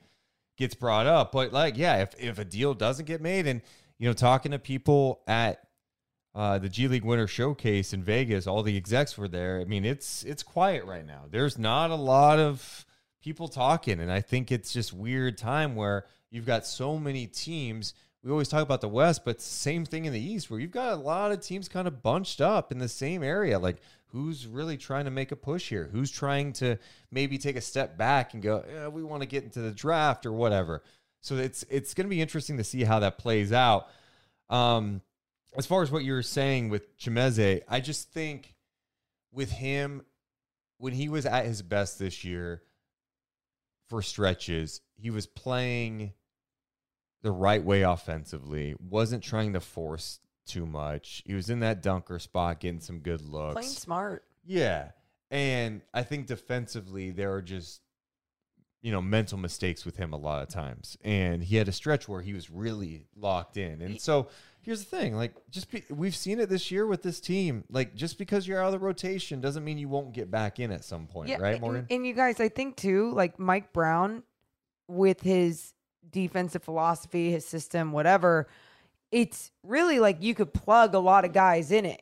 gets 0.59 0.75
brought 0.75 1.07
up. 1.07 1.31
But 1.31 1.51
like, 1.51 1.77
yeah, 1.77 2.03
if 2.03 2.13
if 2.19 2.37
a 2.37 2.45
deal 2.45 2.75
doesn't 2.75 3.05
get 3.05 3.21
made, 3.21 3.47
and 3.47 3.61
you 3.97 4.07
know, 4.07 4.13
talking 4.13 4.51
to 4.51 4.59
people 4.59 5.21
at 5.25 5.63
uh, 6.35 6.59
the 6.59 6.69
G 6.69 6.87
League 6.87 7.05
Winter 7.05 7.27
Showcase 7.27 7.93
in 7.93 8.03
Vegas, 8.03 8.45
all 8.45 8.61
the 8.61 8.77
execs 8.77 9.17
were 9.17 9.27
there. 9.27 9.59
I 9.59 9.63
mean, 9.63 9.85
it's 9.85 10.23
it's 10.23 10.43
quiet 10.43 10.85
right 10.85 11.05
now. 11.05 11.23
There's 11.31 11.57
not 11.57 11.89
a 11.89 11.95
lot 11.95 12.37
of 12.37 12.85
people 13.23 13.47
talking, 13.47 13.99
and 13.99 14.11
I 14.11 14.21
think 14.21 14.51
it's 14.51 14.71
just 14.71 14.93
weird 14.93 15.37
time 15.37 15.75
where 15.75 16.05
you've 16.29 16.45
got 16.45 16.67
so 16.67 16.99
many 16.99 17.25
teams. 17.25 17.95
We 18.21 18.31
always 18.31 18.49
talk 18.49 18.63
about 18.63 18.81
the 18.81 18.89
West, 18.89 19.23
but 19.23 19.41
same 19.41 19.85
thing 19.85 20.03
in 20.03 20.11
the 20.11 20.19
East, 20.19 20.51
where 20.51 20.59
you've 20.59 20.71
got 20.71 20.91
a 20.91 20.97
lot 20.97 21.31
of 21.31 21.39
teams 21.39 21.69
kind 21.69 21.87
of 21.87 22.03
bunched 22.03 22.41
up 22.41 22.69
in 22.69 22.77
the 22.77 22.89
same 22.89 23.23
area. 23.23 23.57
Like, 23.57 23.77
who's 24.11 24.47
really 24.47 24.77
trying 24.77 25.05
to 25.05 25.11
make 25.11 25.31
a 25.31 25.35
push 25.35 25.69
here? 25.69 25.89
Who's 25.91 26.11
trying 26.11 26.53
to 26.53 26.77
maybe 27.11 27.37
take 27.37 27.55
a 27.55 27.61
step 27.61 27.97
back 27.97 28.33
and 28.33 28.41
go, 28.41 28.89
we 28.93 29.03
want 29.03 29.21
to 29.21 29.27
get 29.27 29.43
into 29.43 29.61
the 29.61 29.71
draft 29.71 30.25
or 30.25 30.31
whatever. 30.31 30.83
So 31.21 31.35
it's 31.35 31.63
it's 31.69 31.93
going 31.93 32.05
to 32.05 32.09
be 32.09 32.21
interesting 32.21 32.57
to 32.57 32.63
see 32.63 32.83
how 32.83 32.99
that 32.99 33.17
plays 33.17 33.51
out. 33.51 33.87
Um, 34.49 35.01
as 35.57 35.65
far 35.65 35.81
as 35.81 35.91
what 35.91 36.03
you 36.03 36.13
were 36.13 36.23
saying 36.23 36.69
with 36.69 36.97
Chimezie, 36.97 37.61
I 37.67 37.79
just 37.79 38.11
think 38.11 38.55
with 39.31 39.51
him, 39.51 40.03
when 40.77 40.93
he 40.93 41.09
was 41.09 41.25
at 41.25 41.45
his 41.45 41.61
best 41.61 41.99
this 41.99 42.23
year 42.23 42.63
for 43.89 44.01
stretches, 44.01 44.81
he 44.95 45.09
was 45.09 45.27
playing 45.27 46.13
the 47.21 47.31
right 47.31 47.63
way 47.63 47.81
offensively, 47.81 48.75
wasn't 48.79 49.23
trying 49.23 49.53
to 49.53 49.59
force 49.59 50.19
too 50.49 50.65
much. 50.65 51.23
He 51.25 51.33
was 51.33 51.49
in 51.49 51.61
that 51.61 51.81
dunker 51.81 52.19
spot, 52.19 52.59
getting 52.59 52.81
some 52.81 52.99
good 52.99 53.21
looks. 53.21 53.53
Playing 53.53 53.69
smart. 53.69 54.23
Yeah. 54.45 54.89
And 55.31 55.81
I 55.93 56.03
think 56.03 56.27
defensively, 56.27 57.11
there 57.11 57.33
are 57.33 57.41
just, 57.41 57.81
you 58.81 58.91
know, 58.91 59.01
mental 59.01 59.37
mistakes 59.37 59.85
with 59.85 59.95
him 59.97 60.11
a 60.11 60.17
lot 60.17 60.41
of 60.41 60.49
times. 60.49 60.97
And 61.03 61.43
he 61.43 61.55
had 61.55 61.67
a 61.67 61.71
stretch 61.71 62.07
where 62.09 62.21
he 62.21 62.33
was 62.33 62.49
really 62.49 63.05
locked 63.15 63.57
in. 63.57 63.81
And 63.81 64.01
so 64.01 64.27
here's 64.61 64.83
the 64.83 64.97
thing 64.97 65.15
like, 65.15 65.33
just 65.49 65.69
be, 65.71 65.83
we've 65.89 66.15
seen 66.15 66.39
it 66.39 66.49
this 66.49 66.71
year 66.71 66.87
with 66.87 67.03
this 67.03 67.19
team. 67.19 67.63
Like, 67.69 67.93
just 67.93 68.17
because 68.17 68.47
you're 68.47 68.59
out 68.59 68.67
of 68.67 68.71
the 68.71 68.79
rotation 68.79 69.39
doesn't 69.39 69.63
mean 69.63 69.77
you 69.77 69.87
won't 69.89 70.13
get 70.13 70.31
back 70.31 70.59
in 70.59 70.71
at 70.71 70.83
some 70.83 71.05
point, 71.07 71.39
right, 71.39 71.53
and- 71.53 71.61
Morgan? 71.61 71.87
And, 71.89 72.07
you 72.07 72.13
guys, 72.13 72.39
I 72.39 72.49
think 72.49 72.75
too, 72.75 73.11
like 73.13 73.37
Mike 73.37 73.71
Brown 73.71 74.23
with 74.87 75.21
his 75.21 75.73
defensive 76.09 76.63
philosophy, 76.63 77.31
his 77.31 77.45
system, 77.45 77.91
whatever, 77.91 78.47
it's 79.11 79.51
really 79.63 79.99
like 79.99 80.21
you 80.21 80.35
could 80.35 80.53
plug 80.53 80.93
a 80.95 80.99
lot 80.99 81.25
of 81.25 81.33
guys 81.33 81.71
in 81.71 81.85
it. 81.85 82.01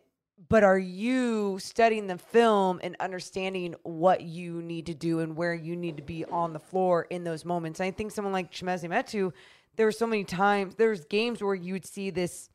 But 0.49 0.64
are 0.64 0.80
you 0.80 1.60
studying 1.60 2.08
the 2.08 2.18
film 2.18 2.80
and 2.82 2.95
understanding 2.99 3.76
what 3.84 4.22
you 4.22 4.62
need 4.62 4.86
to 4.86 4.93
do 4.93 5.20
and 5.20 5.36
where 5.36 5.53
you 5.53 5.76
need 5.76 5.97
to 5.97 6.03
be 6.03 6.24
on 6.26 6.53
the 6.53 6.60
floor 6.60 7.08
in 7.10 7.24
those 7.24 7.43
moments? 7.43 7.82
I 7.82 7.91
think 7.91 8.12
someone 8.12 8.34
like 8.34 8.51
Chimezie 8.51 8.89
Metu, 8.89 9.34
there 9.76 9.86
were 9.86 9.91
so 9.91 10.08
many 10.08 10.24
times, 10.24 10.76
there's 10.76 11.05
games 11.05 11.41
where 11.41 11.55
you 11.55 11.74
would 11.74 11.86
see 11.86 12.12
this 12.12 12.49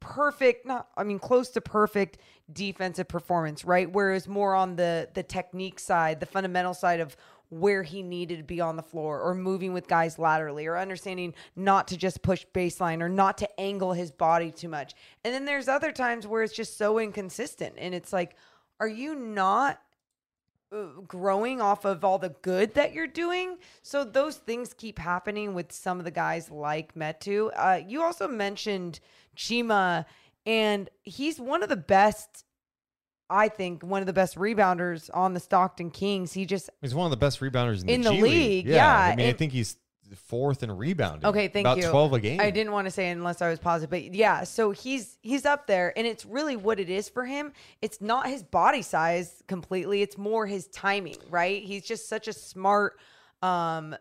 perfect 0.00 0.64
not 0.64 0.88
i 0.96 1.04
mean 1.04 1.18
close 1.18 1.50
to 1.50 1.60
perfect 1.60 2.16
defensive 2.50 3.06
performance 3.06 3.66
right 3.66 3.92
whereas 3.92 4.26
more 4.26 4.54
on 4.54 4.74
the 4.74 5.06
the 5.12 5.22
technique 5.22 5.78
side 5.78 6.18
the 6.20 6.26
fundamental 6.26 6.72
side 6.72 7.00
of 7.00 7.16
where 7.50 7.82
he 7.82 8.02
needed 8.02 8.38
to 8.38 8.44
be 8.44 8.60
on 8.60 8.76
the 8.76 8.82
floor 8.82 9.20
or 9.20 9.34
moving 9.34 9.72
with 9.72 9.86
guys 9.86 10.18
laterally 10.18 10.66
or 10.66 10.78
understanding 10.78 11.34
not 11.54 11.88
to 11.88 11.96
just 11.96 12.22
push 12.22 12.46
baseline 12.54 13.02
or 13.02 13.08
not 13.08 13.36
to 13.38 13.60
angle 13.60 13.92
his 13.92 14.10
body 14.10 14.50
too 14.50 14.68
much 14.68 14.94
and 15.24 15.34
then 15.34 15.44
there's 15.44 15.68
other 15.68 15.92
times 15.92 16.26
where 16.26 16.42
it's 16.42 16.54
just 16.54 16.78
so 16.78 16.98
inconsistent 16.98 17.74
and 17.76 17.94
it's 17.94 18.12
like 18.12 18.36
are 18.78 18.88
you 18.88 19.14
not 19.14 19.80
uh, 20.72 20.84
growing 21.08 21.60
off 21.60 21.84
of 21.84 22.04
all 22.04 22.16
the 22.16 22.28
good 22.42 22.74
that 22.74 22.92
you're 22.92 23.08
doing. 23.08 23.58
So 23.82 24.04
those 24.04 24.36
things 24.36 24.72
keep 24.72 25.00
happening 25.00 25.52
with 25.52 25.72
some 25.72 25.98
of 25.98 26.04
the 26.04 26.12
guys 26.12 26.48
like 26.48 26.94
Metu. 26.94 27.50
Uh, 27.56 27.80
you 27.84 28.02
also 28.02 28.28
mentioned 28.28 29.00
Chima, 29.36 30.04
and 30.46 30.88
he's 31.02 31.40
one 31.40 31.64
of 31.64 31.70
the 31.70 31.76
best. 31.76 32.44
I 33.30 33.48
think 33.48 33.82
one 33.82 34.02
of 34.02 34.06
the 34.06 34.12
best 34.12 34.36
rebounders 34.36 35.08
on 35.14 35.32
the 35.34 35.40
Stockton 35.40 35.90
Kings. 35.90 36.32
He 36.32 36.44
just 36.44 36.68
He's 36.82 36.94
one 36.94 37.06
of 37.06 37.10
the 37.10 37.16
best 37.16 37.40
rebounders 37.40 37.80
in 37.80 37.86
the, 37.86 37.92
In 37.94 38.02
the 38.02 38.12
G 38.12 38.22
league, 38.22 38.66
Yeah, 38.66 38.74
yeah, 38.76 39.12
I 39.12 39.16
mean, 39.16 39.28
I 39.28 39.32
think 39.32 39.52
he's 39.52 39.76
fourth 40.16 40.62
in 40.62 40.72
rebounding. 40.76 41.24
Okay, 41.26 41.48
thank 41.48 41.66
About 41.66 41.78
you. 41.78 41.88
twelve 41.88 42.12
a 42.12 42.20
game. 42.20 42.40
I 42.40 42.50
didn't 42.50 42.72
want 42.72 42.86
to 42.86 42.90
say 42.90 43.10
unless 43.10 43.40
I 43.40 43.48
was 43.48 43.58
positive, 43.58 43.90
but 43.90 44.14
yeah, 44.14 44.44
so 44.44 44.72
he's 44.72 45.18
he's 45.22 45.46
up 45.46 45.66
there 45.66 45.96
and 45.96 46.06
it's 46.06 46.26
really 46.26 46.56
what 46.56 46.80
it 46.80 46.90
is 46.90 47.08
for 47.08 47.24
him. 47.24 47.52
It's 47.80 48.00
not 48.00 48.26
his 48.26 48.42
body 48.42 48.82
size 48.82 49.42
completely, 49.46 50.02
it's 50.02 50.18
more 50.18 50.46
his 50.46 50.66
timing, 50.68 51.16
right? 51.28 51.62
He's 51.62 51.84
just 51.84 52.08
such 52.08 52.28
a 52.28 52.32
smart 52.32 52.98
um 53.42 53.96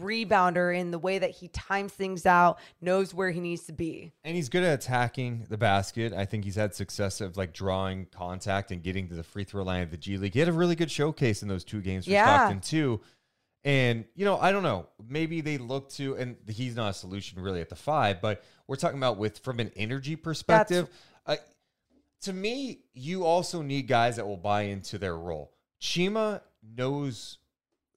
rebounder 0.00 0.76
in 0.76 0.90
the 0.90 0.98
way 0.98 1.18
that 1.18 1.30
he 1.30 1.48
times 1.48 1.92
things 1.92 2.26
out, 2.26 2.58
knows 2.80 3.14
where 3.14 3.30
he 3.30 3.40
needs 3.40 3.64
to 3.64 3.72
be. 3.72 4.12
And 4.24 4.34
he's 4.36 4.48
good 4.48 4.62
at 4.62 4.74
attacking 4.74 5.46
the 5.48 5.58
basket. 5.58 6.12
I 6.12 6.24
think 6.24 6.44
he's 6.44 6.56
had 6.56 6.74
success 6.74 7.20
of 7.20 7.36
like 7.36 7.52
drawing 7.52 8.06
contact 8.06 8.70
and 8.70 8.82
getting 8.82 9.08
to 9.08 9.14
the 9.14 9.22
free 9.22 9.44
throw 9.44 9.62
line 9.62 9.82
of 9.82 9.90
the 9.90 9.96
G 9.96 10.16
League. 10.16 10.34
He 10.34 10.40
had 10.40 10.48
a 10.48 10.52
really 10.52 10.76
good 10.76 10.90
showcase 10.90 11.42
in 11.42 11.48
those 11.48 11.64
two 11.64 11.80
games 11.80 12.04
for 12.04 12.10
Yeah. 12.10 12.24
Stockton 12.36 12.60
too. 12.60 13.00
And 13.64 14.04
you 14.14 14.24
know, 14.24 14.38
I 14.38 14.52
don't 14.52 14.62
know. 14.62 14.88
Maybe 15.08 15.40
they 15.40 15.56
look 15.58 15.88
to, 15.92 16.16
and 16.16 16.36
he's 16.48 16.76
not 16.76 16.90
a 16.90 16.94
solution 16.94 17.40
really 17.40 17.60
at 17.60 17.70
the 17.70 17.76
five, 17.76 18.20
but 18.20 18.44
we're 18.66 18.76
talking 18.76 18.98
about 18.98 19.16
with 19.16 19.38
from 19.38 19.58
an 19.60 19.70
energy 19.74 20.16
perspective. 20.16 20.90
Uh, 21.24 21.36
to 22.22 22.32
me, 22.32 22.80
you 22.92 23.24
also 23.24 23.62
need 23.62 23.86
guys 23.86 24.16
that 24.16 24.26
will 24.26 24.36
buy 24.36 24.62
into 24.62 24.98
their 24.98 25.16
role. 25.16 25.52
Chima 25.80 26.40
knows 26.62 27.38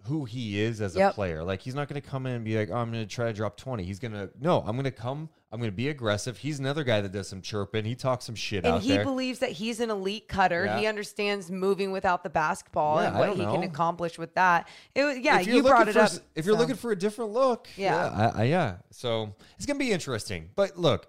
who 0.07 0.25
he 0.25 0.59
is 0.59 0.81
as 0.81 0.95
a 0.95 1.11
player. 1.11 1.43
Like 1.43 1.61
he's 1.61 1.75
not 1.75 1.87
going 1.87 2.01
to 2.01 2.07
come 2.07 2.25
in 2.25 2.33
and 2.33 2.45
be 2.45 2.57
like, 2.57 2.69
"Oh, 2.71 2.75
I'm 2.75 2.91
going 2.91 3.03
to 3.07 3.09
try 3.13 3.25
to 3.27 3.33
drop 3.33 3.57
20." 3.57 3.83
He's 3.83 3.99
going 3.99 4.13
to 4.13 4.29
no, 4.39 4.59
I'm 4.65 4.73
going 4.75 4.85
to 4.85 4.91
come, 4.91 5.29
I'm 5.51 5.59
going 5.59 5.71
to 5.71 5.75
be 5.75 5.87
aggressive. 5.89 6.37
He's 6.37 6.59
another 6.59 6.83
guy 6.83 6.99
that 7.01 7.11
does 7.11 7.27
some 7.29 7.41
chirping. 7.41 7.85
He 7.85 7.95
talks 7.95 8.25
some 8.25 8.35
shit 8.35 8.65
And 8.65 8.75
out 8.75 8.81
he 8.81 8.89
there. 8.89 9.03
believes 9.03 9.39
that 9.39 9.51
he's 9.51 9.79
an 9.79 9.89
elite 9.89 10.27
cutter. 10.27 10.65
Yeah. 10.65 10.79
He 10.79 10.87
understands 10.87 11.49
moving 11.49 11.91
without 11.91 12.23
the 12.23 12.29
basketball 12.29 13.01
Yeah, 13.01 13.09
and 13.09 13.17
what 13.17 13.29
he 13.29 13.43
can 13.43 13.63
accomplish 13.63 14.17
with 14.17 14.35
that. 14.35 14.67
It 14.93 15.03
was 15.03 15.17
yeah, 15.19 15.39
you're 15.39 15.63
brought 15.63 15.87
it 15.87 15.93
for 15.93 15.99
up. 15.99 16.11
If 16.35 16.45
you're 16.45 16.55
so. 16.55 16.59
looking 16.59 16.75
for 16.75 16.91
a 16.91 16.97
different 16.97 17.31
look, 17.31 17.69
Yeah. 17.77 17.93
yeah, 17.93 18.31
I, 18.35 18.41
I, 18.41 18.43
yeah. 18.45 18.75
So 18.91 19.35
it's 19.55 19.65
gonna 19.65 19.79
be 19.79 19.91
interesting. 19.91 20.49
But 20.55 20.77
look, 20.77 21.07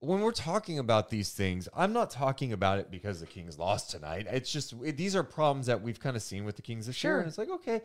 when 0.00 0.20
we're 0.20 0.32
talking 0.32 0.78
about 0.78 1.08
these 1.08 1.30
things, 1.30 1.68
I'm 1.74 1.92
not 1.92 2.10
talking 2.10 2.52
about 2.52 2.78
it 2.80 2.90
because 2.90 3.20
the 3.20 3.26
Kings 3.26 3.58
lost 3.58 3.90
tonight. 3.90 4.26
It's 4.30 4.52
just 4.52 4.74
it, 4.84 4.96
these 4.96 5.14
are 5.16 5.22
problems 5.22 5.66
that 5.66 5.80
we've 5.80 6.00
kind 6.00 6.16
of 6.16 6.22
seen 6.22 6.44
with 6.44 6.56
the 6.56 6.62
Kings 6.62 6.86
this 6.86 7.02
year, 7.02 7.20
and 7.20 7.28
it's 7.28 7.38
like 7.38 7.48
okay. 7.48 7.80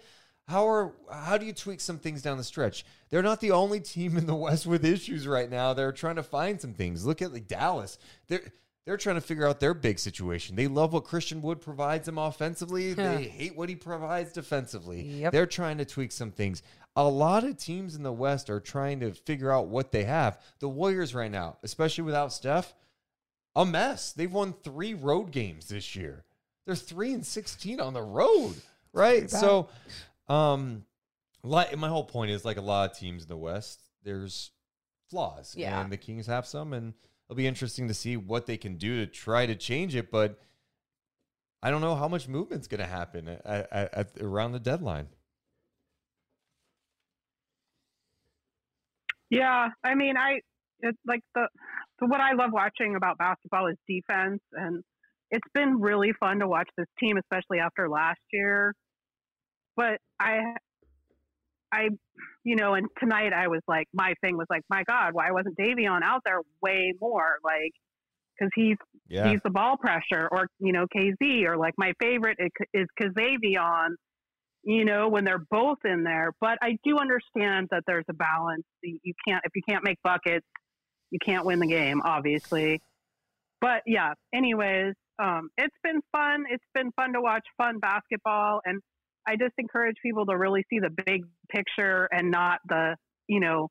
How 0.47 0.67
are 0.67 0.93
how 1.11 1.37
do 1.37 1.45
you 1.45 1.53
tweak 1.53 1.81
some 1.81 1.99
things 1.99 2.21
down 2.21 2.37
the 2.37 2.43
stretch? 2.43 2.85
They're 3.09 3.23
not 3.23 3.41
the 3.41 3.51
only 3.51 3.79
team 3.79 4.17
in 4.17 4.27
the 4.27 4.35
West 4.35 4.65
with 4.65 4.85
issues 4.85 5.27
right 5.27 5.49
now. 5.49 5.73
They're 5.73 5.91
trying 5.91 6.15
to 6.15 6.23
find 6.23 6.59
some 6.59 6.73
things. 6.73 7.05
Look 7.05 7.21
at 7.21 7.33
like 7.33 7.47
Dallas. 7.47 7.97
They're 8.27 8.53
they're 8.85 8.95
trying 8.95 9.15
to 9.15 9.21
figure 9.21 9.45
out 9.45 9.59
their 9.59 9.73
big 9.73 9.99
situation. 9.99 10.55
They 10.55 10.67
love 10.67 10.93
what 10.93 11.03
Christian 11.03 11.41
Wood 11.41 11.59
provides 11.59 12.05
them 12.05 12.17
offensively. 12.17 12.93
They 12.93 13.23
hate 13.23 13.57
what 13.57 13.67
he 13.67 13.75
provides 13.75 14.31
defensively. 14.31 15.01
Yep. 15.01 15.33
They're 15.33 15.45
trying 15.45 15.79
to 15.79 15.85
tweak 15.85 16.13
some 16.13 16.31
things. 16.31 16.63
A 16.95 17.03
lot 17.03 17.43
of 17.43 17.57
teams 17.57 17.95
in 17.95 18.03
the 18.03 18.13
West 18.13 18.49
are 18.49 18.61
trying 18.61 19.01
to 19.01 19.11
figure 19.11 19.51
out 19.51 19.67
what 19.67 19.91
they 19.91 20.05
have. 20.05 20.41
The 20.59 20.69
Warriors 20.69 21.13
right 21.13 21.29
now, 21.29 21.57
especially 21.63 22.05
without 22.05 22.31
Steph, 22.31 22.73
a 23.57 23.65
mess. 23.65 24.13
They've 24.13 24.31
won 24.31 24.53
three 24.63 24.93
road 24.93 25.31
games 25.31 25.67
this 25.67 25.93
year. 25.93 26.23
They're 26.65 26.75
three 26.75 27.11
and 27.11 27.25
sixteen 27.25 27.81
on 27.81 27.93
the 27.93 28.01
road, 28.01 28.55
right? 28.93 29.29
So, 29.29 29.67
um, 30.29 30.85
like 31.43 31.77
my 31.77 31.87
whole 31.87 32.03
point 32.03 32.31
is 32.31 32.43
like 32.45 32.57
a 32.57 32.61
lot 32.61 32.91
of 32.91 32.97
teams 32.97 33.23
in 33.23 33.29
the 33.29 33.37
West, 33.37 33.81
there's 34.03 34.51
flaws, 35.09 35.55
Yeah. 35.57 35.81
and 35.81 35.91
the 35.91 35.97
Kings 35.97 36.27
have 36.27 36.45
some, 36.45 36.73
and 36.73 36.93
it'll 37.25 37.37
be 37.37 37.47
interesting 37.47 37.87
to 37.87 37.93
see 37.93 38.17
what 38.17 38.45
they 38.45 38.57
can 38.57 38.77
do 38.77 38.97
to 39.05 39.07
try 39.07 39.45
to 39.45 39.55
change 39.55 39.95
it. 39.95 40.11
But 40.11 40.39
I 41.61 41.71
don't 41.71 41.81
know 41.81 41.95
how 41.95 42.07
much 42.07 42.27
movement's 42.27 42.67
going 42.67 42.81
to 42.81 42.87
happen 42.87 43.27
at, 43.27 43.67
at, 43.71 43.93
at 43.93 44.11
around 44.21 44.51
the 44.51 44.59
deadline. 44.59 45.07
Yeah, 49.29 49.69
I 49.83 49.95
mean, 49.95 50.15
I 50.17 50.39
it's 50.79 50.97
like 51.05 51.21
the 51.35 51.47
so 51.99 52.05
what 52.05 52.21
I 52.21 52.33
love 52.33 52.51
watching 52.53 52.95
about 52.95 53.17
basketball 53.17 53.67
is 53.67 53.75
defense, 53.87 54.41
and 54.53 54.83
it's 55.31 55.47
been 55.53 55.81
really 55.81 56.13
fun 56.19 56.39
to 56.39 56.47
watch 56.47 56.69
this 56.77 56.87
team, 56.99 57.17
especially 57.17 57.59
after 57.59 57.89
last 57.89 58.19
year. 58.31 58.73
But 59.75 59.99
I, 60.19 60.39
I, 61.71 61.89
you 62.43 62.55
know, 62.55 62.73
and 62.73 62.87
tonight 62.99 63.33
I 63.33 63.47
was 63.47 63.61
like, 63.67 63.87
my 63.93 64.13
thing 64.21 64.37
was 64.37 64.47
like, 64.49 64.63
my 64.69 64.83
God, 64.83 65.13
why 65.13 65.31
wasn't 65.31 65.57
Davion 65.57 66.01
out 66.03 66.21
there 66.25 66.41
way 66.61 66.93
more? 66.99 67.37
Like, 67.43 67.73
because 68.37 68.51
he's 68.55 68.77
Yeah. 69.07 69.29
he's 69.31 69.39
the 69.43 69.49
ball 69.49 69.77
pressure, 69.77 70.27
or 70.31 70.47
you 70.59 70.71
know, 70.71 70.85
KZ, 70.95 71.45
or 71.45 71.57
like 71.57 71.73
my 71.77 71.93
favorite 71.99 72.37
is, 72.73 72.87
Kazavion 72.99 73.95
you 74.63 74.83
know, 74.83 75.07
when 75.07 75.23
they're 75.23 75.45
both 75.49 75.77
in 75.85 76.03
there. 76.03 76.33
But 76.41 76.57
I 76.61 76.77
do 76.83 76.97
understand 76.99 77.69
that 77.71 77.83
there's 77.87 78.03
a 78.09 78.13
balance. 78.13 78.65
You 78.83 78.99
you 79.01 79.13
can't, 79.25 79.41
if 79.45 79.53
you 79.55 79.61
can't 79.67 79.83
make 79.83 79.97
buckets, 80.03 80.45
you 81.09 81.19
can't 81.25 81.45
win 81.45 81.59
the 81.59 81.67
game, 81.67 82.01
obviously. 82.03 82.81
But 83.61 83.83
yeah, 83.85 84.13
anyways, 84.33 84.93
um, 85.23 85.49
it's 85.57 85.75
been 85.83 86.01
fun. 86.11 86.43
It's 86.49 86.63
been 86.73 86.91
fun 86.91 87.13
to 87.13 87.21
watch 87.21 87.45
fun 87.57 87.79
basketball. 87.79 88.61
And 88.65 88.81
I 89.27 89.35
just 89.35 89.53
encourage 89.57 89.97
people 90.01 90.25
to 90.27 90.37
really 90.37 90.63
see 90.69 90.79
the 90.79 90.89
big 91.05 91.25
picture 91.49 92.07
and 92.11 92.31
not 92.31 92.59
the, 92.67 92.95
you 93.27 93.39
know, 93.39 93.69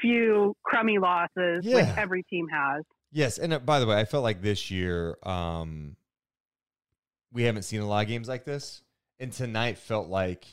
few 0.00 0.54
crummy 0.62 0.98
losses 0.98 1.60
Yeah. 1.64 1.74
which 1.76 1.98
every 1.98 2.22
team 2.24 2.46
has. 2.52 2.84
Yes, 3.12 3.38
and 3.38 3.52
uh, 3.54 3.58
by 3.58 3.80
the 3.80 3.86
way, 3.86 3.96
I 3.98 4.04
felt 4.04 4.22
like 4.24 4.42
this 4.42 4.70
year 4.70 5.16
um, 5.22 5.96
we 7.32 7.44
haven't 7.44 7.62
seen 7.62 7.80
a 7.80 7.86
lot 7.86 8.02
of 8.02 8.08
games 8.08 8.28
like 8.28 8.44
this, 8.44 8.82
and 9.18 9.32
tonight 9.32 9.78
felt 9.78 10.08
like 10.08 10.46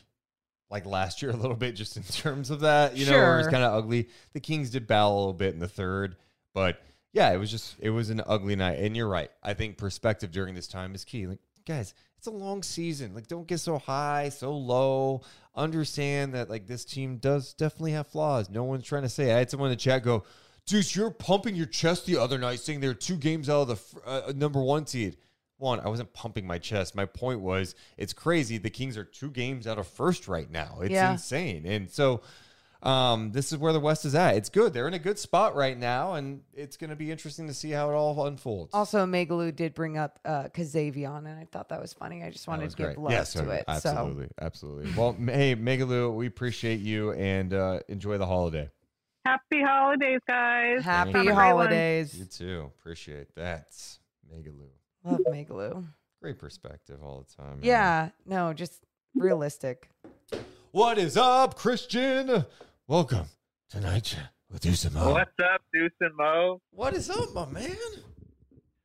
like 0.69 0.85
last 0.85 1.21
year 1.21 1.31
a 1.31 1.35
little 1.35 1.55
bit, 1.57 1.73
just 1.75 1.97
in 1.97 2.03
terms 2.03 2.49
of 2.49 2.61
that. 2.61 2.95
You 2.95 3.05
know, 3.05 3.11
where 3.13 3.35
it 3.35 3.37
was 3.39 3.47
kind 3.47 3.63
of 3.63 3.73
ugly. 3.73 4.09
The 4.33 4.39
Kings 4.39 4.69
did 4.69 4.87
battle 4.87 5.13
a 5.15 5.17
little 5.19 5.33
bit 5.33 5.53
in 5.53 5.59
the 5.59 5.67
third, 5.67 6.15
but 6.53 6.81
yeah, 7.11 7.31
it 7.31 7.37
was 7.37 7.51
just 7.51 7.75
it 7.79 7.89
was 7.89 8.09
an 8.09 8.21
ugly 8.25 8.55
night. 8.55 8.79
And 8.79 8.95
you're 8.95 9.09
right. 9.09 9.29
I 9.43 9.53
think 9.55 9.77
perspective 9.77 10.31
during 10.31 10.55
this 10.55 10.67
time 10.67 10.95
is 10.95 11.03
key. 11.03 11.27
Like 11.27 11.39
guys, 11.65 11.93
it's 12.23 12.27
a 12.29 12.31
long 12.31 12.63
season. 12.63 13.13
Like 13.13 13.27
don't 13.27 13.45
get 13.45 13.59
so 13.59 13.77
high, 13.77 14.29
so 14.29 14.55
low. 14.55 15.23
Understand 15.55 16.33
that 16.35 16.49
like 16.49 16.65
this 16.67 16.85
team 16.85 17.17
does 17.17 17.53
definitely 17.53 17.91
have 17.91 18.07
flaws. 18.07 18.49
No 18.49 18.63
one's 18.63 18.85
trying 18.85 19.03
to 19.03 19.09
say. 19.09 19.33
I 19.33 19.39
had 19.39 19.51
someone 19.51 19.67
in 19.69 19.73
the 19.73 19.81
chat 19.81 20.03
go, 20.03 20.23
Deuce, 20.65 20.95
you're 20.95 21.11
pumping 21.11 21.53
your 21.53 21.65
chest 21.65 22.05
the 22.05 22.17
other 22.17 22.37
night 22.37 22.61
saying 22.61 22.79
they're 22.79 22.93
two 22.93 23.17
games 23.17 23.49
out 23.49 23.67
of 23.69 23.93
the 24.03 24.09
uh, 24.09 24.31
number 24.37 24.61
one 24.61 24.87
seed. 24.87 25.17
One, 25.57 25.81
I 25.81 25.89
wasn't 25.89 26.13
pumping 26.13 26.47
my 26.47 26.59
chest. 26.59 26.95
My 26.95 27.05
point 27.05 27.41
was, 27.41 27.75
it's 27.97 28.13
crazy. 28.13 28.57
The 28.57 28.69
Kings 28.69 28.97
are 28.97 29.03
two 29.03 29.29
games 29.29 29.67
out 29.67 29.77
of 29.77 29.85
first 29.87 30.29
right 30.29 30.49
now. 30.49 30.79
It's 30.81 30.91
Yeah. 30.93 31.11
insane. 31.11 31.65
And 31.65 31.89
so, 31.91 32.21
um, 32.83 33.31
this 33.31 33.51
is 33.51 33.57
where 33.57 33.71
the 33.73 33.79
West 33.79 34.03
is 34.05 34.13
at. 34.13 34.35
It's 34.35 34.49
good. 34.49 34.73
They're 34.73 34.87
in 34.87 34.93
a 34.93 34.99
good 34.99 35.17
spot 35.17 35.55
right 35.55 35.77
now, 35.77 36.13
and 36.15 36.41
it's 36.53 36.75
going 36.77 36.89
to 36.89 36.95
be 36.95 37.09
interesting 37.11 37.47
to 37.47 37.53
see 37.53 37.71
how 37.71 37.89
it 37.89 37.93
all 37.93 38.25
unfolds. 38.27 38.73
Also, 38.73 39.05
Megaloo 39.05 39.55
did 39.55 39.73
bring 39.73 39.97
up 39.97 40.19
uh, 40.25 40.49
Kazavion, 40.53 41.19
and 41.19 41.39
I 41.39 41.47
thought 41.51 41.69
that 41.69 41.81
was 41.81 41.93
funny. 41.93 42.23
I 42.23 42.29
just 42.29 42.47
wanted 42.47 42.65
was 42.65 42.75
to 42.75 42.83
give 42.89 42.97
love 42.97 43.11
Yes, 43.11 43.33
to 43.33 43.49
it. 43.49 43.63
Absolutely, 43.67 44.27
absolutely. 44.41 44.91
Well, 44.97 45.13
hey, 45.13 45.55
Megaloo, 45.55 46.13
we 46.13 46.27
appreciate 46.27 46.79
you 46.81 47.13
and 47.13 47.53
uh, 47.53 47.79
enjoy 47.87 48.17
the 48.17 48.27
holiday. 48.27 48.69
Happy 49.25 49.61
holidays, 49.61 50.19
guys. 50.27 50.83
Happy 50.83 51.11
Have 51.13 51.21
a 51.21 51.23
great 51.23 51.25
one. 51.33 51.35
holidays. 51.35 52.13
You 52.19 52.25
too. 52.25 52.71
Appreciate 52.79 53.33
that, 53.35 53.67
Megaloo. 54.29 54.67
Love 55.05 55.21
Megaloo. 55.31 55.85
Great 56.21 56.37
perspective 56.39 56.99
all 57.01 57.25
the 57.27 57.41
time. 57.43 57.59
man. 57.59 57.63
Yeah, 57.63 58.09
no, 58.25 58.51
just 58.53 58.83
realistic. 59.15 59.89
What 60.71 60.97
is 60.97 61.15
up, 61.17 61.55
Christian? 61.55 62.45
Welcome 62.89 63.27
to 63.69 63.79
Night 63.79 64.03
Chat 64.03 64.31
with 64.51 64.59
Deuce 64.59 64.83
and 64.83 64.93
Mo. 64.93 65.13
What's 65.13 65.31
up, 65.41 65.61
Deuce 65.73 65.93
and 66.01 66.13
Mo? 66.17 66.59
What 66.71 66.93
is 66.93 67.09
up, 67.09 67.33
my 67.33 67.45
man? 67.45 67.77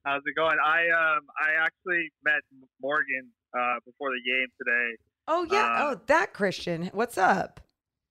How's 0.05 0.23
it 0.25 0.37
going? 0.37 0.57
I 0.65 0.87
um 0.87 1.27
I 1.35 1.61
actually 1.61 2.09
met 2.25 2.39
Morgan 2.81 3.27
uh 3.59 3.81
before 3.85 4.11
the 4.11 4.23
game 4.25 4.47
today. 4.57 4.97
Oh 5.27 5.45
yeah. 5.51 5.67
Uh, 5.67 5.83
oh, 5.83 6.01
that 6.07 6.33
Christian. 6.33 6.91
What's 6.93 7.19
up? 7.19 7.59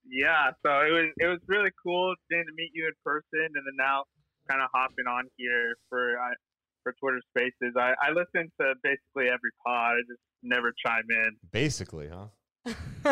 Yeah, 0.05 0.51
so 0.61 0.71
it 0.81 0.91
was 0.91 1.05
it 1.19 1.27
was 1.27 1.39
really 1.47 1.71
cool 1.81 2.13
getting 2.29 2.47
to 2.47 2.53
meet 2.57 2.71
you 2.73 2.87
in 2.87 2.93
person, 3.05 3.47
and 3.55 3.55
then 3.55 3.77
now 3.77 4.03
kind 4.49 4.61
of 4.61 4.67
hopping 4.73 5.07
on 5.07 5.23
here 5.37 5.77
for 5.87 6.19
uh, 6.19 6.35
for 6.83 6.95
Twitter 6.99 7.21
Spaces. 7.31 7.75
I 7.77 7.93
I 8.01 8.09
listen 8.09 8.51
to 8.59 8.73
basically 8.83 9.31
every 9.31 9.55
pod. 9.65 9.95
I 9.95 10.01
just 10.01 10.19
never 10.43 10.73
chime 10.85 11.07
in. 11.09 11.37
Basically, 11.49 12.09
huh? 12.09 12.27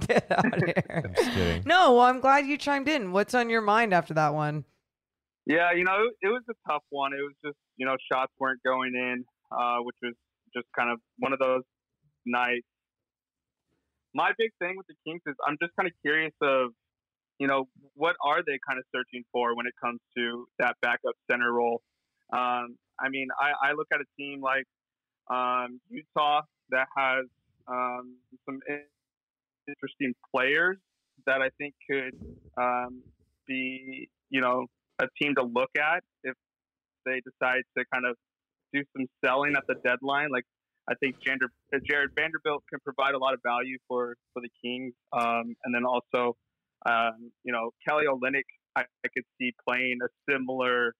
Get 0.00 0.30
out 0.30 0.54
of 0.56 0.64
here. 0.66 1.02
I'm 1.04 1.14
just 1.14 1.32
kidding. 1.32 1.62
No, 1.64 1.94
well, 1.94 2.02
I'm 2.06 2.20
glad 2.20 2.46
you 2.46 2.56
chimed 2.58 2.88
in. 2.88 3.12
What's 3.12 3.34
on 3.34 3.50
your 3.50 3.60
mind 3.62 3.94
after 3.94 4.14
that 4.14 4.34
one? 4.34 4.64
Yeah, 5.46 5.72
you 5.72 5.84
know, 5.84 5.96
it, 6.04 6.28
it 6.28 6.28
was 6.28 6.42
a 6.50 6.54
tough 6.70 6.82
one. 6.90 7.12
It 7.12 7.22
was 7.22 7.34
just, 7.44 7.58
you 7.76 7.86
know, 7.86 7.96
shots 8.10 8.32
weren't 8.40 8.62
going 8.64 8.94
in, 8.94 9.24
uh, 9.52 9.78
which 9.82 9.96
was 10.02 10.14
just 10.54 10.66
kind 10.76 10.90
of 10.90 11.00
one 11.18 11.32
of 11.32 11.38
those 11.38 11.62
nights. 12.26 12.66
my 14.14 14.32
big 14.38 14.50
thing 14.60 14.76
with 14.76 14.86
the 14.86 14.94
Kings 15.06 15.22
is 15.26 15.34
I'm 15.46 15.56
just 15.60 15.74
kind 15.76 15.86
of 15.88 15.92
curious 16.02 16.32
of, 16.40 16.70
you 17.38 17.46
know, 17.48 17.66
what 17.94 18.16
are 18.24 18.42
they 18.46 18.58
kind 18.66 18.78
of 18.78 18.84
searching 18.94 19.24
for 19.32 19.56
when 19.56 19.66
it 19.66 19.74
comes 19.82 20.00
to 20.16 20.46
that 20.58 20.76
backup 20.80 21.14
center 21.30 21.52
role? 21.52 21.82
Um, 22.32 22.76
I 23.00 23.08
mean, 23.10 23.28
I, 23.40 23.70
I 23.70 23.72
look 23.72 23.88
at 23.92 24.00
a 24.00 24.04
team 24.16 24.40
like 24.40 24.66
um, 25.30 25.80
Utah 25.90 26.42
that 26.70 26.86
has 26.96 27.26
um, 27.66 28.16
some 28.46 28.60
in- 28.68 28.82
interesting 29.68 30.14
players 30.34 30.78
that 31.26 31.40
I 31.42 31.50
think 31.58 31.74
could 31.90 32.14
um, 32.60 33.02
be, 33.46 34.08
you 34.30 34.40
know, 34.40 34.66
a 35.00 35.06
team 35.20 35.34
to 35.36 35.42
look 35.42 35.70
at 35.78 36.02
if 36.22 36.34
they 37.04 37.20
decide 37.20 37.62
to 37.76 37.84
kind 37.92 38.06
of 38.06 38.16
do 38.72 38.82
some 38.96 39.06
selling 39.24 39.54
at 39.56 39.64
the 39.66 39.74
deadline. 39.84 40.28
Like 40.30 40.44
I 40.88 40.94
think 41.00 41.16
Jared, 41.20 41.40
Jarred 41.88 42.10
Vanderbilt 42.16 42.62
can 42.70 42.80
provide 42.84 43.14
a 43.14 43.18
lot 43.18 43.34
of 43.34 43.40
value 43.44 43.78
for 43.88 44.16
for 44.32 44.40
the 44.40 44.50
Kings, 44.62 44.92
um, 45.12 45.54
and 45.64 45.74
then 45.74 45.84
also, 45.84 46.36
um, 46.86 47.30
you 47.44 47.52
know, 47.52 47.70
Kelly 47.86 48.04
Olynyk. 48.08 48.44
I, 48.76 48.82
I 48.82 49.08
could 49.14 49.24
see 49.38 49.52
playing 49.66 49.98
a 50.02 50.08
similar 50.30 50.94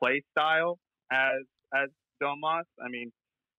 play 0.00 0.22
style 0.30 0.78
as 1.10 1.42
as 1.74 1.88
Domas. 2.22 2.64
I 2.84 2.88
mean, 2.88 3.12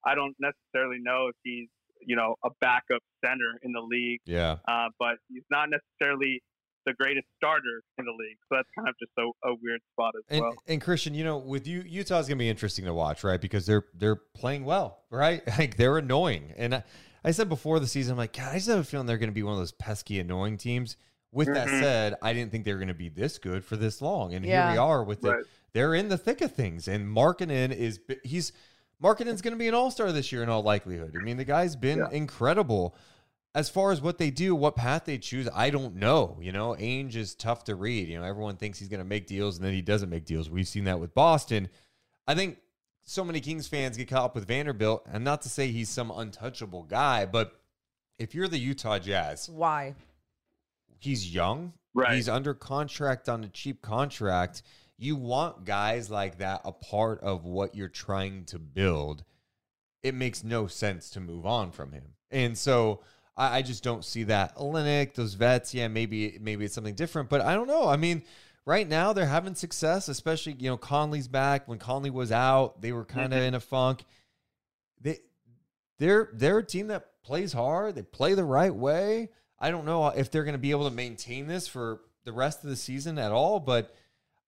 I 0.05 0.16
don't 0.16 0.36
necessarily 0.39 0.99
know 0.99 1.28
if 1.28 1.36
he's 1.43 1.68
you 2.06 2.16
know 2.16 2.36
a 2.43 2.50
backup 2.62 3.02
center 3.26 3.58
in 3.64 3.72
the 3.72 3.82
league, 3.82 4.20
Yeah. 4.26 4.58
uh, 4.68 4.89
but 5.00 5.16
he's 5.30 5.43
not 5.50 5.70
necessarily 5.70 6.41
the 6.86 6.93
greatest 6.93 7.28
starter 7.36 7.82
in 7.98 8.06
the 8.06 8.12
league. 8.12 8.38
So 8.48 8.56
that's 8.56 8.70
kind 8.78 8.88
of 8.88 8.95
just 8.98 9.12
a, 9.18 9.24
a 9.50 9.56
weird 9.62 9.82
spot 9.93 10.14
as 10.18 10.24
And, 10.30 10.41
well. 10.41 10.54
and 10.68 10.80
Christian, 10.82 11.14
you 11.14 11.24
know, 11.26 11.38
with 11.38 11.68
you, 11.68 11.84
Utah's 11.86 12.28
gonna 12.30 12.38
be 12.39 12.48
interesting 12.50 12.86
to 12.86 12.93
watch, 12.93 13.24
right? 13.26 13.41
Because 13.41 13.66
they're 13.66 13.86
they're 13.93 14.16
playing 14.36 14.64
well, 14.66 15.04
right? 15.10 15.41
Like 15.60 15.76
they're 15.78 15.98
annoying. 15.98 16.54
And 16.58 16.76
I, 16.76 16.84
I 17.26 17.32
said 17.32 17.50
before 17.50 17.80
the 17.82 17.88
season, 17.88 18.14
I'm 18.14 18.18
like, 18.18 18.32
God, 18.34 18.52
I 18.52 18.56
just 18.56 18.70
have 18.70 18.80
a 18.80 18.84
feeling 18.86 19.06
they're 19.06 19.18
gonna 19.18 19.32
be 19.34 19.43
one 19.43 19.54
of 19.54 19.60
those 19.60 19.74
pesky, 19.74 20.20
annoying 20.20 20.58
teams. 20.58 20.95
With 21.34 21.48
that 21.54 21.68
Mhm. 21.68 21.82
said, 21.82 22.16
I 22.22 22.32
didn't 22.32 22.52
think 22.54 22.64
they 22.64 22.72
were 22.74 22.80
gonna 22.80 22.93
be 22.93 23.10
this 23.10 23.38
good 23.38 23.66
for 23.66 23.76
this 23.76 24.02
long, 24.02 24.34
and 24.34 24.45
Yeah. 24.45 24.68
here 24.68 24.72
we 24.72 24.78
are 24.78 25.04
with 25.04 25.24
Right. 25.26 25.39
it. 25.41 25.45
They're 25.74 25.93
in 25.93 26.08
the 26.08 26.18
thick 26.18 26.39
of 26.39 26.54
things, 26.54 26.88
and 26.88 27.06
Markkanen 27.06 27.76
is 27.76 27.98
bi- 28.00 28.16
he's 29.00 29.06
Markkanen's 29.06 29.41
gonna 29.41 29.56
be 29.56 29.68
an 29.68 29.74
all 29.74 29.91
star 29.91 30.12
this 30.12 30.32
year 30.32 30.43
in 30.43 30.50
all 30.50 30.64
likelihood. 30.64 31.16
I 31.20 31.24
mean, 31.24 31.38
the 31.38 31.45
guy's 31.45 31.76
been 31.76 32.00
Yeah. 32.00 32.10
incredible. 32.12 32.95
As 33.56 33.70
far 33.70 33.91
as 33.91 34.02
what 34.02 34.18
they 34.20 34.30
do, 34.30 34.54
what 34.56 34.76
path 34.76 35.06
they 35.06 35.18
choose, 35.18 35.50
I 35.54 35.72
don't 35.72 35.95
know. 35.95 36.38
You 36.39 36.52
know, 36.52 36.76
Ainge 36.76 37.16
is 37.16 37.34
tough 37.34 37.64
to 37.64 37.76
read. 37.76 38.08
You 38.08 38.20
know, 38.20 38.24
everyone 38.24 38.58
thinks 38.58 38.78
he's 38.78 38.88
going 38.89 39.00
to 39.00 39.06
make 39.06 39.26
deals 39.26 39.56
and 39.58 39.66
then 39.66 39.74
he 39.74 39.82
doesn't 39.82 40.10
make 40.12 40.26
deals. 40.26 40.48
We've 40.48 40.68
seen 40.68 40.84
that 40.84 41.00
with 41.00 41.16
Boston. 41.16 41.70
I 42.28 42.36
think 42.36 42.60
so 43.04 43.24
many 43.24 43.39
Kings 43.39 43.68
fans 43.68 43.98
get 43.98 44.10
caught 44.10 44.26
up 44.26 44.36
with 44.36 44.48
Vanderbilt, 44.48 45.08
and 45.12 45.24
not 45.24 45.41
to 45.43 45.50
say 45.50 45.72
he's 45.72 45.89
some 45.89 46.12
untouchable 46.12 46.84
guy, 46.84 47.26
but 47.26 47.60
if 48.20 48.36
you're 48.36 48.50
the 48.50 48.60
Utah 48.60 49.00
Jazz, 49.00 49.50
Why? 49.50 49.95
he's 51.00 51.34
young. 51.34 51.74
Right. 51.95 52.14
He's 52.16 52.30
under 52.30 52.54
contract 52.54 53.28
on 53.28 53.43
a 53.43 53.48
cheap 53.48 53.82
contract. 53.82 54.62
You 54.98 55.16
want 55.16 55.66
guys 55.66 56.10
like 56.10 56.39
that 56.39 56.62
a 56.66 56.72
part 56.72 57.22
of 57.22 57.45
what 57.45 57.76
you're 57.76 57.88
trying 57.88 58.45
to 58.45 58.60
build. 58.60 59.24
It 60.04 60.16
makes 60.16 60.43
no 60.43 60.68
sense 60.68 61.10
to 61.12 61.20
move 61.20 61.45
on 61.45 61.72
from 61.72 61.91
him. 61.91 62.14
And 62.32 62.58
so 62.58 63.02
I, 63.36 63.58
I 63.58 63.62
just 63.62 63.84
don't 63.84 64.04
see 64.04 64.24
that. 64.24 64.56
Olynyk, 64.58 65.14
those 65.14 65.36
vets, 65.36 65.74
yeah, 65.74 65.88
maybe 65.88 66.38
maybe 66.41 66.66
it's 66.66 66.74
something 66.74 66.95
different, 66.95 67.30
but 67.30 67.41
I 67.41 67.54
don't 67.54 67.68
know. 67.68 67.88
I 67.88 67.98
mean, 67.98 68.24
right 68.66 68.88
now 68.88 69.14
they're 69.14 69.26
having 69.28 69.56
success, 69.56 70.08
especially, 70.08 70.54
you 70.60 70.70
know, 70.70 70.78
Conley's 70.78 71.28
back. 71.28 71.68
When 71.68 71.78
Conley 71.80 72.10
was 72.10 72.32
out, 72.32 72.82
they 72.82 72.91
were 72.91 73.06
kind 73.06 73.34
of 73.34 73.39
Mhm. 73.41 73.48
in 73.48 73.54
a 73.56 73.60
funk. 73.60 74.04
They 75.00 75.20
they're 76.00 76.30
they're 76.34 76.60
a 76.60 76.64
team 76.66 76.88
that 76.88 77.22
plays 77.24 77.54
hard. 77.54 77.95
They 77.95 78.04
play 78.04 78.34
the 78.34 78.43
right 78.45 78.74
way. 78.74 79.30
I 79.60 79.72
don't 79.72 79.86
know 79.86 80.08
if 80.08 80.32
they're 80.32 80.43
going 80.43 80.54
to 80.54 80.60
be 80.60 80.72
able 80.72 80.88
to 80.89 80.95
maintain 80.95 81.48
this 81.48 81.68
for 81.68 82.02
the 82.24 82.32
rest 82.34 82.64
of 82.64 82.70
the 82.70 82.76
season 82.76 83.18
at 83.18 83.32
all, 83.32 83.60
but 83.60 83.93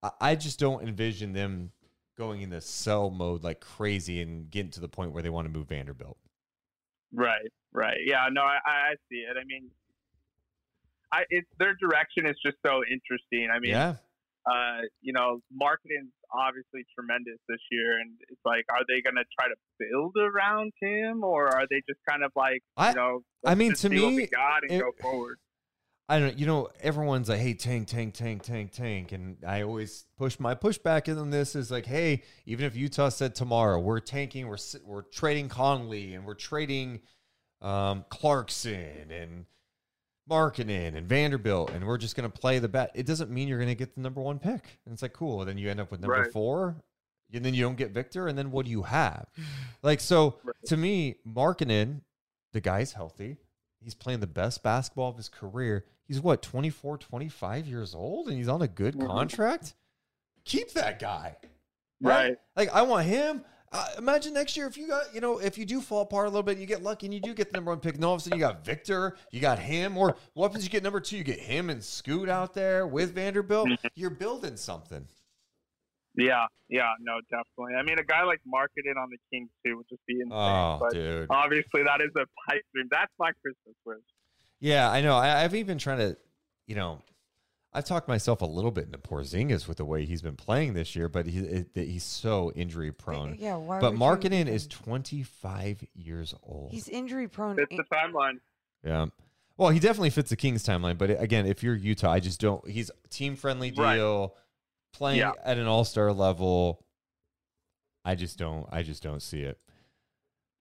I, 0.04 0.12
I 0.22 0.36
just 0.36 0.60
don't 0.60 0.82
envision 0.88 1.34
them 1.34 1.72
going 2.18 2.42
into 2.42 2.60
sell 2.62 3.10
mode 3.10 3.44
like 3.44 3.60
crazy 3.62 4.22
and 4.22 4.50
getting 4.52 4.72
to 4.72 4.82
the 4.82 4.90
point 4.90 5.12
where 5.14 5.24
they 5.24 5.30
want 5.30 5.46
to 5.48 5.52
move 5.58 5.68
Vanderbilt. 5.70 6.18
Right, 7.14 7.50
right. 7.74 7.98
Yeah, 8.06 8.28
no, 8.32 8.42
I, 8.42 8.60
I 8.66 8.94
see 9.10 9.18
it. 9.20 9.36
I 9.40 9.44
mean, 9.46 9.70
I 11.12 11.24
it's 11.30 11.48
their 11.58 11.76
direction 11.76 12.26
is 12.28 12.36
just 12.46 12.58
so 12.66 12.82
interesting. 12.92 13.50
I 13.54 13.60
mean, 13.60 13.72
yeah, 13.72 13.96
uh, 14.46 14.82
you 15.02 15.14
know, 15.14 15.42
Markkanen's 15.52 16.12
obviously 16.32 16.86
tremendous 16.94 17.40
this 17.48 17.60
year, 17.72 18.00
and 18.00 18.12
it's 18.30 18.42
like, 18.46 18.66
are 18.70 18.84
they 18.88 19.02
going 19.02 19.16
to 19.16 19.24
try 19.40 19.48
to 19.48 19.56
build 19.80 20.16
around 20.18 20.72
him, 20.80 21.24
or 21.24 21.48
are 21.48 21.66
they 21.70 21.82
just 21.88 22.00
kind 22.08 22.24
of 22.24 22.32
like, 22.36 22.62
I- 22.78 22.90
you 22.90 22.96
know, 22.96 23.24
I 23.46 23.56
mean, 23.56 23.72
to 23.72 23.76
see 23.78 23.88
what 24.00 24.10
we 24.10 24.18
me, 24.18 24.28
got 24.28 24.62
and 24.64 24.72
it- 24.72 24.80
go 24.80 24.92
forward? 25.02 25.40
I 26.10 26.20
don't 26.20 26.30
know. 26.30 26.34
You 26.38 26.46
know, 26.48 26.70
everyone's 26.82 27.30
like, 27.30 27.40
hey, 27.40 27.54
tank, 27.54 27.88
tank, 27.88 28.16
tank, 28.16 28.42
tank, 28.42 28.72
tank. 28.72 29.12
And 29.12 29.38
I 29.48 29.62
always 29.62 30.06
push 30.18 30.40
my 30.40 30.56
pushback 30.56 31.08
in 31.08 31.20
on 31.20 31.30
this 31.30 31.56
is 31.56 31.70
like, 31.70 31.86
hey, 31.86 32.24
even 32.48 32.66
if 32.66 32.76
Utah 32.76 33.10
said 33.10 33.36
tomorrow, 33.36 33.80
we're 33.80 34.00
tanking, 34.00 34.48
we're, 34.48 34.58
we're 34.84 35.04
trading 35.04 35.50
Conley 35.50 36.16
and 36.16 36.26
we're 36.26 36.34
trading 36.34 37.02
um, 37.62 38.06
Clarkson 38.10 39.12
and 39.12 39.46
Markkanen 40.30 40.96
and 40.96 41.08
Vanderbilt, 41.08 41.72
and 41.72 41.86
we're 41.86 41.98
just 41.98 42.16
going 42.16 42.30
to 42.30 42.40
play 42.40 42.60
the 42.60 42.68
bet. 42.70 42.92
It 42.96 43.06
doesn't 43.06 43.30
mean 43.32 43.48
you're 43.48 43.58
going 43.58 43.70
to 43.70 43.76
get 43.76 43.96
the 43.96 44.02
number 44.02 44.22
one 44.22 44.40
pick. 44.40 44.80
And 44.86 44.94
it's 44.94 45.02
like, 45.02 45.14
cool. 45.14 45.44
Then 45.46 45.58
you 45.58 45.70
end 45.70 45.80
up 45.80 45.92
with 45.92 46.02
number 46.02 46.22
Right. 46.22 46.32
four, 46.32 46.76
and 47.34 47.44
then 47.46 47.54
you 47.54 47.64
don't 47.64 47.78
get 47.78 47.92
Victor, 47.92 48.28
and 48.28 48.38
then 48.38 48.52
what 48.52 48.66
do 48.66 48.72
you 48.72 48.84
have? 48.84 49.28
Like, 49.84 50.00
so 50.00 50.38
to 50.66 50.78
me, 50.78 51.18
Markkanen, 51.28 52.02
the 52.54 52.62
guy's 52.62 52.94
healthy. 52.94 53.38
He's 53.82 53.96
playing 53.96 54.20
the 54.20 54.28
best 54.28 54.62
basketball 54.64 55.10
of 55.10 55.18
his 55.18 55.30
career. 55.30 55.86
He's 56.10 56.20
what, 56.20 56.42
24, 56.42 56.98
25 56.98 57.68
years 57.68 57.94
old, 57.94 58.28
and 58.28 58.36
he's 58.36 58.48
on 58.48 58.64
a 58.64 58.68
good 58.68 58.96
Mhm. 58.96 59.06
contract? 59.06 59.76
Keep 60.44 60.72
that 60.72 60.98
guy. 61.00 61.38
Right. 62.02 62.36
Like, 62.56 62.70
I 62.70 62.82
want 62.82 63.06
him. 63.06 63.46
Uh, 63.72 63.86
imagine 64.00 64.34
next 64.34 64.58
year 64.58 64.66
if 64.66 64.76
you 64.76 64.88
got, 64.88 65.14
you 65.14 65.22
know, 65.22 65.38
if 65.38 65.56
you 65.56 65.66
do 65.68 65.80
fall 65.80 66.02
apart 66.02 66.26
a 66.26 66.30
little 66.32 66.42
bit, 66.42 66.58
you 66.58 66.66
get 66.66 66.82
lucky 66.82 67.06
and 67.06 67.14
you 67.14 67.20
do 67.20 67.36
get 67.36 67.52
the 67.52 67.58
number 67.58 67.70
one 67.70 67.80
pick, 67.80 67.94
and 67.94 68.04
all 68.04 68.16
of 68.16 68.22
a 68.22 68.24
sudden 68.24 68.40
you 68.40 68.44
got 68.44 68.66
Victor, 68.66 69.16
you 69.32 69.40
got 69.40 69.60
him, 69.60 69.96
or 70.00 70.16
what 70.34 70.48
happens? 70.48 70.64
You 70.64 70.72
get 70.72 70.82
number 70.82 71.00
two, 71.00 71.18
you 71.18 71.24
get 71.24 71.38
him 71.40 71.70
and 71.70 71.84
Scoot 71.84 72.28
out 72.28 72.56
there 72.56 72.88
with 72.88 73.14
Vanderbilt. 73.14 73.70
You're 73.94 74.10
building 74.10 74.58
something. 74.58 75.08
Yeah, 76.16 76.48
yeah, 76.70 76.94
no, 77.00 77.22
definitely. 77.30 77.76
I 77.76 77.84
mean, 77.84 78.00
a 78.00 78.04
guy 78.04 78.24
like 78.24 78.42
Markkanen 78.52 78.98
on 79.00 79.10
the 79.12 79.18
Kings 79.32 79.52
too 79.64 79.78
would 79.78 79.88
just 79.88 80.04
be 80.08 80.16
insane. 80.16 80.32
Oh, 80.34 80.80
but 80.82 80.92
dude. 80.94 81.28
obviously, 81.30 81.84
that 81.84 82.02
is 82.02 82.10
a 82.16 82.26
pipe 82.50 82.64
dream. 82.74 82.88
That's 82.90 83.14
my 83.20 83.32
Christmas 83.44 83.76
wish. 83.86 83.98
Yeah, 84.60 84.90
I 84.92 85.02
know. 85.02 85.16
I, 85.16 85.44
I've 85.44 85.56
even 85.56 85.78
trying 85.78 86.00
to, 86.00 86.18
you 86.68 86.76
know, 86.76 87.02
I've 87.72 87.86
talked 87.86 88.08
myself 88.08 88.42
a 88.42 88.46
little 88.46 88.72
bit 88.72 88.86
into 88.86 88.98
Porzingis 88.98 89.68
with 89.68 89.78
the 89.78 89.86
way 89.86 90.04
he's 90.06 90.22
been 90.22 90.36
playing 90.36 90.74
this 90.74 90.96
year, 90.96 91.08
but 91.08 91.28
he 91.28 91.40
it, 91.40 91.68
he's 91.76 92.04
so 92.04 92.52
injury 92.56 92.92
prone. 92.92 93.36
yeah, 93.40 93.56
why 93.56 93.80
But 93.80 93.92
would 93.92 94.00
Markkanen 94.02 94.48
is 94.48 94.66
25 94.68 95.86
years 95.94 96.34
old. 96.44 96.72
He's 96.72 96.88
injury 96.90 97.28
prone. 97.28 97.58
It's 97.60 97.70
the 97.76 97.84
timeline. 97.94 98.40
yeah. 98.84 99.06
Well, 99.56 99.70
he 99.70 99.80
definitely 99.80 100.10
fits 100.10 100.30
the 100.30 100.36
Kings 100.38 100.64
timeline, 100.66 100.98
but 100.98 101.10
again, 101.22 101.46
if 101.46 101.62
you're 101.64 101.76
Utah, 101.76 102.12
I 102.12 102.20
just 102.22 102.40
don't. 102.40 102.66
He's 102.68 102.90
team 103.10 103.36
friendly 103.36 103.72
Right. 103.76 103.96
deal, 103.96 104.36
playing 104.94 105.20
Yeah. 105.20 105.34
at 105.44 105.58
an 105.58 105.68
All 105.68 105.84
Star 105.84 106.12
level. 106.14 106.86
I 108.06 108.16
just 108.16 108.38
don't. 108.40 108.66
I 108.72 108.82
just 108.84 109.04
don't 109.04 109.22
see 109.22 109.42
it. 109.42 109.60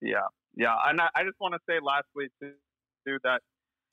Yeah, 0.01 0.27
yeah, 0.55 0.75
and 0.85 0.99
I, 1.01 1.09
I 1.15 1.23
just 1.23 1.39
want 1.39 1.53
to 1.55 1.59
say 1.67 1.79
lastly 1.81 2.27
too, 2.41 2.51
too 3.07 3.17
that 3.23 3.41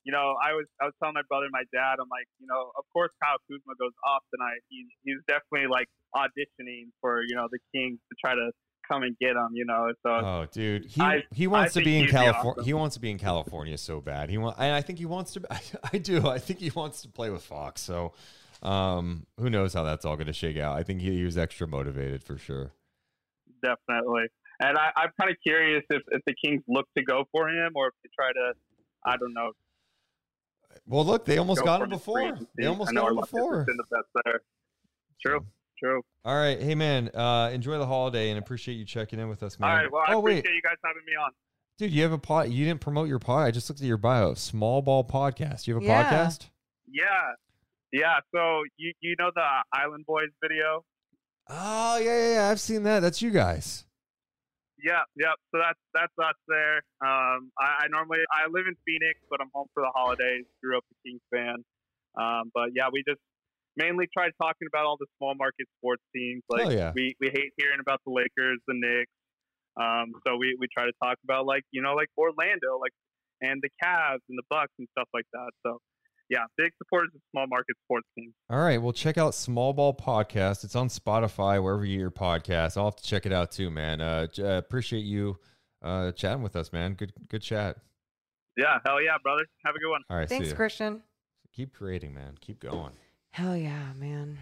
you 0.07 0.13
know 0.15 0.35
I 0.41 0.53
was 0.55 0.65
I 0.81 0.85
was 0.87 0.93
telling 1.03 1.13
my 1.19 1.27
brother, 1.27 1.45
and 1.51 1.51
my 1.51 1.67
dad, 1.75 1.99
I'm 1.99 2.07
like, 2.09 2.27
you 2.39 2.47
know, 2.47 2.71
of 2.79 2.85
course 2.95 3.11
Kyle 3.21 3.37
Kuzma 3.51 3.75
goes 3.77 3.91
off 4.07 4.23
tonight. 4.33 4.63
He's 4.71 4.87
he's 5.03 5.19
definitely 5.27 5.67
like 5.67 5.87
auditioning 6.15 6.95
for 7.01 7.21
you 7.27 7.35
know 7.35 7.47
the 7.51 7.59
Kings 7.75 7.99
to 8.09 8.15
try 8.23 8.33
to 8.35 8.51
come 8.87 9.03
and 9.03 9.17
get 9.19 9.31
him. 9.35 9.49
You 9.51 9.65
know, 9.65 9.91
so 10.01 10.09
Oh, 10.09 10.45
dude, 10.51 10.85
he 10.85 11.01
I- 11.01 11.23
he 11.33 11.45
wants 11.47 11.75
I 11.75 11.81
to 11.81 11.85
be 11.85 11.99
in 11.99 12.07
California. 12.07 12.51
awesome. 12.51 12.63
He 12.65 12.73
wants 12.73 12.95
to 12.95 13.01
be 13.01 13.11
in 13.11 13.19
California 13.19 13.77
so 13.77 13.99
bad. 13.99 14.29
He 14.29 14.37
want, 14.37 14.55
and 14.57 14.73
I 14.73 14.81
think 14.81 14.97
he 14.97 15.05
wants 15.05 15.33
to. 15.33 15.41
I, 15.93 15.97
do. 15.97 16.25
I 16.27 16.39
think 16.39 16.59
he 16.61 16.71
wants 16.71 17.01
to 17.01 17.09
play 17.09 17.29
with 17.29 17.43
Fox. 17.43 17.81
So, 17.81 18.13
um, 18.63 19.25
who 19.37 19.49
knows 19.49 19.73
how 19.73 19.83
that's 19.83 20.05
all 20.05 20.15
going 20.15 20.27
to 20.27 20.33
shake 20.33 20.57
out? 20.57 20.77
I 20.77 20.83
think 20.83 21.01
he, 21.01 21.11
he 21.17 21.23
was 21.25 21.37
extra 21.37 21.67
motivated 21.67 22.23
for 22.23 22.37
sure. 22.37 22.71
definitely. 23.61 24.27
And 24.59 24.77
I, 24.77 24.89
I'm 24.95 25.09
kind 25.19 25.29
of 25.29 25.37
curious 25.45 25.83
if, 25.91 26.01
if 26.09 26.21
the 26.25 26.33
Kings 26.33 26.63
look 26.67 26.87
to 26.97 27.03
go 27.03 27.25
for 27.31 27.47
him 27.49 27.73
or 27.75 27.87
if 27.89 27.93
they 28.03 28.09
try 28.15 28.31
to, 28.31 28.53
I 29.05 29.17
don't 29.17 29.33
know. 29.33 29.51
Well, 30.85 31.05
look, 31.05 31.25
they 31.25 31.37
almost 31.37 31.59
go 31.61 31.65
got 31.65 31.77
for 31.79 31.83
him 31.85 31.89
before. 31.89 32.19
agency. 32.21 32.45
They 32.57 32.65
almost 32.65 32.89
I 32.89 32.93
know 32.93 33.01
got 33.03 33.09
him 33.11 33.15
before. 33.21 33.57
has 33.57 33.65
been 33.65 33.77
the 33.77 33.83
best 33.95 34.07
there. 34.25 34.41
True, 35.25 35.45
true. 35.79 36.01
All 36.25 36.35
right, 36.35 36.61
hey 36.61 36.75
man, 36.75 37.09
uh, 37.13 37.49
enjoy 37.53 37.77
the 37.77 37.85
holiday 37.87 38.29
and 38.29 38.37
appreciate 38.39 38.75
you 38.75 38.85
checking 38.85 39.19
in 39.19 39.29
with 39.29 39.43
us, 39.43 39.59
man. 39.59 39.69
All 39.69 39.75
right. 39.75 39.91
Well, 39.91 40.03
I 40.07 40.13
oh 40.13 40.19
appreciate 40.19 40.45
wait, 40.45 40.55
you 40.55 40.61
guys 40.61 40.75
having 40.83 41.03
me 41.05 41.13
on. 41.13 41.31
dude, 41.77 41.91
you 41.91 42.03
have 42.03 42.11
a 42.11 42.17
pod. 42.17 42.49
You 42.49 42.65
didn't 42.65 42.81
promote 42.81 43.07
your 43.07 43.19
pod. 43.19 43.47
I 43.47 43.51
just 43.51 43.69
looked 43.69 43.81
at 43.81 43.87
your 43.87 43.97
bio. 43.97 44.33
Small 44.35 44.81
Ball 44.81 45.03
Podcast. 45.03 45.67
You 45.67 45.73
have 45.75 45.83
a 45.83 45.85
Yeah. 45.85 46.03
podcast? 46.27 46.49
Yeah. 46.87 47.03
Yeah. 47.91 48.19
So 48.33 48.63
you 48.77 48.93
you 49.01 49.15
know 49.17 49.31
the 49.33 49.45
Island 49.73 50.05
Boys 50.05 50.29
video? 50.41 50.83
Oh 51.49 51.97
yeah, 51.97 52.05
yeah, 52.17 52.33
yeah. 52.33 52.49
I've 52.49 52.59
seen 52.59 52.83
that. 52.83 52.99
That's 52.99 53.21
you 53.21 53.31
guys. 53.31 53.85
Yeah, 54.83 55.01
yeah. 55.17 55.33
So 55.51 55.57
that's 55.57 55.81
that's 55.93 56.13
us 56.21 56.37
there. 56.47 56.85
Um, 57.01 57.49
I, 57.57 57.85
I 57.85 57.87
normally 57.89 58.19
I 58.29 58.45
live 58.49 58.67
in 58.67 58.75
Phoenix, 58.85 59.19
but 59.29 59.41
I'm 59.41 59.49
home 59.53 59.67
for 59.73 59.81
the 59.81 59.91
holidays. 59.93 60.45
Grew 60.61 60.77
up 60.77 60.85
a 60.85 60.95
Kings 61.01 61.21
fan, 61.33 61.65
um, 62.13 62.51
but 62.53 62.69
yeah, 62.75 62.89
we 62.91 63.03
just 63.07 63.21
mainly 63.75 64.05
try 64.13 64.29
talking 64.41 64.67
about 64.69 64.85
all 64.85 64.97
the 64.99 65.07
small 65.17 65.33
market 65.33 65.65
sports 65.77 66.03
teams. 66.13 66.43
Like 66.49 66.71
yeah. 66.73 66.91
we 66.93 67.15
we 67.19 67.29
hate 67.29 67.53
hearing 67.57 67.79
about 67.81 68.01
the 68.05 68.13
Lakers, 68.13 68.59
the 68.67 68.77
Knicks. 68.77 69.13
Um, 69.77 70.13
so 70.25 70.37
we 70.37 70.57
we 70.59 70.67
try 70.69 70.85
to 70.85 70.93
talk 71.01 71.17
about 71.23 71.45
like 71.45 71.63
you 71.71 71.81
know 71.81 71.93
like 71.93 72.09
Orlando, 72.17 72.77
like 72.81 72.93
and 73.41 73.61
the 73.61 73.69
Cavs 73.81 74.25
and 74.29 74.37
the 74.37 74.45
Bucks 74.49 74.73
and 74.77 74.87
stuff 74.97 75.09
like 75.13 75.25
that. 75.33 75.51
So 75.65 75.79
yeah, 76.29 76.39
big 76.57 76.71
supporters 76.77 77.09
of 77.15 77.21
small 77.31 77.47
market 77.47 77.75
sports 77.85 78.07
teams. 78.17 78.33
All 78.49 78.59
right, 78.59 78.81
well, 78.81 78.93
check 78.93 79.17
out 79.17 79.33
Small 79.35 79.73
Ball 79.73 79.93
Podcast. 79.93 80.63
It's 80.63 80.75
on 80.75 80.89
Spotify, 80.89 81.61
wherever 81.63 81.85
you 81.85 81.97
get 81.97 82.01
your 82.01 82.11
podcast. 82.11 82.77
I'll 82.77 82.85
have 82.85 82.95
to 82.97 83.03
check 83.03 83.25
it 83.25 83.31
out 83.33 83.51
too, 83.51 83.69
man. 83.69 84.01
Uh, 84.01 84.27
j- 84.27 84.43
uh, 84.43 84.57
appreciate 84.57 85.05
you 85.05 85.37
uh, 85.83 86.11
chatting 86.11 86.43
with 86.43 86.55
us, 86.55 86.73
man. 86.73 86.93
Good, 86.93 87.13
good 87.29 87.41
chat. 87.41 87.77
Yeah, 88.57 88.79
hell 88.85 89.01
yeah, 89.01 89.17
brother. 89.23 89.45
Have 89.65 89.75
a 89.75 89.79
good 89.79 89.89
one. 89.91 90.01
All 90.09 90.17
right, 90.17 90.27
Thanks, 90.27 90.49
see. 90.49 90.55
Christian. 90.55 91.01
Keep 91.53 91.73
creating, 91.73 92.13
man. 92.13 92.37
Keep 92.41 92.59
going. 92.59 92.91
Hell 93.31 93.55
yeah, 93.55 93.93
man. 93.97 94.37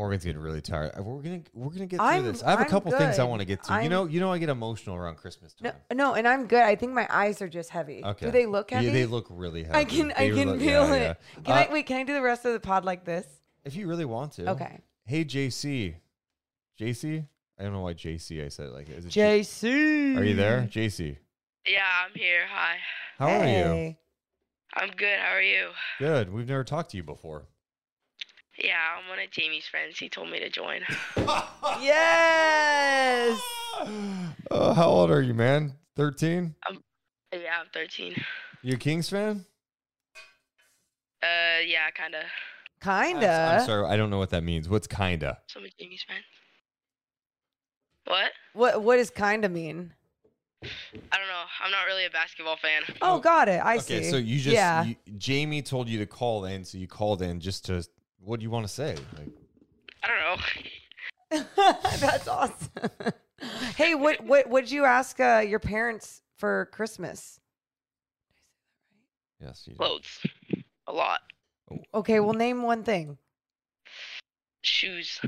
Morgan's 0.00 0.24
getting 0.24 0.40
really 0.40 0.62
tired. 0.62 0.92
Uh, 0.98 1.02
We're 1.02 1.20
gonna 1.20 1.42
we're 1.52 1.68
gonna 1.68 1.84
get 1.84 1.98
through 1.98 2.06
I'm- 2.06 2.24
this. 2.24 2.42
I 2.42 2.52
have 2.52 2.60
a 2.60 2.62
I'm 2.62 2.68
couple 2.70 2.90
things 2.92 3.18
I 3.18 3.24
want 3.24 3.40
to 3.40 3.44
get 3.44 3.62
to. 3.64 3.72
you 3.74 3.78
I'm- 3.80 3.90
know, 3.90 4.06
you 4.06 4.18
know, 4.18 4.32
I 4.32 4.38
get 4.38 4.48
emotional 4.48 4.96
around 4.96 5.16
Christmas 5.16 5.52
time. 5.52 5.74
No, 5.92 5.94
no, 6.08 6.14
and 6.14 6.26
I'm 6.26 6.46
good. 6.46 6.62
I 6.62 6.74
think 6.74 6.92
my 6.94 7.06
eyes 7.10 7.42
are 7.42 7.50
just 7.50 7.68
heavy. 7.68 8.02
Okay. 8.02 8.24
Do 8.26 8.32
they 8.32 8.46
look 8.46 8.70
heavy? 8.70 8.86
Yeah, 8.86 8.92
they 8.94 9.04
look 9.04 9.26
really 9.28 9.62
heavy. 9.64 9.76
I 9.78 9.84
can, 9.84 10.10
I 10.12 10.30
can 10.30 10.48
look- 10.52 10.58
feel 10.60 10.88
yeah, 10.88 10.94
it. 10.94 11.18
yeah. 11.36 11.42
Can 11.44 11.52
Uh, 11.52 11.66
I 11.68 11.72
wait? 11.72 11.84
Can 11.84 11.98
I 11.98 12.04
do 12.04 12.14
the 12.14 12.22
rest 12.22 12.46
of 12.46 12.54
the 12.54 12.60
pod 12.60 12.86
like 12.86 13.04
this? 13.04 13.26
If 13.66 13.76
you 13.76 13.86
really 13.88 14.06
want 14.06 14.32
to. 14.32 14.48
Okay. 14.52 14.78
Hey, 15.04 15.22
JC. 15.22 15.96
JC? 16.80 17.26
I 17.58 17.62
don't 17.62 17.74
know 17.74 17.82
why 17.82 17.92
JC 17.92 18.42
I 18.42 18.48
said 18.48 18.68
it 18.68 18.72
like 18.72 18.88
it. 18.88 19.00
Is 19.00 19.04
it 19.04 19.10
JC. 19.10 20.16
Are 20.16 20.24
you 20.24 20.34
there? 20.34 20.62
JC. 20.70 21.18
Yeah, 21.68 21.80
I'm 22.06 22.12
here. 22.14 22.46
Hi. 22.50 22.76
How 23.18 23.28
are 23.28 23.46
you? 23.46 23.96
I'm 24.74 24.90
good. 24.96 25.18
How 25.18 25.32
are 25.34 25.42
you? 25.42 25.68
Good. 25.98 26.32
We've 26.32 26.48
never 26.48 26.64
talked 26.64 26.92
to 26.92 26.96
you 26.96 27.02
before. 27.02 27.44
Yeah, 28.62 28.76
I'm 28.98 29.08
one 29.08 29.18
of 29.18 29.30
Jamie's 29.30 29.66
friends. 29.66 29.98
He 29.98 30.08
told 30.08 30.30
me 30.30 30.38
to 30.40 30.50
join. 30.50 30.82
yes. 31.80 33.40
Uh, 34.50 34.74
how 34.74 34.88
old 34.88 35.10
are 35.10 35.22
you, 35.22 35.32
man? 35.32 35.74
13? 35.96 36.54
Yeah, 37.32 37.38
I'm 37.60 37.66
13. 37.72 38.14
You 38.62 38.74
a 38.74 38.76
Kings 38.76 39.08
fan? 39.08 39.46
Uh, 41.22 41.60
yeah, 41.66 41.90
kind 41.96 42.14
of. 42.14 42.22
Kinda. 42.82 43.28
I'm 43.28 43.66
sorry. 43.66 43.86
I 43.86 43.96
don't 43.96 44.10
know 44.10 44.18
what 44.18 44.30
that 44.30 44.42
means. 44.42 44.68
What's 44.68 44.86
kinda? 44.86 45.38
Some 45.48 45.64
of 45.64 45.70
Jamie's 45.78 46.02
friends. 46.02 46.24
What? 48.06 48.32
What 48.54 48.82
What 48.82 48.96
does 48.96 49.10
kinda 49.10 49.48
mean? 49.48 49.92
I 50.62 50.66
don't 50.66 51.28
know. 51.28 51.44
I'm 51.64 51.70
not 51.70 51.84
really 51.86 52.04
a 52.06 52.10
basketball 52.10 52.56
fan. 52.56 52.82
Oh, 53.00 53.18
got 53.18 53.48
it. 53.48 53.60
I 53.64 53.76
okay, 53.76 53.80
see. 53.80 53.96
Okay, 53.96 54.10
so 54.10 54.16
you 54.16 54.38
just 54.38 54.54
yeah. 54.54 54.84
you, 54.84 54.96
Jamie 55.16 55.62
told 55.62 55.88
you 55.88 55.98
to 55.98 56.06
call 56.06 56.44
in, 56.44 56.64
so 56.64 56.78
you 56.78 56.86
called 56.86 57.22
in 57.22 57.40
just 57.40 57.66
to 57.66 57.84
what 58.22 58.40
do 58.40 58.44
you 58.44 58.50
want 58.50 58.66
to 58.66 58.72
say? 58.72 58.96
Like, 59.18 59.28
I 60.02 60.08
don't 60.08 61.40
know. 61.40 61.44
That's 61.98 62.28
awesome. 62.28 62.68
hey, 63.76 63.94
what 63.94 64.22
what 64.24 64.48
would 64.48 64.70
you 64.70 64.84
ask 64.84 65.20
uh, 65.20 65.44
your 65.46 65.58
parents 65.60 66.22
for 66.36 66.68
Christmas? 66.72 67.40
yes, 69.40 69.64
you 69.66 69.74
Clothes. 69.74 70.20
A 70.86 70.92
lot. 70.92 71.20
Okay, 71.94 72.20
well, 72.20 72.34
name 72.34 72.62
one 72.62 72.82
thing. 72.82 73.16
Shoes. 74.62 75.20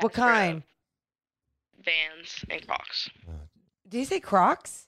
What 0.00 0.12
kind? 0.12 0.62
Vans 1.82 2.44
and 2.50 2.66
Crocs. 2.66 3.10
Did 3.88 3.98
you 3.98 4.04
say 4.04 4.20
Crocs? 4.20 4.86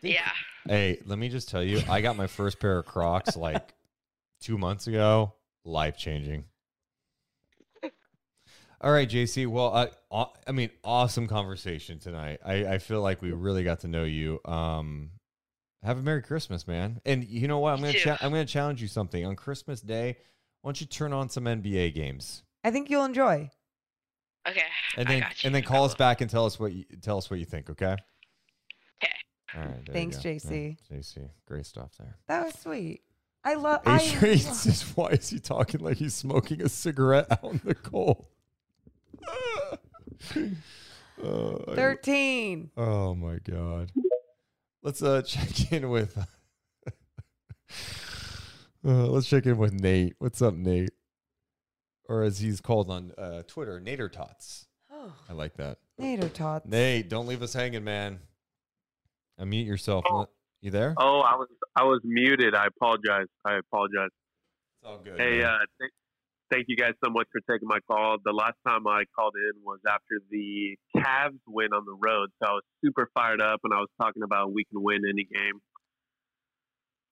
Yeah. 0.00 0.30
Hey, 0.66 1.00
let 1.06 1.18
me 1.18 1.28
just 1.28 1.48
tell 1.48 1.62
you, 1.62 1.82
I 1.88 2.00
got 2.00 2.16
my 2.16 2.26
first 2.26 2.60
pair 2.60 2.78
of 2.78 2.86
Crocs 2.86 3.36
like 3.36 3.74
two 4.40 4.58
months 4.58 4.86
ago. 4.86 5.34
Life 5.64 5.96
changing. 5.96 6.44
All 8.82 8.90
right, 8.90 9.08
JC. 9.08 9.46
Well, 9.46 9.72
I, 9.74 9.88
aw- 10.10 10.32
I 10.46 10.52
mean, 10.52 10.70
awesome 10.82 11.28
conversation 11.28 11.98
tonight. 12.00 12.40
I, 12.44 12.66
I 12.66 12.78
feel 12.78 13.00
like 13.00 13.22
we 13.22 13.30
really 13.30 13.62
got 13.62 13.80
to 13.80 13.88
know 13.88 14.04
you. 14.04 14.40
Um, 14.44 15.10
have 15.84 15.98
a 15.98 16.02
Merry 16.02 16.22
Christmas, 16.22 16.66
man. 16.66 17.00
And 17.04 17.24
you 17.24 17.48
know 17.48 17.58
what? 17.58 17.72
I'm 17.74 17.80
gonna 17.80 17.92
cha- 17.92 18.18
I'm 18.20 18.30
gonna 18.30 18.44
challenge 18.44 18.80
you 18.82 18.88
something 18.88 19.24
on 19.24 19.36
Christmas 19.36 19.80
Day. 19.80 20.16
Why 20.62 20.68
don't 20.68 20.80
you 20.80 20.86
turn 20.86 21.12
on 21.12 21.28
some 21.28 21.44
NBA 21.44 21.94
games 21.94 22.42
I 22.64 22.70
think 22.70 22.88
you'll 22.88 23.04
enjoy. 23.04 23.50
Okay. 24.48 24.62
and 24.96 25.08
then 25.08 25.26
and 25.44 25.54
then 25.54 25.62
call 25.62 25.84
us 25.84 25.94
back 25.94 26.20
and 26.20 26.30
tell 26.30 26.46
us 26.46 26.58
what 26.58 26.72
you 26.72 26.84
tell 27.00 27.18
us 27.18 27.30
what 27.30 27.38
you 27.38 27.44
think. 27.44 27.70
Okay. 27.70 27.96
Okay. 29.02 29.12
All 29.56 29.62
right. 29.62 29.88
Thanks. 29.92 30.18
JC. 30.18 30.76
Yeah, 30.90 30.96
JC, 30.98 31.28
great 31.46 31.66
stuff 31.66 31.92
there. 31.98 32.16
That 32.28 32.44
was 32.44 32.54
sweet. 32.54 33.02
I 33.44 33.54
love. 33.54 33.80
Adrian 33.86 34.34
I 34.34 34.38
says, 34.38 34.82
"Why 34.96 35.08
is 35.10 35.30
he 35.30 35.40
talking 35.40 35.80
like 35.80 35.96
he's 35.96 36.14
smoking 36.14 36.62
a 36.62 36.68
cigarette 36.68 37.26
out 37.30 37.44
in 37.44 37.60
the 37.64 37.74
cold?" 37.74 38.26
Uh, 41.22 41.56
I- 41.68 41.74
thirteen. 41.76 42.70
oh 42.76 43.14
my 43.14 43.38
god. 43.38 43.92
Let's 44.82 45.02
uh 45.02 45.22
check 45.22 45.70
in 45.72 45.90
with. 45.90 46.16
uh, 48.84 49.06
let's 49.06 49.28
check 49.28 49.46
in 49.46 49.56
with 49.58 49.72
Nate. 49.72 50.14
What's 50.18 50.42
up, 50.42 50.54
Nate? 50.54 50.90
Or 52.08 52.22
as 52.22 52.38
he's 52.40 52.60
called 52.60 52.90
on 52.90 53.12
uh, 53.16 53.42
Twitter, 53.46 53.80
Nader 53.80 54.10
Tots. 54.10 54.66
Oh. 54.90 55.12
I 55.28 55.32
like 55.34 55.54
that. 55.58 55.78
Nader 56.00 56.32
tots. 56.32 56.66
Nate, 56.66 57.08
don't 57.08 57.26
leave 57.26 57.42
us 57.42 57.52
hanging, 57.52 57.84
man. 57.84 58.18
Unmute 59.40 59.66
yourself. 59.66 60.04
You 60.60 60.70
there? 60.70 60.94
Oh, 60.98 61.20
I 61.20 61.36
was 61.36 61.48
I 61.76 61.84
was 61.84 62.00
muted. 62.04 62.54
I 62.54 62.66
apologize. 62.66 63.26
I 63.44 63.58
apologize. 63.58 64.10
It's 64.10 64.84
all 64.86 64.98
good. 64.98 65.18
Hey, 65.20 65.38
man. 65.40 65.44
uh, 65.46 65.58
th- 65.80 65.90
thank 66.52 66.66
you 66.68 66.76
guys 66.76 66.92
so 67.04 67.10
much 67.10 67.26
for 67.32 67.40
taking 67.50 67.66
my 67.66 67.78
call. 67.90 68.18
The 68.24 68.32
last 68.32 68.56
time 68.66 68.86
I 68.86 69.04
called 69.18 69.34
in 69.36 69.62
was 69.64 69.78
after 69.88 70.20
the 70.30 70.76
Cavs 70.96 71.40
win 71.48 71.72
on 71.72 71.84
the 71.86 71.96
road, 72.06 72.28
so 72.42 72.48
I 72.50 72.52
was 72.52 72.62
super 72.84 73.08
fired 73.14 73.40
up, 73.40 73.60
and 73.64 73.72
I 73.72 73.78
was 73.78 73.88
talking 74.00 74.22
about 74.22 74.52
we 74.52 74.64
can 74.64 74.82
win 74.82 75.00
any 75.08 75.24
game, 75.24 75.60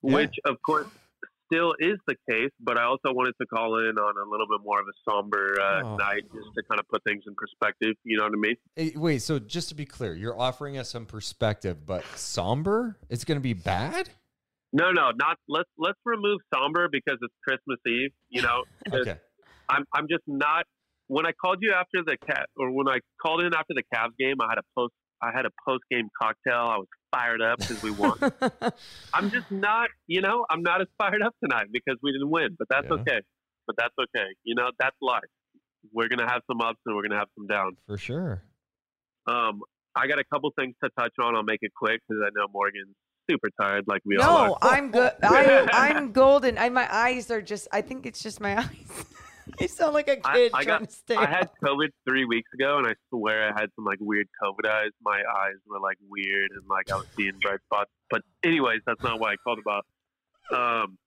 which 0.03 0.35
of 0.45 0.57
course 0.65 0.89
still 1.53 1.75
is 1.81 1.97
the 2.07 2.15
case. 2.31 2.51
But 2.61 2.79
I 2.79 2.85
also 2.85 3.12
wanted 3.12 3.35
to 3.41 3.47
call 3.47 3.79
in 3.79 3.99
on 3.99 4.15
a 4.17 4.31
little 4.31 4.47
bit 4.49 4.61
more 4.65 4.79
of 4.79 4.87
a 4.87 5.11
somber 5.11 5.57
uh, 5.61 5.83
Oh. 5.85 5.97
night, 5.97 6.23
just 6.35 6.55
to 6.57 6.62
kind 6.71 6.79
of 6.79 6.87
put 6.89 7.03
things 7.05 7.25
in 7.27 7.35
perspective. 7.35 7.95
You 8.05 8.19
know 8.19 8.25
what 8.25 8.33
I 8.35 8.41
mean? 8.41 8.57
Hey, 8.77 8.93
wait, 8.95 9.23
so 9.23 9.39
just 9.39 9.69
to 9.71 9.75
be 9.75 9.85
clear, 9.85 10.15
you're 10.15 10.39
offering 10.39 10.79
us 10.79 10.91
some 10.91 11.07
perspective, 11.07 11.87
but 11.87 12.05
somber? 12.17 12.99
It's 13.09 13.25
going 13.25 13.37
to 13.39 13.43
be 13.43 13.55
bad? 13.55 14.11
No, 14.73 14.93
no, 14.93 15.11
not 15.17 15.37
let's 15.49 15.69
let's 15.79 15.99
remove 16.05 16.39
somber 16.55 16.89
because 16.93 17.19
it's 17.21 17.35
Christmas 17.43 17.79
Eve. 17.87 18.11
You 18.29 18.43
know, 18.43 18.62
Okay. 18.93 19.17
I'm 19.71 19.85
I'm 19.95 20.07
just 20.09 20.25
not. 20.27 20.65
When 21.07 21.27
I 21.27 21.33
called 21.33 21.59
you 21.61 21.73
after 21.73 22.05
the 22.05 22.17
cat, 22.25 22.47
or 22.57 22.71
when 22.71 22.89
I 22.89 22.99
called 23.21 23.41
in 23.41 23.53
after 23.55 23.75
the 23.75 23.83
Cavs 23.95 24.17
game, 24.19 24.37
I 24.41 24.47
had 24.49 24.59
a 24.59 24.63
post. 24.77 24.93
I 25.23 25.31
had 25.35 25.45
a 25.45 25.51
post 25.67 25.83
game 25.91 26.09
cocktail. 26.21 26.67
I 26.71 26.77
was 26.79 26.87
fired 27.13 27.43
up 27.43 27.59
because 27.59 27.83
we 27.83 27.91
won. 27.91 28.17
I'm 29.15 29.31
just 29.31 29.51
not. 29.51 29.91
You 30.07 30.21
know, 30.21 30.47
I'm 30.49 30.63
not 30.63 30.81
as 30.81 30.87
fired 30.99 31.23
up 31.23 31.35
tonight 31.43 31.67
because 31.73 31.97
we 32.03 32.13
didn't 32.13 32.31
win. 32.31 32.57
But 32.59 32.69
that's 32.71 32.91
okay. 32.91 33.21
But 33.67 33.77
that's 33.77 33.95
okay. 34.01 34.29
You 34.45 34.55
know, 34.55 34.71
that's 34.79 34.97
life. 35.03 35.21
We're 35.93 36.09
gonna 36.09 36.31
have 36.31 36.43
some 36.51 36.61
ups 36.61 36.79
and 36.87 36.97
we're 36.97 37.03
gonna 37.03 37.19
have 37.19 37.29
some 37.37 37.47
downs. 37.47 37.77
For 37.87 37.99
sure. 37.99 38.43
Um, 39.27 39.61
I 39.95 40.07
got 40.07 40.19
a 40.19 40.25
couple 40.33 40.53
things 40.59 40.75
to 40.83 40.91
touch 40.99 41.13
on. 41.21 41.37
I'll 41.37 41.43
make 41.43 41.59
it 41.63 41.73
quick 41.77 42.01
because 42.09 42.23
I 42.25 42.31
know 42.35 42.47
Morgan's 42.53 42.95
super 43.31 43.49
tired, 43.61 43.85
like 43.87 44.01
we 44.05 44.17
all 44.17 44.37
are. 44.37 44.49
No, 44.49 44.59
I'm 44.63 44.91
good. 44.91 45.13
I'm 45.23 46.13
golden. 46.13 46.59
I, 46.59 46.69
my 46.69 46.93
eyes 46.93 47.31
are 47.31 47.43
just. 47.43 47.69
I 47.73 47.81
think 47.81 48.07
it's 48.07 48.23
just 48.23 48.41
my 48.41 48.59
eyes. 48.63 49.05
I 49.60 49.66
sound 49.66 49.94
like 49.94 50.09
a 50.09 50.16
kid 50.16 50.51
I 50.55 50.64
trying 50.64 50.66
got 50.66 50.89
to 50.89 50.90
stay. 50.90 51.16
I 51.16 51.24
up. 51.24 51.31
had 51.31 51.51
COVID 51.64 51.89
three 52.09 52.24
weeks 52.24 52.51
ago, 52.55 52.78
and 52.78 52.86
I 52.86 52.94
swear 53.09 53.48
I 53.48 53.60
had 53.60 53.70
some 53.77 53.85
like 53.85 53.98
weird 54.01 54.27
COVID 54.43 54.68
eyes. 54.68 54.90
My 55.02 55.18
eyes 55.18 55.56
were 55.66 55.81
like 55.81 55.97
weird, 56.09 56.51
and 56.52 56.62
like 56.68 56.90
I 56.90 56.97
was 56.97 57.06
seeing 57.16 57.32
bright 57.40 57.60
spots. 57.66 57.90
But 58.10 58.22
anyways, 58.44 58.81
that's 58.86 59.02
not 59.02 59.20
why 59.20 59.32
I 59.32 59.36
called 59.44 59.59
about. 59.59 59.86
Um, 60.52 60.98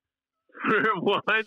for 0.70 1.02
one, 1.02 1.44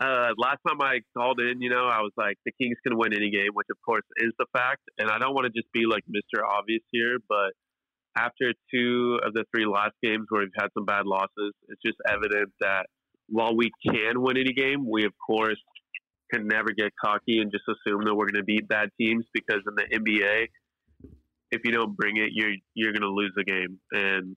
uh, 0.00 0.30
last 0.38 0.58
time 0.66 0.80
I 0.80 1.00
called 1.16 1.40
in, 1.40 1.60
you 1.60 1.70
know, 1.70 1.86
I 1.86 2.00
was 2.00 2.12
like, 2.16 2.38
the 2.44 2.52
Kings 2.52 2.76
can 2.86 2.96
win 2.96 3.12
any 3.12 3.30
game, 3.30 3.50
which 3.54 3.66
of 3.70 3.76
course 3.84 4.04
is 4.18 4.32
the 4.38 4.46
fact. 4.52 4.82
And 4.98 5.10
I 5.10 5.18
don't 5.18 5.34
want 5.34 5.46
to 5.46 5.50
just 5.50 5.70
be 5.72 5.84
like 5.84 6.04
Mr. 6.08 6.42
Obvious 6.46 6.82
here, 6.92 7.18
but 7.28 7.52
after 8.16 8.52
two 8.72 9.18
of 9.24 9.34
the 9.34 9.44
three 9.54 9.66
last 9.66 9.92
games 10.02 10.26
where 10.30 10.42
we've 10.42 10.56
had 10.58 10.68
some 10.74 10.86
bad 10.86 11.06
losses, 11.06 11.52
it's 11.68 11.82
just 11.84 11.98
evident 12.08 12.50
that 12.60 12.86
while 13.28 13.56
we 13.56 13.70
can 13.84 14.22
win 14.22 14.36
any 14.36 14.52
game, 14.52 14.88
we 14.88 15.04
of 15.04 15.12
course 15.24 15.60
can 16.32 16.46
never 16.48 16.70
get 16.76 16.92
cocky 17.02 17.38
and 17.40 17.50
just 17.52 17.64
assume 17.68 18.04
that 18.04 18.14
we're 18.14 18.26
going 18.30 18.40
to 18.40 18.44
beat 18.44 18.68
bad 18.68 18.90
teams 19.00 19.24
because 19.32 19.60
in 19.66 19.74
the 19.74 19.98
NBA, 19.98 20.46
if 21.52 21.60
you 21.64 21.72
don't 21.72 21.96
bring 21.96 22.16
it, 22.16 22.30
you're 22.32 22.54
you're 22.74 22.92
going 22.92 23.02
to 23.02 23.08
lose 23.10 23.32
the 23.36 23.44
game. 23.44 23.78
And 23.92 24.36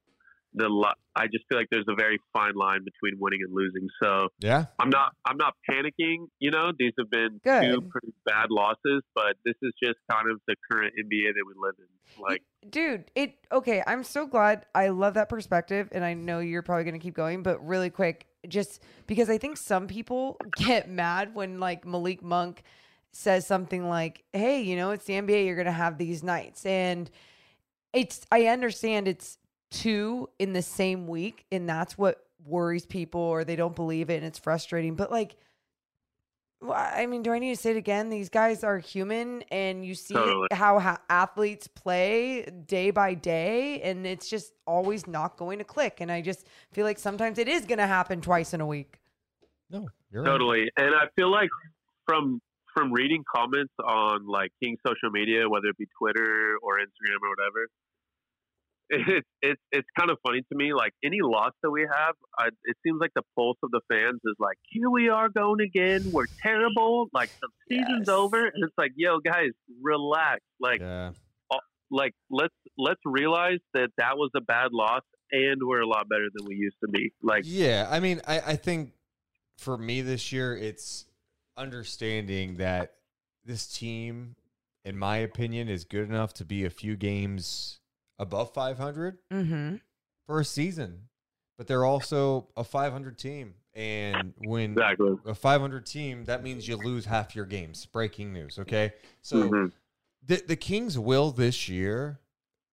the 0.54 0.68
lo- 0.68 0.90
I 1.16 1.26
just 1.28 1.46
feel 1.48 1.60
like 1.60 1.68
there's 1.70 1.86
a 1.88 1.96
very 1.96 2.20
fine 2.34 2.56
line 2.56 2.80
between 2.84 3.20
winning 3.20 3.42
and 3.44 3.54
losing. 3.54 3.88
So 4.02 4.30
Yeah. 4.40 4.66
I'm 4.80 4.90
not 4.90 5.14
I'm 5.26 5.38
not 5.38 5.54
panicking. 5.70 6.28
You 6.40 6.52
know, 6.52 6.72
these 6.78 6.94
have 6.98 7.10
been 7.10 7.40
Good. 7.44 7.64
two 7.72 7.82
pretty 7.82 8.14
bad 8.26 8.48
losses, 8.50 9.04
but 9.14 9.36
this 9.46 9.56
is 9.62 9.74
just 9.84 9.98
kind 10.12 10.30
of 10.30 10.40
the 10.48 10.56
current 10.72 10.94
NBA 10.98 11.34
that 11.34 11.44
we 11.46 11.54
live 11.58 11.76
in. 11.78 12.22
Like, 12.22 12.42
dude 12.70 13.06
it 13.16 13.36
okay 13.54 13.82
i'm 13.88 14.04
so 14.04 14.28
glad 14.28 14.66
i 14.76 14.90
love 14.90 15.14
that 15.14 15.30
perspective 15.30 15.88
and 15.94 16.04
i 16.04 16.14
know 16.14 16.40
you're 16.40 16.62
probably 16.62 16.84
going 16.84 16.94
to 16.94 17.00
keep 17.00 17.14
going 17.14 17.42
but 17.42 17.66
really 17.66 17.90
quick 17.90 18.26
just 18.48 18.82
because 19.08 19.30
i 19.30 19.38
think 19.38 19.58
some 19.58 19.88
people 19.88 20.38
get 20.58 20.90
mad 20.90 21.34
when 21.34 21.60
like 21.60 21.86
malik 21.86 22.24
monk 22.24 22.64
says 23.12 23.46
something 23.46 23.88
like 23.88 24.24
hey 24.34 24.62
you 24.62 24.76
know 24.76 24.92
it's 24.92 25.06
the 25.06 25.14
nba 25.14 25.46
you're 25.46 25.56
to 25.66 25.72
have 25.72 25.98
these 25.98 26.24
nights. 26.24 26.66
And 26.66 27.10
it's 27.94 28.22
i 28.32 28.48
understand 28.48 29.08
it's 29.08 29.38
two 29.72 30.30
in 30.40 30.54
the 30.54 30.62
same 30.62 31.08
week 31.08 31.46
and 31.52 31.68
that's 31.68 31.98
what 31.98 32.26
worries 32.46 32.86
people 32.86 33.22
or 33.22 33.44
they 33.44 33.56
don't 33.56 33.76
believe 33.76 34.10
it 34.10 34.16
and 34.16 34.26
it's 34.26 34.40
frustrating 34.40 34.96
but 34.96 35.12
like 35.12 35.36
well, 36.62 36.74
I 36.74 37.06
mean, 37.06 37.24
do 37.24 37.32
I 37.32 37.40
need 37.40 37.56
to 37.56 37.62
say 37.62 37.72
it 37.72 37.78
again? 37.78 38.10
These 38.10 38.30
guys 38.30 38.64
are 38.64 38.80
human, 38.80 39.44
and 39.52 39.86
you 39.86 39.96
see 39.96 40.14
Totally. 40.14 40.48
how 40.52 40.80
ha- 40.80 41.00
athletes 41.10 41.68
play 41.68 42.46
day 42.66 42.92
by 42.92 43.14
day, 43.14 43.82
and 43.82 44.06
it's 44.06 44.30
just 44.30 44.54
always 44.68 45.08
not 45.08 45.38
going 45.38 45.60
to 45.60 45.64
click. 45.64 46.02
And 46.02 46.12
I 46.12 46.22
just 46.22 46.48
feel 46.74 46.86
like 46.86 47.00
sometimes 47.00 47.38
it 47.38 47.48
is 47.48 47.66
going 47.66 47.78
to 47.78 47.88
happen 47.88 48.20
twice 48.20 48.54
in 48.54 48.60
a 48.60 48.66
week. 48.66 49.00
No, 49.70 49.88
you're 50.12 50.26
totally. 50.26 50.70
And 50.78 50.94
I 50.96 51.06
feel 51.16 51.32
like 51.32 51.50
from 52.06 52.42
from 52.76 52.92
reading 52.94 53.24
comments 53.34 53.74
on 53.84 54.28
like 54.28 54.52
King 54.62 54.78
social 54.86 55.10
media, 55.12 55.48
whether 55.50 55.68
it 55.68 55.78
be 55.78 55.88
Twitter 55.98 56.58
or 56.62 56.78
Instagram 56.78 57.20
or 57.24 57.30
whatever, 57.30 57.68
it's 58.90 59.28
it's 59.42 59.62
it's 59.72 59.88
kind 59.98 60.10
of 60.10 60.18
funny 60.26 60.42
to 60.42 60.58
me. 60.58 60.74
Like 60.74 60.94
any 61.04 61.20
loss 61.22 61.52
that 61.64 61.70
we 61.72 61.82
have, 61.82 62.16
I, 62.38 62.48
it 62.64 62.76
seems 62.86 63.00
like 63.00 63.12
the 63.16 63.22
pulse 63.36 63.58
of 63.64 63.72
the 63.72 63.82
fans 63.92 64.20
is 64.26 64.36
like, 64.40 64.58
"Here 64.70 64.90
we 64.90 65.10
are 65.10 65.30
going 65.30 65.62
again. 65.62 66.10
We're 66.12 66.28
terrible. 66.42 67.08
Like 67.14 67.30
the 67.42 67.50
season's 67.70 68.10
over." 68.10 68.46
And 68.46 68.64
it's 68.64 68.74
like, 68.78 68.92
"Yo, 68.96 69.20
guys, 69.20 69.52
relax. 69.82 70.42
Like, 70.60 70.82
Yeah. 70.82 71.12
uh, 71.52 71.58
like 71.92 72.14
let's 72.32 72.54
let's 72.78 73.02
realize 73.06 73.60
that 73.74 73.90
that 73.98 74.18
was 74.18 74.32
a 74.36 74.42
bad 74.42 74.72
loss, 74.74 75.04
and 75.32 75.62
we're 75.64 75.82
a 75.82 75.88
lot 75.88 76.10
better 76.10 76.28
than 76.34 76.48
we 76.48 76.56
used 76.56 76.78
to 76.84 76.90
be. 76.92 77.12
Like, 77.22 77.44
Yeah, 77.46 77.88
I 77.90 78.00
mean, 78.00 78.22
I, 78.28 78.40
I 78.42 78.56
think 78.56 78.94
for 79.58 79.78
me 79.78 80.02
this 80.02 80.32
year, 80.32 80.58
it's 80.58 81.06
understanding 81.58 82.56
that 82.56 82.94
this 83.46 83.68
team, 83.68 84.36
in 84.86 84.98
my 84.98 85.18
opinion, 85.18 85.70
is 85.70 85.84
good 85.84 86.10
enough 86.10 86.34
to 86.36 86.46
be 86.46 86.66
a 86.66 86.70
few 86.70 86.96
games 86.96 87.79
above 88.20 88.54
500 88.54 89.18
Mm-hmm. 89.32 89.76
for 90.28 90.40
a 90.42 90.46
season, 90.46 91.08
but 91.58 91.66
they're 91.68 91.86
also 91.86 92.48
a 92.56 92.64
500 92.64 93.18
team. 93.18 93.56
And 93.74 94.34
when 94.38 94.72
Exactly. 94.74 95.18
a 95.26 95.34
500 95.34 95.86
team, 95.86 96.26
that 96.26 96.44
means 96.44 96.68
you 96.68 96.76
lose 96.76 97.06
half 97.06 97.36
your 97.36 97.46
games. 97.46 97.86
Breaking 97.86 98.34
news. 98.34 98.60
Okay. 98.60 98.94
So 99.22 99.50
Mhm. 99.50 99.72
the, 100.26 100.44
the 100.48 100.56
Kings 100.56 101.00
will 101.00 101.32
this 101.32 101.70
year 101.70 102.20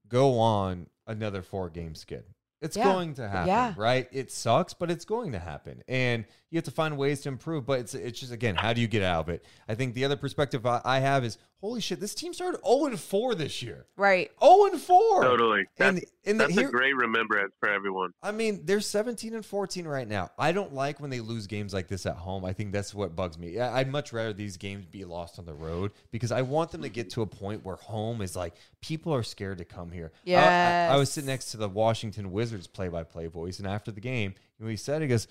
go 0.09 0.39
on 0.39 0.89
another 1.06 1.43
four 1.43 1.70
game 1.70 1.94
skid. 1.94 2.24
It's 2.60 2.77
Yeah. 2.77 2.85
going 2.85 3.14
to 3.14 3.28
happen, 3.28 3.48
Yeah. 3.48 3.74
right? 3.77 4.09
It 4.10 4.32
sucks, 4.32 4.73
but 4.74 4.90
it's 4.90 5.05
going 5.05 5.32
to 5.32 5.39
happen, 5.39 5.82
and 5.86 6.24
you 6.51 6.56
have 6.56 6.64
to 6.64 6.70
find 6.70 6.97
ways 6.97 7.20
to 7.23 7.28
improve. 7.28 7.66
But 7.66 7.81
it's 7.81 7.94
it's 7.94 8.20
just 8.20 8.32
again, 8.32 8.55
how 8.55 8.73
do 8.73 8.81
you 8.81 8.89
get 8.89 9.02
out 9.02 9.20
of 9.24 9.28
it? 9.28 9.44
I 9.68 9.74
think 9.74 9.94
the 9.94 10.05
other 10.05 10.16
perspective 10.16 10.64
I, 10.66 10.81
I 10.85 10.98
have 11.01 11.24
is, 11.24 11.39
holy 11.60 11.81
shit, 11.81 11.98
this 12.01 12.14
team 12.14 12.32
started 12.32 12.60
zero 12.64 12.86
and 12.86 12.98
four 13.01 13.35
this 13.35 13.62
year. 13.62 13.86
Right. 13.97 14.31
Zero 14.43 14.66
and 14.66 14.81
four. 14.81 15.23
Totally. 15.24 15.64
And 15.78 15.97
That's, 15.98 16.10
and 16.24 16.40
the, 16.40 16.44
that's 16.44 16.55
here, 16.59 16.68
a 16.68 16.70
great 16.70 16.94
remembrance 16.97 17.52
for 17.60 17.68
everyone. 17.68 18.12
I 18.23 18.32
mean, 18.32 18.62
they're 18.64 18.81
17 18.81 19.35
and 19.35 19.44
14 19.44 19.86
right 19.86 20.06
now. 20.09 20.31
I 20.39 20.52
don't 20.52 20.73
like 20.74 21.01
when 21.01 21.10
they 21.10 21.20
lose 21.20 21.47
games 21.47 21.73
like 21.74 21.89
this 21.89 22.06
at 22.06 22.16
home. 22.16 22.44
I 22.44 22.52
think 22.52 22.73
that's 22.73 22.94
what 22.94 23.14
bugs 23.16 23.39
me. 23.39 23.59
I- 23.59 23.81
I'd 23.81 23.89
much 23.90 24.12
rather 24.12 24.32
these 24.32 24.56
games 24.56 24.86
be 24.86 25.05
lost 25.05 25.39
on 25.39 25.44
the 25.47 25.55
road 25.55 25.93
because 26.10 26.32
I 26.32 26.43
want 26.43 26.70
them 26.70 26.82
to 26.82 26.89
get 26.89 27.10
to 27.10 27.23
a 27.23 27.27
point 27.27 27.64
where 27.64 27.77
home 27.77 28.23
is 28.23 28.36
like 28.36 28.55
people 28.81 29.12
are 29.14 29.23
scared 29.23 29.59
to 29.59 29.64
come 29.64 29.90
here. 29.90 30.12
I- 30.27 30.93
I, 30.93 30.94
I 30.94 30.97
was 30.97 31.10
sitting 31.10 31.27
next 31.27 31.51
to 31.52 31.56
the 31.56 31.68
Washington 31.68 32.31
Wizards 32.32 32.66
play-by-play 32.66 33.27
voice, 33.28 33.59
and 33.59 33.66
after 33.68 33.90
the 33.90 34.01
game, 34.01 34.35
he 34.62 34.77
said, 34.77 35.02
"He 35.02 35.09
goes, 35.09 35.27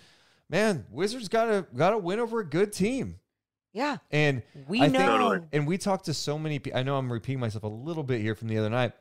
man, 0.50 0.86
Wizards 0.90 1.28
got 1.28 1.46
to 1.46 1.66
got 1.76 1.92
to 1.92 1.98
win 1.98 2.20
over 2.20 2.40
a 2.40 2.46
good 2.46 2.72
team." 2.74 3.20
Yeah. 3.74 3.98
And 4.12 4.42
We 4.68 4.80
I 4.80 4.84
think- 4.90 4.94
know. 5.00 5.18
Totally. 5.18 5.48
and 5.52 5.68
we 5.68 5.78
talked 5.78 6.06
to 6.06 6.14
so 6.14 6.40
many. 6.40 6.62
I 6.74 6.84
know 6.84 6.98
I'm 6.98 7.12
repeating 7.12 7.40
myself 7.42 7.64
a 7.64 7.68
little 7.68 8.04
bit 8.04 8.22
here 8.22 8.34
from 8.36 8.48
the 8.48 8.58
other 8.58 8.70
night, 8.70 8.94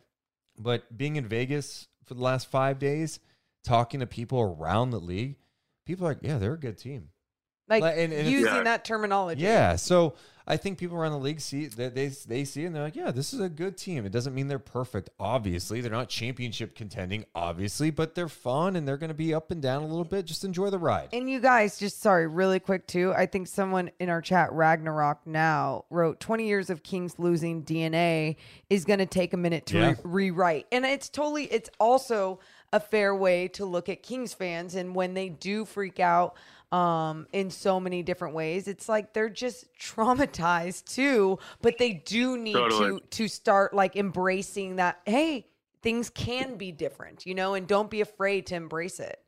but 0.59 0.97
being 0.97 1.15
in 1.17 1.29
Vegas 1.29 1.87
for 2.05 2.15
the 2.15 2.23
last 2.23 2.49
five 2.51 2.79
days, 2.81 3.21
talking 3.63 4.01
to 4.01 4.07
people 4.07 4.41
around 4.41 4.91
the 4.91 4.99
league, 5.01 5.37
people 5.87 6.07
are 6.07 6.11
like, 6.11 6.23
yeah, 6.23 6.39
they're 6.39 6.55
a 6.55 6.59
good 6.61 6.77
team. 6.77 7.11
Like, 7.69 7.83
Like, 7.83 7.97
and- 7.99 8.13
and 8.13 8.29
using 8.29 8.55
Yeah. 8.57 8.63
that 8.65 8.85
terminology. 8.85 9.43
Yeah. 9.43 9.77
So 9.77 10.15
I 10.47 10.59
think 10.59 10.77
people 10.77 10.99
around 10.99 11.13
the 11.13 11.19
league 11.19 11.41
see 11.41 11.65
that 11.65 11.95
they 11.95 12.09
they 12.09 12.45
see 12.45 12.65
it 12.65 12.67
and 12.67 12.77
they're 12.77 12.83
like, 12.83 12.95
yeah, 12.97 13.11
this 13.11 13.33
is 13.33 13.41
a 13.41 13.49
good 13.49 13.79
team. 13.79 14.05
It 14.05 14.13
doesn't 14.13 14.35
mean 14.35 14.49
they're 14.49 14.59
perfect. 14.59 15.09
Obviously, 15.19 15.81
they're 15.81 15.91
not 15.91 16.11
championship 16.11 16.75
contending. 16.75 17.25
Obviously, 17.35 17.89
but 17.91 18.15
they're 18.15 18.29
fun 18.29 18.77
and 18.77 18.87
they're 18.87 18.99
going 18.99 19.09
to 19.09 19.15
be 19.15 19.33
up 19.33 19.51
and 19.51 19.63
down 19.63 19.83
a 19.83 19.87
little 19.87 20.05
bit. 20.05 20.27
Just 20.27 20.45
enjoy 20.45 20.69
the 20.69 20.79
ride. 20.79 21.09
And 21.15 21.31
you 21.31 21.41
guys, 21.41 21.79
just 21.79 22.03
sorry, 22.03 22.27
really 22.27 22.61
quick 22.61 22.87
too. 22.87 23.15
I 23.17 23.25
think 23.25 23.47
someone 23.49 23.91
in 23.99 24.11
our 24.11 24.21
chat, 24.21 24.53
Ragnarok 24.53 25.27
now, 25.27 25.87
wrote 25.89 26.21
20 26.21 26.47
years 26.47 26.69
of 26.69 26.83
Kings 26.83 27.19
losing 27.19 27.63
DNA 27.63 28.37
is 28.69 28.85
going 28.85 28.99
to 28.99 29.07
take 29.07 29.33
a 29.33 29.39
minute 29.39 29.65
to 29.67 29.79
Yeah. 29.79 29.89
re- 30.03 30.29
rewrite. 30.29 30.67
And 30.71 30.85
it's 30.85 31.09
totally, 31.09 31.45
it's 31.45 31.71
also 31.81 32.39
a 32.71 32.81
fair 32.81 33.15
way 33.15 33.49
to 33.49 33.65
look 33.65 33.89
at 33.89 34.03
Kings 34.03 34.35
fans. 34.35 34.75
And 34.75 34.95
when 34.95 35.15
they 35.15 35.31
do 35.31 35.65
freak 35.65 36.01
out 36.01 36.37
um, 36.73 37.27
in 37.33 37.51
so 37.51 37.79
many 37.79 38.03
different 38.03 38.35
ways, 38.35 38.69
it's 38.69 38.89
like 38.89 39.13
they're 39.13 39.29
just 39.29 39.67
traumatized 39.81 40.85
too. 40.87 41.39
But 41.63 41.79
they 41.79 41.93
do 41.93 42.37
need 42.37 42.55
Totally. 42.55 43.01
to 43.01 43.07
to 43.11 43.29
start 43.29 43.75
like 43.75 43.97
embracing 43.97 44.77
that. 44.77 45.01
Hey, 45.07 45.47
things 45.83 46.11
can 46.11 46.57
be 46.57 46.73
different, 46.73 47.27
you 47.27 47.35
know, 47.35 47.55
and 47.55 47.67
don't 47.67 47.91
be 47.91 48.01
afraid 48.01 48.47
to 48.47 48.55
embrace 48.55 48.99
it. 48.99 49.21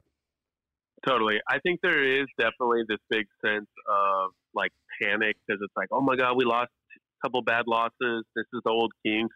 Totally. 1.07 1.37
I 1.49 1.59
think 1.61 1.81
there 1.83 2.03
is 2.03 2.27
definitely 2.39 2.83
this 2.89 2.99
big 3.11 3.27
sense 3.45 3.69
of 3.89 4.31
like 4.55 4.73
panic 5.01 5.37
because 5.47 5.61
it's 5.63 5.77
like, 5.77 5.89
oh 5.93 6.01
my 6.01 6.17
God, 6.17 6.37
we 6.37 6.45
lost 6.45 6.71
a 6.97 7.27
couple 7.27 7.43
bad 7.43 7.67
losses. 7.67 8.25
This 8.35 8.47
is 8.53 8.61
the 8.65 8.71
old 8.71 8.93
Kings. 9.05 9.31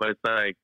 But 0.00 0.10
it's 0.10 0.20
like, 0.24 0.56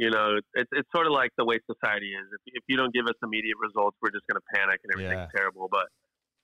you 0.00 0.08
know, 0.08 0.40
it's, 0.56 0.72
it's 0.72 0.88
sort 0.96 1.06
of 1.06 1.12
like 1.12 1.28
the 1.36 1.44
way 1.44 1.60
society 1.68 2.10
is. 2.16 2.24
If, 2.32 2.40
if 2.58 2.64
you 2.68 2.76
don't 2.80 2.92
give 2.96 3.04
us 3.04 3.18
immediate 3.22 3.58
results, 3.60 3.96
we're 4.00 4.10
just 4.16 4.24
going 4.32 4.40
to 4.40 4.46
panic 4.56 4.80
and 4.84 4.90
everything's 4.96 5.28
Yeah. 5.28 5.36
terrible. 5.36 5.68
But 5.70 5.86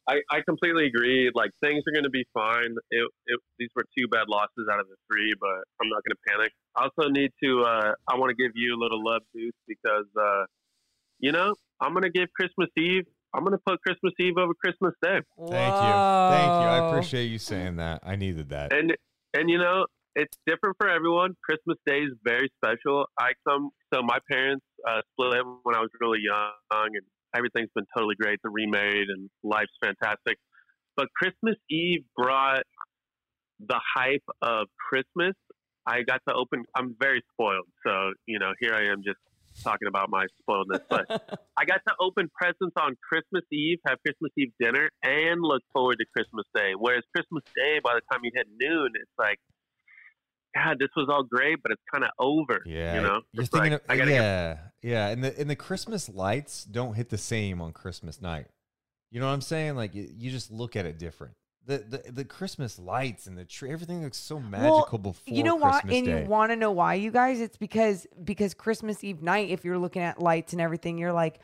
I, 0.09 0.21
I 0.31 0.39
completely 0.47 0.85
agree. 0.93 1.31
Like 1.35 1.51
things 1.65 1.81
are 1.89 1.93
going 1.97 2.05
to 2.05 2.13
be 2.13 2.27
fine. 2.35 2.77
It, 2.93 3.09
it, 3.33 3.39
these 3.59 3.73
were 3.75 3.85
two 3.97 4.07
bad 4.09 4.29
losses 4.29 4.69
out 4.71 4.79
of 4.79 4.87
the 4.93 4.97
three, 5.09 5.33
but 5.41 5.65
I'm 5.81 5.89
not 5.89 6.01
going 6.05 6.15
to 6.15 6.23
panic. 6.29 6.53
I 6.77 6.85
also 6.85 7.09
need 7.09 7.33
to. 7.43 7.63
Uh, 7.63 7.93
I 8.13 8.17
want 8.21 8.29
to 8.31 8.37
give 8.37 8.53
you 8.55 8.77
a 8.77 8.79
little 8.81 9.03
love, 9.03 9.23
Deuce, 9.35 9.57
because 9.67 10.07
uh, 10.21 10.45
you 11.19 11.33
know 11.33 11.55
I'm 11.81 11.93
going 11.93 12.05
to 12.05 12.11
give 12.13 12.29
Christmas 12.39 12.69
Eve. 12.77 13.05
I'm 13.35 13.43
going 13.43 13.57
to 13.57 13.63
put 13.67 13.81
Christmas 13.81 14.13
Eve 14.21 14.37
over 14.39 14.53
Christmas 14.55 14.95
Day. 15.03 15.19
Thank 15.37 15.75
you. 15.81 15.95
Thank 16.37 16.53
you. 16.61 16.69
I 16.69 16.89
appreciate 16.89 17.27
you 17.27 17.39
saying 17.39 17.77
that. 17.77 18.01
I 18.05 18.17
needed 18.17 18.51
that. 18.51 18.73
And 18.73 18.95
and 19.35 19.51
you 19.51 19.59
know 19.59 19.87
it's 20.17 20.37
different 20.47 20.77
for 20.79 20.89
everyone. 20.89 21.37
Christmas 21.45 21.77
Day 21.87 22.01
is 22.01 22.13
very 22.25 22.51
special. 22.57 23.05
I 23.21 23.33
come. 23.47 23.71
So 23.93 24.01
my 24.03 24.19
parents 24.31 24.65
uh, 24.89 25.03
split 25.13 25.45
when 25.63 25.77
I 25.77 25.81
was 25.81 25.91
really 26.01 26.21
young, 26.25 26.89
and 26.89 27.05
everything's 27.37 27.71
been 27.75 27.87
totally 27.95 28.15
great. 28.19 28.41
They're 28.43 28.51
remarried, 28.51 29.09
and 29.09 29.29
life's 29.45 29.77
fantastic. 29.81 30.39
But 30.97 31.09
Christmas 31.15 31.57
Eve 31.71 32.05
brought 32.17 32.65
the 33.61 33.79
hype 33.97 34.25
of 34.41 34.69
Christmas. 34.89 35.35
I 35.87 36.03
got 36.03 36.21
to 36.29 36.35
open. 36.35 36.65
I'm 36.75 36.97
very 36.99 37.23
spoiled, 37.35 37.69
so 37.87 38.13
you 38.27 38.39
know 38.39 38.53
here 38.59 38.75
I 38.75 38.91
am 38.91 39.03
just 39.05 39.19
talking 39.63 39.89
about 39.89 40.09
my 40.09 40.25
spoiledness. 40.41 40.81
But 40.89 41.07
I 41.59 41.67
got 41.67 41.81
to 41.89 41.95
open 42.01 42.31
presents 42.35 42.75
on 42.81 42.97
Christmas 43.07 43.45
Eve, 43.53 43.79
have 43.87 43.99
Christmas 44.01 44.33
Eve 44.39 44.53
dinner, 44.59 44.89
and 45.03 45.43
look 45.43 45.63
forward 45.75 45.97
to 46.01 46.07
Christmas 46.17 46.47
Day. 46.55 46.73
Whereas 46.77 47.05
Christmas 47.15 47.45
Day, 47.55 47.81
by 47.85 47.95
the 47.95 48.03
time 48.11 48.21
you 48.25 48.31
hit 48.35 48.47
noon, 48.59 48.91
it's 48.95 49.13
like, 49.19 49.39
God, 50.57 50.79
this 50.79 50.89
was 50.97 51.09
all 51.11 51.23
great, 51.23 51.63
but 51.63 51.73
it's 51.73 51.83
kind 51.93 52.05
of 52.05 52.11
over. 52.19 52.63
Yeah, 52.65 52.95
you 52.97 53.03
know. 53.03 53.21
you're 53.33 53.43
It's 53.43 53.51
thinking 53.51 53.73
like, 53.73 53.83
of 53.85 53.91
I 53.91 53.97
gotta 53.99 54.11
get 54.11 54.23
yeah, 54.23 54.59
yeah, 54.83 55.09
and 55.09 55.23
the 55.23 55.39
and 55.39 55.51
the 55.51 55.57
Christmas 55.57 56.09
lights 56.09 56.65
don't 56.65 56.95
hit 56.95 57.11
the 57.11 57.19
same 57.19 57.61
on 57.61 57.73
Christmas 57.73 58.21
night. 58.23 58.47
You 59.11 59.21
know 59.21 59.27
what 59.27 59.33
I'm 59.33 59.41
saying? 59.43 59.77
Like 59.77 59.95
you, 59.95 60.09
you 60.17 60.31
just 60.31 60.51
look 60.51 60.75
at 60.77 60.87
it 60.87 60.99
different. 60.99 61.35
The, 61.67 61.79
the 61.79 62.13
the 62.13 62.25
Christmas 62.25 62.79
lights 62.79 63.27
and 63.27 63.37
the 63.37 63.45
tree, 63.45 63.71
everything 63.73 64.03
looks 64.03 64.19
so 64.19 64.39
magical 64.39 64.99
before 64.99 65.35
you 65.35 65.43
know 65.43 65.57
why 65.57 65.73
Christmas 65.81 65.97
and 65.97 66.07
Day. 66.07 66.23
you 66.23 66.29
want 66.29 66.53
to 66.53 66.57
know 66.57 66.71
why 66.71 66.95
you 66.95 67.11
guys 67.11 67.41
it's 67.41 67.57
because 67.57 68.07
because 68.23 68.55
christmas 68.55 69.03
eve 69.03 69.21
night 69.21 69.51
if 69.51 69.65
you're 69.65 69.77
looking 69.79 70.03
at 70.03 70.23
lights 70.23 70.53
and 70.53 70.63
everything 70.63 70.97
you're 70.97 71.13
like 71.13 71.41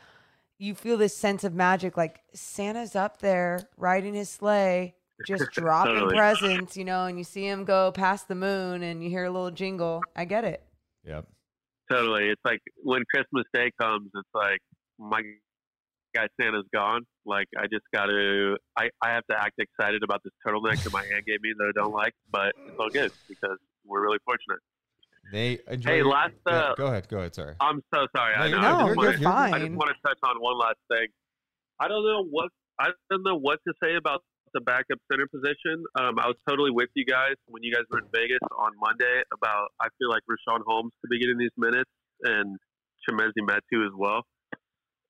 you 0.59 0.75
feel 0.75 0.95
this 0.95 1.15
sense 1.15 1.43
of 1.43 1.53
magic 1.53 1.97
like 1.97 2.21
santa's 2.33 2.95
up 2.95 3.19
there 3.19 3.67
riding 3.75 4.13
his 4.13 4.29
sleigh 4.29 4.95
just 5.25 5.51
dropping 5.53 5.93
Totally. 5.95 6.15
presents 6.17 6.75
you 6.77 6.85
know 6.85 7.05
and 7.05 7.17
you 7.17 7.23
see 7.23 7.45
him 7.47 7.65
go 7.65 7.91
past 7.91 8.27
the 8.27 8.35
moon 8.35 8.83
and 8.83 9.03
you 9.03 9.09
hear 9.09 9.25
a 9.25 9.31
little 9.31 9.51
jingle 9.51 10.01
i 10.15 10.25
get 10.25 10.43
it 10.43 10.63
yep. 11.05 11.25
totally. 11.89 12.29
It's 12.29 12.41
like 12.45 12.59
when 12.81 13.03
Christmas 13.13 13.43
Day 13.53 13.71
comes, 13.79 14.09
it's 14.15 14.29
like 14.33 14.59
my 14.97 15.21
guy 16.15 16.27
Santa's 16.39 16.65
gone. 16.73 17.01
Like 17.25 17.47
I 17.57 17.63
just 17.63 17.83
got 17.93 18.05
to, 18.05 18.57
I, 18.77 18.89
I 19.01 19.09
have 19.11 19.25
to 19.29 19.35
act 19.39 19.53
excited 19.59 20.01
about 20.03 20.21
this 20.23 20.33
turtleneck 20.45 20.81
that 20.83 20.93
my 20.93 21.03
aunt 21.13 21.25
gave 21.25 21.41
me 21.41 21.51
that 21.57 21.65
I 21.75 21.81
don't 21.81 21.93
like, 21.93 22.13
but 22.31 22.53
it's 22.67 22.77
all 22.79 22.89
good 22.89 23.11
because 23.27 23.57
we're 23.85 24.01
really 24.01 24.19
fortunate. 24.25 24.59
They 25.31 25.59
enjoy 25.67 25.89
Hey, 25.89 25.97
your- 25.97 26.07
last, 26.07 26.33
Yeah, 26.47 26.53
uh, 26.53 26.75
go 26.75 26.87
ahead. 26.87 27.07
Go 27.09 27.17
ahead. 27.19 27.35
Sorry. 27.35 27.55
I'm 27.59 27.81
so 27.93 28.07
sorry. 28.15 28.35
No, 28.51 28.57
I 28.57 28.61
know. 28.87 28.93
good. 28.95 29.07
I 29.07 29.11
just 29.11 29.21
You're 29.21 29.29
wanna- 29.31 29.47
You're 29.49 29.55
I 29.55 29.59
just 29.59 29.71
want 29.75 29.89
to 29.91 30.07
touch 30.07 30.19
on 30.23 30.35
one 30.41 30.57
last 30.57 30.79
thing. 30.91 31.07
I 31.79 31.87
don't 31.87 32.03
know 32.05 32.23
what 32.29 32.49
I 32.79 32.89
don't 33.09 33.23
know 33.23 33.37
what 33.37 33.59
to 33.67 33.73
say 33.83 33.95
about 33.95 34.21
the 34.53 34.61
backup 34.61 34.99
center 35.11 35.27
position. 35.27 35.83
Um, 35.99 36.19
I 36.19 36.27
was 36.27 36.37
totally 36.47 36.71
with 36.71 36.89
you 36.95 37.05
guys 37.05 37.35
when 37.47 37.63
you 37.63 37.73
guys 37.73 37.83
were 37.89 37.99
in 37.99 38.09
Vegas 38.13 38.43
on 38.57 38.71
Monday 38.79 39.21
about 39.33 39.69
I 39.81 39.87
feel 39.99 40.09
like 40.09 40.21
Richaun 40.29 40.61
Holmes 40.65 40.91
could 41.01 41.09
be 41.09 41.19
getting 41.19 41.37
these 41.37 41.55
minutes 41.57 41.89
and 42.23 42.57
Chimezie 43.03 43.43
Metu 43.43 43.85
as 43.85 43.93
well. 43.97 44.23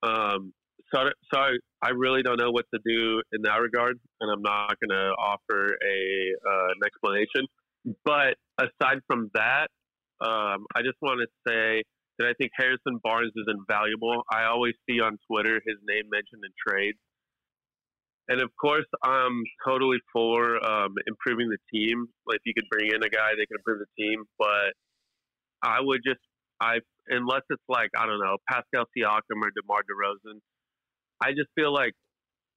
Um, 0.03 0.53
so, 0.93 1.09
so 1.33 1.39
I, 1.39 1.51
I 1.81 1.89
really 1.89 2.21
don't 2.23 2.39
know 2.39 2.51
what 2.51 2.65
to 2.73 2.79
do 2.85 3.21
in 3.31 3.41
that 3.43 3.57
regard, 3.61 3.97
and 4.21 4.31
I'm 4.31 4.41
not 4.41 4.75
going 4.79 4.91
to 4.91 5.09
offer 5.17 5.73
a 5.73 5.99
uh, 6.47 6.67
an 6.75 6.81
explanation. 6.85 7.47
But 8.05 8.35
aside 8.59 8.99
from 9.07 9.29
that, 9.33 9.67
um, 10.21 10.65
I 10.75 10.81
just 10.83 10.97
want 11.01 11.19
to 11.19 11.27
say 11.47 11.83
that 12.19 12.27
I 12.27 12.33
think 12.37 12.51
Harrison 12.55 12.99
Barnes 13.03 13.33
is 13.35 13.47
invaluable. 13.47 14.23
I 14.31 14.45
always 14.45 14.73
see 14.87 15.01
on 15.01 15.17
Twitter 15.29 15.55
his 15.65 15.77
name 15.87 16.03
mentioned 16.11 16.43
in 16.45 16.51
trades. 16.55 16.97
And 18.29 18.41
of 18.41 18.49
course, 18.59 18.85
I'm 19.03 19.43
totally 19.67 19.97
for 20.13 20.63
um, 20.65 20.95
improving 21.07 21.49
the 21.49 21.57
team. 21.73 22.07
Like, 22.25 22.37
if 22.37 22.45
you 22.45 22.53
could 22.53 22.69
bring 22.71 22.87
in 22.87 23.03
a 23.03 23.09
guy 23.09 23.31
that 23.35 23.45
can 23.47 23.57
improve 23.59 23.79
the 23.79 24.03
team, 24.03 24.23
but 24.39 24.71
I 25.61 25.79
would 25.81 26.01
just, 26.05 26.21
I 26.61 26.79
unless 27.09 27.41
it's 27.49 27.63
like 27.67 27.89
I 27.97 28.05
don't 28.05 28.19
know 28.19 28.37
Pascal 28.49 28.85
Siakam 28.95 29.43
or 29.43 29.51
DeMar 29.55 29.81
DeRozan, 29.83 30.39
I 31.21 31.31
just 31.31 31.49
feel 31.55 31.73
like 31.73 31.93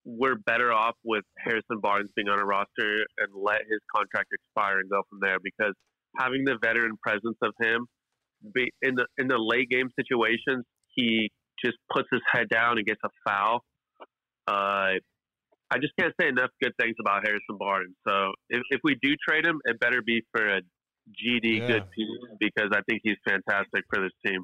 we're 0.05 0.37
better 0.37 0.73
off 0.73 0.95
with 1.05 1.25
Harrison 1.39 1.81
Barnes 1.83 2.11
being 2.15 2.29
on 2.29 2.39
a 2.39 2.45
roster 2.45 3.05
and 3.19 3.35
let 3.35 3.63
his 3.69 3.81
contract 3.95 4.29
expire 4.33 4.79
and 4.79 4.89
go 4.89 5.03
from 5.11 5.19
there 5.21 5.39
because 5.43 5.75
having 6.17 6.45
the 6.45 6.57
veteran 6.63 6.97
presence 7.03 7.37
of 7.43 7.53
him 7.61 7.87
be 8.55 8.71
in 8.83 8.95
the 8.95 9.07
in 9.19 9.27
the 9.29 9.39
late 9.39 9.69
game 9.69 9.91
situations, 9.99 10.65
he 10.95 11.31
just 11.65 11.77
puts 11.93 12.09
his 12.13 12.21
head 12.31 12.49
down 12.49 12.79
and 12.79 12.87
gets 12.87 13.01
a 13.05 13.09
foul. 13.27 13.65
Uh, 14.47 15.01
I 15.71 15.79
just 15.79 15.93
can't 15.99 16.15
say 16.21 16.29
enough 16.29 16.51
good 16.63 16.73
things 16.81 16.95
about 17.01 17.23
Harrison 17.27 17.57
Barnes. 17.59 17.95
So 18.07 18.33
if, 18.51 18.63
if 18.71 18.81
we 18.85 18.97
do 19.03 19.15
trade 19.29 19.45
him, 19.45 19.61
it 19.65 19.81
better 19.81 20.01
be 20.05 20.23
for 20.33 20.47
a 20.47 20.61
GD 21.11 21.59
Yeah. 21.61 21.67
good 21.67 21.85
team 21.97 22.17
because 22.41 22.71
I 22.73 22.81
think 22.89 23.01
he's 23.05 23.17
fantastic 23.29 23.85
for 23.93 24.01
this 24.03 24.13
team. 24.25 24.43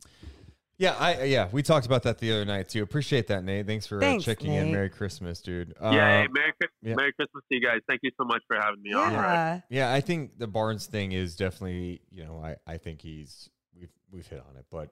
Yeah, 0.78 0.97
I 0.99 1.24
yeah, 1.24 1.49
we 1.53 1.62
talked 1.62 1.86
about 1.86 2.03
that 2.05 2.19
the 2.19 2.32
other 2.32 2.44
night 2.44 2.69
too. 2.69 2.82
Appreciate 2.82 3.28
that, 3.28 3.44
Nate. 3.44 3.66
Thanks 3.66 3.86
for 3.86 3.99
uh, 3.99 4.01
Thanks, 4.01 4.24
checking 4.24 4.53
in. 4.53 4.73
Merry 4.73 4.89
Christmas, 4.90 5.40
dude. 5.40 5.74
yeah, 5.81 5.86
Uh, 5.86 5.93
hey, 5.93 6.27
Merry, 6.32 6.53
yeah. 6.82 6.94
Merry 6.97 7.12
Christmas 7.12 7.44
to 7.51 7.55
you 7.57 7.61
guys. 7.61 7.81
Thank 7.89 8.01
you 8.03 8.11
so 8.19 8.24
much 8.24 8.43
for 8.49 8.57
having 8.57 8.82
me 8.82 8.93
on. 8.93 9.12
Brad. 9.12 9.62
Yeah, 9.69 9.93
I 9.93 10.01
think 10.01 10.39
the 10.39 10.49
Barnes 10.49 10.86
thing 10.86 11.12
is 11.12 11.36
definitely, 11.36 12.01
you 12.11 12.24
know, 12.24 12.43
I, 12.43 12.57
I 12.66 12.78
think 12.78 13.01
he's 13.03 13.49
we've 13.78 13.93
we've 14.11 14.27
hit 14.27 14.40
on 14.40 14.57
it, 14.57 14.65
but 14.73 14.89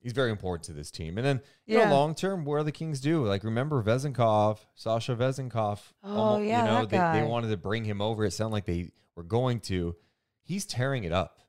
he's 0.00 0.12
very 0.12 0.30
important 0.30 0.64
to 0.64 0.72
this 0.72 0.90
team. 0.90 1.18
And 1.18 1.26
then 1.26 1.40
you 1.66 1.78
Yeah. 1.78 1.88
know, 1.88 1.96
long 1.96 2.14
term, 2.14 2.44
where 2.44 2.62
the 2.62 2.72
Kings 2.72 3.00
do? 3.00 3.24
Like 3.26 3.44
remember 3.44 3.82
Vezenkov, 3.82 4.58
Sasha 4.74 5.14
Vezenkov. 5.16 5.80
Oh, 6.02 6.38
yeah, 6.38 6.60
you 6.60 6.70
know, 6.70 6.80
that 6.80 6.90
they, 6.90 6.96
guy. 6.96 7.20
they 7.20 7.26
wanted 7.26 7.48
to 7.48 7.56
bring 7.56 7.84
him 7.84 8.00
over. 8.00 8.24
It 8.24 8.32
sounded 8.32 8.52
like 8.54 8.64
they 8.66 8.90
were 9.16 9.22
going 9.24 9.60
to. 9.60 9.96
He's 10.42 10.64
tearing 10.66 11.04
it 11.04 11.12
up 11.12 11.40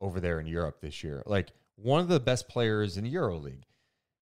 over 0.00 0.20
there 0.20 0.40
in 0.40 0.46
Europe 0.46 0.80
this 0.80 1.02
year. 1.04 1.22
Like 1.26 1.50
one 1.76 2.00
of 2.00 2.08
the 2.08 2.20
best 2.20 2.48
players 2.48 2.96
in 2.96 3.04
EuroLeague. 3.04 3.62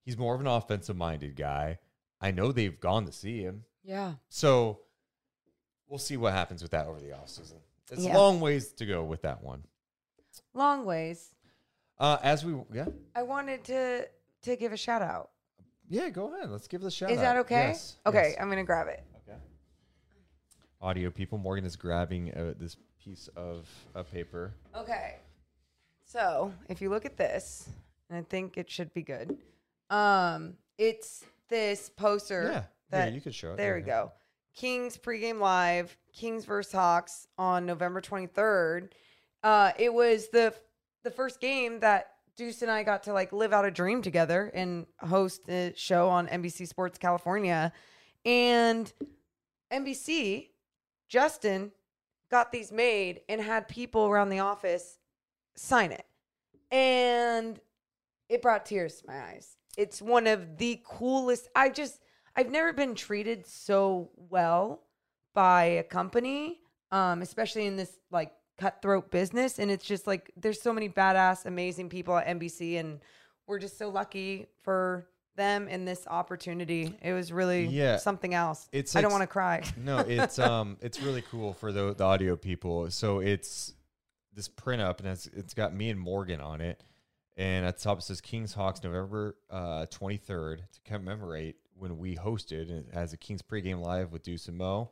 He's 0.05 0.17
more 0.19 0.35
of 0.35 0.41
an 0.41 0.47
offensive 0.47 0.97
minded 0.97 1.37
guy. 1.37 1.79
I 2.21 2.31
know 2.31 2.53
they've 2.53 2.79
gone 2.79 3.07
to 3.07 3.13
see 3.13 3.41
him. 3.43 3.65
Yeah. 3.83 4.15
So 4.29 4.81
we'll 5.89 5.99
see 5.99 6.17
what 6.17 6.33
happens 6.33 6.63
with 6.63 6.71
that 6.73 6.87
over 6.87 7.01
the 7.01 7.11
offseason. 7.11 7.61
It's 7.91 8.05
Yeah. 8.05 8.17
a 8.17 8.19
long 8.19 8.41
ways 8.41 8.73
to 8.75 8.87
go 8.87 9.05
with 9.05 9.23
that 9.23 9.43
one. 9.43 9.65
Long 10.55 10.85
ways. 10.85 11.35
Uh, 11.99 12.19
as 12.23 12.45
we, 12.45 12.55
yeah, 12.73 12.87
I 13.15 13.23
wanted 13.23 13.65
to 13.65 14.07
to 14.43 14.57
give 14.57 14.73
a 14.73 14.77
shout 14.77 15.03
out. 15.03 15.31
yeah, 15.89 16.09
go 16.11 16.35
ahead. 16.35 16.51
Let's 16.51 16.69
give 16.69 16.83
a 16.85 16.91
shout 16.91 17.11
Is 17.11 17.19
out. 17.19 17.23
that 17.23 17.37
okay? 17.39 17.69
Yes. 17.69 17.97
Okay, 18.07 18.31
yes. 18.31 18.37
I'm 18.41 18.49
gonna 18.49 18.65
grab 18.65 18.87
it. 18.89 19.03
Okay. 19.27 19.39
Audio 20.81 21.11
people. 21.11 21.39
Morgan 21.39 21.65
is 21.65 21.75
grabbing 21.77 22.33
uh, 22.35 22.55
this 22.59 22.77
piece 23.03 23.29
of 23.37 23.69
uh, 23.95 24.03
paper. 24.03 24.53
Okay. 24.77 25.17
So 26.05 26.53
if 26.69 26.81
you 26.81 26.91
look 26.91 27.05
at 27.07 27.17
this, 27.17 27.69
and 28.11 28.19
I 28.19 28.23
think 28.23 28.57
it 28.57 28.71
should 28.71 28.93
be 28.93 29.03
good. 29.03 29.37
Um, 29.91 30.55
it's 30.79 31.25
this 31.49 31.89
poster. 31.97 32.51
Yeah. 32.53 32.63
That 32.91 33.09
Yeah, 33.09 33.15
you 33.15 33.21
could 33.21 33.35
show 33.35 33.53
it. 33.53 33.57
There 33.57 33.75
we 33.75 33.81
go. 33.81 34.13
Kings 34.55 34.97
pregame 34.97 35.41
live. 35.41 35.97
Kings 36.13 36.45
versus 36.45 36.73
Hawks 36.73 37.27
on 37.37 37.67
November 37.67 38.01
23rd. 38.01 38.91
Uh, 39.43 39.73
it 39.79 39.93
was 39.93 40.29
the 40.29 40.55
the 41.07 41.11
first 41.13 41.41
game 41.41 41.79
that 41.81 42.11
Deuce 42.37 42.63
and 42.63 42.71
I 42.71 42.83
got 42.83 43.05
to 43.05 43.13
like 43.13 43.33
live 43.33 43.53
out 43.53 43.65
a 43.65 43.71
dream 43.71 44.03
together 44.03 44.51
and 44.53 44.87
host 45.01 45.49
a 45.49 45.73
show 45.77 46.09
on 46.09 46.27
NBC 46.27 46.67
Sports 46.67 46.99
California, 46.99 47.73
and 48.25 48.93
NBC 49.73 50.49
Justin 51.09 51.71
got 52.29 52.51
these 52.51 52.73
made 52.73 53.21
and 53.29 53.41
had 53.41 53.69
people 53.69 54.07
around 54.07 54.31
the 54.31 54.41
office 54.41 54.99
sign 55.55 55.93
it. 55.93 56.05
And 56.73 57.61
it 58.29 58.43
brought 58.43 58.67
tears 58.67 58.97
to 58.97 59.07
my 59.07 59.23
eyes. 59.29 59.57
It's 59.79 60.03
one 60.03 60.27
of 60.27 60.59
the 60.59 60.81
coolest. 60.85 61.49
I 61.55 61.69
just, 61.69 62.01
I've 62.35 62.51
never 62.51 62.73
been 62.73 62.97
treated 62.97 63.47
so 63.47 64.11
well 64.17 64.83
by 65.35 65.65
a 65.65 65.83
company, 65.85 66.63
um, 66.91 67.23
especially 67.23 67.67
in 67.67 67.77
this 67.77 67.97
like 68.11 68.33
cutthroat 68.59 69.11
business. 69.11 69.59
And 69.59 69.71
it's 69.71 69.85
just 69.85 70.07
like, 70.07 70.31
there's 70.37 70.61
so 70.61 70.73
many 70.73 70.89
badass, 70.89 71.47
amazing 71.47 71.89
people 71.89 72.17
at 72.17 72.27
NBC, 72.27 72.79
and 72.81 73.01
we're 73.47 73.59
just 73.59 73.79
so 73.79 73.89
lucky 73.89 74.47
for 74.63 75.07
them 75.37 75.69
in 75.69 75.85
this 75.85 76.07
opportunity. 76.07 76.97
It 77.03 77.13
was 77.13 77.31
really 77.33 77.67
Yeah. 77.67 77.99
something 77.99 78.33
else. 78.35 78.69
It's 78.73 78.97
I 78.97 79.03
don't 79.03 79.13
want 79.13 79.23
to 79.23 79.27
cry. 79.27 79.63
no, 79.77 79.99
it's 79.99 80.39
um, 80.39 80.79
it's 80.81 81.01
really 81.03 81.23
cool 81.23 81.53
for 81.53 81.73
the 81.73 81.95
the 81.95 82.05
audio 82.05 82.37
people. 82.37 82.91
So 82.91 83.19
it's 83.21 83.75
this 84.33 84.49
print 84.49 84.81
up, 84.83 85.01
and 85.01 85.09
it's 85.11 85.27
it's 85.29 85.53
got 85.55 85.75
me 85.75 85.91
and 85.91 86.01
Morgan 86.01 86.41
on 86.41 86.63
it, 86.63 86.83
and 87.37 87.67
at 87.67 87.77
the 87.77 87.83
top 87.83 87.99
it 87.99 88.03
says 88.03 88.23
Kings 88.23 88.55
Hawks 88.55 88.83
November 88.83 89.37
uh 89.51 89.85
twenty 89.91 90.17
third 90.17 90.63
to 90.73 90.81
commemorate 90.91 91.57
when 91.79 91.99
we 91.99 92.17
hosted 92.17 92.71
and 92.71 92.87
it 92.89 92.95
has 92.95 93.13
a 93.13 93.19
Kings 93.19 93.43
pregame 93.43 93.81
live 93.85 94.13
with 94.13 94.23
Deuce 94.23 94.49
and 94.49 94.57
Mo, 94.57 94.91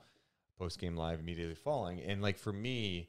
post 0.59 0.79
game 0.79 0.95
live 0.95 1.21
immediately 1.21 1.55
following, 1.55 2.01
and 2.03 2.21
like 2.21 2.37
for 2.37 2.53
me. 2.53 3.09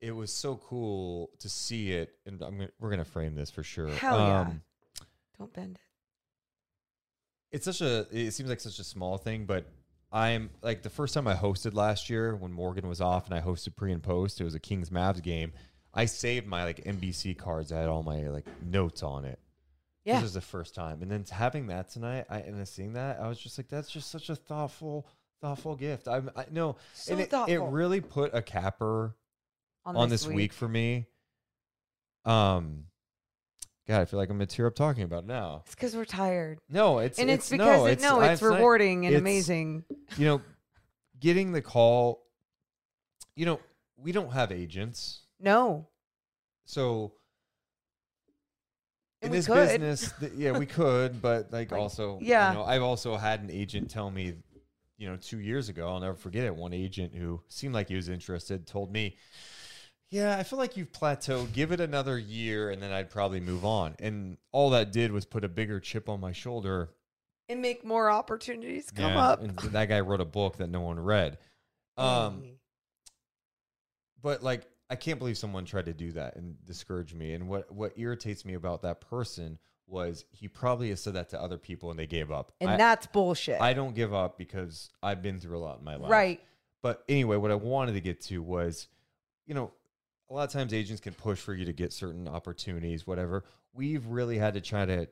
It 0.00 0.12
was 0.12 0.32
so 0.32 0.56
cool 0.56 1.30
to 1.40 1.48
see 1.48 1.92
it, 1.92 2.14
and 2.26 2.40
I'm 2.42 2.56
gonna, 2.58 2.70
we're 2.78 2.90
gonna 2.90 3.04
frame 3.04 3.34
this 3.34 3.50
for 3.50 3.62
sure. 3.62 3.88
Hell 3.88 4.18
yeah. 4.18 4.40
Um, 4.42 4.62
Don't 5.38 5.52
bend 5.52 5.76
it. 5.76 5.80
it's 7.56 7.64
such 7.64 7.80
a 7.80 8.06
it 8.12 8.32
seems 8.32 8.48
like 8.48 8.60
such 8.60 8.78
a 8.78 8.84
small 8.84 9.16
thing 9.18 9.44
but 9.46 9.64
i'm 10.12 10.50
like 10.62 10.82
the 10.82 10.90
first 10.90 11.14
time 11.14 11.26
i 11.26 11.34
hosted 11.34 11.74
last 11.74 12.10
year 12.10 12.34
when 12.36 12.52
morgan 12.52 12.88
was 12.88 13.00
off 13.00 13.26
and 13.26 13.34
i 13.34 13.40
hosted 13.40 13.74
pre 13.76 13.92
and 13.92 14.02
post 14.02 14.40
it 14.40 14.44
was 14.44 14.54
a 14.54 14.58
kings 14.60 14.90
mavs 14.90 15.22
game 15.22 15.52
i 15.94 16.04
saved 16.04 16.46
my 16.46 16.64
like 16.64 16.82
nbc 16.84 17.36
cards 17.38 17.72
i 17.72 17.78
had 17.78 17.88
all 17.88 18.02
my 18.02 18.28
like 18.28 18.46
notes 18.64 19.02
on 19.02 19.24
it 19.24 19.38
Yeah. 20.04 20.14
this 20.14 20.22
was 20.24 20.34
the 20.34 20.40
first 20.40 20.74
time 20.74 21.02
and 21.02 21.10
then 21.10 21.24
having 21.30 21.66
that 21.68 21.88
tonight 21.90 22.26
i 22.28 22.38
and 22.40 22.56
then 22.58 22.66
seeing 22.66 22.94
that 22.94 23.18
i 23.20 23.28
was 23.28 23.38
just 23.38 23.58
like 23.58 23.68
that's 23.68 23.90
just 23.90 24.10
such 24.10 24.28
a 24.30 24.36
thoughtful 24.36 25.06
thoughtful 25.40 25.76
gift 25.76 26.08
i'm 26.08 26.30
i 26.36 26.44
no 26.50 26.76
So 26.94 27.12
and 27.12 27.20
it, 27.22 27.32
it 27.48 27.60
really 27.60 28.00
put 28.00 28.34
a 28.34 28.42
capper 28.42 29.14
On 29.88 29.96
on, 29.96 30.08
this 30.08 30.22
this, 30.22 30.28
week. 30.28 30.36
week. 30.36 30.52
for 30.52 30.68
me 30.68 31.06
um 32.24 32.84
god 33.86 34.00
i 34.00 34.04
feel 34.04 34.18
like 34.18 34.28
i'm 34.28 34.36
gonna 34.36 34.46
tear 34.46 34.66
up 34.66 34.74
talking 34.74 35.02
about 35.04 35.24
it 35.24 35.26
now 35.26 35.62
It's 35.66 35.74
because 35.74 35.96
we're 35.96 36.04
tired. 36.04 36.58
no, 36.68 36.98
it's 36.98 37.18
and 37.18 37.30
it's, 37.30 37.50
no, 37.50 37.56
because 37.58 37.92
it, 37.92 38.00
no, 38.02 38.20
it's, 38.20 38.42
not- 38.42 38.52
rewarding 38.54 39.06
and 39.06 39.14
it's- 39.14 39.20
amazing. 39.20 39.84
You 40.16 40.26
know, 40.26 40.42
getting 41.20 41.52
the 41.52 41.62
call. 41.62 42.22
You 43.34 43.46
know, 43.46 43.60
we 43.96 44.10
don't 44.12 44.32
have 44.32 44.50
agents, 44.52 45.22
No, 45.40 45.86
so 46.64 47.12
And 49.22 49.32
in 49.32 49.36
this 49.38 49.46
could. 49.46 49.68
business, 49.80 50.12
th- 50.20 50.32
yeah, 50.36 50.58
we 50.58 50.66
could, 50.66 51.22
but 51.22 51.52
like, 51.52 51.70
Like, 51.70 51.80
also, 51.80 52.18
yeah. 52.20 52.50
you 52.50 52.58
know, 52.58 52.64
I've 52.64 52.82
also 52.82 53.16
had 53.16 53.40
an 53.40 53.50
agent 53.50 53.90
tell 53.90 54.10
me, 54.10 54.34
you 54.96 55.08
know, 55.08 55.16
two 55.16 55.38
years 55.38 55.68
ago, 55.68 55.88
I'll 55.88 56.00
never 56.00 56.16
forget 56.16 56.44
it. 56.44 56.54
One 56.54 56.72
agent 56.72 57.14
who 57.14 57.40
seemed 57.48 57.74
like 57.74 57.88
he 57.88 57.94
was 57.96 58.08
interested 58.08 58.66
told 58.66 58.92
me, 58.92 59.16
"Yeah, 60.10 60.36
I 60.38 60.42
feel 60.42 60.58
like 60.58 60.76
you've 60.76 60.92
plateaued. 60.92 61.52
Give 61.52 61.72
it 61.72 61.80
another 61.80 62.18
year, 62.18 62.70
and 62.70 62.82
then 62.82 62.92
I'd 62.92 63.10
probably 63.10 63.40
move 63.40 63.64
on." 63.64 63.96
And 63.98 64.38
all 64.52 64.70
that 64.70 64.92
did 64.92 65.12
was 65.12 65.24
put 65.24 65.44
a 65.44 65.48
bigger 65.48 65.80
chip 65.80 66.08
on 66.08 66.20
my 66.20 66.32
shoulder 66.32 66.90
and 67.48 67.62
make 67.62 67.84
more 67.84 68.10
opportunities 68.10 68.90
come 68.90 69.12
Yeah, 69.12 69.20
up. 69.20 69.42
And 69.42 69.58
that 69.58 69.86
guy 69.88 70.00
wrote 70.00 70.20
a 70.20 70.26
book 70.26 70.58
that 70.58 70.68
no 70.68 70.80
one 70.80 71.00
read. 71.00 71.38
Um, 71.96 72.58
but 74.22 74.42
like 74.42 74.66
I 74.90 74.96
can't 74.96 75.18
believe 75.18 75.36
someone 75.36 75.64
tried 75.64 75.86
to 75.86 75.92
do 75.92 76.12
that 76.12 76.36
and 76.36 76.56
discourage 76.64 77.14
me. 77.14 77.32
And 77.34 77.48
what 77.48 77.70
what 77.72 77.92
irritates 77.96 78.44
me 78.44 78.54
about 78.54 78.82
that 78.82 79.00
person 79.00 79.58
was 79.86 80.24
he 80.30 80.48
probably 80.48 80.90
has 80.90 81.02
said 81.02 81.14
that 81.14 81.30
to 81.30 81.40
other 81.40 81.56
people 81.56 81.90
and 81.90 81.98
they 81.98 82.06
gave 82.06 82.30
up. 82.30 82.52
And 82.60 82.70
I- 82.70 82.76
that's 82.76 83.06
bullshit. 83.06 83.60
I 83.60 83.72
don't 83.72 83.94
give 83.94 84.12
up 84.12 84.36
because 84.36 84.90
I've 85.02 85.22
been 85.22 85.40
through 85.40 85.56
a 85.56 85.60
lot 85.60 85.78
in 85.78 85.84
my 85.84 85.96
life. 85.96 86.10
Right. 86.10 86.40
But 86.82 87.02
anyway, 87.08 87.36
what 87.36 87.50
I 87.50 87.54
wanted 87.56 87.92
to 87.94 88.00
get 88.00 88.20
to 88.22 88.42
was, 88.42 88.86
you 89.46 89.54
know, 89.54 89.72
a 90.30 90.34
lot 90.34 90.44
of 90.44 90.52
times 90.52 90.74
agents 90.74 91.00
can 91.00 91.14
push 91.14 91.38
for 91.38 91.54
you 91.54 91.64
to 91.64 91.72
get 91.72 91.92
certain 91.92 92.28
opportunities, 92.28 93.06
whatever. 93.06 93.44
We've 93.72 94.06
really 94.06 94.38
had 94.38 94.54
to 94.54 94.60
try 94.60 94.84
to 94.84 95.08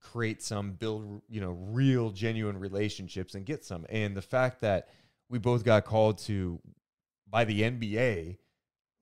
create 0.00 0.42
some, 0.42 0.72
build, 0.72 1.22
you 1.28 1.40
know, 1.40 1.50
real, 1.50 2.10
genuine 2.10 2.58
relationships 2.58 3.34
and 3.34 3.44
get 3.44 3.64
some. 3.64 3.86
And 3.88 4.16
the 4.16 4.22
fact 4.22 4.62
that 4.62 4.88
we 5.28 5.38
both 5.38 5.64
got 5.64 5.84
called 5.84 6.18
to 6.18 6.60
by 7.28 7.44
the 7.44 7.62
NBA 7.62 8.38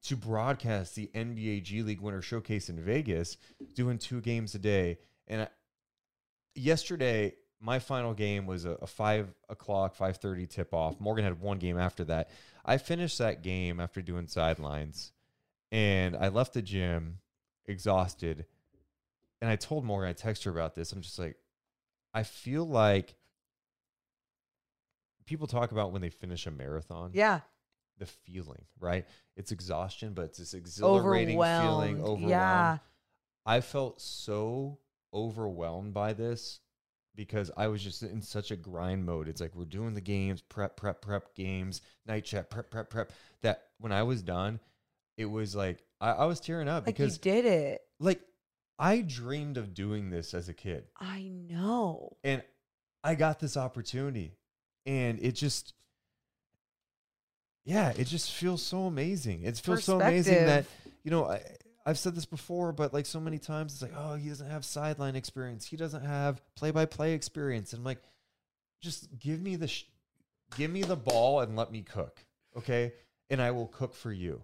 to 0.05 0.17
broadcast 0.17 0.95
the 0.95 1.11
NBA 1.15 1.63
G 1.63 1.83
League 1.83 2.01
Winter 2.01 2.23
Showcase 2.23 2.69
in 2.69 2.81
Vegas, 2.81 3.37
doing 3.75 3.99
two 3.99 4.21
games 4.21 4.55
a 4.55 4.59
day. 4.59 4.99
And 5.27 5.43
I, 5.43 5.49
yesterday, 6.55 7.35
my 7.61 7.79
final 7.79 8.15
game 8.15 8.47
was 8.47 8.65
a, 8.65 8.73
a 8.73 8.87
five 8.87 9.33
o'clock, 9.49 9.95
five 9.95 10.19
thirty 10.19 10.47
tip 10.47 10.73
off. 10.73 11.01
Morgan 11.01 11.25
had 11.25 11.41
one 11.41 11.59
game 11.59 11.79
after 11.79 12.05
that. 12.05 12.31
I 12.65 12.77
finished 12.77 13.19
that 13.19 13.43
game 13.43 13.81
after 13.81 14.03
doing 14.03 14.29
sidelines, 14.29 15.13
and 15.73 16.17
I 16.17 16.29
left 16.29 16.55
the 16.55 16.63
gym 16.63 17.19
exhausted. 17.67 18.47
And 19.41 19.51
I 19.51 19.57
told 19.57 19.85
Morgan, 19.85 20.09
I 20.11 20.15
texted 20.15 20.45
her 20.45 20.51
about 20.51 20.75
this. 20.75 20.93
I'm 20.93 21.01
just 21.01 21.19
like, 21.19 21.37
I 22.13 22.23
feel 22.25 22.67
like 22.67 23.15
people 25.27 25.47
talk 25.47 25.73
about 25.73 25.93
when 25.93 26.03
they 26.03 26.11
finish 26.11 26.47
a 26.47 26.51
marathon 26.51 27.11
Yeah. 27.15 27.41
the 27.99 28.07
feeling, 28.07 28.65
right? 28.81 29.07
It's 29.37 29.53
exhaustion, 29.53 30.15
but 30.15 30.27
it's 30.27 30.39
this 30.39 30.55
exhilarating 30.55 31.37
feeling. 31.37 31.39
Overwhelmed. 31.39 32.01
Overwhelmed. 32.01 32.31
Yeah. 32.31 32.79
I 33.45 33.61
felt 33.61 34.01
so 34.01 34.79
overwhelmed 35.13 35.95
by 35.95 36.13
this 36.15 36.61
because 37.15 37.51
I 37.57 37.67
was 37.69 37.83
just 37.83 38.03
in 38.03 38.23
such 38.23 38.51
a 38.51 38.57
grind 38.57 39.05
mode. 39.05 39.29
It's 39.29 39.41
like 39.41 39.55
we're 39.55 39.65
doing 39.65 39.95
the 39.95 40.01
games, 40.01 40.41
prep, 40.43 40.77
prep, 40.77 41.03
prep 41.03 41.35
games, 41.35 41.81
night 42.07 42.25
chat, 42.25 42.51
prep, 42.51 42.71
prep, 42.71 42.89
prep. 42.91 43.13
That 43.43 43.65
when 43.79 43.93
I 43.93 44.03
was 44.05 44.23
done, 44.23 44.61
it 45.19 45.27
was 45.27 45.55
like 45.55 45.85
I, 46.01 46.13
I 46.13 46.25
was 46.25 46.41
tearing 46.41 46.69
up 46.69 46.87
Like 46.87 46.97
because 46.97 47.15
you 47.17 47.21
did 47.21 47.45
it. 47.45 47.83
like 48.01 48.21
I 48.79 49.03
dreamed 49.03 49.59
of 49.59 49.75
doing 49.75 50.09
this 50.09 50.33
as 50.33 50.49
a 50.49 50.55
kid 50.55 50.85
I 50.99 51.29
know. 51.29 52.17
and 52.25 52.43
I 53.05 53.15
got 53.15 53.39
this 53.41 53.57
opportunity, 53.57 54.33
and 54.87 55.19
it 55.21 55.33
just, 55.33 55.73
yeah, 57.65 57.93
it 57.97 58.05
just 58.07 58.33
feels 58.33 58.63
so 58.63 58.87
amazing. 58.87 59.43
It 59.45 59.57
feels 59.59 59.85
so 59.85 60.01
amazing 60.01 60.47
that 60.47 60.67
you 61.05 61.11
know 61.11 61.27
I, 61.27 61.41
I've 61.87 61.99
said 61.99 62.15
this 62.15 62.27
before, 62.27 62.73
but 62.73 62.93
like 62.93 63.07
so 63.07 63.21
many 63.21 63.39
times, 63.39 63.73
it's 63.73 63.83
like, 63.83 63.93
oh, 63.97 64.15
he 64.15 64.29
doesn't 64.29 64.49
have 64.51 64.65
sideline 64.65 65.17
experience, 65.17 65.65
he 65.67 65.77
doesn't 65.77 66.05
have 66.05 66.43
play-by-play 66.55 67.13
experience, 67.15 67.73
and 67.73 67.81
I'm 67.81 67.85
like, 67.85 68.03
just 68.83 69.09
give 69.19 69.41
me 69.41 69.57
the, 69.57 69.69
sh- 69.69 69.87
give 70.57 70.71
me 70.71 70.83
the 70.83 70.97
ball 70.97 71.41
and 71.41 71.57
let 71.57 71.71
me 71.73 71.83
cook, 71.83 72.25
okay, 72.57 72.93
and 73.31 73.41
I 73.41 73.53
will 73.53 73.69
cook 73.69 73.95
for 73.95 74.13
you. 74.13 74.43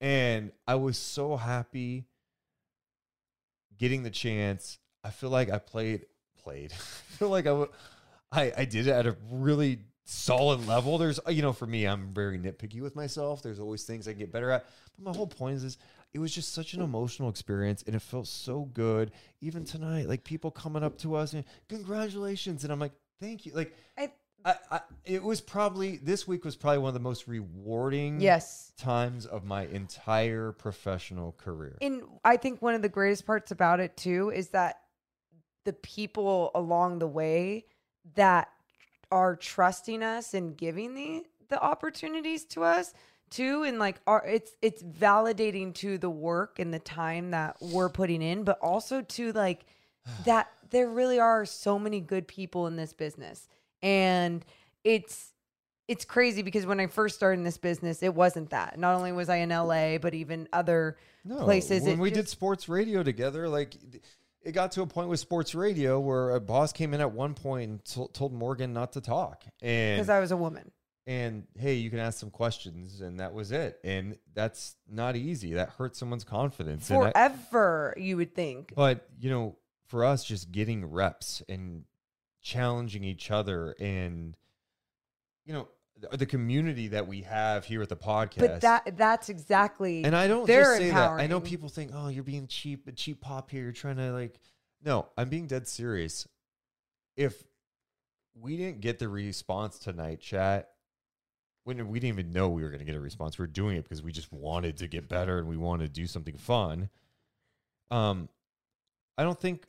And 0.00 0.52
I 0.66 0.76
was 0.76 0.96
so 0.96 1.36
happy 1.36 2.06
getting 3.78 4.02
the 4.02 4.10
chance. 4.10 4.78
I 5.04 5.10
feel 5.10 5.30
like 5.30 5.50
I 5.50 5.58
played 5.58 6.06
played. 6.38 6.72
I 6.72 6.76
feel 6.76 7.28
like 7.28 7.46
I 7.46 7.50
w- 7.50 7.70
I 8.32 8.52
I 8.56 8.64
did 8.64 8.86
it 8.86 8.92
at 8.92 9.06
a 9.06 9.16
really 9.30 9.80
solid 10.04 10.66
level. 10.66 10.98
There's 10.98 11.20
uh, 11.26 11.30
you 11.30 11.42
know 11.42 11.52
for 11.52 11.66
me 11.66 11.86
I'm 11.86 12.12
very 12.14 12.38
nitpicky 12.38 12.80
with 12.80 12.96
myself. 12.96 13.42
There's 13.42 13.60
always 13.60 13.84
things 13.84 14.08
I 14.08 14.12
get 14.12 14.32
better 14.32 14.50
at. 14.50 14.66
But 14.96 15.04
my 15.04 15.16
whole 15.16 15.26
point 15.26 15.56
is, 15.56 15.64
is 15.64 15.78
it 16.12 16.18
was 16.18 16.34
just 16.34 16.52
such 16.52 16.74
an 16.74 16.82
emotional 16.82 17.28
experience 17.28 17.82
and 17.86 17.94
it 17.94 18.02
felt 18.02 18.26
so 18.26 18.70
good. 18.72 19.12
Even 19.40 19.64
tonight, 19.64 20.08
like 20.08 20.24
people 20.24 20.50
coming 20.50 20.82
up 20.82 20.98
to 20.98 21.14
us 21.14 21.34
and 21.34 21.44
congratulations, 21.68 22.64
and 22.64 22.72
I'm 22.72 22.80
like 22.80 22.92
thank 23.20 23.46
you. 23.46 23.52
Like 23.52 23.76
I, 23.98 24.10
I, 24.44 24.54
I 24.70 24.80
it 25.04 25.22
was 25.22 25.40
probably 25.40 25.96
this 25.96 26.26
week 26.26 26.44
was 26.44 26.56
probably 26.56 26.78
one 26.78 26.88
of 26.88 26.94
the 26.94 27.00
most 27.00 27.26
rewarding 27.26 28.20
Yes. 28.20 28.72
times 28.78 29.26
of 29.26 29.44
my 29.44 29.66
entire 29.66 30.52
professional 30.52 31.32
career. 31.32 31.76
And 31.80 32.02
I 32.24 32.36
think 32.36 32.62
one 32.62 32.74
of 32.74 32.82
the 32.82 32.88
greatest 32.88 33.26
parts 33.26 33.50
about 33.50 33.80
it 33.80 33.96
too 33.96 34.30
is 34.30 34.48
that 34.48 34.80
the 35.64 35.72
people 35.72 36.50
along 36.54 36.98
the 36.98 37.06
way 37.06 37.66
that 38.14 38.48
are 39.10 39.36
trusting 39.36 40.02
us 40.02 40.34
and 40.34 40.56
giving 40.56 40.94
the 40.94 41.24
the 41.48 41.60
opportunities 41.60 42.44
to 42.44 42.62
us 42.62 42.94
too 43.28 43.64
and 43.64 43.78
like 43.78 44.00
are 44.06 44.24
it's 44.26 44.52
it's 44.62 44.82
validating 44.82 45.74
to 45.74 45.98
the 45.98 46.10
work 46.10 46.58
and 46.58 46.72
the 46.72 46.78
time 46.78 47.30
that 47.32 47.56
we're 47.60 47.88
putting 47.88 48.22
in 48.22 48.44
but 48.44 48.58
also 48.60 49.02
to 49.02 49.32
like 49.32 49.66
that 50.24 50.48
there 50.70 50.88
really 50.88 51.18
are 51.18 51.44
so 51.44 51.78
many 51.78 52.00
good 52.00 52.26
people 52.26 52.66
in 52.66 52.76
this 52.76 52.92
business 52.92 53.48
and 53.82 54.44
it's 54.84 55.32
it's 55.88 56.04
crazy 56.04 56.42
because 56.42 56.66
when 56.66 56.78
I 56.78 56.86
first 56.86 57.16
started 57.16 57.38
in 57.38 57.44
this 57.44 57.58
business, 57.58 58.02
it 58.02 58.14
wasn't 58.14 58.50
that. 58.50 58.78
Not 58.78 58.94
only 58.94 59.10
was 59.12 59.28
I 59.28 59.36
in 59.38 59.48
LA, 59.48 59.98
but 59.98 60.14
even 60.14 60.48
other 60.52 60.96
places. 61.28 61.82
When 61.82 61.98
we 61.98 62.10
did 62.12 62.28
sports 62.28 62.68
radio 62.68 63.02
together, 63.02 63.48
like 63.48 63.74
it 64.42 64.52
got 64.52 64.72
to 64.72 64.82
a 64.82 64.86
point 64.86 65.08
with 65.08 65.18
sports 65.20 65.54
radio 65.54 65.98
where 65.98 66.30
a 66.30 66.40
boss 66.40 66.72
came 66.72 66.94
in 66.94 67.00
at 67.00 67.10
one 67.12 67.34
point 67.34 67.70
and 67.70 67.84
to- 67.86 68.08
told 68.12 68.32
Morgan 68.32 68.72
not 68.72 68.92
to 68.92 69.00
talk, 69.00 69.44
and 69.60 69.98
because 69.98 70.08
I 70.10 70.20
was 70.20 70.30
a 70.30 70.36
woman. 70.36 70.70
and 71.06 71.42
hey, 71.58 71.74
you 71.74 71.90
can 71.90 71.98
ask 71.98 72.18
some 72.20 72.30
questions, 72.30 73.00
and 73.00 73.18
that 73.20 73.34
was 73.34 73.50
it. 73.52 73.80
And 73.82 74.16
that's 74.32 74.76
not 74.88 75.16
easy. 75.16 75.54
That 75.54 75.70
hurts 75.70 75.98
someone's 75.98 76.24
confidence. 76.24 76.88
And 76.88 77.02
I- 77.04 77.10
Forever, 77.10 77.94
you 77.98 78.16
would 78.16 78.34
think. 78.34 78.72
but 78.76 79.08
you 79.18 79.28
know, 79.28 79.56
for 79.88 80.04
us, 80.04 80.24
just 80.24 80.52
getting 80.52 80.86
reps 80.86 81.42
and 81.48 81.82
challenging 82.42 83.04
each 83.04 83.30
other, 83.30 83.74
and 83.78 84.36
you 85.44 85.52
know, 85.52 85.68
the, 86.12 86.26
community 86.26 86.88
that 86.88 87.06
we 87.06 87.22
have 87.22 87.64
here 87.64 87.82
at 87.82 87.88
the 87.88 87.96
podcast. 87.96 88.38
But 88.38 88.60
that 88.60 88.96
that's 88.96 89.28
exactly 89.28 90.04
And 90.04 90.16
I 90.16 90.28
don't 90.28 90.46
just 90.46 90.76
say 90.76 90.90
that. 90.90 91.10
I 91.10 91.26
know 91.26 91.40
people 91.40 91.68
think, 91.68 91.92
"Oh, 91.94 92.08
you're 92.08 92.24
being 92.24 92.46
cheap, 92.46 92.86
a 92.88 92.92
cheap 92.92 93.20
pop 93.20 93.50
here. 93.50 93.64
You're 93.64 93.72
trying 93.72 93.96
to 93.96 94.12
like." 94.12 94.38
No, 94.82 95.08
I'm 95.16 95.28
being 95.28 95.46
dead 95.46 95.68
serious. 95.68 96.26
If 97.16 97.44
we 98.34 98.56
didn't 98.56 98.80
get 98.80 98.98
the 98.98 99.08
response 99.08 99.78
tonight, 99.78 100.20
chat, 100.20 100.70
when 101.64 101.88
we 101.88 102.00
didn't 102.00 102.18
even 102.18 102.32
know 102.32 102.48
we 102.48 102.62
were 102.62 102.70
going 102.70 102.80
to 102.80 102.86
get 102.86 102.94
a 102.94 103.00
response, 103.00 103.38
we 103.38 103.44
are 103.44 103.48
doing 103.48 103.76
it 103.76 103.82
because 103.82 104.02
we 104.02 104.12
just 104.12 104.32
wanted 104.32 104.78
to 104.78 104.86
get 104.86 105.08
better 105.08 105.38
and 105.38 105.48
we 105.48 105.56
wanted 105.56 105.92
to 105.92 106.00
do 106.00 106.06
something 106.06 106.36
fun. 106.36 106.88
Um, 107.90 108.28
I 109.18 109.24
don't 109.24 109.38
think 109.38 109.66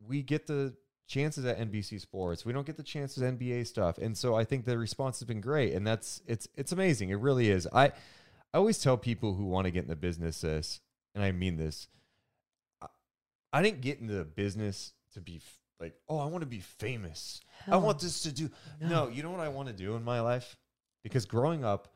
we 0.00 0.22
get 0.22 0.46
the 0.46 0.74
chances 1.06 1.44
at 1.44 1.58
NBC 1.58 2.00
Sports. 2.00 2.44
We 2.44 2.52
don't 2.52 2.66
get 2.66 2.76
the 2.76 2.82
chances 2.82 3.22
at 3.22 3.38
NBA 3.38 3.66
stuff, 3.66 3.98
and 3.98 4.16
so 4.16 4.34
I 4.34 4.44
think 4.44 4.64
the 4.64 4.78
response 4.78 5.20
has 5.20 5.26
been 5.26 5.40
great, 5.40 5.72
and 5.74 5.86
that's 5.86 6.22
it's 6.26 6.48
it's 6.56 6.72
amazing. 6.72 7.10
It 7.10 7.20
really 7.20 7.50
is. 7.50 7.68
I 7.72 7.86
I 7.86 8.58
always 8.58 8.78
tell 8.78 8.96
people 8.96 9.34
who 9.34 9.44
want 9.44 9.66
to 9.66 9.70
get 9.70 9.84
in 9.84 9.88
the 9.88 9.96
business 9.96 10.40
this, 10.40 10.80
and 11.14 11.22
I 11.22 11.32
mean 11.32 11.56
this. 11.56 11.88
I, 12.80 12.86
I 13.52 13.62
didn't 13.62 13.80
get 13.80 14.00
into 14.00 14.14
the 14.14 14.24
business 14.24 14.92
to 15.14 15.20
be 15.20 15.36
f- 15.36 15.58
like, 15.80 15.94
oh, 16.08 16.18
I 16.18 16.26
want 16.26 16.42
to 16.42 16.46
be 16.46 16.60
famous. 16.60 17.40
I 17.66 17.76
want 17.76 18.00
this 18.00 18.22
to 18.22 18.32
do. 18.32 18.50
no. 18.80 18.88
No, 18.88 19.08
you 19.08 19.22
know 19.22 19.30
what 19.30 19.40
I 19.40 19.48
want 19.48 19.68
to 19.68 19.74
do 19.74 19.94
in 19.94 20.04
my 20.04 20.20
life? 20.20 20.56
Because 21.02 21.26
growing 21.26 21.64
up, 21.64 21.88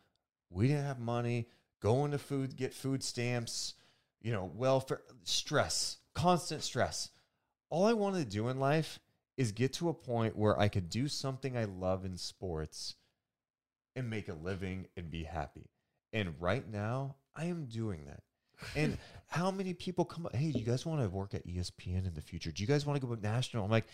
we 0.51 0.69
didn't 0.69 0.85
have 0.85 1.01
money. 1.01 1.49
Going 1.81 2.11
to 2.11 2.19
food, 2.19 2.57
get 2.57 2.75
food 2.75 3.03
stamps, 3.03 3.73
you 4.21 4.33
know, 4.33 4.51
welfare, 4.55 5.01
stress, 5.25 5.97
constant 6.15 6.63
stress. 6.63 7.09
All 7.71 7.87
I 7.87 7.93
wanted 7.93 8.25
to 8.25 8.31
do 8.31 8.49
in 8.49 8.59
life 8.59 8.99
is 9.37 9.53
get 9.53 9.73
to 9.75 9.89
a 9.89 9.95
point 9.95 10.37
where 10.37 10.59
I 10.59 10.69
could 10.69 10.91
do 10.91 11.09
something 11.09 11.57
I 11.57 11.65
love 11.65 12.05
in 12.05 12.19
sports 12.19 12.97
and 13.97 14.11
make 14.11 14.29
a 14.29 14.35
living 14.35 14.87
and 14.97 15.11
be 15.11 15.25
happy. 15.25 15.71
And 16.13 16.35
right 16.41 16.69
now, 16.71 17.17
I 17.35 17.47
am 17.47 17.67
doing 17.67 18.05
that. 18.07 18.23
And 18.77 18.99
how 19.29 19.51
many 19.51 19.73
people 19.73 20.05
come 20.05 20.27
up, 20.27 20.35
hey, 20.35 20.51
do 20.51 20.59
you 20.59 20.65
guys 20.65 20.85
want 20.85 21.01
to 21.01 21.09
work 21.09 21.35
at 21.35 21.47
ESPN 21.47 22.07
in 22.07 22.15
the 22.15 22.21
future? 22.21 22.51
Do 22.51 22.63
you 22.63 22.67
guys 22.67 22.85
want 22.85 23.01
to 23.01 23.07
go 23.07 23.15
national? 23.15 23.65
I'm 23.65 23.71
like, 23.71 23.87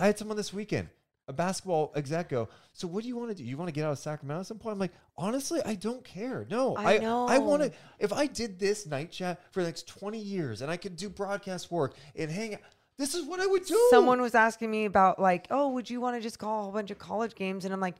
I 0.00 0.06
had 0.06 0.18
someone 0.18 0.36
this 0.36 0.52
weekend, 0.52 0.88
a 1.28 1.32
basketball 1.32 1.92
exec 1.94 2.30
go, 2.30 2.48
so 2.72 2.88
what 2.88 3.02
do 3.02 3.08
you 3.08 3.16
want 3.16 3.30
to 3.30 3.34
do? 3.34 3.44
You 3.44 3.56
want 3.56 3.68
to 3.68 3.72
get 3.72 3.84
out 3.84 3.92
of 3.92 3.98
Sacramento 3.98 4.40
at 4.40 4.46
some 4.46 4.58
point? 4.58 4.72
I'm 4.72 4.78
like, 4.78 4.94
honestly, 5.16 5.60
I 5.64 5.74
don't 5.74 6.04
care. 6.04 6.46
No, 6.50 6.74
I 6.76 6.98
I, 7.28 7.36
I 7.36 7.38
want 7.38 7.62
to, 7.62 7.72
if 7.98 8.12
I 8.12 8.26
did 8.26 8.58
this 8.58 8.86
night 8.86 9.10
chat 9.10 9.40
for 9.52 9.60
the 9.60 9.68
next 9.68 9.86
20 9.86 10.18
years 10.18 10.62
and 10.62 10.70
I 10.70 10.76
could 10.76 10.96
do 10.96 11.08
broadcast 11.08 11.70
work 11.70 11.94
and 12.16 12.30
hang 12.30 12.54
out, 12.54 12.60
this 13.02 13.16
is 13.16 13.24
what 13.24 13.40
I 13.40 13.46
would 13.46 13.66
do. 13.66 13.88
Someone 13.90 14.22
was 14.22 14.36
asking 14.36 14.70
me 14.70 14.84
about 14.84 15.18
like, 15.18 15.48
oh, 15.50 15.70
would 15.70 15.90
you 15.90 16.00
want 16.00 16.16
to 16.16 16.22
just 16.22 16.38
call 16.38 16.60
a 16.60 16.62
whole 16.62 16.72
bunch 16.72 16.92
of 16.92 16.98
college 16.98 17.34
games? 17.34 17.64
And 17.64 17.74
I'm 17.74 17.80
like, 17.80 17.96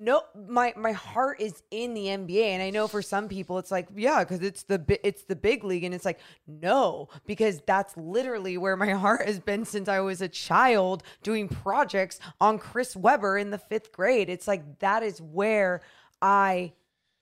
no, 0.00 0.22
my 0.48 0.72
my 0.74 0.92
heart 0.92 1.38
is 1.38 1.62
in 1.70 1.92
the 1.92 2.06
NBA, 2.06 2.42
and 2.42 2.62
I 2.62 2.70
know 2.70 2.88
for 2.88 3.02
some 3.02 3.28
people 3.28 3.58
it's 3.58 3.70
like, 3.70 3.88
yeah, 3.94 4.24
because 4.24 4.40
it's 4.40 4.62
the 4.62 4.78
bi- 4.78 4.98
it's 5.04 5.24
the 5.24 5.36
big 5.36 5.64
league, 5.64 5.84
and 5.84 5.94
it's 5.94 6.06
like, 6.06 6.18
no, 6.46 7.10
because 7.26 7.60
that's 7.66 7.94
literally 7.98 8.56
where 8.56 8.74
my 8.74 8.90
heart 9.04 9.26
has 9.26 9.38
been 9.38 9.66
since 9.66 9.86
I 9.86 10.00
was 10.00 10.22
a 10.22 10.28
child 10.28 11.02
doing 11.22 11.46
projects 11.46 12.18
on 12.40 12.58
Chris 12.58 12.96
Webber 12.96 13.36
in 13.36 13.50
the 13.50 13.58
fifth 13.58 13.92
grade. 13.92 14.30
It's 14.30 14.48
like 14.48 14.78
that 14.78 15.02
is 15.02 15.20
where 15.20 15.82
I 16.22 16.72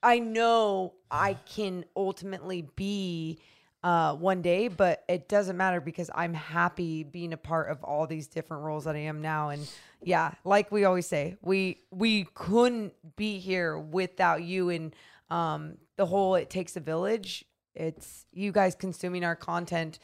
I 0.01 0.19
know 0.19 0.93
I 1.11 1.33
can 1.45 1.83
ultimately 1.95 2.61
be 2.77 3.39
uh, 3.83 4.15
one 4.15 4.41
day, 4.41 4.67
but 4.67 5.03
it 5.09 5.27
doesn't 5.27 5.57
matter 5.57 5.81
because 5.81 6.09
I'm 6.13 6.33
happy 6.33 7.03
being 7.03 7.33
a 7.33 7.37
part 7.37 7.69
of 7.69 7.83
all 7.83 8.05
these 8.07 8.27
different 8.27 8.63
roles 8.63 8.83
that 8.85 8.95
I 8.95 8.99
am 8.99 9.21
now. 9.21 9.49
And 9.49 9.67
yeah, 10.03 10.33
like 10.43 10.71
we 10.71 10.85
always 10.85 11.07
say, 11.07 11.37
we 11.41 11.81
we 11.91 12.25
couldn't 12.33 12.93
be 13.15 13.39
here 13.39 13.77
without 13.77 14.43
you 14.43 14.69
and 14.69 14.95
um, 15.29 15.77
the 15.97 16.05
whole 16.05 16.35
"it 16.35 16.49
takes 16.49 16.75
a 16.75 16.79
village." 16.79 17.45
It's 17.73 18.25
you 18.33 18.51
guys 18.51 18.75
consuming 18.75 19.23
our 19.23 19.35
content 19.35 19.99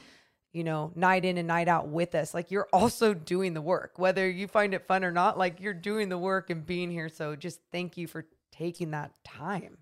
you 0.53 0.63
know, 0.63 0.91
night 0.95 1.23
in 1.23 1.37
and 1.37 1.47
night 1.47 1.67
out 1.67 1.87
with 1.89 2.15
us. 2.15 2.33
Like 2.33 2.49
you're 2.49 2.69
also 2.73 3.13
doing 3.13 3.53
the 3.53 3.61
work, 3.61 3.99
whether 3.99 4.27
you 4.27 4.47
find 4.47 4.73
it 4.73 4.87
fun 4.87 5.03
or 5.03 5.11
not. 5.11 5.37
Like 5.37 5.59
you're 5.59 5.73
doing 5.73 6.09
the 6.09 6.17
work 6.17 6.49
and 6.49 6.65
being 6.65 6.89
here. 6.89 7.09
So 7.09 7.35
just 7.35 7.59
thank 7.71 7.95
you 7.95 8.07
for 8.07 8.25
taking 8.51 8.89
that 8.91 9.11
time, 9.23 9.77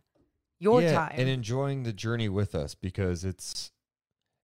your 0.60 0.82
Yeah, 0.82 0.94
time. 0.94 1.14
and 1.16 1.30
enjoying 1.30 1.84
the 1.84 1.94
journey 1.94 2.28
with 2.28 2.56
us 2.56 2.76
because 2.76 3.24
it's 3.24 3.72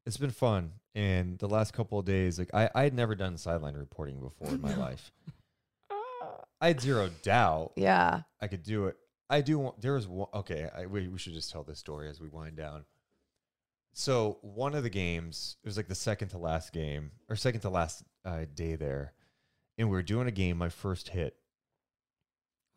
it's 0.05 0.17
been 0.17 0.31
fun. 0.31 0.73
And 0.93 1.39
the 1.39 1.47
last 1.47 1.73
couple 1.73 1.97
of 1.99 2.05
days, 2.05 2.37
like 2.39 2.49
I 2.53 2.69
I 2.75 2.83
had 2.83 2.93
never 2.93 3.15
done 3.15 3.37
sideline 3.37 3.75
reporting 3.75 4.19
before 4.19 4.49
in 4.49 4.61
my 4.61 4.75
life. 4.87 5.11
I 6.61 6.67
had 6.67 6.81
zero 6.81 7.09
doubt. 7.23 7.71
Yeah. 7.75 8.21
I 8.41 8.47
could 8.47 8.63
do 8.63 8.85
it. 8.87 8.97
I 9.29 9.41
do 9.41 9.57
want. 9.59 9.81
There 9.81 9.93
was 9.93 10.07
one. 10.07 10.27
Okay, 10.33 10.69
I, 10.75 10.85
we 10.85 11.07
we 11.07 11.17
should 11.17 11.33
just 11.33 11.51
tell 11.51 11.63
this 11.63 11.79
story 11.79 12.09
as 12.09 12.19
we 12.19 12.27
wind 12.27 12.57
down. 12.57 12.83
So 13.93 14.37
one 14.41 14.75
of 14.75 14.83
the 14.83 14.89
games, 14.89 15.57
it 15.63 15.67
was 15.67 15.77
like 15.77 15.87
the 15.87 15.95
second 15.95 16.29
to 16.29 16.37
last 16.37 16.71
game 16.73 17.11
or 17.29 17.35
second 17.35 17.61
to 17.61 17.69
last 17.69 18.03
uh, 18.25 18.45
day 18.53 18.75
there, 18.75 19.13
and 19.77 19.89
we 19.89 19.93
were 19.95 20.03
doing 20.03 20.27
a 20.27 20.31
game. 20.31 20.57
My 20.57 20.69
first 20.69 21.09
hit. 21.09 21.35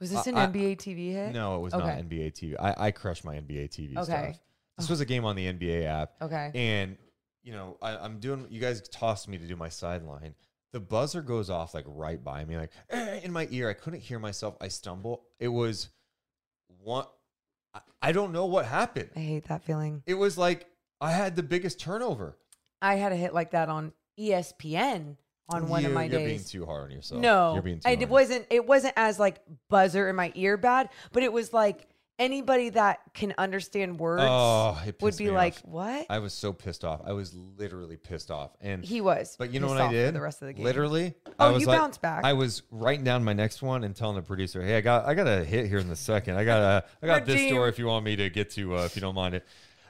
Was 0.01 0.11
this 0.11 0.27
an 0.27 0.37
I- 0.37 0.47
NBA 0.47 0.77
TV 0.77 1.13
hit? 1.13 1.33
No, 1.33 1.57
it 1.57 1.61
was 1.61 1.75
Okay. 1.75 1.87
not 1.87 1.99
NBA 1.99 2.33
TV. 2.33 2.57
I, 2.61 2.87
I 2.87 2.91
crushed 2.91 3.25
my 3.25 3.37
NBA 3.37 3.69
TV 3.71 3.97
Okay. 3.97 4.05
stuff. 4.05 4.41
This 4.79 4.91
was 4.91 5.01
a 5.01 5.05
game 5.07 5.25
on 5.25 5.37
the 5.37 5.47
NBA 5.47 5.85
app. 5.85 6.13
Okay. 6.21 6.51
And, 6.55 6.97
you 7.45 7.53
know, 7.53 7.77
I, 7.81 7.97
I'm 7.97 8.19
doing, 8.19 8.47
you 8.51 8.61
guys 8.61 8.81
tossed 8.89 9.29
me 9.29 9.39
to 9.39 9.47
do 9.47 9.55
my 9.55 9.69
sideline. 9.69 10.35
The 10.73 10.81
buzzer 10.81 11.23
goes 11.23 11.51
off 11.51 11.73
like 11.75 11.85
right 11.87 12.23
by 12.23 12.45
me, 12.45 12.57
like 12.57 12.73
"Eh," 12.91 13.21
in 13.23 13.31
my 13.33 13.47
ear. 13.53 13.69
I 13.69 13.75
couldn't 13.75 14.01
hear 14.01 14.19
myself. 14.19 14.57
I 14.61 14.67
stumble. 14.69 15.23
It 15.39 15.49
was 15.49 15.91
one, 16.83 17.05
I, 17.73 17.81
I 18.03 18.11
don't 18.13 18.33
know 18.33 18.47
what 18.47 18.67
happened. 18.67 19.11
I 19.15 19.21
hate 19.21 19.45
that 19.49 19.63
feeling. 19.63 20.03
It 20.07 20.15
was 20.15 20.37
like 20.37 20.67
I 21.01 21.13
had 21.13 21.37
the 21.37 21.45
biggest 21.45 21.79
turnover. 21.79 22.37
I 22.83 22.97
had 22.97 23.13
a 23.13 23.17
hit 23.17 23.33
like 23.33 23.53
that 23.53 23.69
on 23.69 23.93
ESPN 24.19 25.17
on 25.51 25.69
one 25.69 25.85
of 25.85 25.93
my 25.93 26.05
you're 26.05 26.19
days. 26.19 26.51
being 26.51 26.63
too 26.63 26.67
hard 26.67 26.85
on 26.85 26.91
yourself. 26.91 27.21
No, 27.21 27.53
You're 27.55 27.63
being 27.63 27.77
too 27.79 27.83
I- 27.89 27.91
hard. 27.91 28.03
it 28.03 28.09
wasn't. 28.09 28.47
It 28.51 28.67
wasn't 28.67 28.95
as 28.97 29.19
like 29.19 29.41
buzzer 29.71 30.09
in 30.09 30.17
my 30.17 30.33
ear 30.35 30.57
bad, 30.57 30.89
but 31.13 31.23
it 31.23 31.33
was 31.33 31.53
like 31.53 31.87
anybody 32.19 32.71
that 32.71 33.01
can 33.13 33.35
understand 33.39 33.99
words 33.99 34.23
Oh, 34.25 34.79
would 35.01 35.17
be 35.17 35.31
like, 35.31 35.55
off. 35.55 35.65
"What?" 35.65 36.07
I 36.11 36.19
was 36.19 36.33
so 36.33 36.53
pissed 36.53 36.85
off. 36.85 37.01
I 37.05 37.13
was 37.13 37.35
literally 37.35 37.97
pissed 37.97 38.31
off, 38.31 38.53
and 38.61 38.85
He 38.85 39.01
was 39.01 39.37
But 39.39 39.53
you 39.53 39.61
know 39.61 39.69
what 39.69 39.81
I 39.81 39.91
did? 39.91 40.15
the 40.15 40.21
rest 40.21 40.43
of 40.43 40.47
the 40.49 40.53
game. 40.55 40.65
Literally, 40.65 41.15
Oh, 41.39 41.49
I 41.49 41.51
was 41.51 41.63
you 41.63 41.67
like, 41.67 41.79
bounced 41.79 42.01
back. 42.03 42.25
I 42.25 42.33
was 42.35 42.63
writing 42.71 43.05
down 43.05 43.25
my 43.25 43.33
next 43.33 43.63
one 43.63 43.85
and 43.85 43.95
telling 43.97 44.17
the 44.17 44.23
producer, 44.23 44.63
"Hey, 44.63 44.77
I 44.77 44.81
got 44.81 45.07
I 45.07 45.15
got 45.15 45.27
a 45.27 45.45
hit 45.45 45.67
here 45.69 45.79
in 45.79 45.89
the 45.89 45.97
second. 45.97 46.37
I 46.37 46.45
got 46.45 46.61
a 46.61 46.85
I 47.03 47.07
got 47.07 47.27
this 47.27 47.47
story 47.49 47.69
if 47.69 47.79
you 47.79 47.87
want 47.87 48.05
me 48.05 48.17
to 48.17 48.31
get 48.31 48.51
to 48.51 48.77
uh, 48.77 48.85
if 48.85 48.95
you 48.97 49.01
don't 49.01 49.15
mind 49.15 49.35
it." 49.35 49.45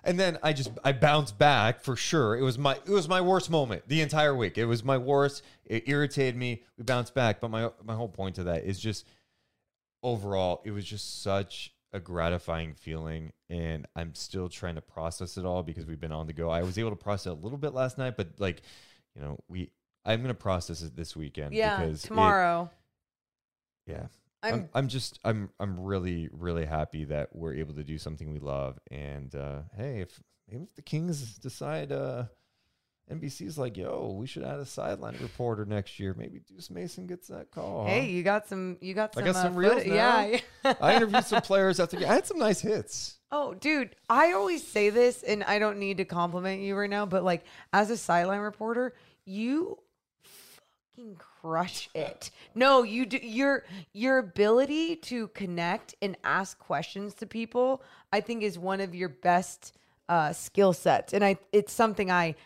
And 0.06 0.20
then 0.20 0.36
I 0.42 0.52
just 0.52 0.70
I 0.84 0.92
bounced 0.92 1.38
back 1.38 1.80
for 1.80 1.96
sure. 1.96 2.36
It 2.36 2.42
was 2.42 2.58
my 2.58 2.74
it 2.74 2.90
was 2.90 3.08
my 3.08 3.20
worst 3.20 3.50
moment 3.50 3.84
the 3.88 4.00
entire 4.02 4.34
week. 4.34 4.58
It 4.58 4.66
was 4.66 4.84
my 4.84 4.98
worst. 4.98 5.42
It 5.64 5.88
irritated 5.88 6.36
me. 6.36 6.62
We 6.76 6.84
bounced 6.84 7.14
back, 7.14 7.40
but 7.40 7.50
my 7.50 7.70
my 7.82 7.94
whole 7.94 8.08
point 8.08 8.34
to 8.36 8.44
that 8.44 8.64
is 8.64 8.78
just 8.78 9.06
overall, 10.02 10.60
it 10.64 10.70
was 10.72 10.84
just 10.84 11.22
such 11.22 11.72
a 11.94 12.00
gratifying 12.00 12.74
feeling, 12.74 13.32
and 13.48 13.86
I'm 13.96 14.14
still 14.14 14.48
trying 14.50 14.74
to 14.74 14.80
process 14.82 15.38
it 15.38 15.46
all 15.46 15.62
because 15.62 15.86
we've 15.86 16.00
been 16.00 16.12
on 16.12 16.26
the 16.26 16.32
go. 16.34 16.50
I 16.50 16.62
was 16.62 16.76
able 16.76 16.90
to 16.90 16.96
process 16.96 17.26
it 17.26 17.38
a 17.38 17.40
little 17.40 17.56
bit 17.56 17.72
last 17.72 17.96
night, 17.96 18.16
but 18.16 18.28
like, 18.38 18.60
you 19.14 19.22
know, 19.22 19.38
we 19.48 19.70
I'm 20.04 20.20
gonna 20.20 20.34
process 20.34 20.82
it 20.82 20.94
this 20.96 21.16
weekend. 21.16 21.54
Yeah, 21.54 21.78
because 21.80 22.04
it- 22.04 22.08
tomorrow. 22.08 22.70
yeah, 23.86 24.08
I'm, 24.42 24.52
I'm- 24.54 24.68
I'm 24.74 24.88
just 24.88 25.18
I'm 25.24 25.50
I'm 25.60 25.80
really 25.80 26.28
really 26.32 26.64
happy 26.66 27.04
that 27.04 27.34
we're 27.34 27.54
able 27.54 27.74
to 27.74 27.84
do 27.84 27.96
something 27.96 28.30
we 28.32 28.40
love, 28.40 28.78
and 28.90 29.34
uh, 29.34 29.60
hey, 29.76 30.00
if 30.00 30.20
maybe 30.50 30.64
if 30.64 30.74
the 30.74 30.82
Kings 30.82 31.36
decide. 31.38 31.92
Uh, 31.92 32.24
NBC's 33.10 33.58
like, 33.58 33.76
yo, 33.76 34.16
we 34.18 34.26
should 34.26 34.44
add 34.44 34.58
a 34.58 34.64
sideline 34.64 35.16
reporter 35.20 35.66
next 35.66 36.00
year. 36.00 36.14
Maybe 36.16 36.40
Deuce 36.40 36.70
Mason 36.70 37.06
gets 37.06 37.28
that 37.28 37.50
call. 37.50 37.86
Hey, 37.86 38.00
huh? 38.00 38.06
you 38.06 38.22
got 38.22 38.48
some. 38.48 38.78
You 38.80 38.94
got 38.94 39.12
some, 39.12 39.24
I 39.24 39.26
some. 39.26 39.32
got 39.32 39.38
uh, 39.38 39.42
some 39.42 39.56
reels. 39.56 39.84
Yeah. 39.84 40.38
yeah. 40.64 40.74
I 40.80 40.96
interviewed 40.96 41.24
some 41.24 41.42
players 41.42 41.78
after. 41.80 41.98
I 41.98 42.14
had 42.14 42.26
some 42.26 42.38
nice 42.38 42.60
hits. 42.60 43.18
Oh, 43.30 43.52
dude, 43.52 43.96
I 44.08 44.32
always 44.32 44.66
say 44.66 44.90
this, 44.90 45.22
and 45.22 45.44
I 45.44 45.58
don't 45.58 45.78
need 45.78 45.98
to 45.98 46.04
compliment 46.04 46.62
you 46.62 46.76
right 46.76 46.88
now, 46.88 47.04
but 47.04 47.24
like 47.24 47.44
as 47.72 47.90
a 47.90 47.96
sideline 47.96 48.40
reporter, 48.40 48.94
you 49.26 49.78
fucking 50.22 51.16
crush 51.16 51.90
it. 51.94 52.30
No, 52.54 52.84
you 52.84 53.04
do 53.04 53.18
your 53.18 53.64
your 53.92 54.18
ability 54.18 54.96
to 54.96 55.28
connect 55.28 55.94
and 56.00 56.16
ask 56.24 56.58
questions 56.58 57.12
to 57.14 57.26
people, 57.26 57.82
I 58.12 58.20
think, 58.20 58.42
is 58.42 58.58
one 58.58 58.80
of 58.80 58.94
your 58.94 59.10
best 59.10 59.76
uh, 60.08 60.32
skill 60.32 60.72
sets, 60.72 61.12
and 61.12 61.22
I 61.22 61.36
it's 61.52 61.72
something 61.72 62.10
I 62.10 62.36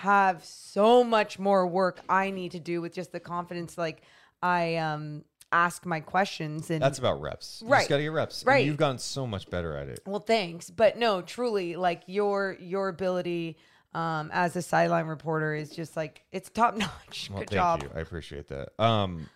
have 0.00 0.44
so 0.44 1.04
much 1.04 1.38
more 1.38 1.66
work 1.66 2.00
I 2.08 2.30
need 2.30 2.52
to 2.52 2.60
do 2.60 2.80
with 2.80 2.94
just 2.94 3.12
the 3.12 3.20
confidence, 3.20 3.76
like 3.76 4.02
I 4.42 4.76
um 4.76 5.24
ask 5.52 5.84
my 5.84 6.00
questions 6.00 6.70
and 6.70 6.80
That's 6.80 6.98
about 6.98 7.20
reps. 7.20 7.60
You 7.62 7.68
Right. 7.72 7.78
just 7.80 7.90
got 7.90 7.96
to 7.98 8.02
get 8.04 8.12
reps. 8.12 8.42
And 8.42 8.48
Right. 8.48 8.64
you've 8.64 8.76
gotten 8.76 8.98
so 8.98 9.26
much 9.26 9.50
better 9.50 9.76
at 9.76 9.88
it. 9.88 10.00
Well, 10.06 10.20
thanks, 10.20 10.70
but 10.70 10.96
no, 10.96 11.20
truly, 11.22 11.76
like 11.76 12.02
your 12.06 12.56
your 12.60 12.88
ability 12.88 13.58
um, 13.92 14.30
as 14.32 14.54
a 14.56 14.62
sideline 14.62 15.06
reporter 15.06 15.54
is 15.54 15.70
just 15.70 15.96
like 15.96 16.22
it's 16.32 16.48
top 16.48 16.76
notch. 16.78 17.28
Well, 17.30 17.40
Good 17.40 17.50
thank 17.50 17.58
job. 17.58 17.82
you. 17.82 17.90
I 17.94 18.00
appreciate 18.00 18.48
that. 18.48 18.68
Um, 18.82 19.28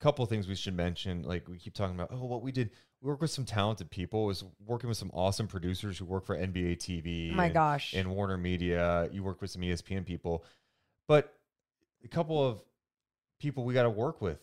a 0.00 0.02
couple 0.02 0.22
of 0.22 0.28
things 0.30 0.46
we 0.48 0.54
should 0.54 0.76
mention. 0.76 1.22
Like 1.24 1.48
we 1.48 1.58
keep 1.58 1.74
talking 1.74 1.94
about, 1.94 2.08
oh, 2.12 2.24
what 2.24 2.42
we 2.42 2.52
did. 2.52 2.70
Work 3.04 3.20
with 3.20 3.30
some 3.30 3.44
talented 3.44 3.90
people. 3.90 4.24
Was 4.24 4.44
working 4.66 4.88
with 4.88 4.96
some 4.96 5.10
awesome 5.12 5.46
producers 5.46 5.98
who 5.98 6.06
work 6.06 6.24
for 6.24 6.36
NBA 6.36 6.78
TV. 6.78 7.32
Oh 7.32 7.36
my 7.36 7.44
and- 7.44 7.54
gosh. 7.54 7.92
And 7.92 8.10
Warner 8.10 8.38
Media. 8.38 9.08
You 9.12 9.22
work 9.22 9.42
with 9.42 9.50
some 9.50 9.62
ESPN 9.62 10.06
people, 10.06 10.42
but 11.06 11.34
a 12.02 12.08
couple 12.08 12.44
of 12.44 12.60
people 13.38 13.64
we 13.64 13.74
got 13.74 13.82
to 13.82 13.90
work 13.90 14.22
with. 14.22 14.40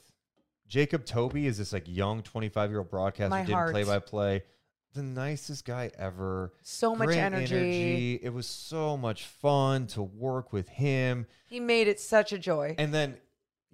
Jacob 0.68 1.06
Toby 1.06 1.48
is 1.48 1.58
this 1.58 1.74
like 1.74 1.84
young 1.88 2.22
25 2.22 2.70
year 2.70 2.80
old 2.80 2.90
broadcaster 2.90 3.30
My 3.30 3.42
who 3.44 3.48
did 3.48 3.72
play 3.72 3.84
by 3.84 4.00
play. 4.00 4.44
The 4.94 5.02
nicest 5.04 5.66
guy 5.66 5.90
ever. 5.98 6.54
So 6.62 6.96
much 6.96 7.08
Great 7.08 7.18
energy. 7.18 8.20
It 8.22 8.32
was 8.32 8.46
so 8.46 8.96
much 8.96 9.26
fun 9.26 9.88
to 9.88 10.04
work 10.04 10.54
with 10.54 10.70
him. 10.70 11.26
He 11.50 11.60
made 11.60 11.88
it 11.88 12.00
such 12.00 12.32
a 12.32 12.38
joy. 12.38 12.76
And 12.78 12.94
then 12.94 13.18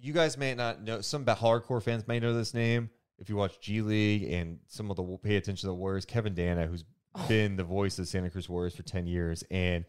you 0.00 0.12
guys 0.12 0.38
may 0.38 0.54
not 0.54 0.82
know 0.82 1.00
some 1.00 1.24
hardcore 1.24 1.82
fans 1.82 2.08
may 2.08 2.20
know 2.20 2.32
this 2.32 2.54
name 2.54 2.90
if 3.18 3.28
you 3.28 3.36
watch 3.36 3.60
G 3.60 3.80
League 3.82 4.24
and 4.32 4.58
some 4.66 4.90
of 4.90 4.96
the 4.96 5.02
pay 5.22 5.36
attention 5.36 5.62
to 5.62 5.66
the 5.68 5.74
Warriors. 5.74 6.04
Kevin 6.04 6.34
Danna, 6.34 6.68
who's 6.68 6.84
Oh. 7.14 7.26
been 7.26 7.56
the 7.56 7.64
voice 7.64 7.98
of 7.98 8.06
Santa 8.06 8.28
Cruz 8.30 8.48
Warriors 8.48 8.76
for 8.76 8.82
ten 8.82 9.06
years, 9.06 9.42
and 9.50 9.84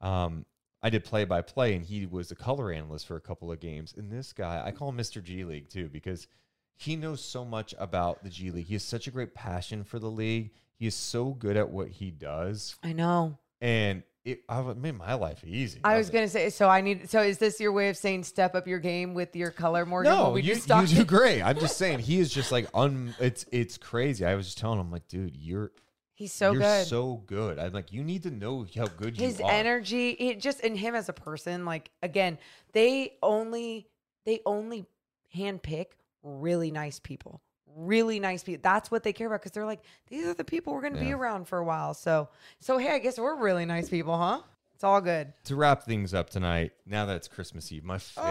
um, 0.00 0.46
I 0.82 0.90
did 0.90 1.04
play 1.04 1.24
by 1.24 1.42
play, 1.42 1.74
and 1.74 1.84
he 1.84 2.06
was 2.06 2.30
a 2.30 2.36
color 2.36 2.70
analyst 2.72 3.06
for 3.06 3.16
a 3.16 3.20
couple 3.20 3.50
of 3.52 3.60
games. 3.60 3.94
And 3.96 4.10
this 4.10 4.32
guy, 4.32 4.62
I 4.64 4.70
call 4.70 4.88
him 4.88 4.96
Mr. 4.96 5.22
G 5.22 5.44
League 5.44 5.68
too 5.68 5.88
because 5.88 6.28
he 6.76 6.96
knows 6.96 7.22
so 7.22 7.44
much 7.44 7.74
about 7.78 8.22
the 8.24 8.30
G 8.30 8.50
League. 8.50 8.66
He 8.66 8.74
has 8.74 8.82
such 8.84 9.06
a 9.06 9.10
great 9.10 9.34
passion 9.34 9.84
for 9.84 9.98
the 9.98 10.10
league. 10.10 10.52
He 10.78 10.86
is 10.86 10.94
so 10.94 11.30
good 11.34 11.56
at 11.56 11.68
what 11.70 11.88
he 11.88 12.10
does, 12.10 12.76
I 12.82 12.92
know. 12.92 13.38
and 13.60 14.02
it 14.24 14.42
I 14.48 14.60
would- 14.60 14.76
made 14.76 14.96
my 14.96 15.14
life 15.14 15.42
easy. 15.44 15.80
I 15.84 15.96
was 15.98 16.10
gonna 16.10 16.28
say. 16.28 16.50
So 16.50 16.68
I 16.68 16.80
need. 16.80 17.10
So 17.10 17.20
is 17.22 17.38
this 17.38 17.58
your 17.60 17.72
way 17.72 17.88
of 17.88 17.96
saying 17.96 18.24
step 18.24 18.54
up 18.54 18.66
your 18.68 18.78
game 18.78 19.14
with 19.14 19.34
your 19.34 19.50
color, 19.50 19.84
Morgan? 19.84 20.12
No, 20.12 20.30
we 20.30 20.42
you, 20.42 20.54
you 20.54 20.86
do 20.86 21.04
great. 21.06 21.42
I'm 21.42 21.58
just 21.58 21.76
saying 21.76 22.00
he 22.00 22.18
is 22.20 22.32
just 22.32 22.52
like 22.52 22.68
un. 22.74 23.14
It's 23.18 23.44
it's 23.50 23.78
crazy. 23.78 24.24
I 24.24 24.34
was 24.34 24.46
just 24.46 24.58
telling 24.58 24.78
him 24.80 24.90
like, 24.90 25.08
dude, 25.08 25.36
you're 25.36 25.72
He's 26.14 26.32
so 26.32 26.52
you're 26.52 26.60
good. 26.62 26.86
so 26.86 27.22
good. 27.26 27.58
I'm 27.58 27.72
like, 27.72 27.92
you 27.92 28.04
need 28.04 28.22
to 28.24 28.30
know 28.30 28.64
how 28.76 28.86
good 28.86 29.16
his 29.16 29.40
you 29.40 29.44
are. 29.44 29.50
His 29.50 29.58
energy 29.60 30.10
it 30.10 30.38
just 30.40 30.60
in 30.60 30.76
him 30.76 30.94
as 30.94 31.08
a 31.08 31.12
person 31.12 31.64
like 31.64 31.90
again 32.02 32.38
they 32.72 33.14
only 33.22 33.88
they 34.24 34.40
only 34.46 34.86
handpick 35.34 35.86
really 36.22 36.70
nice 36.70 37.00
people 37.00 37.40
really 37.76 38.20
nice 38.20 38.42
people 38.42 38.60
that's 38.62 38.90
what 38.90 39.02
they 39.02 39.12
care 39.12 39.26
about 39.26 39.40
because 39.40 39.52
they're 39.52 39.64
like 39.66 39.82
these 40.08 40.26
are 40.26 40.34
the 40.34 40.44
people 40.44 40.72
we're 40.74 40.80
going 40.80 40.92
to 40.94 41.00
be 41.00 41.12
around 41.12 41.46
for 41.46 41.58
a 41.58 41.64
while 41.64 41.94
so 41.94 42.28
so 42.60 42.76
hey 42.78 42.90
i 42.94 42.98
guess 42.98 43.18
we're 43.18 43.36
really 43.36 43.64
nice 43.64 43.88
people 43.88 44.16
huh 44.18 44.40
it's 44.74 44.84
all 44.84 45.00
good 45.00 45.32
to 45.44 45.54
wrap 45.54 45.84
things 45.84 46.12
up 46.12 46.28
tonight. 46.28 46.72
Now 46.84 47.06
that 47.06 47.14
it's 47.14 47.28
Christmas 47.28 47.70
Eve, 47.70 47.84
my 47.84 47.98
favorite 47.98 48.30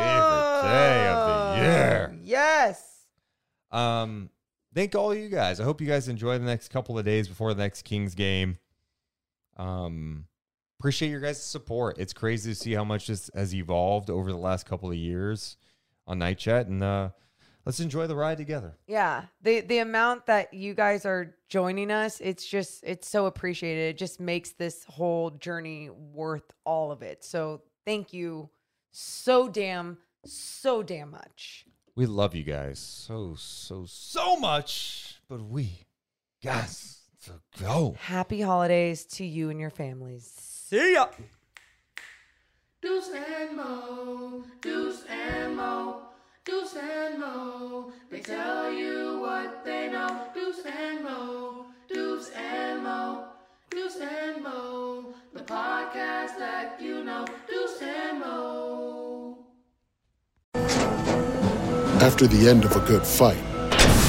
day 0.64 1.08
of 1.08 1.18
Oh, 1.18 1.54
the 1.56 1.62
year. 1.62 2.20
yes 2.24 3.06
Um, 3.72 4.30
thank 4.76 4.94
all 4.94 5.16
you 5.16 5.30
guys. 5.30 5.62
I 5.62 5.64
hope 5.64 5.80
you 5.80 5.88
guys 5.88 6.10
enjoy 6.10 6.38
the 6.38 6.44
next 6.44 6.68
couple 6.68 7.00
of 7.00 7.06
days 7.06 7.30
before 7.30 7.54
the 7.54 7.62
next 7.64 7.84
Kings 7.84 8.16
game. 8.16 8.58
Um, 9.58 10.26
appreciate 10.80 11.10
your 11.10 11.20
guys' 11.22 11.42
support. 11.42 11.98
It's 12.00 12.14
crazy 12.14 12.52
to 12.52 12.56
see 12.56 12.74
how 12.74 12.84
much 12.84 13.08
this 13.08 13.30
has 13.34 13.54
evolved 13.56 14.10
over 14.10 14.32
the 14.32 14.38
last 14.38 14.66
couple 14.66 14.90
of 14.90 14.96
years 14.98 15.56
on 16.08 16.20
Night 16.20 16.38
Chat, 16.38 16.68
and 16.68 16.84
uh, 16.84 17.10
let's 17.66 17.80
enjoy 17.80 18.08
the 18.08 18.16
ride 18.16 18.38
together. 18.38 18.78
Yeah. 18.88 19.24
The 19.42 19.62
the 19.62 19.80
amount 19.80 20.26
that 20.28 20.54
you 20.54 20.74
guys 20.74 21.06
are 21.06 21.36
joining 21.50 21.92
us, 21.92 22.20
it's 22.20 22.46
just 22.46 22.84
it's 22.84 23.08
so 23.08 23.26
appreciated. 23.26 23.96
It 23.96 23.98
just 23.98 24.20
makes 24.20 24.52
this 24.52 24.84
whole 24.86 25.32
journey 25.32 25.90
worth 25.90 26.52
all 26.66 26.92
of 26.92 27.02
it. 27.02 27.24
So 27.24 27.62
thank 27.86 28.14
you 28.14 28.50
so 28.92 29.48
damn 29.48 29.98
so 30.26 30.84
damn 30.84 31.12
much. 31.12 31.66
We 31.96 32.06
love 32.06 32.36
you 32.36 32.44
guys 32.44 32.80
so 32.80 33.36
so 33.38 33.86
so 33.88 34.38
much, 34.38 35.20
but 35.28 35.42
we 35.44 35.86
got 36.44 36.70
to 37.26 37.34
go. 37.60 37.96
Happy 38.00 38.42
holidays 38.42 39.06
to 39.06 39.26
you 39.26 39.50
and 39.50 39.60
your 39.60 39.70
families. 39.70 40.32
See 40.36 40.94
ya. 40.94 41.08
Deuce 42.82 43.10
and 43.10 43.56
Mo, 43.56 44.44
Deuce 44.60 45.04
and 45.06 45.56
Mo, 45.56 46.02
Deuce 46.44 46.76
and 46.76 47.20
Mo. 47.20 47.94
They 48.10 48.20
tell 48.20 48.74
you 48.74 49.20
what 49.20 49.64
they 49.64 49.92
know. 49.92 50.26
Deuce 50.34 50.66
and 50.66 51.04
Mo, 51.04 51.68
Deuce 51.88 52.32
and 52.32 52.82
Mo, 52.82 53.26
Deuce 53.70 53.98
and 53.98 54.42
Mo. 54.42 55.14
The 55.34 55.42
podcast 55.42 56.40
that 56.40 56.82
you 56.82 57.04
know. 57.04 57.28
Deuce 57.48 57.84
and 57.84 58.22
Mo. 58.22 59.38
After 62.02 62.26
the 62.26 62.50
end 62.50 62.66
of 62.66 62.76
a 62.76 62.80
good 62.88 63.06
fight, 63.06 63.38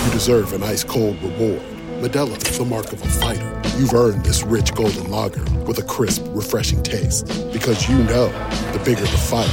you 0.07 0.13
deserve 0.13 0.55
an 0.55 0.63
ice 0.63 0.85
cold 0.85 1.23
reward. 1.23 1.61
Modelo 2.01 2.35
is 2.49 2.57
the 2.57 2.65
mark 2.65 2.95
of 2.95 3.03
a 3.03 3.09
fighter. 3.09 3.61
You've 3.77 3.93
earned 3.93 4.25
this 4.25 4.43
rich 4.43 4.75
golden 4.75 5.11
lager 5.11 5.45
with 5.67 5.81
a 5.81 5.83
crisp, 5.83 6.25
refreshing 6.29 6.83
taste. 6.83 7.27
Because 7.53 7.91
you 7.91 7.99
know 8.05 8.29
the 8.73 8.81
bigger 8.87 9.03
the 9.03 9.07
fight, 9.07 9.51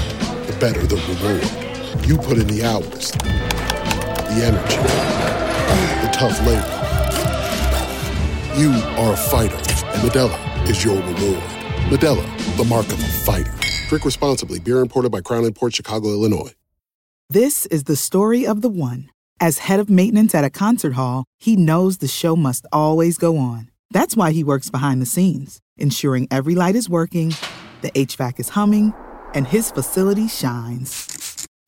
the 0.48 0.56
better 0.62 0.88
the 0.88 0.96
reward. 0.96 1.69
You 2.10 2.18
put 2.18 2.40
in 2.40 2.48
the 2.48 2.64
hours, 2.64 3.12
the 3.12 4.42
energy, 4.44 4.78
the 6.02 6.10
tough 6.12 6.40
labor. 6.44 6.66
You 8.60 8.72
are 8.98 9.14
a 9.14 9.16
fighter, 9.16 9.56
and 9.56 10.10
Modelo 10.10 10.68
is 10.68 10.84
your 10.84 10.96
reward. 10.96 11.44
Modelo, 11.92 12.58
the 12.58 12.64
mark 12.64 12.88
of 12.88 12.94
a 12.94 13.08
fighter. 13.08 13.54
Drink 13.90 14.06
responsibly. 14.06 14.60
Beer 14.60 14.80
imported 14.80 15.12
by 15.12 15.22
Crown 15.22 15.54
Port 15.54 15.76
Chicago, 15.76 16.08
Illinois. 16.08 16.52
This 17.30 17.68
is 17.68 17.84
the 17.84 17.96
story 17.96 18.44
of 18.44 18.64
the 18.64 18.70
one. 18.70 19.12
As 19.40 19.60
head 19.60 19.80
of 19.80 19.88
maintenance 19.88 20.34
at 20.34 20.44
a 20.44 20.50
concert 20.50 20.94
hall, 20.94 21.26
he 21.38 21.56
knows 21.56 22.00
the 22.00 22.08
show 22.08 22.36
must 22.36 22.66
always 22.72 23.20
go 23.20 23.38
on. 23.38 23.70
That's 23.92 24.18
why 24.18 24.32
he 24.32 24.44
works 24.44 24.72
behind 24.72 25.00
the 25.00 25.06
scenes, 25.06 25.60
ensuring 25.78 26.28
every 26.32 26.56
light 26.56 26.76
is 26.76 26.90
working, 26.90 27.36
the 27.84 27.92
HVAC 27.92 28.40
is 28.40 28.50
humming, 28.50 28.96
and 29.36 29.46
his 29.46 29.70
facility 29.70 30.28
shines. 30.28 31.19